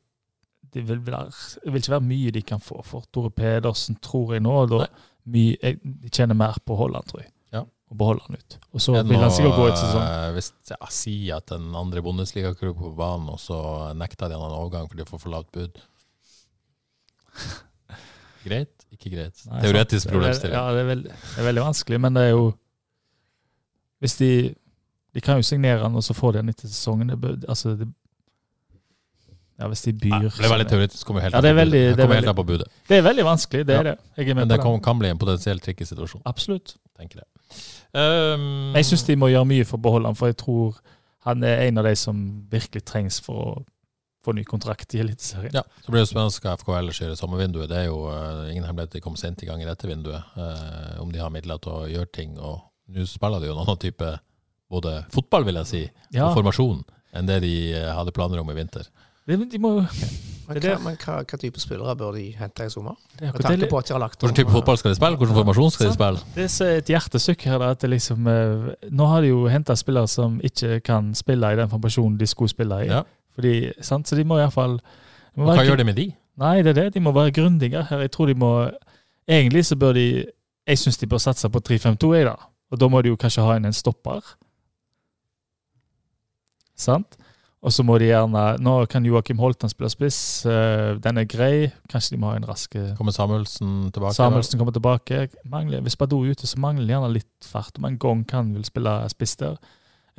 det 0.76 0.84
vil, 0.90 1.00
være, 1.08 1.32
det 1.64 1.72
vil 1.72 1.80
ikke 1.86 1.94
være 1.96 2.06
mye 2.10 2.34
de 2.36 2.42
kan 2.52 2.60
få 2.62 2.82
for 2.86 3.08
Tore 3.16 3.32
Pedersen, 3.32 3.96
tror 4.04 4.34
jeg 4.36 4.44
nå. 4.44 4.58
da 4.74 4.82
Da, 4.84 4.90
mye, 5.26 5.58
jeg, 5.62 5.80
tjener 6.12 6.36
mer 6.38 6.58
på 6.66 6.74
å 6.74 6.80
holde 6.86 6.98
han, 7.02 7.08
tror 7.10 7.22
jeg. 7.24 7.32
Ja. 7.54 7.62
Og 7.92 7.98
beholde 8.00 8.24
han 8.28 8.38
ut. 8.40 8.58
Og 8.74 8.82
så 8.82 8.96
vil 9.04 9.20
han 9.22 9.32
sikkert 9.36 9.58
gå 9.60 9.68
ut 9.70 9.78
sesong. 9.78 10.04
eh, 10.06 10.32
Hvis 10.38 10.52
jeg 10.72 10.92
sier 10.98 11.38
at 11.38 11.52
en 11.56 11.76
andre 11.76 12.02
Bundesliga-klubb 12.06 12.78
på 12.80 12.94
banen, 12.98 13.30
og 13.30 13.40
så 13.40 13.60
nekter 13.98 14.32
de 14.32 14.40
han 14.40 14.48
en 14.50 14.58
overgang 14.58 14.88
fordi 14.90 15.04
de 15.04 15.10
får 15.12 15.20
for 15.26 15.34
lavt 15.36 15.52
bud. 15.52 15.82
Greit? 18.46 18.74
Ikke 18.92 19.12
greit? 19.14 19.38
Nei, 19.48 19.62
Teoretisk 19.64 20.10
problemstilling. 20.12 20.56
Ja, 20.58 20.72
det 20.74 20.82
er, 20.82 20.88
veldig, 20.90 21.12
det 21.14 21.38
er 21.40 21.46
veldig 21.48 21.64
vanskelig, 21.64 22.00
men 22.02 22.18
det 22.18 22.24
er 22.28 22.34
jo 22.34 22.48
Hvis 24.02 24.16
de 24.18 24.30
De 25.14 25.22
kan 25.22 25.38
jo 25.38 25.46
signere 25.46 25.84
han, 25.84 25.96
og 25.96 26.04
så 26.04 26.14
får 26.16 26.32
de 26.34 26.38
han 26.42 26.50
etter 26.50 26.68
sesongen. 26.72 27.12
Det, 27.22 27.44
altså, 27.50 27.74
det, 27.76 27.88
ja, 29.62 29.68
hvis 29.70 29.84
de 29.86 29.94
byr 30.02 30.16
Nei, 30.18 30.30
det 30.34 30.46
er 30.48 30.54
veldig 30.56 30.68
teoretisk. 30.72 31.06
Kommer 31.08 31.22
helt 31.26 31.36
Ja, 31.38 31.42
det 31.46 31.52
er 31.54 31.58
veldig- 31.60 31.82
Det 31.86 31.96
det 31.98 32.00
er 32.00 32.08
kommer 32.08 32.20
helt 32.20 32.32
an 32.34 32.40
på 32.42 32.46
budet. 32.48 32.68
Det 32.90 32.98
er 32.98 33.04
veldig 33.06 33.26
vanskelig, 33.28 33.66
det 33.68 33.74
Ja. 33.76 33.80
er 33.80 33.84
det. 33.84 33.98
Er 34.18 34.34
Men 34.34 34.48
det 34.48 34.58
det. 34.58 34.64
kan, 34.66 34.80
kan 34.82 35.00
bli 35.00 35.10
en 35.14 35.18
potensielt 35.22 35.62
tricky 35.64 35.86
situasjon, 35.86 36.22
Absolutt. 36.26 36.76
tenker 36.98 37.22
jeg. 37.22 37.28
Um, 37.94 38.74
Jeg 38.76 38.86
syns 38.86 39.04
de 39.06 39.16
må 39.20 39.28
gjøre 39.30 39.46
mye 39.48 39.66
for 39.68 39.78
å 39.78 39.82
beholde 39.82 40.06
han, 40.08 40.16
for 40.16 40.28
jeg 40.32 40.38
tror 40.38 40.76
han 41.26 41.44
er 41.44 41.68
en 41.68 41.78
av 41.78 41.84
de 41.86 41.96
som 41.96 42.48
virkelig 42.50 42.84
trengs 42.86 43.20
for 43.22 43.34
å 43.36 43.66
få 44.24 44.34
ny 44.38 44.44
kontrakt 44.44 44.94
i 44.96 45.00
Eliteserien. 45.02 45.52
Ja, 45.54 45.64
så 45.84 45.90
blir 45.92 46.02
det 46.02 46.10
spennende 46.10 46.40
hva 46.42 46.54
FK 46.58 46.68
ellers 46.78 47.00
gjør 47.02 47.12
i 47.12 47.20
sommervinduet. 47.20 47.68
Det 47.70 47.78
er 47.78 47.86
jo 47.90 48.06
uh, 48.08 48.50
ingen 48.52 48.64
hemmelighet 48.64 48.92
de 48.92 49.02
kom 49.02 49.16
sent 49.16 49.42
i 49.44 49.48
gang 49.50 49.62
i 49.62 49.66
dette 49.66 49.88
vinduet. 49.90 50.24
Uh, 50.38 51.02
om 51.02 51.12
de 51.12 51.20
har 51.20 51.30
midler 51.34 51.58
til 51.62 51.72
å 51.72 51.88
gjøre 51.90 52.12
ting. 52.14 52.38
Og 52.40 52.62
nå 52.90 53.06
spiller 53.10 53.40
de 53.42 53.48
jo 53.50 53.54
en 53.58 53.64
annen 53.66 53.78
type 53.82 54.20
både 54.72 55.06
fotball, 55.12 55.44
vil 55.44 55.56
jeg 55.56 55.66
si, 55.68 55.82
Ja, 56.14 56.30
og 56.30 56.38
formasjon 56.38 56.84
enn 57.14 57.26
det 57.28 57.42
de 57.44 57.74
eh, 57.74 57.90
hadde 57.94 58.14
planer 58.16 58.40
om 58.40 58.50
i 58.50 58.54
vinter. 58.56 58.86
De, 59.28 59.38
de 59.52 59.62
må 59.62 59.78
jo 59.80 59.86
Men, 60.52 60.58
hva, 60.60 60.72
men 60.84 60.98
hva, 61.00 61.14
hva 61.24 61.38
type 61.40 61.62
spillere 61.64 61.94
bør 61.96 62.18
de 62.18 62.26
hente 62.36 62.66
i 62.68 62.72
sommer? 62.74 62.98
er 63.22 63.30
Med 63.32 63.44
tanke 63.46 63.62
det, 63.62 63.70
på 63.72 63.78
at 63.80 63.88
de 63.88 63.94
har 63.94 64.02
lagt 64.04 64.20
Hvilken 64.20 64.36
type 64.42 64.52
fotball 64.52 64.80
skal 64.82 64.92
de 64.92 64.98
spille? 64.98 65.16
Hvilken 65.22 65.38
formasjon 65.38 65.72
skal 65.72 65.88
de 65.88 65.94
spille? 65.96 66.24
det 66.36 66.48
er 66.50 66.82
et 66.82 66.92
hjertesukk 66.92 67.46
her. 67.48 67.64
At 67.64 67.86
det 67.86 67.92
liksom, 67.94 68.28
eh, 68.28 68.66
nå 68.92 69.08
har 69.08 69.24
de 69.24 69.30
jo 69.30 69.46
henta 69.48 69.78
spillere 69.80 70.10
som 70.12 70.42
ikke 70.44 70.82
kan 70.84 71.14
spille 71.16 71.54
i 71.54 71.60
den 71.62 71.72
formasjonen 71.72 72.18
de 72.20 72.28
skulle 72.28 72.52
spille 72.52 72.82
i. 72.84 72.90
Ja. 72.90 73.06
Fordi, 73.38 73.54
sant? 73.80 74.12
Så 74.12 74.20
de 74.20 74.28
må 74.28 74.42
iallfall 74.42 74.82
hva 75.40 75.64
gjør 75.64 75.80
de 75.80 75.88
med 75.88 75.96
de? 75.96 76.10
Nei, 76.42 76.58
det 76.66 76.74
er 76.74 76.80
det. 76.82 76.88
De 76.98 77.04
må 77.04 77.14
være 77.16 77.32
grundigere 77.32 77.86
her. 77.88 78.04
Jeg 78.04 78.12
tror 78.12 78.28
de 78.28 78.36
må 78.36 78.52
Egentlig 79.30 79.66
så 79.66 79.78
bør 79.80 79.94
de 79.94 80.26
Jeg 80.68 80.78
syns 80.78 80.98
de 80.98 81.08
bør 81.08 81.22
satse 81.22 81.50
på 81.50 81.60
3-5-2, 81.60 82.12
jeg, 82.18 82.26
da. 82.28 82.36
Og 82.72 82.80
da 82.80 82.88
må 82.88 83.02
de 83.02 83.12
jo 83.12 83.18
kanskje 83.20 83.44
ha 83.44 83.56
inn 83.58 83.66
en 83.66 83.76
stopper. 83.76 84.20
Sant? 86.78 87.18
Og 87.62 87.70
så 87.70 87.84
må 87.86 88.00
de 88.02 88.08
gjerne 88.08 88.42
Nå 88.58 88.72
kan 88.90 89.06
Joakim 89.06 89.38
Holtan 89.38 89.70
spille 89.70 89.92
spiss. 89.94 90.46
eh, 90.50 90.96
Den 91.04 91.20
er 91.22 91.28
grei. 91.30 91.68
Kanskje 91.92 92.16
de 92.16 92.22
må 92.24 92.32
ha 92.32 92.40
en 92.40 92.48
rask 92.50 92.74
Kommer 92.98 93.14
Samuelsen 93.14 93.92
tilbake? 93.94 94.18
Samuelsen 94.18 94.58
kommer 94.58 94.74
tilbake. 94.74 95.28
Mangler, 95.46 95.84
hvis 95.86 95.96
Badou 96.00 96.24
er 96.26 96.34
ute, 96.34 96.50
så 96.50 96.58
mangler 96.58 96.88
de 96.88 96.96
gjerne 96.96 97.14
litt 97.14 97.46
fart. 97.46 97.78
Om 97.78 97.86
en 97.86 98.00
gang 98.02 98.26
kan 98.26 98.50
vil 98.56 98.66
spille 98.66 98.96
spiss 99.14 99.38
der. 99.38 99.60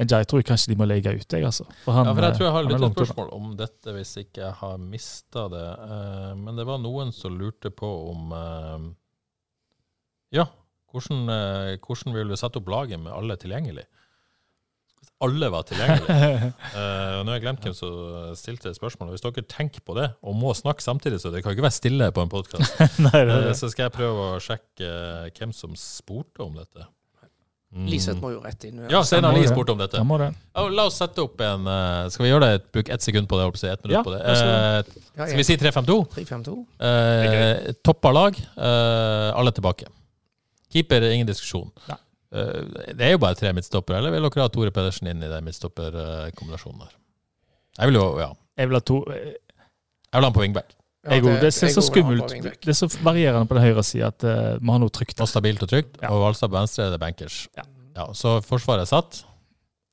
Jeg 0.01 0.27
tror 0.27 0.43
kanskje 0.43 0.73
de 0.73 0.77
må 0.81 0.87
legge 0.89 1.13
ut, 1.13 1.27
jeg, 1.29 1.45
altså. 1.45 1.67
For 1.85 1.93
han, 1.93 2.07
ja, 2.09 2.15
for 2.17 2.25
jeg 2.25 2.37
tror 2.39 2.47
jeg 2.47 2.55
har 2.55 2.65
litt 2.65 2.95
spørsmål 2.97 3.29
om 3.37 3.51
dette 3.59 3.93
hvis 3.93 4.15
ikke 4.23 4.41
jeg 4.41 4.55
har 4.63 4.79
mista 4.81 5.45
det. 5.53 5.67
Eh, 5.85 6.31
men 6.41 6.57
det 6.59 6.65
var 6.67 6.81
noen 6.83 7.13
som 7.15 7.37
lurte 7.39 7.71
på 7.71 7.91
om 8.11 8.33
eh, 8.33 8.87
Ja, 10.39 10.47
hvordan, 10.93 11.27
eh, 11.29 11.77
hvordan 11.85 12.17
vil 12.17 12.33
du 12.33 12.39
sette 12.41 12.63
opp 12.63 12.71
laget 12.73 13.03
med 13.03 13.13
alle 13.13 13.37
tilgjengelig? 13.41 13.85
Alle 15.23 15.51
var 15.55 15.67
tilgjengelige. 15.69 16.53
uh, 16.75 17.13
og 17.19 17.27
nå 17.27 17.33
har 17.33 17.37
jeg 17.39 17.45
glemt 17.45 17.67
hvem 17.67 17.77
som 17.77 18.33
stilte 18.39 18.73
spørsmålet. 18.77 19.15
Hvis 19.17 19.27
dere 19.27 19.47
tenker 19.51 19.85
på 19.87 19.97
det, 19.99 20.09
og 20.23 20.39
må 20.39 20.55
snakke 20.59 20.85
samtidig, 20.85 21.21
så 21.23 21.31
det 21.35 21.45
kan 21.45 21.55
ikke 21.55 21.67
være 21.69 21.79
stille 21.79 22.11
på 22.15 22.25
en 22.25 22.33
podkast, 22.33 22.81
det. 23.13 23.55
så 23.59 23.71
skal 23.71 23.89
jeg 23.89 23.95
prøve 23.99 24.33
å 24.33 24.43
sjekke 24.43 24.89
eh, 24.89 25.31
hvem 25.39 25.55
som 25.57 25.77
spurte 25.79 26.43
om 26.45 26.59
dette. 26.59 26.89
Mm. 27.73 27.87
Liseth 27.89 28.21
må 28.21 28.35
jo 28.35 28.43
rett 28.45 28.67
inn. 28.69 28.83
Ja, 28.93 29.01
Steinar 29.07 29.33
Lie 29.33 29.49
spurte 29.49 29.73
om 29.73 29.81
dette. 29.81 29.97
Ja, 29.97 30.65
la 30.69 30.85
oss 30.91 30.99
sette 31.01 31.23
opp 31.25 31.41
en 31.41 31.65
eh, 31.73 32.11
Skal 32.13 32.27
vi 32.27 32.29
gjøre 32.29 32.51
det? 32.51 32.67
Bruke 32.75 32.93
ett 32.93 33.05
sekund 33.05 33.31
på 33.31 33.39
det? 33.41 33.47
si, 33.57 33.71
Ett 33.71 33.87
minutt 33.87 33.97
Ja, 33.97 34.03
på 34.05 34.13
det. 34.13 34.21
Eh, 34.29 35.07
skal 35.15 35.41
vi 35.41 35.47
si 35.49 35.57
3-5-2? 35.57 35.97
3-5-2. 36.19 36.57
Eh, 36.89 37.73
toppa 37.81 38.13
lag, 38.13 38.37
eh, 38.37 39.29
alle 39.33 39.55
tilbake. 39.57 39.89
Keeper, 40.73 41.09
ingen 41.15 41.29
diskusjon. 41.29 41.71
Nei. 41.89 41.97
Eh, 42.33 42.93
det 42.97 43.07
er 43.07 43.15
jo 43.15 43.23
bare 43.23 43.37
tre 43.37 43.53
midtstoppere, 43.53 44.01
eller 44.01 44.15
vil 44.15 44.25
dere 44.25 44.47
ha 44.47 44.53
Tore 44.53 44.73
Pedersen 44.75 45.11
inn 45.11 45.25
i 45.25 45.31
den 45.31 45.45
midtstopperkombinasjonen 45.45 46.85
der? 46.87 46.95
Jeg 47.79 47.91
vil 47.91 47.99
jo, 47.99 48.07
ja. 48.21 48.31
Jeg 48.61 48.71
vil 48.71 48.79
ha 48.79 48.85
to 48.85 49.03
eh, 49.13 49.27
Jeg 49.33 50.17
vil 50.17 50.25
ha 50.25 50.29
han 50.29 50.37
på 50.37 50.45
wingback. 50.45 50.73
Ja, 51.03 51.19
det, 51.19 51.35
det 51.43 51.51
ser 51.57 51.73
så 51.75 51.83
skummelt. 51.83 52.31
Det 52.31 52.71
er 52.71 52.77
så 52.79 52.87
varierende 53.03 53.49
på 53.51 53.57
den 53.59 53.65
høyre 53.65 53.83
sida 53.83 54.13
at 54.13 54.23
uh, 54.23 54.61
vi 54.61 54.71
har 54.71 54.79
noe 54.79 54.93
trygt. 54.95 55.19
Og 55.19 55.27
stabilt 55.27 55.65
og 55.65 55.71
trygt. 55.73 55.97
Ja. 55.99 56.13
Og 56.15 56.21
Valstad 56.23 56.53
på 56.53 56.55
venstre 56.55 56.85
er 56.87 56.93
det 56.95 57.01
bankers. 57.03 57.41
Ja. 57.59 57.65
Ja, 57.97 58.05
så 58.15 58.37
forsvaret 58.47 58.87
er 58.87 58.91
satt. 58.93 59.19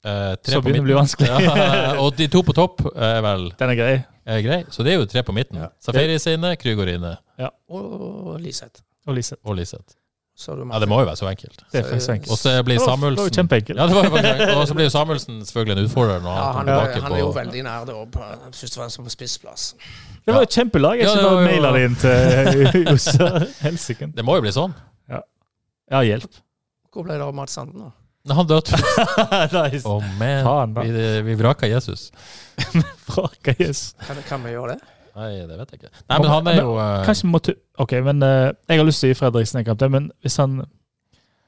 Uh, 0.05 0.35
tre 0.37 0.53
Så 0.53 0.61
begynner 0.61 0.83
det 0.83 0.85
å 0.85 0.89
bli 0.91 0.97
vanskelig. 0.99 1.31
Ja, 1.47 1.95
og 2.03 2.13
de 2.19 2.27
to 2.31 2.43
på 2.45 2.53
topp 2.55 2.85
er 2.93 3.23
vel 3.25 3.49
Den 3.57 3.73
er 3.73 3.79
grei. 3.79 3.95
er 4.35 4.43
grei. 4.45 4.59
Så 4.69 4.85
det 4.85 4.93
er 4.93 5.01
jo 5.01 5.09
tre 5.09 5.25
på 5.25 5.33
midten. 5.35 5.57
Ja. 5.63 5.71
Safaris 5.81 6.29
er 6.29 6.37
inne, 6.37 6.53
Krüger 6.61 6.85
er 6.85 7.01
inne, 7.01 7.15
Og 7.73 7.89
Og 8.35 8.37
Liseth. 8.45 8.85
og 9.09 9.17
Liseth. 9.57 9.97
Så 10.39 10.53
du 10.55 10.61
Ja, 10.71 10.79
det 10.79 10.87
må 10.87 11.01
jo 11.01 11.05
være 11.09 11.19
så 11.19 11.27
enkelt. 11.27 11.57
Det 11.73 11.81
er 11.81 11.87
faktisk 11.89 12.09
enkelt. 12.13 12.31
Og 12.31 12.37
så 12.39 12.51
blir 12.63 12.77
var- 12.79 12.85
Samuelsen 12.93 13.31
kjempeenkelt. 13.35 13.79
Ja, 13.81 13.87
det 13.89 13.95
var 13.97 14.05
jo 14.07 14.11
faktisk. 14.13 14.53
Og 14.55 14.67
så 14.69 14.75
blir 14.77 14.89
Samuelsen 14.93 15.41
selvfølgelig 15.45 15.75
en 15.77 15.83
utfordrer 15.89 16.21
når 16.23 16.29
Ja, 16.37 16.43
han 16.43 16.53
han, 16.53 16.53
kommer 16.53 16.71
er- 16.71 16.93
tilbake 16.93 17.03
han 17.03 17.11
er 17.11 17.19
jo 17.19 17.31
på 17.31 17.39
veldig 17.39 17.63
nær 17.67 17.85
det 17.89 17.95
opp, 17.95 18.15
først 18.55 18.77
og 18.77 18.81
fremst 18.83 19.01
på 19.03 19.09
spissplass. 19.17 19.65
Det 20.25 20.33
var 20.35 20.41
et 20.47 20.55
kjempelag. 20.55 20.95
Jeg 21.01 21.07
Ja, 21.09 21.15
det 21.15 21.23
var 21.23 21.35
bare 21.35 21.49
maile 21.49 21.73
det 21.75 21.81
inn 21.89 21.95
til 21.99 22.85
Josse 22.93 23.29
Helsiken. 23.65 24.13
Det 24.15 24.23
må 24.25 24.35
jo 24.39 24.41
bli 24.47 24.51
sånn. 24.55 24.73
Ja, 25.89 26.01
hjelp. 26.05 26.29
Hvor 26.93 27.03
ble 27.03 27.15
det 27.17 27.25
av 27.25 27.33
Mats 27.33 27.53
Sanden, 27.57 27.81
da? 27.81 27.91
Nei, 28.29 28.35
Han 28.37 28.47
døde. 28.47 28.77
nice. 29.57 29.83
Oh, 29.89 30.03
man. 30.19 30.43
Faen, 30.45 30.73
da. 30.75 30.81
Vi, 30.85 31.21
vi 31.25 31.35
vraka 31.39 31.67
Jesus. 31.67 32.11
vraka 33.09 33.55
Jesus. 33.59 33.95
Kan, 34.05 34.17
kan 34.29 34.43
vi 34.43 34.51
gjøre 34.53 34.75
det? 34.75 34.79
Nei, 35.15 35.29
det 35.47 35.57
vet 35.59 35.71
jeg 35.73 35.79
ikke. 35.81 35.91
Nei, 36.09 36.19
men 36.19 36.29
han 36.29 36.47
er 36.51 36.59
jo 36.61 36.75
eh, 36.79 37.05
Kanskje 37.05 37.25
vi 37.27 37.31
må 37.33 37.41
Ok, 37.79 37.91
men 38.05 38.21
uh, 38.23 38.51
jeg 38.69 38.77
har 38.81 38.85
lyst 38.87 38.99
til 39.03 39.09
å 39.09 39.13
gi 39.13 39.17
Fredriksen 39.19 39.59
en 39.61 39.65
kamp 39.65 39.81
men 39.91 40.11
hvis 40.21 40.37
han 40.37 40.59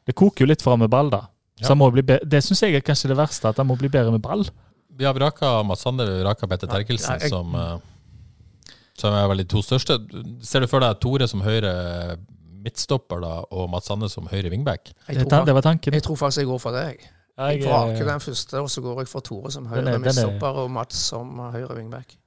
Det 0.07 0.15
koker 0.15 0.45
jo 0.45 0.49
litt 0.49 0.61
for 0.61 0.71
ham 0.75 0.79
med 0.79 0.89
ball, 0.89 1.09
da. 1.13 1.21
Så 1.61 1.73
han 1.75 1.77
må 1.77 1.91
bli 1.93 2.01
be 2.01 2.19
det 2.25 2.41
syns 2.43 2.61
jeg 2.63 2.73
er 2.75 2.81
kanskje 2.81 3.11
det 3.11 3.17
verste, 3.19 3.47
at 3.51 3.57
han 3.61 3.67
må 3.69 3.75
bli 3.77 3.87
bedre 3.91 4.11
med 4.11 4.21
ball. 4.21 4.43
Vi 4.97 5.05
har 5.05 5.13
vraka 5.13 5.61
Mads 5.63 5.81
Sander, 5.85 6.09
har 6.09 6.23
vraka 6.25 6.47
Petter 6.49 6.67
Ja, 6.67 6.73
Terkelsen, 6.79 7.19
jeg- 7.21 7.29
som, 7.29 7.53
uh, 7.55 7.77
som 8.97 9.13
er 9.13 9.27
vel 9.27 9.37
de 9.37 9.45
to 9.45 9.61
største. 9.61 9.99
Ser 10.41 10.59
du 10.61 10.67
for 10.67 10.79
deg 10.81 10.99
Tore 10.99 11.27
som 11.27 11.41
høyre 11.45 12.17
midtstopper 12.61 13.21
da, 13.23 13.33
og 13.51 13.69
Mats 13.69 13.87
Sandnes 13.89 14.13
som 14.17 14.27
høyre 14.29 14.49
wingback. 14.53 14.91
Jeg 15.07 15.17
Det, 15.21 15.27
tror, 15.29 15.45
det 15.45 15.53
var 15.57 15.61
tanken. 15.65 15.93
jeg 15.93 16.03
tror 16.03 16.15
faktisk 16.19 16.41
jeg 16.43 16.47
går 16.51 16.59
for 16.59 16.71
deg. 16.71 16.99
jeg. 17.01 17.09
Jeg 17.37 17.63
vraker 17.65 18.01
eh, 18.01 18.05
den 18.11 18.19
første, 18.19 18.59
og 18.61 18.69
så 18.69 18.81
går 18.81 18.99
jeg 19.01 19.07
for 19.07 19.19
Tore 19.25 19.51
som 19.51 19.65
høyre 19.65 19.87
er- 19.87 19.93
er- 19.95 19.99
midtstopper 19.99 20.59
og 20.65 20.69
Mats 20.71 20.95
som 20.95 21.37
høyre 21.39 21.75
wingback. 21.75 22.17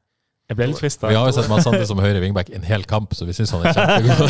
Jeg 0.45 0.59
ble 0.59 0.67
litt 0.69 0.77
frista. 0.77 1.09
Vi 1.09 1.17
har 1.17 1.25
jo 1.25 1.33
sett 1.33 1.47
Mads 1.49 1.65
Sande 1.65 1.87
som 1.89 2.01
høyre 2.05 2.21
wingback 2.21 2.51
en 2.53 2.67
hel 2.69 2.83
kamp, 2.85 3.15
så 3.17 3.25
vi 3.25 3.33
syns 3.33 3.55
han 3.55 3.65
er 3.65 3.73
kjempegod. 3.73 4.29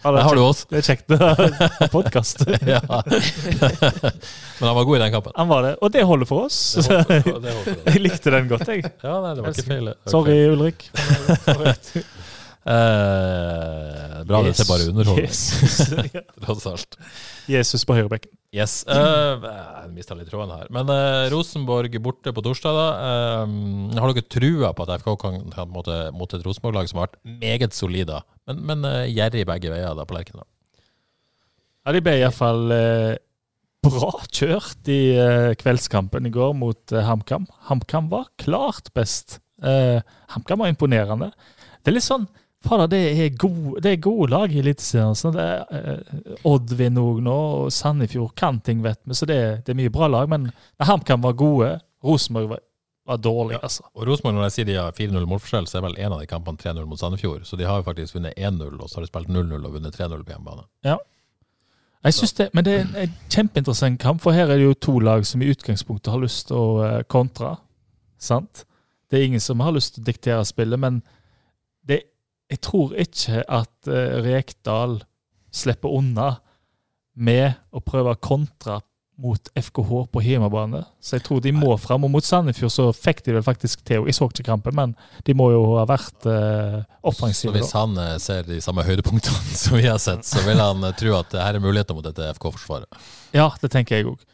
Der 0.00 0.24
har 0.24 0.38
du 0.38 0.40
oss. 0.40 0.62
Det 0.70 0.80
er 0.80 0.86
kjekt 0.86 1.12
å 1.12 1.18
ha 1.20 1.88
podkast. 1.92 2.46
Ja. 2.64 2.80
Men 2.80 4.64
han 4.64 4.78
var 4.78 4.88
god 4.88 4.96
i 4.96 5.02
den 5.04 5.12
kampen. 5.12 5.36
Han 5.36 5.52
var 5.52 5.68
det, 5.68 5.74
og 5.84 5.92
det 5.92 6.06
holder 6.08 6.30
for 6.32 6.48
oss. 6.48 6.58
Det 6.80 7.02
holder, 7.28 7.44
det. 7.44 7.76
Jeg 7.92 8.04
likte 8.06 8.32
den 8.32 8.48
godt, 8.48 8.64
jeg. 8.72 8.88
Ja, 9.04 9.20
nei, 9.20 9.36
det 9.36 9.44
var 9.44 9.52
ikke 9.52 9.68
feil. 9.68 9.92
Sorry. 10.08 10.40
Ulrik. 10.48 10.88
Eh, 12.60 14.16
bra 14.28 14.42
det 14.44 14.52
ser 14.58 14.68
bare 14.68 14.88
underholdning, 14.90 16.18
tross 16.44 16.66
alt. 16.68 16.98
Jesus 17.48 17.86
på 17.88 17.96
høyrebekken. 17.96 18.34
Yes. 18.52 18.82
Uh, 18.84 19.40
jeg 19.46 19.92
mista 19.94 20.16
litt 20.18 20.28
tråden 20.28 20.52
her. 20.52 20.68
Men 20.74 20.90
eh, 20.92 21.30
Rosenborg 21.32 21.94
borte 22.02 22.34
på 22.34 22.44
torsdag, 22.44 22.76
da. 22.76 22.86
Eh, 23.08 23.96
har 23.96 24.12
dere 24.12 24.26
trua 24.26 24.74
på 24.76 24.86
at 24.86 25.00
FK 25.00 25.10
kan, 25.22 25.42
ta 25.54 25.64
mot, 25.70 25.88
mot 26.16 26.36
et 26.36 26.44
Rosenborg-lag 26.46 26.90
som 26.90 27.00
har 27.00 27.08
vært 27.08 27.20
meget 27.40 27.76
solid, 27.76 28.10
da? 28.10 28.24
Men, 28.50 28.64
men 28.68 28.88
uh, 28.88 29.04
gjerrig 29.08 29.46
begge 29.48 29.72
veier 29.72 29.96
da 29.96 30.06
på 30.06 30.18
Lerkendal? 30.18 30.48
Ja, 31.86 31.94
de 31.96 32.02
ble 32.04 32.18
iallfall 32.20 32.72
eh, 32.76 33.14
bra 33.86 34.10
kjørt 34.28 34.88
i 34.92 35.00
eh, 35.16 35.52
kveldskampen 35.60 36.28
i 36.28 36.32
går 36.34 36.52
mot 36.58 36.92
eh, 36.92 37.06
HamKam. 37.06 37.46
HamKam 37.70 38.10
var 38.12 38.28
klart 38.40 38.92
best. 38.96 39.38
Eh, 39.64 40.02
HamKam 40.34 40.60
var 40.60 40.72
imponerende. 40.72 41.30
Det 41.80 41.92
er 41.92 41.96
litt 41.96 42.06
sånn 42.06 42.28
Fader, 42.60 42.90
det 42.92 42.98
er, 43.08 43.30
gode, 43.40 43.80
det 43.80 43.92
er 43.94 44.02
gode 44.04 44.30
lag 44.34 44.52
i 44.52 44.58
Eliteserien. 44.60 45.16
sånn. 45.16 45.36
Eh, 45.40 46.40
Odd 46.44 46.74
vinner 46.76 47.06
òg 47.08 47.22
nå, 47.24 47.36
og 47.64 47.70
Sandefjord 47.72 48.34
kan 48.36 48.58
ting, 48.60 48.82
vet 48.84 49.00
vi. 49.04 49.16
Så 49.16 49.28
det, 49.28 49.38
det 49.64 49.72
er 49.72 49.78
mye 49.78 49.92
bra 49.92 50.10
lag. 50.12 50.28
Men 50.28 50.50
HamKam 50.78 51.22
var 51.24 51.38
gode. 51.40 51.70
Rosenborg 52.04 52.50
var, 52.52 52.60
var 53.08 53.22
dårlig, 53.24 53.56
altså. 53.62 53.86
Og 53.96 54.04
Rosenborg, 54.08 54.36
når 54.36 54.50
jeg 54.50 54.56
sier 54.58 54.68
de 54.68 54.76
har 54.76 54.92
4-0 54.96 55.24
målforskjell, 55.30 55.68
så 55.70 55.80
er 55.80 55.86
vel 55.88 55.96
en 56.04 56.16
av 56.16 56.20
de 56.20 56.28
kampene 56.28 56.60
3-0 56.60 56.84
mot 56.90 57.00
Sandefjord. 57.00 57.46
Så 57.48 57.56
de 57.56 57.68
har 57.68 57.80
jo 57.80 57.86
faktisk 57.88 58.18
vunnet 58.18 58.36
1-0, 58.36 58.76
og 58.76 58.90
så 58.90 59.00
har 59.00 59.06
de 59.06 59.12
spilt 59.12 59.32
0-0 59.32 59.56
og 59.56 59.78
vunnet 59.78 59.96
3-0 59.96 60.20
på 60.20 60.34
hjemmebane. 60.34 60.68
Jeg 62.04 62.16
synes 62.16 62.32
det, 62.32 62.48
Men 62.56 62.64
det 62.64 62.74
er 62.74 62.84
en, 63.04 63.16
kjempeinteressant 63.28 64.00
kamp, 64.00 64.20
for 64.24 64.32
her 64.36 64.48
er 64.48 64.60
det 64.60 64.68
jo 64.68 64.76
to 64.76 64.98
lag 65.04 65.24
som 65.28 65.42
i 65.42 65.48
utgangspunktet 65.52 66.12
har 66.12 66.20
lyst 66.20 66.48
til 66.48 66.56
å 66.56 66.68
kontra. 67.08 67.08
kontre. 67.08 67.56
Sant? 68.20 68.64
Det 69.10 69.18
er 69.18 69.26
ingen 69.26 69.40
som 69.40 69.60
har 69.60 69.72
lyst 69.72 69.94
til 69.96 70.04
å 70.04 70.08
diktere 70.12 70.44
spillet, 70.44 70.80
men 70.80 71.00
jeg 72.50 72.62
tror 72.66 72.94
ikke 72.98 73.42
at 73.46 73.90
eh, 73.90 74.20
Rekdal 74.24 75.00
slipper 75.54 75.92
unna 75.94 76.32
med 77.20 77.58
å 77.74 77.82
prøve 77.84 78.14
å 78.14 78.20
kontre 78.22 78.80
mot 79.20 79.50
FKH 79.52 79.90
på 80.14 80.22
hjemmebane. 80.24 80.80
Så 81.04 81.18
jeg 81.18 81.26
tror 81.26 81.42
de 81.44 81.52
må 81.52 81.74
fram. 81.80 82.06
Og 82.06 82.12
mot 82.14 82.24
Sandefjord 82.24 82.72
så 82.72 82.86
fikk 82.96 83.20
de 83.26 83.34
vel 83.36 83.44
faktisk 83.44 83.82
til. 83.84 84.06
Jeg 84.08 84.16
så 84.16 84.30
ikke 84.30 84.46
kampen, 84.46 84.76
men 84.78 84.94
de 85.26 85.34
må 85.36 85.50
jo 85.52 85.60
ha 85.76 85.84
vært 85.88 86.24
Så 86.24 86.38
offensive. 87.12 87.52
hvis 87.58 87.74
han 87.76 87.98
uh, 88.00 88.14
ser 88.22 88.48
de 88.48 88.62
samme 88.64 88.84
høydepunktene 88.86 89.56
som 89.62 89.76
vi 89.76 89.84
har 89.84 90.00
sett, 90.00 90.24
så 90.24 90.40
vil 90.46 90.62
han 90.62 90.80
uh, 90.86 90.94
tro 90.96 91.12
at 91.18 91.28
det 91.34 91.44
her 91.44 91.58
er 91.58 91.64
muligheter 91.64 91.98
mot 91.98 92.06
dette 92.06 92.32
FK-forsvaret. 92.38 92.88
Ja, 93.36 93.50
det 93.60 93.72
tenker 93.74 94.00
jeg 94.00 94.08
òg. 94.14 94.24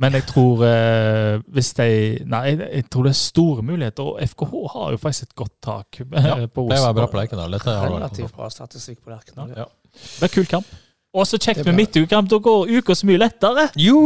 Men 0.00 0.16
jeg 0.16 0.24
tror 0.30 0.62
eh, 0.64 1.42
hvis 1.52 1.74
de 1.76 1.88
Nei, 2.30 2.42
jeg, 2.48 2.68
jeg 2.78 2.86
tror 2.92 3.04
det 3.04 3.12
er 3.12 3.18
store 3.20 3.64
muligheter. 3.66 4.06
Og 4.14 4.30
FKH 4.32 4.54
har 4.74 4.94
jo 4.94 5.00
faktisk 5.02 5.28
et 5.28 5.34
godt 5.42 5.56
tak 5.66 6.00
eh, 6.00 6.28
Ja, 6.30 6.38
på 6.48 6.64
Det 6.70 6.78
var 6.80 6.96
bra 6.96 7.08
på 7.10 7.20
Lerkendal. 7.20 7.58
Relativt 7.60 8.36
bra 8.36 8.48
statistikk 8.52 9.02
på 9.04 9.12
Lerkendal. 9.12 9.52
Ja. 9.58 9.68
Det 9.92 10.30
er 10.30 10.32
kul 10.32 10.48
kamp. 10.48 10.68
Og 11.10 11.26
så 11.26 11.40
kjekt 11.42 11.64
med 11.66 11.76
midtukekamp. 11.76 12.30
Da 12.30 12.38
går 12.40 12.70
uka 12.78 12.94
så 12.96 13.08
mye 13.10 13.20
lettere. 13.20 13.68
Jo! 13.80 14.00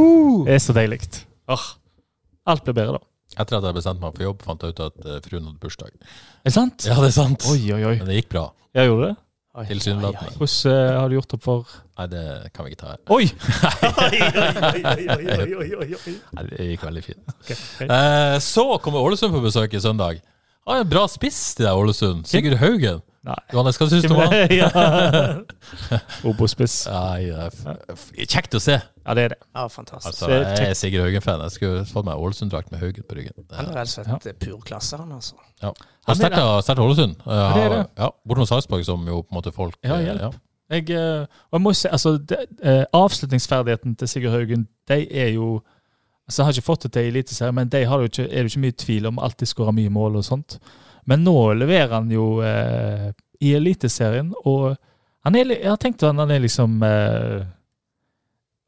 Det 0.49 0.57
er 0.57 0.62
så 0.64 0.74
deilig. 0.76 1.03
Oh, 1.53 1.66
alt 2.49 2.64
blir 2.64 2.76
bedre 2.76 2.97
da. 2.99 3.05
Etter 3.34 3.59
at 3.59 3.66
jeg 3.66 3.76
bestemte 3.76 4.03
meg 4.05 4.14
for 4.14 4.24
jobb, 4.28 4.42
fant 4.47 4.62
jeg 4.62 4.74
ut 4.74 4.80
at 4.84 5.07
eh, 5.11 5.20
fruen 5.24 5.47
hadde 5.49 5.61
bursdag. 5.62 5.95
Er 5.95 6.49
det 6.49 6.55
sant? 6.55 6.86
Ja, 6.88 6.97
det 7.03 7.11
er 7.11 7.16
sant. 7.16 7.47
Oi, 7.51 7.61
oi, 7.74 7.82
oi. 7.82 7.97
Men 8.01 8.11
det 8.11 8.18
gikk 8.20 8.30
bra. 8.34 8.45
Jeg 8.78 8.90
gjorde 8.90 9.11
det. 9.11 9.16
Tilsynelatende. 9.55 10.34
Hvordan 10.40 10.72
eh, 10.74 10.96
har 10.98 11.09
du 11.09 11.14
gjort 11.14 11.34
opp 11.36 11.42
for 11.44 11.74
Nei, 11.94 12.07
det 12.11 12.22
kan 12.50 12.66
vi 12.66 12.72
ikke 12.72 12.80
ta 12.80 12.88
her. 12.90 13.00
Oi! 13.14 13.28
Nei, 16.34 16.46
det 16.50 16.66
gikk 16.72 16.82
veldig 16.88 17.05
fint. 17.05 17.22
Okay, 17.36 17.55
okay. 17.55 17.86
Eh, 17.86 18.38
så 18.42 18.64
kommer 18.82 19.05
Ålesund 19.07 19.30
på 19.36 19.42
besøk 19.44 19.76
i 19.78 19.82
søndag. 19.82 20.18
Ah, 20.66 20.80
en 20.80 20.88
bra 20.90 21.05
spiss 21.12 21.55
til 21.55 21.68
deg, 21.68 21.78
Ålesund. 21.78 22.26
Sigurd 22.26 22.59
Haugen. 22.59 23.05
Nei. 23.25 23.37
Johannes, 23.55 23.79
hva 23.81 23.87
syns 23.89 24.05
du 24.05 24.12
om 24.12 24.20
han? 24.20 24.35
ja. 24.61 24.68
Obospiss. 26.29 26.83
Kjekt 28.20 28.57
å 28.57 28.61
se. 28.61 28.77
Ja, 28.77 29.14
det 29.16 29.25
er 29.25 29.33
det. 29.33 29.39
Ja, 29.57 29.64
fantastisk. 29.72 30.11
Altså, 30.12 30.29
jeg 30.35 30.68
er 30.68 30.77
Sigurd 30.77 31.07
Haugen-fan. 31.07 31.45
Jeg 31.47 31.55
skulle 31.57 31.85
fått 31.89 32.05
meg 32.09 32.20
Ålesund-drakt 32.20 32.72
med 32.72 32.85
Haugen 32.85 33.07
på 33.09 33.16
ryggen. 33.16 33.47
Han 33.57 33.70
er 33.70 33.79
rett 33.81 33.89
og 33.89 33.95
slett 33.97 34.29
eh, 34.29 34.37
pur 34.45 34.61
klasse, 34.68 34.99
han 35.01 35.14
altså. 35.16 35.39
Ja. 35.64 35.72
Han 36.09 36.20
er 36.29 36.61
Sterkt 36.66 36.85
Ålesund. 36.85 37.16
Eh. 37.25 37.61
Ja, 37.97 38.11
Bortom 38.29 38.49
Sarpsborg, 38.51 38.85
som 38.85 39.09
jo 39.09 39.22
på 39.25 39.33
en 39.33 39.41
måte 39.41 39.55
folk 39.57 39.79
Ja, 39.81 39.97
hjelp. 40.05 40.27
hjelp. 40.27 40.41
Jeg, 40.75 40.91
eh, 40.97 41.25
og 41.49 41.59
jeg 41.59 41.64
må 41.64 41.72
si, 41.77 41.89
altså, 41.89 42.16
det, 42.18 42.45
eh, 42.64 42.85
Avslutningsferdigheten 42.97 43.97
til 44.01 44.09
Sigurd 44.09 44.37
Haugen 44.37 44.68
de 44.89 45.01
er 45.12 45.35
jo 45.37 45.62
altså 46.25 46.41
Jeg 46.41 46.47
har 46.47 46.53
ikke 46.57 46.68
fått 46.70 46.83
det 46.87 46.93
til 46.93 47.05
i 47.05 47.12
Eliteserien, 47.12 47.55
men 47.55 47.68
de 47.68 47.85
har 47.85 48.01
jo 48.01 48.09
ikke, 48.09 48.25
er 48.25 48.43
det 48.45 48.49
jo 48.49 48.53
ikke 48.55 48.64
mye 48.64 48.77
tvil 48.81 49.07
om. 49.11 49.18
Alltid 49.20 49.49
skåra 49.49 49.72
mye 49.77 49.91
mål 49.93 50.16
og 50.16 50.25
sånt. 50.25 50.57
Men 51.07 51.24
nå 51.26 51.34
leverer 51.59 51.92
han 51.98 52.11
jo 52.12 52.40
eh, 52.44 53.11
i 53.44 53.52
Eliteserien, 53.59 54.32
og 54.44 54.76
han 55.24 55.36
er, 55.36 55.50
jeg 55.57 55.68
har 55.68 55.80
tenkt 55.80 56.02
at 56.05 56.14
han 56.16 56.30
er 56.30 56.40
liksom 56.44 56.78
eh, 56.84 57.42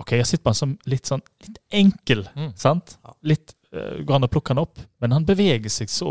OK, 0.03 0.13
jeg 0.19 0.27
sitter 0.29 0.43
på 0.45 0.53
han 0.53 0.59
som 0.59 0.75
litt 0.93 1.09
sånn 1.09 1.23
litt 1.47 1.59
enkel, 1.73 2.27
Mm. 2.37 2.51
sant? 2.59 2.99
Litt 3.25 3.55
eh, 3.73 4.03
Går 4.05 4.19
an 4.19 4.27
å 4.29 4.33
plukke 4.33 4.53
han 4.53 4.61
opp, 4.65 4.79
men 5.01 5.13
han 5.17 5.25
beveger 5.29 5.73
seg 5.73 5.89
så 5.93 6.11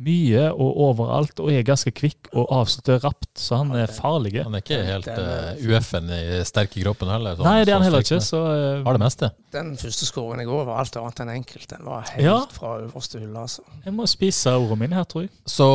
mye 0.00 0.46
og 0.54 0.78
overalt, 0.86 1.40
og 1.44 1.50
er 1.52 1.62
ganske 1.66 1.90
kvikk 1.92 2.30
og 2.32 2.46
avslutter 2.56 2.98
rapt, 3.04 3.28
så 3.36 3.58
han 3.60 3.70
er 3.76 3.90
farlig. 3.92 4.32
Han 4.42 4.54
er 4.56 4.62
ikke 4.64 4.78
helt 4.86 5.04
Den 5.04 5.18
er- 5.20 5.58
uh, 5.60 5.66
UF-en 5.76 6.08
i 6.16 6.20
sterk 6.48 6.76
i 6.78 6.84
kroppen 6.86 7.10
heller. 7.12 7.36
sånn- 7.36 7.44
Nei, 7.44 7.64
det 7.64 7.74
er 7.74 7.78
han 7.78 7.82
heller 7.84 8.00
ikke. 8.06 8.20
Så 8.24 8.40
eh, 8.48 8.82
Har 8.86 8.96
det 8.96 9.02
meste. 9.04 9.30
Den 9.52 9.76
første 9.76 10.06
skåringen 10.08 10.40
i 10.40 10.48
går 10.48 10.64
var 10.64 10.78
alt 10.80 10.96
annet 10.96 11.20
enn 11.20 11.28
enkelt. 11.34 11.68
Den 11.68 11.84
var 11.84 12.02
helt 12.14 12.24
Ja. 12.24 12.38
fra 12.50 12.78
øverste 12.80 13.20
hylle, 13.20 13.36
altså. 13.44 13.60
jeg 13.84 13.92
må 13.94 14.06
spise 14.08 14.54
ordene 14.56 14.78
mine 14.86 14.94
her, 14.94 15.04
tror 15.04 15.22
jeg. 15.26 15.30
Så 15.46 15.68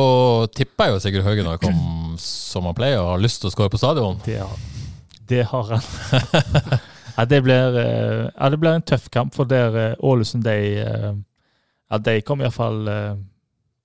tipper 0.54 0.84
jeg 0.84 0.92
jo 0.94 0.98
Sigurd 1.06 1.24
Haugen 1.24 1.44
når 1.46 1.58
kommet 1.62 1.78
kom 1.78 2.16
som 2.18 2.64
han 2.64 2.74
pleier, 2.74 2.98
og 2.98 3.12
har 3.14 3.18
lyst 3.22 3.40
til 3.40 3.50
å 3.50 3.54
skåre 3.54 3.70
på 3.70 3.78
stadion. 3.78 4.20
Det 4.26 4.38
har, 4.40 4.56
det 5.28 5.44
har 5.46 5.62
han. 5.62 5.82
ja, 7.16 7.24
det 7.24 7.42
blir, 7.44 7.78
eh, 7.78 8.30
ja, 8.34 8.48
det 8.50 8.58
blir 8.60 8.74
en 8.74 8.82
tøff 8.82 9.08
kamp, 9.10 9.34
for 9.34 9.44
der 9.44 9.76
eh, 9.76 9.94
Ålesund 10.02 10.42
de, 10.44 10.56
eh, 10.82 11.12
ja, 11.90 11.98
de 11.98 12.20
kom 12.26 12.40
iallfall 12.42 12.88
uh, 12.90 13.14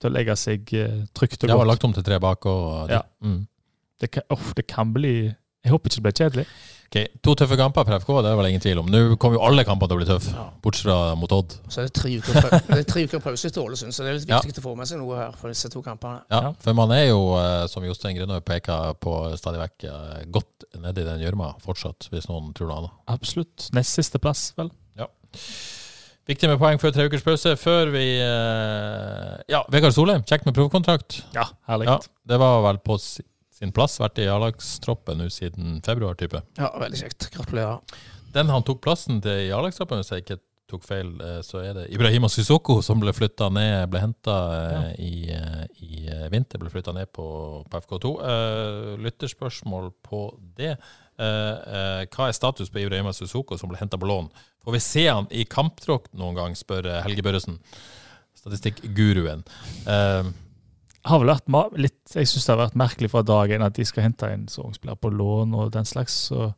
til 0.02 0.10
å 0.10 0.14
legge 0.18 0.36
seg 0.40 0.74
uh, 0.74 1.06
trygt 1.14 1.44
og 1.44 1.50
Det 1.54 1.58
var 1.62 1.70
lagt 1.70 1.84
om 1.88 1.94
til 1.94 2.04
tre 2.04 2.18
bak. 2.20 2.46
Og, 2.50 2.90
Ja. 2.90 3.02
mm. 3.24 3.40
Det 4.02 4.10
kan, 4.12 4.24
oh, 4.34 4.52
det 4.58 4.66
kan 4.68 4.92
bli 4.94 5.16
Jeg 5.64 5.70
håper 5.72 5.90
ikke 5.92 6.02
det 6.02 6.04
blir 6.08 6.20
kjedelig. 6.20 6.46
Ok, 6.92 6.98
To 7.24 7.36
tøffe 7.40 7.56
kamper 7.56 7.86
for 7.88 7.96
FK, 8.02 8.10
det 8.26 8.32
er 8.32 8.36
vel 8.36 8.48
ingen 8.50 8.60
tvil 8.64 8.80
om. 8.82 8.88
Nå 8.92 9.16
kommer 9.22 9.38
jo 9.38 9.44
alle 9.48 9.64
kampene 9.64 9.88
til 9.88 9.96
å 9.96 10.00
bli 10.02 10.08
tøffe, 10.10 10.32
Ja. 10.36 10.48
bortsett 10.64 10.84
fra 10.90 10.96
mot 11.16 11.32
Odd. 11.32 11.54
Så 11.72 11.80
er 11.80 11.86
det 11.88 11.94
tre 11.96 12.10
uker, 12.18 12.34
pau- 12.42 12.60
det 12.68 12.80
er 12.82 12.84
tre 12.90 13.04
uker 13.08 13.22
pause 13.24 13.52
til 13.54 13.62
Ålesund, 13.64 13.94
så 13.96 14.04
det 14.04 14.10
er 14.10 14.18
litt 14.18 14.28
Ja. 14.34 14.40
viktig 14.44 14.60
å 14.60 14.66
få 14.66 14.74
med 14.76 14.90
seg 14.90 15.00
noe 15.00 15.16
her 15.16 15.32
for 15.40 15.48
disse 15.54 15.70
to 15.72 15.82
kampene. 15.86 16.24
Ja, 16.34 16.42
Ja. 16.42 16.52
For 16.60 16.74
man 16.74 16.92
er 16.92 17.06
jo, 17.14 17.22
eh, 17.40 17.68
som 17.72 17.86
Jostein 17.88 18.18
Grønøy 18.18 18.42
peker 18.44 18.98
på 19.00 19.14
stadig 19.40 19.62
vekk, 19.62 19.86
eh, 19.88 20.26
godt 20.36 20.66
nedi 20.82 21.06
den 21.08 21.22
gjørma 21.24 21.54
fortsatt, 21.62 22.10
hvis 22.12 22.28
noen 22.28 22.52
tror 22.58 22.68
noe 22.74 22.78
annet. 22.82 22.92
Absolutt. 23.08 23.70
Nest 23.72 23.94
siste 23.96 24.20
plass, 24.20 24.50
vel. 24.58 24.72
Viktig 26.30 26.50
med 26.52 26.60
poeng 26.62 26.78
før 26.82 26.94
tre 26.94 27.08
ukers 27.10 27.24
pause. 27.26 27.56
Før 27.60 27.90
vi 27.96 28.06
eh, 28.22 29.42
Ja, 29.52 29.64
Vegard 29.74 29.96
Solheim, 29.96 30.22
kjekt 30.28 30.46
med 30.48 30.56
provkontrakt. 30.58 31.24
Ja, 31.36 31.48
herlig. 31.70 31.90
Ja, 31.90 31.98
det 32.30 32.38
var 32.42 32.62
vel 32.68 32.80
på 32.86 32.98
sin 33.02 33.74
plass. 33.76 33.98
Vært 34.02 34.22
i 34.22 34.30
A-lagstroppen 34.32 35.20
nå 35.22 35.32
siden 35.34 35.82
februar, 35.86 36.16
type. 36.20 36.44
Ja, 36.60 36.70
veldig 36.82 37.02
kjekt. 37.02 37.32
Gratulerer. 37.34 37.82
Den 38.32 38.54
han 38.54 38.64
tok 38.68 38.84
plassen 38.86 39.20
til 39.24 39.48
i 39.48 39.52
A-lagstroppen, 39.52 40.00
hvis 40.04 40.14
jeg 40.14 40.24
ikke 40.26 40.40
tok 40.72 40.86
feil, 40.88 41.10
eh, 41.26 41.42
så 41.44 41.60
er 41.66 41.74
det 41.76 41.88
Ibrahima 41.92 42.30
Sissoko 42.32 42.78
som 42.86 43.02
ble 43.02 43.12
flytta 43.18 43.50
ned, 43.52 43.90
ble 43.92 44.06
henta 44.06 44.38
i, 45.02 45.26
eh, 45.36 45.66
i 45.84 46.06
eh, 46.08 46.28
vinter, 46.32 46.62
ble 46.62 46.72
flytta 46.72 46.94
ned 46.96 47.12
på, 47.12 47.26
på 47.68 47.82
FK2. 47.82 48.14
Eh, 48.30 48.92
lytterspørsmål 49.04 49.92
på 50.06 50.28
det. 50.56 50.78
Eh, 51.22 51.74
eh, 51.78 52.04
hva 52.10 52.28
er 52.28 52.36
status 52.38 52.72
på 52.74 52.82
Ibrahima 52.82 53.14
Suzuko, 53.14 53.58
som 53.60 53.70
ble 53.70 53.80
henta 53.82 54.00
på 54.02 54.10
lån? 54.10 54.30
Får 54.66 54.76
vi 54.76 54.84
se 54.84 55.08
han 55.08 55.28
i 55.34 55.46
kampdrakt 55.50 56.14
noen 56.18 56.38
gang, 56.38 56.56
spør 56.58 56.88
eh, 56.90 57.02
Helge 57.06 57.26
Børresen. 57.26 57.60
Statistikkguruen. 58.42 59.44
Eh, 59.86 60.32
Har 61.10 61.22
vel 61.22 61.32
vært 61.34 61.78
litt 61.82 62.14
Jeg 62.16 62.30
syns 62.30 62.46
det 62.46 62.54
har 62.54 62.62
vært 62.64 62.78
merkelig 62.80 63.12
fra 63.14 63.22
dag 63.26 63.54
én 63.54 63.66
at 63.66 63.78
de 63.78 63.86
skal 63.86 64.08
hente 64.08 64.30
en 64.30 64.48
så 64.50 64.66
ung 64.66 64.74
spiller 64.78 64.98
på 64.98 65.12
lån 65.14 65.54
og 65.58 65.72
den 65.74 65.86
slags, 65.86 66.18
så 66.30 66.52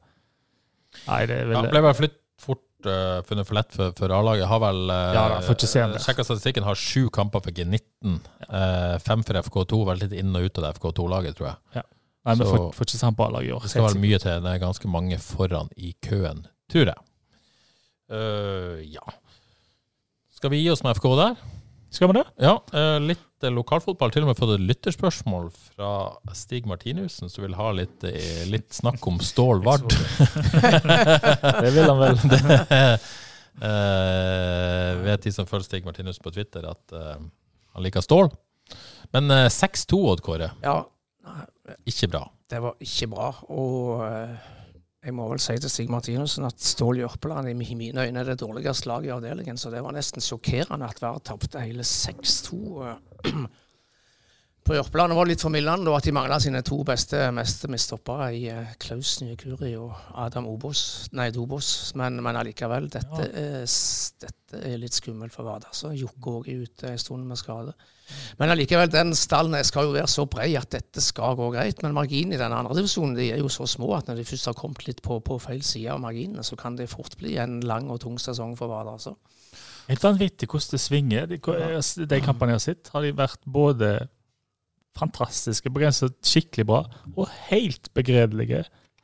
Nei, 1.07 1.23
det 1.27 1.41
er 1.41 1.51
Ja, 1.51 1.63
vel 1.63 1.71
ble 1.73 1.81
vel 1.87 1.95
flytt 1.97 2.19
fort 2.39 2.87
uh, 2.87 3.23
funnet 3.27 3.47
for 3.47 3.57
lett 3.57 3.73
for, 3.73 3.95
for 3.97 4.13
A-laget. 4.13 4.45
Har 4.47 4.61
vel 4.61 4.83
uh, 4.91 4.99
Ja 5.15 5.23
da, 5.31 5.39
han. 5.41 5.95
Sjekka 6.03 6.25
statistikken, 6.27 6.67
har 6.67 6.79
sju 6.79 7.07
kamper 7.13 7.43
for 7.43 7.55
G19. 7.55 8.19
eh, 8.45 8.95
fem 9.03 9.23
for 9.25 9.39
FK2, 9.41 9.79
vært 9.89 10.03
litt 10.05 10.15
inn 10.19 10.35
og 10.37 10.45
ut 10.45 10.59
av 10.61 10.67
det 10.67 10.73
FK2-laget, 10.77 11.39
tror 11.39 11.49
jeg. 11.49 11.79
Ja. 11.79 11.85
Nei, 12.23 12.35
men 12.39 12.47
får, 12.47 12.69
får 12.75 12.87
ikke 12.87 12.99
samme 13.01 13.25
A-laget 13.25 13.49
i 13.49 13.55
år. 13.55 13.65
Det 13.65 13.71
skal 13.73 13.87
vel 13.89 13.99
mye 14.03 14.19
til. 14.23 14.37
Det 14.45 14.51
er 14.53 14.61
ganske 14.61 14.91
mange 14.91 15.17
foran 15.19 15.71
i 15.75 15.91
køen, 16.05 16.45
tror 16.71 16.93
jeg. 16.93 17.01
Uh, 18.13 18.79
ja. 18.87 19.03
Skal 20.31 20.53
vi 20.53 20.61
gi 20.61 20.69
oss 20.71 20.83
med 20.85 20.95
FK 20.95 21.09
der? 21.19 21.35
Skal 21.93 22.09
vi 22.09 22.15
det? 22.21 22.23
Ja. 22.41 22.55
Uh, 22.71 22.99
litt 23.03 23.43
lokalfotball. 23.43 24.13
Til 24.15 24.23
og 24.23 24.31
med 24.31 24.39
fått 24.39 24.53
et 24.55 24.63
lytterspørsmål 24.63 25.49
fra 25.51 25.91
Stig 26.37 26.69
Martinussen, 26.69 27.27
som 27.31 27.43
vil 27.43 27.57
ha 27.59 27.67
litt, 27.75 28.05
eh, 28.07 28.45
litt 28.47 28.71
snakk 28.71 29.03
om 29.11 29.19
Stål 29.19 29.59
Vard. 29.67 29.91
Det 29.91 31.73
vil 31.75 31.91
han 31.91 31.99
vel. 31.99 32.23
Det, 33.53 33.67
uh, 33.69 35.03
vet 35.03 35.27
de 35.27 35.31
som 35.35 35.45
følger 35.45 35.67
Stig 35.67 35.83
Martinussen 35.85 36.23
på 36.23 36.31
Twitter, 36.33 36.65
at 36.71 36.95
han 37.73 37.85
liker 37.85 38.01
stål. 38.01 38.31
Men 39.13 39.31
eh, 39.31 39.49
6-2, 39.49 39.99
Odd 40.11 40.21
Kåre. 40.25 40.51
Ja, 40.63 40.83
Ikke 41.87 42.09
bra. 42.11 42.25
det 42.51 42.59
var 42.61 42.75
ikke 42.83 43.07
bra. 43.13 43.29
Og 43.55 44.03
eh, 44.07 44.35
jeg 45.03 45.13
må 45.15 45.25
vel 45.31 45.39
si 45.43 45.55
til 45.59 45.71
Stig 45.71 45.89
Martinussen 45.91 46.45
at 46.47 46.59
Stål 46.63 47.01
Jørpeland 47.01 47.49
i 47.51 47.53
mine 47.55 48.03
øyne 48.05 48.19
er 48.19 48.29
det 48.33 48.39
dårligste 48.41 48.87
laget 48.87 49.09
i 49.09 49.13
avdelingen. 49.15 49.57
Så 49.57 49.71
det 49.71 49.83
var 49.83 49.95
nesten 49.95 50.23
sjokkerende 50.23 50.87
at 50.87 51.01
Vard 51.03 51.23
tapte 51.27 51.59
hele 51.63 51.83
6-2. 51.87 52.59
eh, 52.87 53.33
På 54.63 54.77
Jørpeland 54.77 55.11
Det 55.11 55.17
var 55.17 55.27
litt 55.27 55.41
formildende 55.43 55.91
at 55.91 56.05
de 56.07 56.11
mangla 56.15 56.37
sine 56.39 56.61
to 56.63 56.77
beste 56.87 57.19
mestemistoppere 57.35 58.29
i 58.35 58.45
eh, 58.51 58.69
Klaus 58.79 59.17
Nyekuri 59.19 59.73
og 59.75 59.91
Adam 60.23 60.47
Obos, 60.47 61.09
nei, 61.11 61.29
Dobos. 61.35 61.91
Men, 61.99 62.21
men 62.23 62.39
allikevel, 62.39 62.87
dette, 62.91 63.27
er, 63.27 63.65
dette 64.23 64.61
er 64.71 64.79
litt 64.79 64.95
skummelt 64.95 65.35
for 65.35 65.43
Vard. 65.47 65.67
Altså. 65.67 65.91
Jokke 65.99 66.37
òg 66.37 66.47
er 66.51 66.63
ute 66.63 66.91
en 66.93 67.01
stund 67.01 67.27
med 67.27 67.39
skade. 67.43 67.75
Men 68.39 68.51
allikevel, 68.53 68.89
den 68.91 69.13
stallen 69.17 69.55
skal 69.65 69.87
jo 69.87 69.93
være 69.95 70.09
så 70.11 70.25
bred 70.29 70.55
at 70.59 70.71
dette 70.73 71.01
skal 71.03 71.37
gå 71.39 71.49
greit. 71.53 71.83
Men 71.85 71.95
marginene 71.95 72.37
i 72.37 72.41
den 72.41 72.55
andre 72.55 72.75
divisjonen 72.77 73.15
de 73.17 73.29
er 73.33 73.41
jo 73.41 73.51
så 73.51 73.67
små 73.69 73.93
at 73.97 74.09
når 74.09 74.19
de 74.19 74.27
først 74.27 74.49
har 74.51 74.57
kommet 74.57 74.85
litt 74.87 75.03
på, 75.05 75.19
på 75.23 75.39
feil 75.41 75.63
side 75.65 75.93
av 75.93 76.01
marginene, 76.03 76.45
så 76.45 76.57
kan 76.59 76.77
det 76.79 76.91
fort 76.91 77.17
bli 77.19 77.37
en 77.41 77.61
lang 77.67 77.89
og 77.93 78.01
tung 78.03 78.19
sesong 78.21 78.57
for 78.59 78.71
Vardø. 78.73 78.97
Altså. 78.97 79.15
Helt 79.87 80.03
vanvittig 80.03 80.49
hvordan 80.49 80.75
det 80.75 80.81
svinger. 80.81 81.29
De, 81.31 81.39
de 81.39 82.21
kampene 82.23 82.55
jeg 82.55 82.61
har 82.61 82.65
sett, 82.67 82.91
har 82.93 83.05
de 83.05 83.15
vært 83.17 83.41
både 83.45 83.95
fantastiske, 84.97 85.71
begrenset 85.73 86.19
skikkelig 86.25 86.67
bra, 86.69 86.83
og 87.15 87.31
helt 87.49 87.89
begredelige. 87.97 88.63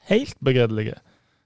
Helt 0.10 0.38
begredelige. 0.46 1.00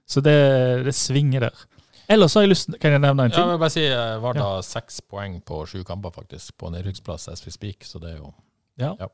Så 0.08 0.20
det, 0.20 0.36
det 0.84 0.94
svinger 0.96 1.48
der. 1.48 1.62
Ellers 2.08 2.34
har 2.36 2.44
jeg 2.44 2.50
lyst 2.52 2.74
Kan 2.80 2.92
jeg 2.92 3.00
nevne 3.00 3.24
en 3.24 3.30
Ja, 3.30 3.36
ting? 3.36 3.44
jeg 3.48 3.54
vil 3.54 3.62
bare 3.62 3.72
si 3.72 3.84
eh, 3.86 4.16
Vard 4.22 4.36
har 4.42 4.62
seks 4.66 5.00
poeng 5.08 5.38
på 5.46 5.62
sju 5.70 5.82
kamper, 5.88 6.10
faktisk, 6.12 6.52
på 6.60 6.70
nedrykksplass 6.74 7.28
SV 7.32 7.50
speak. 7.54 7.84
Så 7.88 7.98
det 8.02 8.14
er 8.14 8.16
jo 8.18 8.32
Ja. 8.80 8.94
Det 8.98 9.08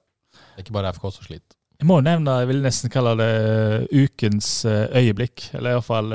er 0.57 0.63
ikke 0.65 0.73
bare 0.75 0.93
FK 0.95 1.11
som 1.13 1.25
sliter. 1.27 1.57
Jeg 1.81 1.87
må 1.89 2.01
nevne, 2.05 2.39
jeg 2.43 2.49
vil 2.51 2.63
nesten 2.63 2.91
kalle 2.93 3.15
det 3.17 3.89
ukens 3.93 4.65
eh, 4.69 4.89
øyeblikk, 5.01 5.47
eller 5.55 5.71
iallfall 5.79 6.13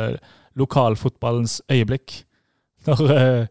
lokalfotballens 0.56 1.62
øyeblikk. 1.72 2.24
Når 2.86 3.12
eh, 3.18 3.48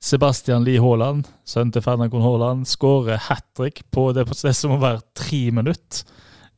Sebastian 0.00 0.62
Lie 0.66 0.78
Haaland, 0.80 1.24
sønnen 1.48 1.72
til 1.74 1.82
Ferdinand 1.82 2.12
Kohn 2.12 2.22
Haaland, 2.22 2.66
skårer 2.70 3.16
hat 3.30 3.46
trick 3.56 3.80
på 3.90 4.12
det, 4.14 4.26
det 4.42 4.54
som 4.54 4.70
må 4.74 4.78
være 4.82 5.00
tre 5.18 5.40
minutter 5.50 6.04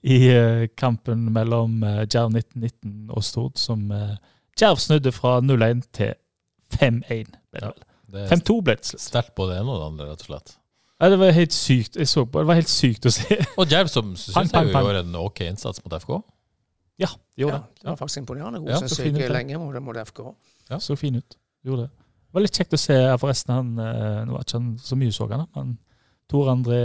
i 0.03 0.19
eh, 0.33 0.67
kampen 0.77 1.29
mellom 1.33 1.79
Jerv 1.85 2.09
Djerv 2.11 2.35
1919 2.43 3.11
og 3.15 3.25
Stord, 3.25 3.57
som 3.61 3.87
Djerv 4.59 4.81
snudde 4.83 5.13
fra 5.13 5.39
0-1 5.41 5.85
til 5.97 6.15
5-1. 6.77 7.37
ble 7.51 7.61
det 7.61 7.69
vel. 7.69 7.85
Det 8.11 8.25
er 8.25 8.33
5-2 8.33 8.57
ble 8.67 8.75
det 8.75 8.83
til 8.85 8.91
slutt. 8.97 9.05
sterkt 9.07 9.35
på 9.39 9.47
det 9.51 9.61
ene 9.61 9.71
og 9.71 9.79
det 9.81 9.87
andre, 9.93 10.09
rett 10.11 10.25
og 10.25 10.31
slett. 10.33 10.57
Ja, 11.01 11.09
det 11.09 11.19
var 11.19 11.31
helt 11.33 11.55
sykt. 11.57 11.97
Jeg 11.97 12.09
så 12.11 12.27
på, 12.27 12.43
det 12.43 12.51
var 12.51 12.59
helt 12.59 12.69
sykt 12.69 13.07
å 13.09 13.13
se. 13.15 13.39
Og 13.61 13.71
Djerv 13.71 13.89
som 13.89 14.11
syns 14.21 14.53
jeg 14.53 14.67
gjorde 14.75 15.01
en 15.01 15.15
ok 15.17 15.41
innsats 15.47 15.81
mot 15.85 15.95
FK. 15.97 16.19
Ja, 17.01 17.09
de 17.09 17.47
gjorde 17.47 17.57
Ja, 17.57 17.63
det 17.81 17.89
var 17.89 17.97
faktisk 18.03 18.21
imponerende 18.21 18.61
god, 18.61 18.69
Ja, 18.75 18.81
jeg, 18.85 19.15
ja. 19.17 19.31
lenge 19.33 19.61
mot, 19.63 19.79
mot 19.81 19.97
FK. 19.97 20.21
Ja. 20.69 20.79
Så 20.79 20.99
fin 21.01 21.17
ut. 21.17 21.39
Gjorde 21.65 21.87
det. 21.87 21.91
Det 21.95 22.37
var 22.37 22.45
litt 22.45 22.59
kjekt 22.61 22.77
å 22.77 22.79
se 22.79 22.97
forresten. 23.23 23.55
han, 23.55 23.71
eh, 23.81 24.19
Nå 24.27 24.37
var 24.37 24.45
ikke 24.45 24.59
han 24.61 24.69
så 24.79 24.99
mye 25.01 25.15
så 25.17 25.27
han, 25.33 25.47
men 25.57 25.73
Tor 26.31 26.53
André 26.53 26.83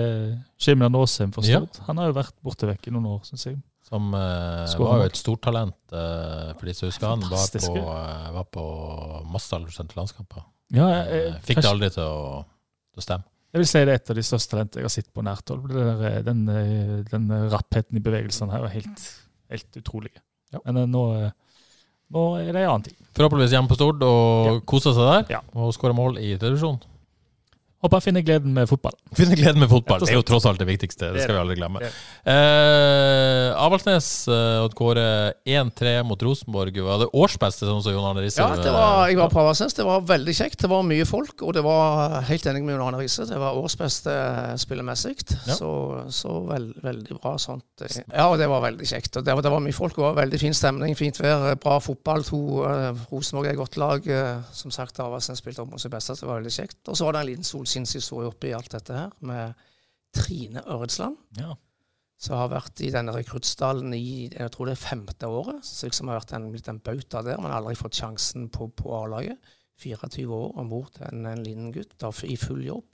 Skimland 0.57 0.95
Aasheim 0.95 1.34
for 1.36 1.45
Ja. 1.45 1.59
Han 1.89 1.99
har 1.99 2.07
jo 2.09 2.16
vært 2.18 2.34
borte 2.41 2.66
vekk 2.72 2.88
i 2.88 2.95
noen 2.95 3.05
år, 3.11 3.20
syns 3.28 3.45
jeg. 3.45 3.59
Som 3.86 4.09
uh, 4.17 4.65
var 4.81 5.03
jo 5.03 5.05
et 5.05 5.17
stortalent, 5.19 5.75
uh, 5.93 6.53
for 6.57 6.65
de 6.65 6.73
som 6.73 6.89
husker 6.89 7.05
han. 7.11 7.21
Var 7.29 7.47
på, 7.53 7.75
uh, 7.86 8.31
var 8.33 8.47
på 8.49 8.63
masse 9.29 9.53
aldersbestemte 9.53 9.97
landskamper. 9.99 10.43
Ja, 10.73 10.88
Eh, 11.05 11.11
jeg, 11.27 11.33
Fikk 11.45 11.61
det 11.61 11.69
aldri 11.69 11.91
til 11.93 12.01
å, 12.03 12.39
til 12.95 13.03
å 13.03 13.05
stemme. 13.05 13.27
Jeg 13.53 13.61
vil 13.61 13.67
si 13.69 13.83
det 13.86 13.93
er 13.93 13.99
et 14.01 14.09
av 14.11 14.17
de 14.17 14.23
største 14.25 14.51
talentene 14.51 14.81
jeg 14.81 14.88
har 14.89 14.93
sett 14.95 15.11
på 15.15 15.23
nært 15.23 15.51
hold. 15.53 15.69
Eh, 15.69 16.17
Den, 16.25 16.41
eh, 16.49 16.95
den 17.11 17.29
rappheten 17.53 17.95
i 17.95 18.01
bevegelsene 18.03 18.51
her 18.51 18.65
er 18.67 18.73
helt, 18.73 19.03
helt 19.53 19.77
utrolig. 19.79 20.11
Ja. 20.51 20.59
Men 20.65 20.81
eh, 20.81 20.89
nå, 20.91 21.03
eh, 21.21 21.31
nå 22.17 22.23
er 22.41 22.49
det 22.51 22.63
en 22.65 22.71
annen 22.73 22.88
ting. 22.89 22.97
Forhåpentligvis 23.15 23.53
hjemme 23.55 23.69
på 23.71 23.77
Stord 23.77 24.03
og 24.03 24.49
Ja. 24.49 24.57
koser 24.73 24.97
seg 24.97 25.07
der. 25.13 25.38
Ja. 25.38 25.41
Og 25.53 25.71
skårer 25.77 25.95
mål 25.95 26.17
i 26.19 26.33
televisjon. 26.41 26.81
Håper 27.84 27.99
jeg 27.99 28.05
finner 28.07 28.23
gleden 28.26 28.53
med 28.55 28.69
fotball. 28.69 28.95
Finne 29.19 29.36
gleden 29.38 29.59
med 29.61 29.69
fotball. 29.69 29.99
Det 30.01 30.13
er 30.13 30.17
jo 30.17 30.23
tross 30.26 30.45
alt 30.49 30.57
det 30.61 30.67
viktigste. 30.69 31.09
Det 31.11 31.19
Det 31.19 31.26
skal 31.28 31.36
vi 31.36 31.41
aldri 31.43 31.57
glemme. 31.59 31.80
Det 31.84 31.91
Eh, 32.26 33.51
Avaldsnes 33.61 34.07
eh, 34.32 34.63
og 34.65 34.73
Kåre 34.78 35.34
1-3 35.45 35.91
mot 36.07 36.21
Rosenborg. 36.26 36.76
Var 36.86 37.03
det 37.03 37.07
årsbeste, 37.15 37.67
sånn 37.69 37.84
som 37.86 37.93
Jon 37.93 38.07
Arne 38.09 38.23
Riise? 38.26 38.41
Ja, 38.41 38.55
det 38.57 38.71
var, 38.73 39.05
jeg 39.11 39.19
var 39.19 39.30
på 39.34 39.41
Avaldsnes. 39.43 39.76
Det 39.78 39.86
var 39.86 40.01
veldig 40.09 40.34
kjekt. 40.38 40.59
Det 40.65 40.69
var 40.71 40.86
mye 40.88 41.05
folk, 41.07 41.36
og 41.45 41.53
det 41.57 41.63
var 41.65 42.15
helt 42.28 42.47
enig 42.49 42.63
med 42.65 42.76
Jon 42.76 42.84
Arne 42.88 43.01
Riise. 43.03 43.28
Det 43.30 43.38
var 43.41 43.59
årsbeste 43.61 44.15
spillemessig. 44.63 45.15
Ja. 45.45 45.55
Så, 45.59 45.69
så 46.15 46.39
veld, 46.49 46.73
veldig 46.84 47.19
bra 47.21 47.36
sånt. 47.41 47.65
Ja, 47.86 48.28
det 48.39 48.49
var 48.51 48.63
veldig 48.65 48.89
kjekt. 48.89 49.19
Og 49.21 49.28
det, 49.28 49.36
var- 49.38 49.45
det 49.45 49.53
var 49.53 49.63
mye 49.63 49.78
folk 49.78 49.99
og 50.01 50.15
veldig 50.17 50.41
fin 50.41 50.55
stemning, 50.57 50.95
fint 50.97 51.19
vær, 51.21 51.53
bra 51.61 51.78
fotball. 51.84 52.26
To 52.32 52.41
uh, 52.65 53.05
Rosenborg 53.13 53.51
er 53.51 53.55
et 53.55 53.61
godt 53.61 53.78
lag. 53.82 54.07
eh, 54.09 54.41
som 54.55 54.73
sagt, 54.73 54.97
Avaldsnes 55.03 55.39
spilte 55.43 55.61
opp 55.63 55.69
mot 55.76 55.82
sitt 55.82 55.93
beste, 55.93 56.15
så 56.17 56.26
det 56.26 56.32
var 56.32 56.41
veldig 56.41 56.55
kjekt. 56.57 56.80
Og 56.89 56.97
så 56.97 57.05
var 57.07 57.13
det 57.19 57.23
en 57.26 57.30
liten 57.34 57.47
solskinnshistorie 57.76 58.30
oppi 58.32 58.53
alt 58.55 58.71
dette 58.71 58.95
her, 58.95 59.13
med 59.19 59.53
Trine 60.15 60.63
Øretsland 60.71 61.17
Ja. 61.38 61.55
som 62.17 62.38
har 62.38 62.49
vært 62.49 62.80
i 62.82 62.91
denne 62.91 63.11
rekruttstallen 63.11 63.93
i 63.93 64.30
jeg 64.32 64.51
tror 64.51 64.65
det 64.65 64.78
er 64.78 64.88
femte 64.88 65.28
året. 65.28 65.63
Så 65.65 65.88
liksom 65.88 66.07
har 66.07 66.21
vært 66.21 66.34
en, 66.34 66.51
blitt 66.51 66.69
en 66.69 66.80
bauta 66.80 67.21
der, 67.21 67.38
men 67.41 67.51
aldri 67.51 67.76
fått 67.76 67.99
sjansen 67.99 68.49
på, 68.49 68.69
på 68.71 68.95
A-laget. 68.95 69.38
24 69.78 70.32
år 70.32 70.53
om 70.55 70.69
bord 70.69 70.93
til 70.95 71.03
en, 71.09 71.26
en 71.28 71.43
liten 71.43 71.73
gutt 71.76 71.97
da, 71.99 72.09
i 72.23 72.38
full 72.38 72.63
jobb. 72.63 72.86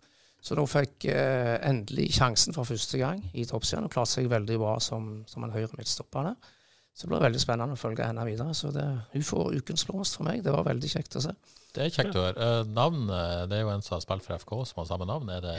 Så 0.41 0.55
nå 0.57 0.65
fikk 0.65 1.05
eh, 1.05 1.59
endelig 1.61 2.15
sjansen 2.17 2.55
for 2.55 2.65
første 2.65 2.97
gang 2.97 3.21
i 3.37 3.45
toppserien 3.45 3.85
og 3.85 3.93
klarte 3.93 4.15
seg 4.15 4.31
veldig 4.31 4.57
bra 4.57 4.79
som, 4.81 5.19
som 5.29 5.43
en 5.45 5.53
høyre 5.53 5.69
midtstopper. 5.77 6.31
der. 6.31 6.57
Så 6.97 7.05
det 7.05 7.11
blir 7.13 7.21
veldig 7.27 7.41
spennende 7.43 7.77
å 7.77 7.79
følge 7.79 8.07
henne 8.07 8.25
videre. 8.25 8.55
Så 8.57 8.71
det, 8.73 8.87
hun 9.13 9.23
får 9.23 9.53
ukens 9.61 9.85
blomst 9.85 10.17
for 10.17 10.25
meg. 10.25 10.41
Det 10.41 10.51
var 10.51 10.65
veldig 10.65 10.89
kjekt 10.89 11.19
å 11.19 11.21
se. 11.27 11.35
Det 11.71 11.85
er 11.85 11.91
kjekt 11.95 12.15
å 12.19 12.23
høre. 12.25 12.35
Eh, 12.35 12.63
navnet, 12.67 13.45
det 13.47 13.55
er 13.55 13.61
jo 13.63 13.69
en 13.71 13.81
som 13.85 13.93
har 13.95 14.01
spilt 14.03 14.25
for 14.25 14.35
FK, 14.35 14.51
som 14.67 14.81
har 14.81 14.87
samme 14.89 15.05
navn. 15.07 15.29
Er 15.31 15.39
det 15.45 15.53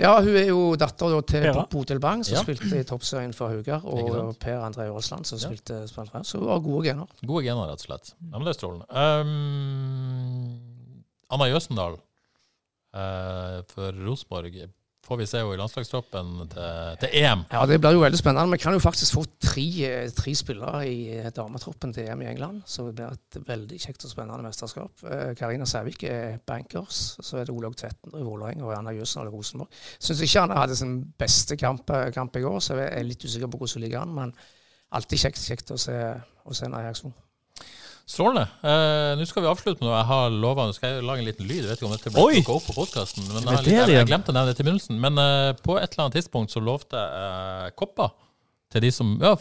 Ja, 0.00 0.16
hun 0.20 0.34
er 0.34 0.48
jo 0.48 0.74
datter 0.74 1.12
da 1.14 1.20
til 1.22 1.44
ja. 1.46 1.52
Bodil 1.70 2.00
Bang, 2.02 2.24
som 2.26 2.34
Ja. 2.34 2.42
spilte 2.42 2.80
i 2.80 2.82
toppserien 2.88 3.32
for 3.32 3.48
Haugar, 3.52 3.84
og? 3.86 4.34
Per 4.42 4.58
André 4.58 4.88
Aasland, 4.90 5.24
som 5.24 5.38
Ja. 5.38 5.46
spilte 5.46 5.86
spilte 5.88 6.12
her. 6.18 6.22
Så 6.26 6.40
hun 6.40 6.48
har 6.48 6.58
gode 6.60 6.82
gener. 6.88 7.06
gode 7.24 7.44
gener, 7.46 7.68
rett 7.70 7.78
og 7.78 7.86
slett? 7.86 8.14
Ja, 8.32 8.38
men 8.38 8.44
det 8.44 8.56
er 8.56 8.58
strålende. 8.58 8.86
Um, 8.90 10.58
Anna 11.30 11.44
Jøsendal 11.46 11.94
uh, 12.94 13.62
for 13.70 13.92
Rosenborg 14.02 14.52
får 15.02 15.18
vi 15.18 15.26
se 15.26 15.40
henne 15.40 15.54
i 15.56 15.58
landslagstroppen 15.58 16.28
til, 16.52 16.98
til 17.02 17.16
EM. 17.22 17.42
Ja, 17.50 17.64
det 17.66 17.78
blir 17.82 17.96
jo 17.96 18.04
veldig 18.04 18.18
spennende. 18.20 18.54
Vi 18.54 18.60
kan 18.62 18.76
jo 18.76 18.82
faktisk 18.82 19.16
få 19.16 19.24
tre, 19.42 19.66
tre 20.14 20.34
spillere 20.38 20.82
i 20.86 21.00
eh, 21.16 21.30
dametroppen 21.34 21.94
til 21.94 22.06
EM 22.06 22.22
i 22.22 22.28
England. 22.30 22.62
Så 22.66 22.86
det 22.86 22.94
blir 23.00 23.16
et 23.16 23.40
veldig 23.48 23.80
kjekt 23.82 24.06
og 24.06 24.12
spennende 24.14 24.46
mesterskap. 24.46 25.02
Eh, 25.02 25.32
Karina 25.38 25.66
Sævik 25.66 26.06
er 26.06 26.38
bankers. 26.46 27.02
Så 27.18 27.40
er 27.40 27.48
det 27.48 27.54
Olaug 27.54 27.76
Tvetten 27.76 28.14
i 28.14 28.22
Vålerenga 28.22 28.68
og 28.68 28.76
Anna 28.76 28.94
Jøsen 28.94 29.26
i 29.26 29.34
Rosenborg. 29.34 29.82
Syns 29.98 30.22
ikke 30.22 30.46
han 30.46 30.56
hadde 30.56 30.78
sin 30.78 30.96
beste 31.18 31.58
kamp, 31.58 31.90
eh, 31.90 32.12
kamp 32.14 32.38
i 32.38 32.44
går, 32.46 32.60
så 32.62 32.78
jeg 32.78 32.92
er 32.92 33.08
litt 33.08 33.26
usikker 33.26 33.50
på 33.50 33.58
hvordan 33.58 33.80
hun 33.80 33.86
ligger 33.88 34.04
an. 34.04 34.16
Men 34.20 34.36
alltid 34.92 35.26
kjekt, 35.26 35.42
kjekt 35.50 35.74
å 35.74 35.80
se, 35.80 35.98
å 36.46 36.54
se 36.54 36.70
i 36.70 36.88
aksjon. 36.92 37.14
Strålende. 38.08 38.44
Eh, 38.66 39.12
Nå 39.16 39.26
skal 39.28 39.44
vi 39.44 39.48
avslutte 39.50 39.80
med 39.80 39.88
noe 39.88 39.98
jeg 40.00 40.08
har 40.10 40.34
lova. 40.34 40.66
Nå 40.68 40.74
skal 40.76 40.96
jeg 40.96 41.04
lage 41.06 41.22
en 41.22 41.28
liten 41.28 41.46
lyd. 41.48 41.62
Jeg 41.62 41.70
vet 41.70 41.78
ikke 41.80 41.88
om 41.88 41.94
dette 41.94 42.10
blir 42.12 42.34
plukka 42.36 42.56
opp 42.58 42.66
på 42.68 42.74
podkasten. 42.76 43.28
Jeg, 43.30 43.76
er 43.78 43.92
jeg, 43.94 44.08
glemte 44.10 44.32
å 44.32 44.36
nevne 44.36 44.50
det 44.52 44.58
til 44.58 44.66
begynnelsen. 44.68 44.98
Men 45.00 45.20
eh, 45.22 45.52
på 45.62 45.78
et 45.78 45.86
eller 45.94 46.06
annet 46.08 46.18
tidspunkt 46.18 46.52
så 46.54 46.62
lovte 46.64 46.98
jeg 46.98 47.68
eh, 47.68 47.72
kopper 47.78 48.12
til 48.72 48.84
de 48.86 48.90
som 48.94 49.14
Ja, 49.22 49.34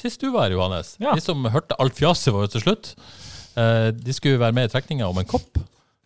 sist 0.00 0.20
du 0.24 0.30
var 0.34 0.48
her, 0.48 0.56
Johannes. 0.58 0.94
Ja. 1.00 1.14
De 1.16 1.22
som 1.24 1.44
hørte 1.52 1.76
alt 1.80 1.96
fjaset 1.98 2.34
vårt 2.34 2.54
til 2.56 2.64
slutt. 2.64 2.94
eh, 3.56 3.88
de 3.96 4.16
skulle 4.16 4.40
være 4.40 4.56
med 4.56 4.68
i 4.68 4.72
trekninga 4.74 5.08
om 5.08 5.18
en 5.22 5.28
kopp. 5.28 5.60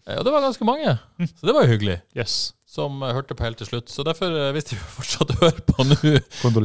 Eh, 0.06 0.16
og 0.18 0.26
det 0.26 0.32
var 0.34 0.44
ganske 0.46 0.66
mange. 0.68 0.96
Så 1.38 1.46
det 1.48 1.54
var 1.56 1.66
jo 1.66 1.72
hyggelig. 1.74 2.00
Yes. 2.18 2.52
Som 2.72 3.02
eh, 3.04 3.12
hørte 3.12 3.36
på 3.36 3.44
helt 3.44 3.58
til 3.60 3.68
slutt. 3.68 3.90
Så 3.92 4.04
derfor, 4.06 4.32
eh, 4.32 4.52
hvis 4.56 4.70
de 4.70 4.78
fortsatt 4.96 5.34
hører 5.42 5.60
på 5.68 5.84
nå, 5.84 5.98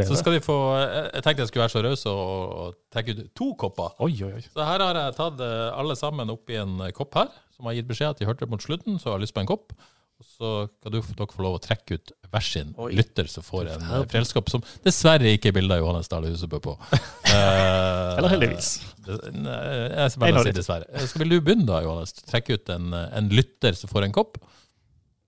så 0.07 0.19
skal 0.21 0.37
de 0.37 0.43
få 0.45 0.55
eh, 0.77 1.09
Jeg 1.17 1.25
tenkte 1.25 1.43
jeg 1.43 1.51
skulle 1.51 1.65
være 1.65 1.75
så 1.75 1.83
raus 1.83 2.05
og, 2.11 2.23
og 2.61 2.77
trekke 2.95 3.17
ut 3.17 3.25
to 3.35 3.49
kopper. 3.59 3.91
Oi, 4.05 4.13
oi, 4.23 4.31
oi. 4.39 4.45
Så 4.47 4.63
her 4.63 4.85
har 4.85 5.01
jeg 5.01 5.17
tatt 5.19 5.43
eh, 5.43 5.67
alle 5.75 5.99
sammen 5.99 6.31
oppi 6.31 6.55
en 6.61 6.79
eh, 6.87 6.93
kopp 6.95 7.19
her, 7.19 7.29
som 7.57 7.67
har 7.67 7.75
gitt 7.79 7.89
beskjed 7.91 8.15
at 8.15 8.23
de 8.23 8.29
hørte 8.29 8.47
mot 8.49 8.63
slutten, 8.63 9.01
så 9.01 9.11
har 9.11 9.19
jeg 9.19 9.27
lyst 9.27 9.35
på 9.35 9.43
en 9.43 9.51
kopp. 9.51 9.75
Og 10.17 10.25
så 10.25 10.51
skal 10.79 10.95
du, 10.95 11.01
dere 11.13 11.29
få 11.29 11.43
lov 11.45 11.59
å 11.59 11.61
trekke 11.61 11.99
ut 11.99 12.11
hver 12.31 12.41
sin 12.45 12.71
Oi. 12.81 12.87
lytter 12.97 13.27
som 13.29 13.43
får 13.45 13.67
en 13.75 13.83
frelskopp, 14.09 14.47
som 14.49 14.63
dessverre 14.87 15.29
ikke 15.35 15.51
er 15.51 15.57
bilde 15.59 15.75
av 15.75 15.83
Johannes 15.83 16.09
Dale 16.09 16.31
Husebø 16.33 16.61
på. 16.63 16.77
Eh, 17.27 18.13
Eller 18.17 18.31
heldigvis. 18.31 18.67
Jeg 19.03 20.11
skal 20.13 20.21
bare 20.23 20.43
si 20.47 20.53
dessverre. 20.55 20.85
Eh, 20.95 21.03
Skal 21.11 21.21
vil 21.25 21.33
du 21.35 21.41
begynne 21.43 21.67
da, 21.67 21.81
Johannes? 21.83 22.15
Trekke 22.25 22.55
ut 22.55 22.71
en, 22.71 22.87
eh, 22.95 23.09
en 23.19 23.27
lytter 23.35 23.75
som 23.77 23.91
får 23.91 24.07
en 24.07 24.15
kopp? 24.15 24.39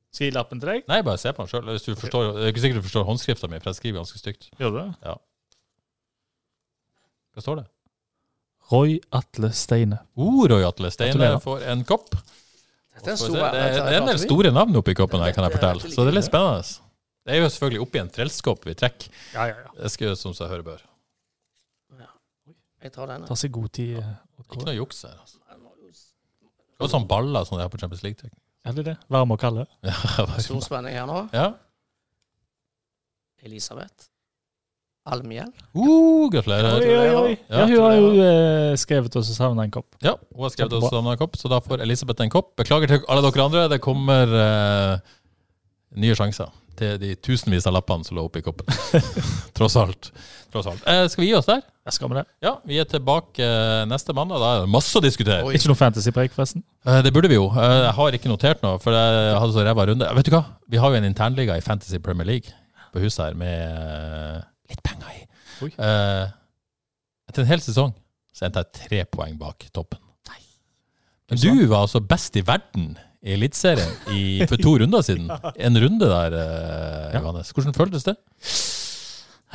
Skal 0.09 0.25
jeg 0.25 0.31
gi 0.31 0.35
lappen 0.37 0.59
til 0.61 0.71
deg? 0.71 0.85
Nei, 0.89 1.01
bare 1.05 1.19
se 1.21 1.31
på 1.37 1.43
den 1.45 1.49
sjøl. 1.51 1.65
Det 1.69 1.75
er 1.77 2.49
ikke 2.49 2.63
sikkert 2.63 2.79
du 2.81 2.85
forstår 2.87 3.05
håndskrifta 3.05 3.49
mi, 3.51 3.59
for 3.61 3.69
jeg 3.69 3.77
skriver 3.79 3.99
ganske 4.01 4.17
stygt. 4.21 4.47
Gjør 4.57 4.71
du 4.73 4.77
det? 4.79 4.87
Ja. 5.05 5.15
Hva 7.35 7.43
står 7.45 7.59
det? 7.61 7.67
Roy 8.71 8.97
Atle 9.17 9.49
Steine. 9.57 9.99
Oh, 10.17 10.43
Roy 10.49 10.65
Atle 10.67 10.91
Steine 10.93 11.29
får 11.41 11.63
en 11.71 11.83
kopp. 11.89 12.13
Er. 12.13 13.01
Det, 13.05 13.13
er- 13.15 13.21
det 13.23 13.93
er 13.95 14.01
en 14.01 14.09
del 14.09 14.19
store 14.19 14.51
navn 14.51 14.75
oppi 14.75 14.93
koppen 14.97 15.21
her, 15.23 15.31
kan 15.33 15.45
jeg 15.47 15.55
fortelle. 15.55 15.89
Så 15.93 16.03
det 16.03 16.11
er 16.11 16.17
litt 16.19 16.27
spennende. 16.27 16.63
Det 17.29 17.35
er 17.35 17.39
jo 17.43 17.49
selvfølgelig 17.53 17.81
oppi 17.85 17.99
en 18.01 18.09
frelskopp 18.11 18.65
vi 18.65 18.73
trekker. 18.75 19.09
Ja, 19.35 19.45
ja, 19.51 19.55
ja. 19.63 19.71
Det 19.83 19.91
skal 19.93 20.07
gjøres 20.09 20.21
som 20.25 20.33
seg 20.35 20.49
høre 20.51 20.65
bør. 20.65 20.81
Jeg 22.79 22.93
tar 22.95 23.09
den. 23.11 23.25
Tar 23.27 23.35
seg 23.39 23.51
god 23.51 23.71
tid. 23.75 23.97
Ikke 24.39 24.65
noe 24.65 24.75
juks 24.77 25.01
her. 25.03 25.15
altså. 25.19 25.37
Det 26.79 26.87
er 26.87 26.91
sånn 26.93 27.07
baller 27.09 27.43
som 27.47 27.57
de 27.59 27.63
har 27.65 27.71
på 27.73 27.79
Champions 27.81 28.03
League. 28.05 28.29
Er 28.67 28.75
det 28.75 28.85
det? 28.89 28.95
Varme 29.11 29.35
og 29.35 29.41
kalde? 29.41 29.65
Ja, 29.85 29.95
Stor 30.45 30.61
spenning 30.65 30.95
her 30.97 31.07
nå. 31.09 31.25
ja. 31.33 31.51
Elisabeth 33.39 34.09
Almhjell. 35.09 35.49
Uh, 35.73 36.27
gratulerer. 36.29 36.75
Oi, 36.83 36.89
oi, 36.91 37.13
oi. 37.15 37.35
Ja, 37.47 37.61
Ja, 37.61 37.65
hun 37.65 37.79
har 37.81 37.93
jo 37.95 38.09
eh, 38.21 38.73
skrevet 38.77 39.15
oss 39.17 39.31
og 39.31 39.37
savna 39.37 39.63
en 39.65 39.71
kopp. 39.73 39.95
Ja, 40.05 40.13
hun 40.35 40.43
har 40.43 40.51
skrevet 40.53 40.75
oss 40.75 40.91
en 40.93 41.07
kopp, 41.17 41.37
så 41.39 41.49
da 41.49 41.61
får 41.65 41.81
Elisabeth 41.85 42.21
en 42.21 42.33
kopp. 42.33 42.51
Beklager 42.59 42.91
til 42.91 43.07
alle 43.09 43.23
dere 43.25 43.45
andre. 43.47 43.63
Det 43.71 43.79
kommer 43.81 44.35
eh, 44.43 45.15
nye 46.03 46.17
sjanser 46.19 46.51
til 46.79 46.95
de 47.01 47.09
tusenvis 47.23 47.67
av 47.69 47.75
lappene 47.75 48.07
som 48.07 48.17
lå 48.17 48.23
oppi 48.27 48.41
koppen. 48.45 48.67
Tross 49.57 49.75
alt. 49.79 50.09
Tross 50.53 50.69
alt. 50.71 50.81
Eh, 50.89 51.03
skal 51.11 51.23
vi 51.23 51.29
gi 51.29 51.35
oss 51.37 51.49
der? 51.49 51.61
Jeg 51.89 51.95
skal 51.97 52.09
med 52.11 52.19
det. 52.21 52.23
Ja, 52.45 52.53
vi 52.69 52.77
er 52.81 52.87
tilbake 52.89 53.43
eh, 53.45 53.83
neste 53.89 54.15
mandag. 54.17 54.39
Da 54.41 54.49
er 54.55 54.63
det 54.65 54.71
masse 54.73 54.95
å 54.97 55.03
diskutere. 55.03 55.43
Oi. 55.47 55.53
Ikke 55.59 55.69
noe 55.71 55.79
fantasypreik, 55.79 56.33
forresten? 56.35 56.63
Eh, 56.87 56.99
Det 57.05 57.11
burde 57.15 57.29
vi 57.31 57.37
jo. 57.37 57.47
Eh, 57.51 57.75
Jeg 57.87 57.93
har 57.99 58.17
ikke 58.19 58.31
notert 58.31 58.63
noe, 58.65 58.79
for 58.83 58.95
jeg 58.97 59.37
hadde 59.41 59.55
så 59.57 59.65
ræva 59.67 59.87
runde. 59.91 60.09
Vet 60.19 60.29
du 60.31 60.35
hva? 60.35 60.43
Vi 60.69 60.81
har 60.81 60.93
jo 60.95 60.99
en 61.01 61.07
internliga 61.11 61.57
i 61.59 61.63
Fantasy 61.65 61.99
Premier 62.03 62.29
League 62.31 62.55
på 62.93 63.03
huset 63.03 63.27
her 63.27 63.37
med 63.37 63.55
eh, 63.61 64.43
litt 64.73 64.83
penger 64.85 65.15
i. 65.17 65.23
Eh, 65.69 66.27
Etter 67.29 67.43
en 67.45 67.51
hel 67.51 67.61
sesong 67.61 67.91
så 68.33 68.47
endte 68.47 68.63
jeg 68.63 68.77
tre 68.79 69.03
poeng 69.11 69.35
bak 69.37 69.67
toppen. 69.75 69.99
Men 71.29 71.37
du 71.37 71.67
var 71.69 71.83
altså 71.85 71.99
best 72.01 72.33
i 72.39 72.41
verden 72.41 72.95
i 73.25 73.33
Eliteserien 73.35 74.47
for 74.47 74.55
to 74.61 74.77
runder 74.79 75.01
siden. 75.03 75.27
En 75.67 75.75
runde 75.83 76.07
der, 76.07 76.35
eh, 76.39 77.13
Ja. 77.13 77.19
Johannes. 77.19 77.51
Hvordan 77.55 77.75
føltes 77.75 78.05
det? 78.07 78.15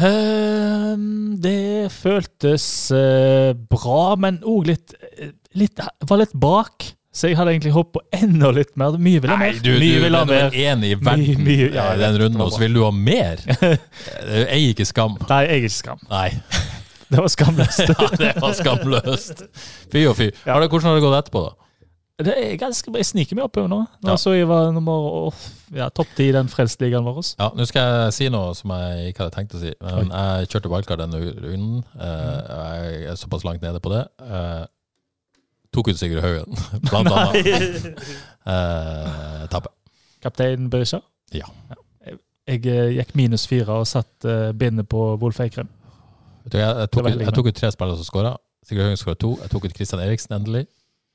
Ehm, 0.04 1.36
det 1.40 1.90
føltes 1.94 2.66
eh, 2.94 3.52
bra, 3.70 4.14
men 4.20 4.40
òg 4.42 4.66
litt, 4.72 4.94
eh, 5.18 5.30
litt 5.54 5.78
Var 6.04 6.20
litt 6.24 6.34
bak. 6.34 6.90
Så 7.14 7.28
jeg 7.30 7.36
hadde 7.38 7.52
egentlig 7.54 7.70
håpet 7.76 7.94
på 7.94 8.00
enda 8.18 8.48
litt 8.50 8.72
mer. 8.80 8.96
Mye 8.98 9.20
vil 9.22 9.30
ha 9.30 9.36
mer. 9.38 9.52
du, 9.62 9.68
du 9.70 9.78
Mye 9.78 10.00
vil 10.02 10.08
er 10.08 10.16
ha 10.18 10.24
nummer 10.24 10.48
mer. 10.48 10.56
én 10.58 10.80
i 10.82 10.94
verden 10.98 11.22
Mye, 11.22 11.36
mye, 11.46 11.68
ja, 11.70 11.84
i 11.84 11.92
jeg 11.94 12.00
den 12.00 12.16
vet, 12.16 12.22
runden, 12.24 12.40
og 12.42 12.50
så 12.56 12.58
vil 12.64 12.74
du 12.74 12.80
ha 12.82 12.90
mer? 12.90 13.44
Jeg 14.34 14.48
eier 14.50 14.72
ikke 14.72 14.86
skam. 14.88 15.14
Nei, 15.28 15.38
jeg 15.46 15.52
er 15.52 15.60
ikke 15.62 15.76
skam. 15.76 16.02
Nei. 16.10 16.28
Det 17.14 17.20
var 17.20 17.30
skamløst. 17.30 17.82
Ja, 17.86 18.06
det 18.18 18.30
var 18.42 18.54
skamløst. 18.58 19.42
Fy 19.92 20.00
og 20.10 20.16
fy. 20.18 20.26
Ja. 20.42 20.54
Har 20.56 20.64
det, 20.64 20.70
hvordan 20.72 20.88
har 20.88 20.96
det 20.98 21.02
gått 21.04 21.16
etterpå, 21.20 21.42
da? 21.44 21.63
Det 22.22 22.30
er 22.38 22.52
ganske 22.60 22.92
bra. 22.92 23.00
Jeg 23.02 23.08
sniker 23.08 23.34
meg 23.34 23.48
oppover 23.48 23.66
nå. 23.72 23.78
Nå 24.04 24.12
Ja. 24.12 24.14
så 24.22 24.30
jeg 24.36 24.46
var 24.46 24.68
nummer 24.70 25.32
ja, 25.74 25.88
topp 25.90 26.12
ti 26.14 26.28
i 26.28 26.32
den 26.32 26.46
frelstligaen 26.46 27.02
vår. 27.02 27.32
Ja, 27.40 27.48
Nå 27.58 27.64
skal 27.66 27.88
jeg 28.04 28.12
si 28.14 28.28
noe 28.30 28.52
som 28.54 28.70
jeg 28.70 29.08
ikke 29.10 29.24
hadde 29.24 29.34
tenkt 29.34 29.54
å 29.56 29.62
si. 29.62 29.72
Men 29.82 30.12
jeg 30.14 30.46
kjørte 30.52 30.70
wildcard 30.70 31.02
denne 31.02 31.18
runden. 31.42 31.80
Eh, 31.98 32.38
Jeg 32.54 33.04
er 33.10 33.18
såpass 33.18 33.42
langt 33.44 33.62
nede 33.62 33.80
på 33.82 33.90
det. 33.90 34.04
Eh, 34.22 34.66
Tok 35.74 35.88
ut 35.90 35.98
Sigurd 35.98 36.22
Haugen, 36.22 36.54
blant 36.86 37.10
annet. 37.18 37.98
Eh, 38.46 39.46
Tappe. 39.50 39.72
Kaptein 40.22 40.70
Berisha. 40.70 41.00
Ja. 41.34 41.48
Jeg, 42.46 42.62
jeg 42.62 42.94
gikk 43.00 43.14
minus 43.18 43.46
fire 43.50 43.80
og 43.80 43.86
satt 43.90 44.22
bindet 44.54 44.86
på 44.88 45.16
Wolf 45.18 45.40
Eikrem. 45.40 45.66
Jeg, 46.52 46.60
jeg, 46.60 46.90
tok, 46.92 47.06
ut- 47.10 47.20
jeg 47.24 47.34
tok 47.34 47.46
ut 47.50 47.56
tre 47.58 47.72
spillere 47.74 47.96
som 47.98 48.06
skåra. 48.06 48.36
Sigurd 48.62 48.86
Haugen 48.86 49.02
skåra 49.02 49.18
to. 49.18 49.34
Jeg 49.42 49.50
tok 49.50 49.64
ut 49.66 49.74
Christian 49.74 50.00
Eriksen 50.06 50.36
endelig. 50.38 50.66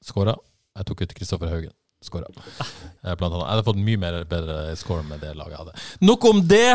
Skåra. 0.04 0.36
Jeg 0.80 0.88
tok 0.90 1.04
ut 1.06 1.14
Kristoffer 1.18 1.52
Haugen. 1.52 1.76
Skåra. 2.00 2.30
Eh, 2.32 3.16
Blant 3.20 3.34
annet. 3.34 3.44
Jeg 3.44 3.52
hadde 3.52 3.64
fått 3.68 3.80
mye 3.84 4.00
mer 4.00 4.16
bedre 4.30 4.54
score 4.80 5.04
med 5.04 5.20
det 5.20 5.34
laget 5.36 5.52
jeg 5.58 5.60
hadde. 5.66 5.82
Nok 6.08 6.28
om 6.30 6.38
det! 6.48 6.70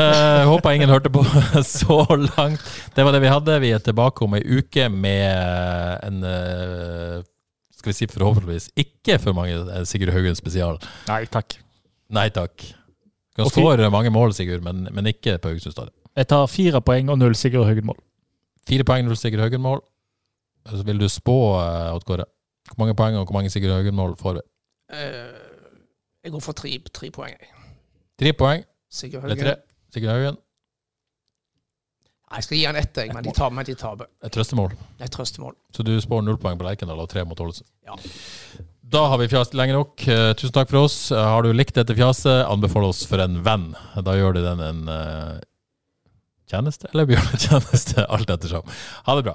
Eh, 0.00 0.44
håper 0.48 0.76
ingen 0.78 0.88
hørte 0.92 1.12
på 1.12 1.20
så 1.68 1.98
langt. 2.38 2.64
Det 2.96 3.04
var 3.04 3.12
det 3.12 3.20
vi 3.20 3.32
hadde. 3.34 3.58
Vi 3.60 3.74
er 3.76 3.82
tilbake 3.84 4.24
om 4.24 4.38
ei 4.38 4.40
uke 4.60 4.86
med 4.88 6.06
en 6.08 6.24
eh, 6.24 7.20
skal 7.76 7.92
vi 7.92 7.96
si 7.98 8.08
forhåpentligvis 8.08 8.70
ikke 8.80 9.18
for 9.20 9.36
mange 9.36 9.58
eh, 9.60 9.84
Sigurd 9.88 10.14
Haugen 10.16 10.38
spesial. 10.38 10.80
Nei, 11.12 11.22
takk. 11.28 11.58
Nei 12.16 12.30
takk. 12.32 12.64
Kan 13.36 13.46
Og 13.46 13.52
skåre 13.52 13.92
mange 13.92 14.10
mål, 14.12 14.32
Sigurd, 14.36 14.64
men, 14.64 14.86
men 14.96 15.12
ikke 15.12 15.36
på 15.44 15.52
Haugesund 15.52 15.76
stadion. 15.76 15.94
Jeg 16.16 16.26
tar 16.32 16.48
fire 16.50 16.80
poeng 16.84 17.12
og 17.12 17.20
null 17.20 17.36
Sigurd 17.38 17.68
Haugen-mål. 17.68 18.00
Fire 18.68 18.88
poeng, 18.88 19.04
null 19.06 19.20
Sigurd 19.20 19.44
Haugen-mål. 19.44 19.84
Så 20.72 20.82
vil 20.88 20.98
du 21.00 21.08
spå, 21.08 21.36
Odd 21.92 22.08
Kåre? 22.08 22.24
Hvor 22.70 22.84
mange 22.84 22.94
poeng 22.98 23.18
og 23.18 23.26
hvor 23.26 23.36
mange 23.38 23.50
Sigurd 23.50 23.74
Haugen-mål 23.74 24.14
får 24.20 24.38
vi? 24.38 24.44
Uh, 24.94 25.80
jeg 26.24 26.32
går 26.34 26.44
for 26.44 26.52
tre, 26.56 26.76
tre 26.94 27.10
poeng. 27.14 27.34
jeg. 27.34 27.50
Tre 28.20 28.32
poeng, 28.36 28.64
Sigurd 28.90 29.26
Haugen. 29.26 29.60
Sigurd 29.94 30.14
Haugen. 30.14 30.38
Jeg 32.30 32.46
skal 32.46 32.56
gi 32.60 32.64
han 32.68 32.76
ett, 32.78 32.98
men 33.10 33.24
de 33.26 33.32
taper. 33.34 33.54
Men 33.58 33.66
de 33.66 33.74
taper. 33.74 34.06
Et 34.22 34.32
trøstemål. 34.32 34.74
Et 35.02 35.10
trøstemål. 35.10 35.56
Så 35.74 35.82
du 35.82 35.96
spår 35.98 36.22
null 36.22 36.38
poeng 36.38 36.60
på 36.60 36.66
Lerkendal 36.66 37.00
og 37.02 37.08
tre 37.10 37.24
mot 37.26 37.40
Ålesund. 37.42 37.66
Ja. 37.88 37.96
Da 38.90 39.02
har 39.10 39.18
vi 39.18 39.26
fjas 39.30 39.50
lenge 39.54 39.74
nok. 39.74 40.02
Eh, 40.06 40.30
tusen 40.38 40.54
takk 40.54 40.70
for 40.70 40.86
oss. 40.86 40.98
Eh, 41.10 41.18
har 41.18 41.42
du 41.42 41.50
likt 41.54 41.74
dette 41.74 41.94
fjaset, 41.98 42.44
anbefal 42.46 42.86
oss 42.86 43.02
for 43.06 43.22
en 43.22 43.40
venn. 43.46 43.72
Da 44.06 44.14
gjør 44.18 44.38
du 44.38 44.42
den 44.46 44.62
en 44.66 44.80
eh, 44.94 45.40
tjeneste, 46.50 46.90
eller 46.92 47.10
bjørnetjeneste, 47.10 48.06
alt 48.14 48.30
ettersom. 48.30 48.66
Ha 49.08 49.18
det 49.18 49.26
bra. 49.26 49.34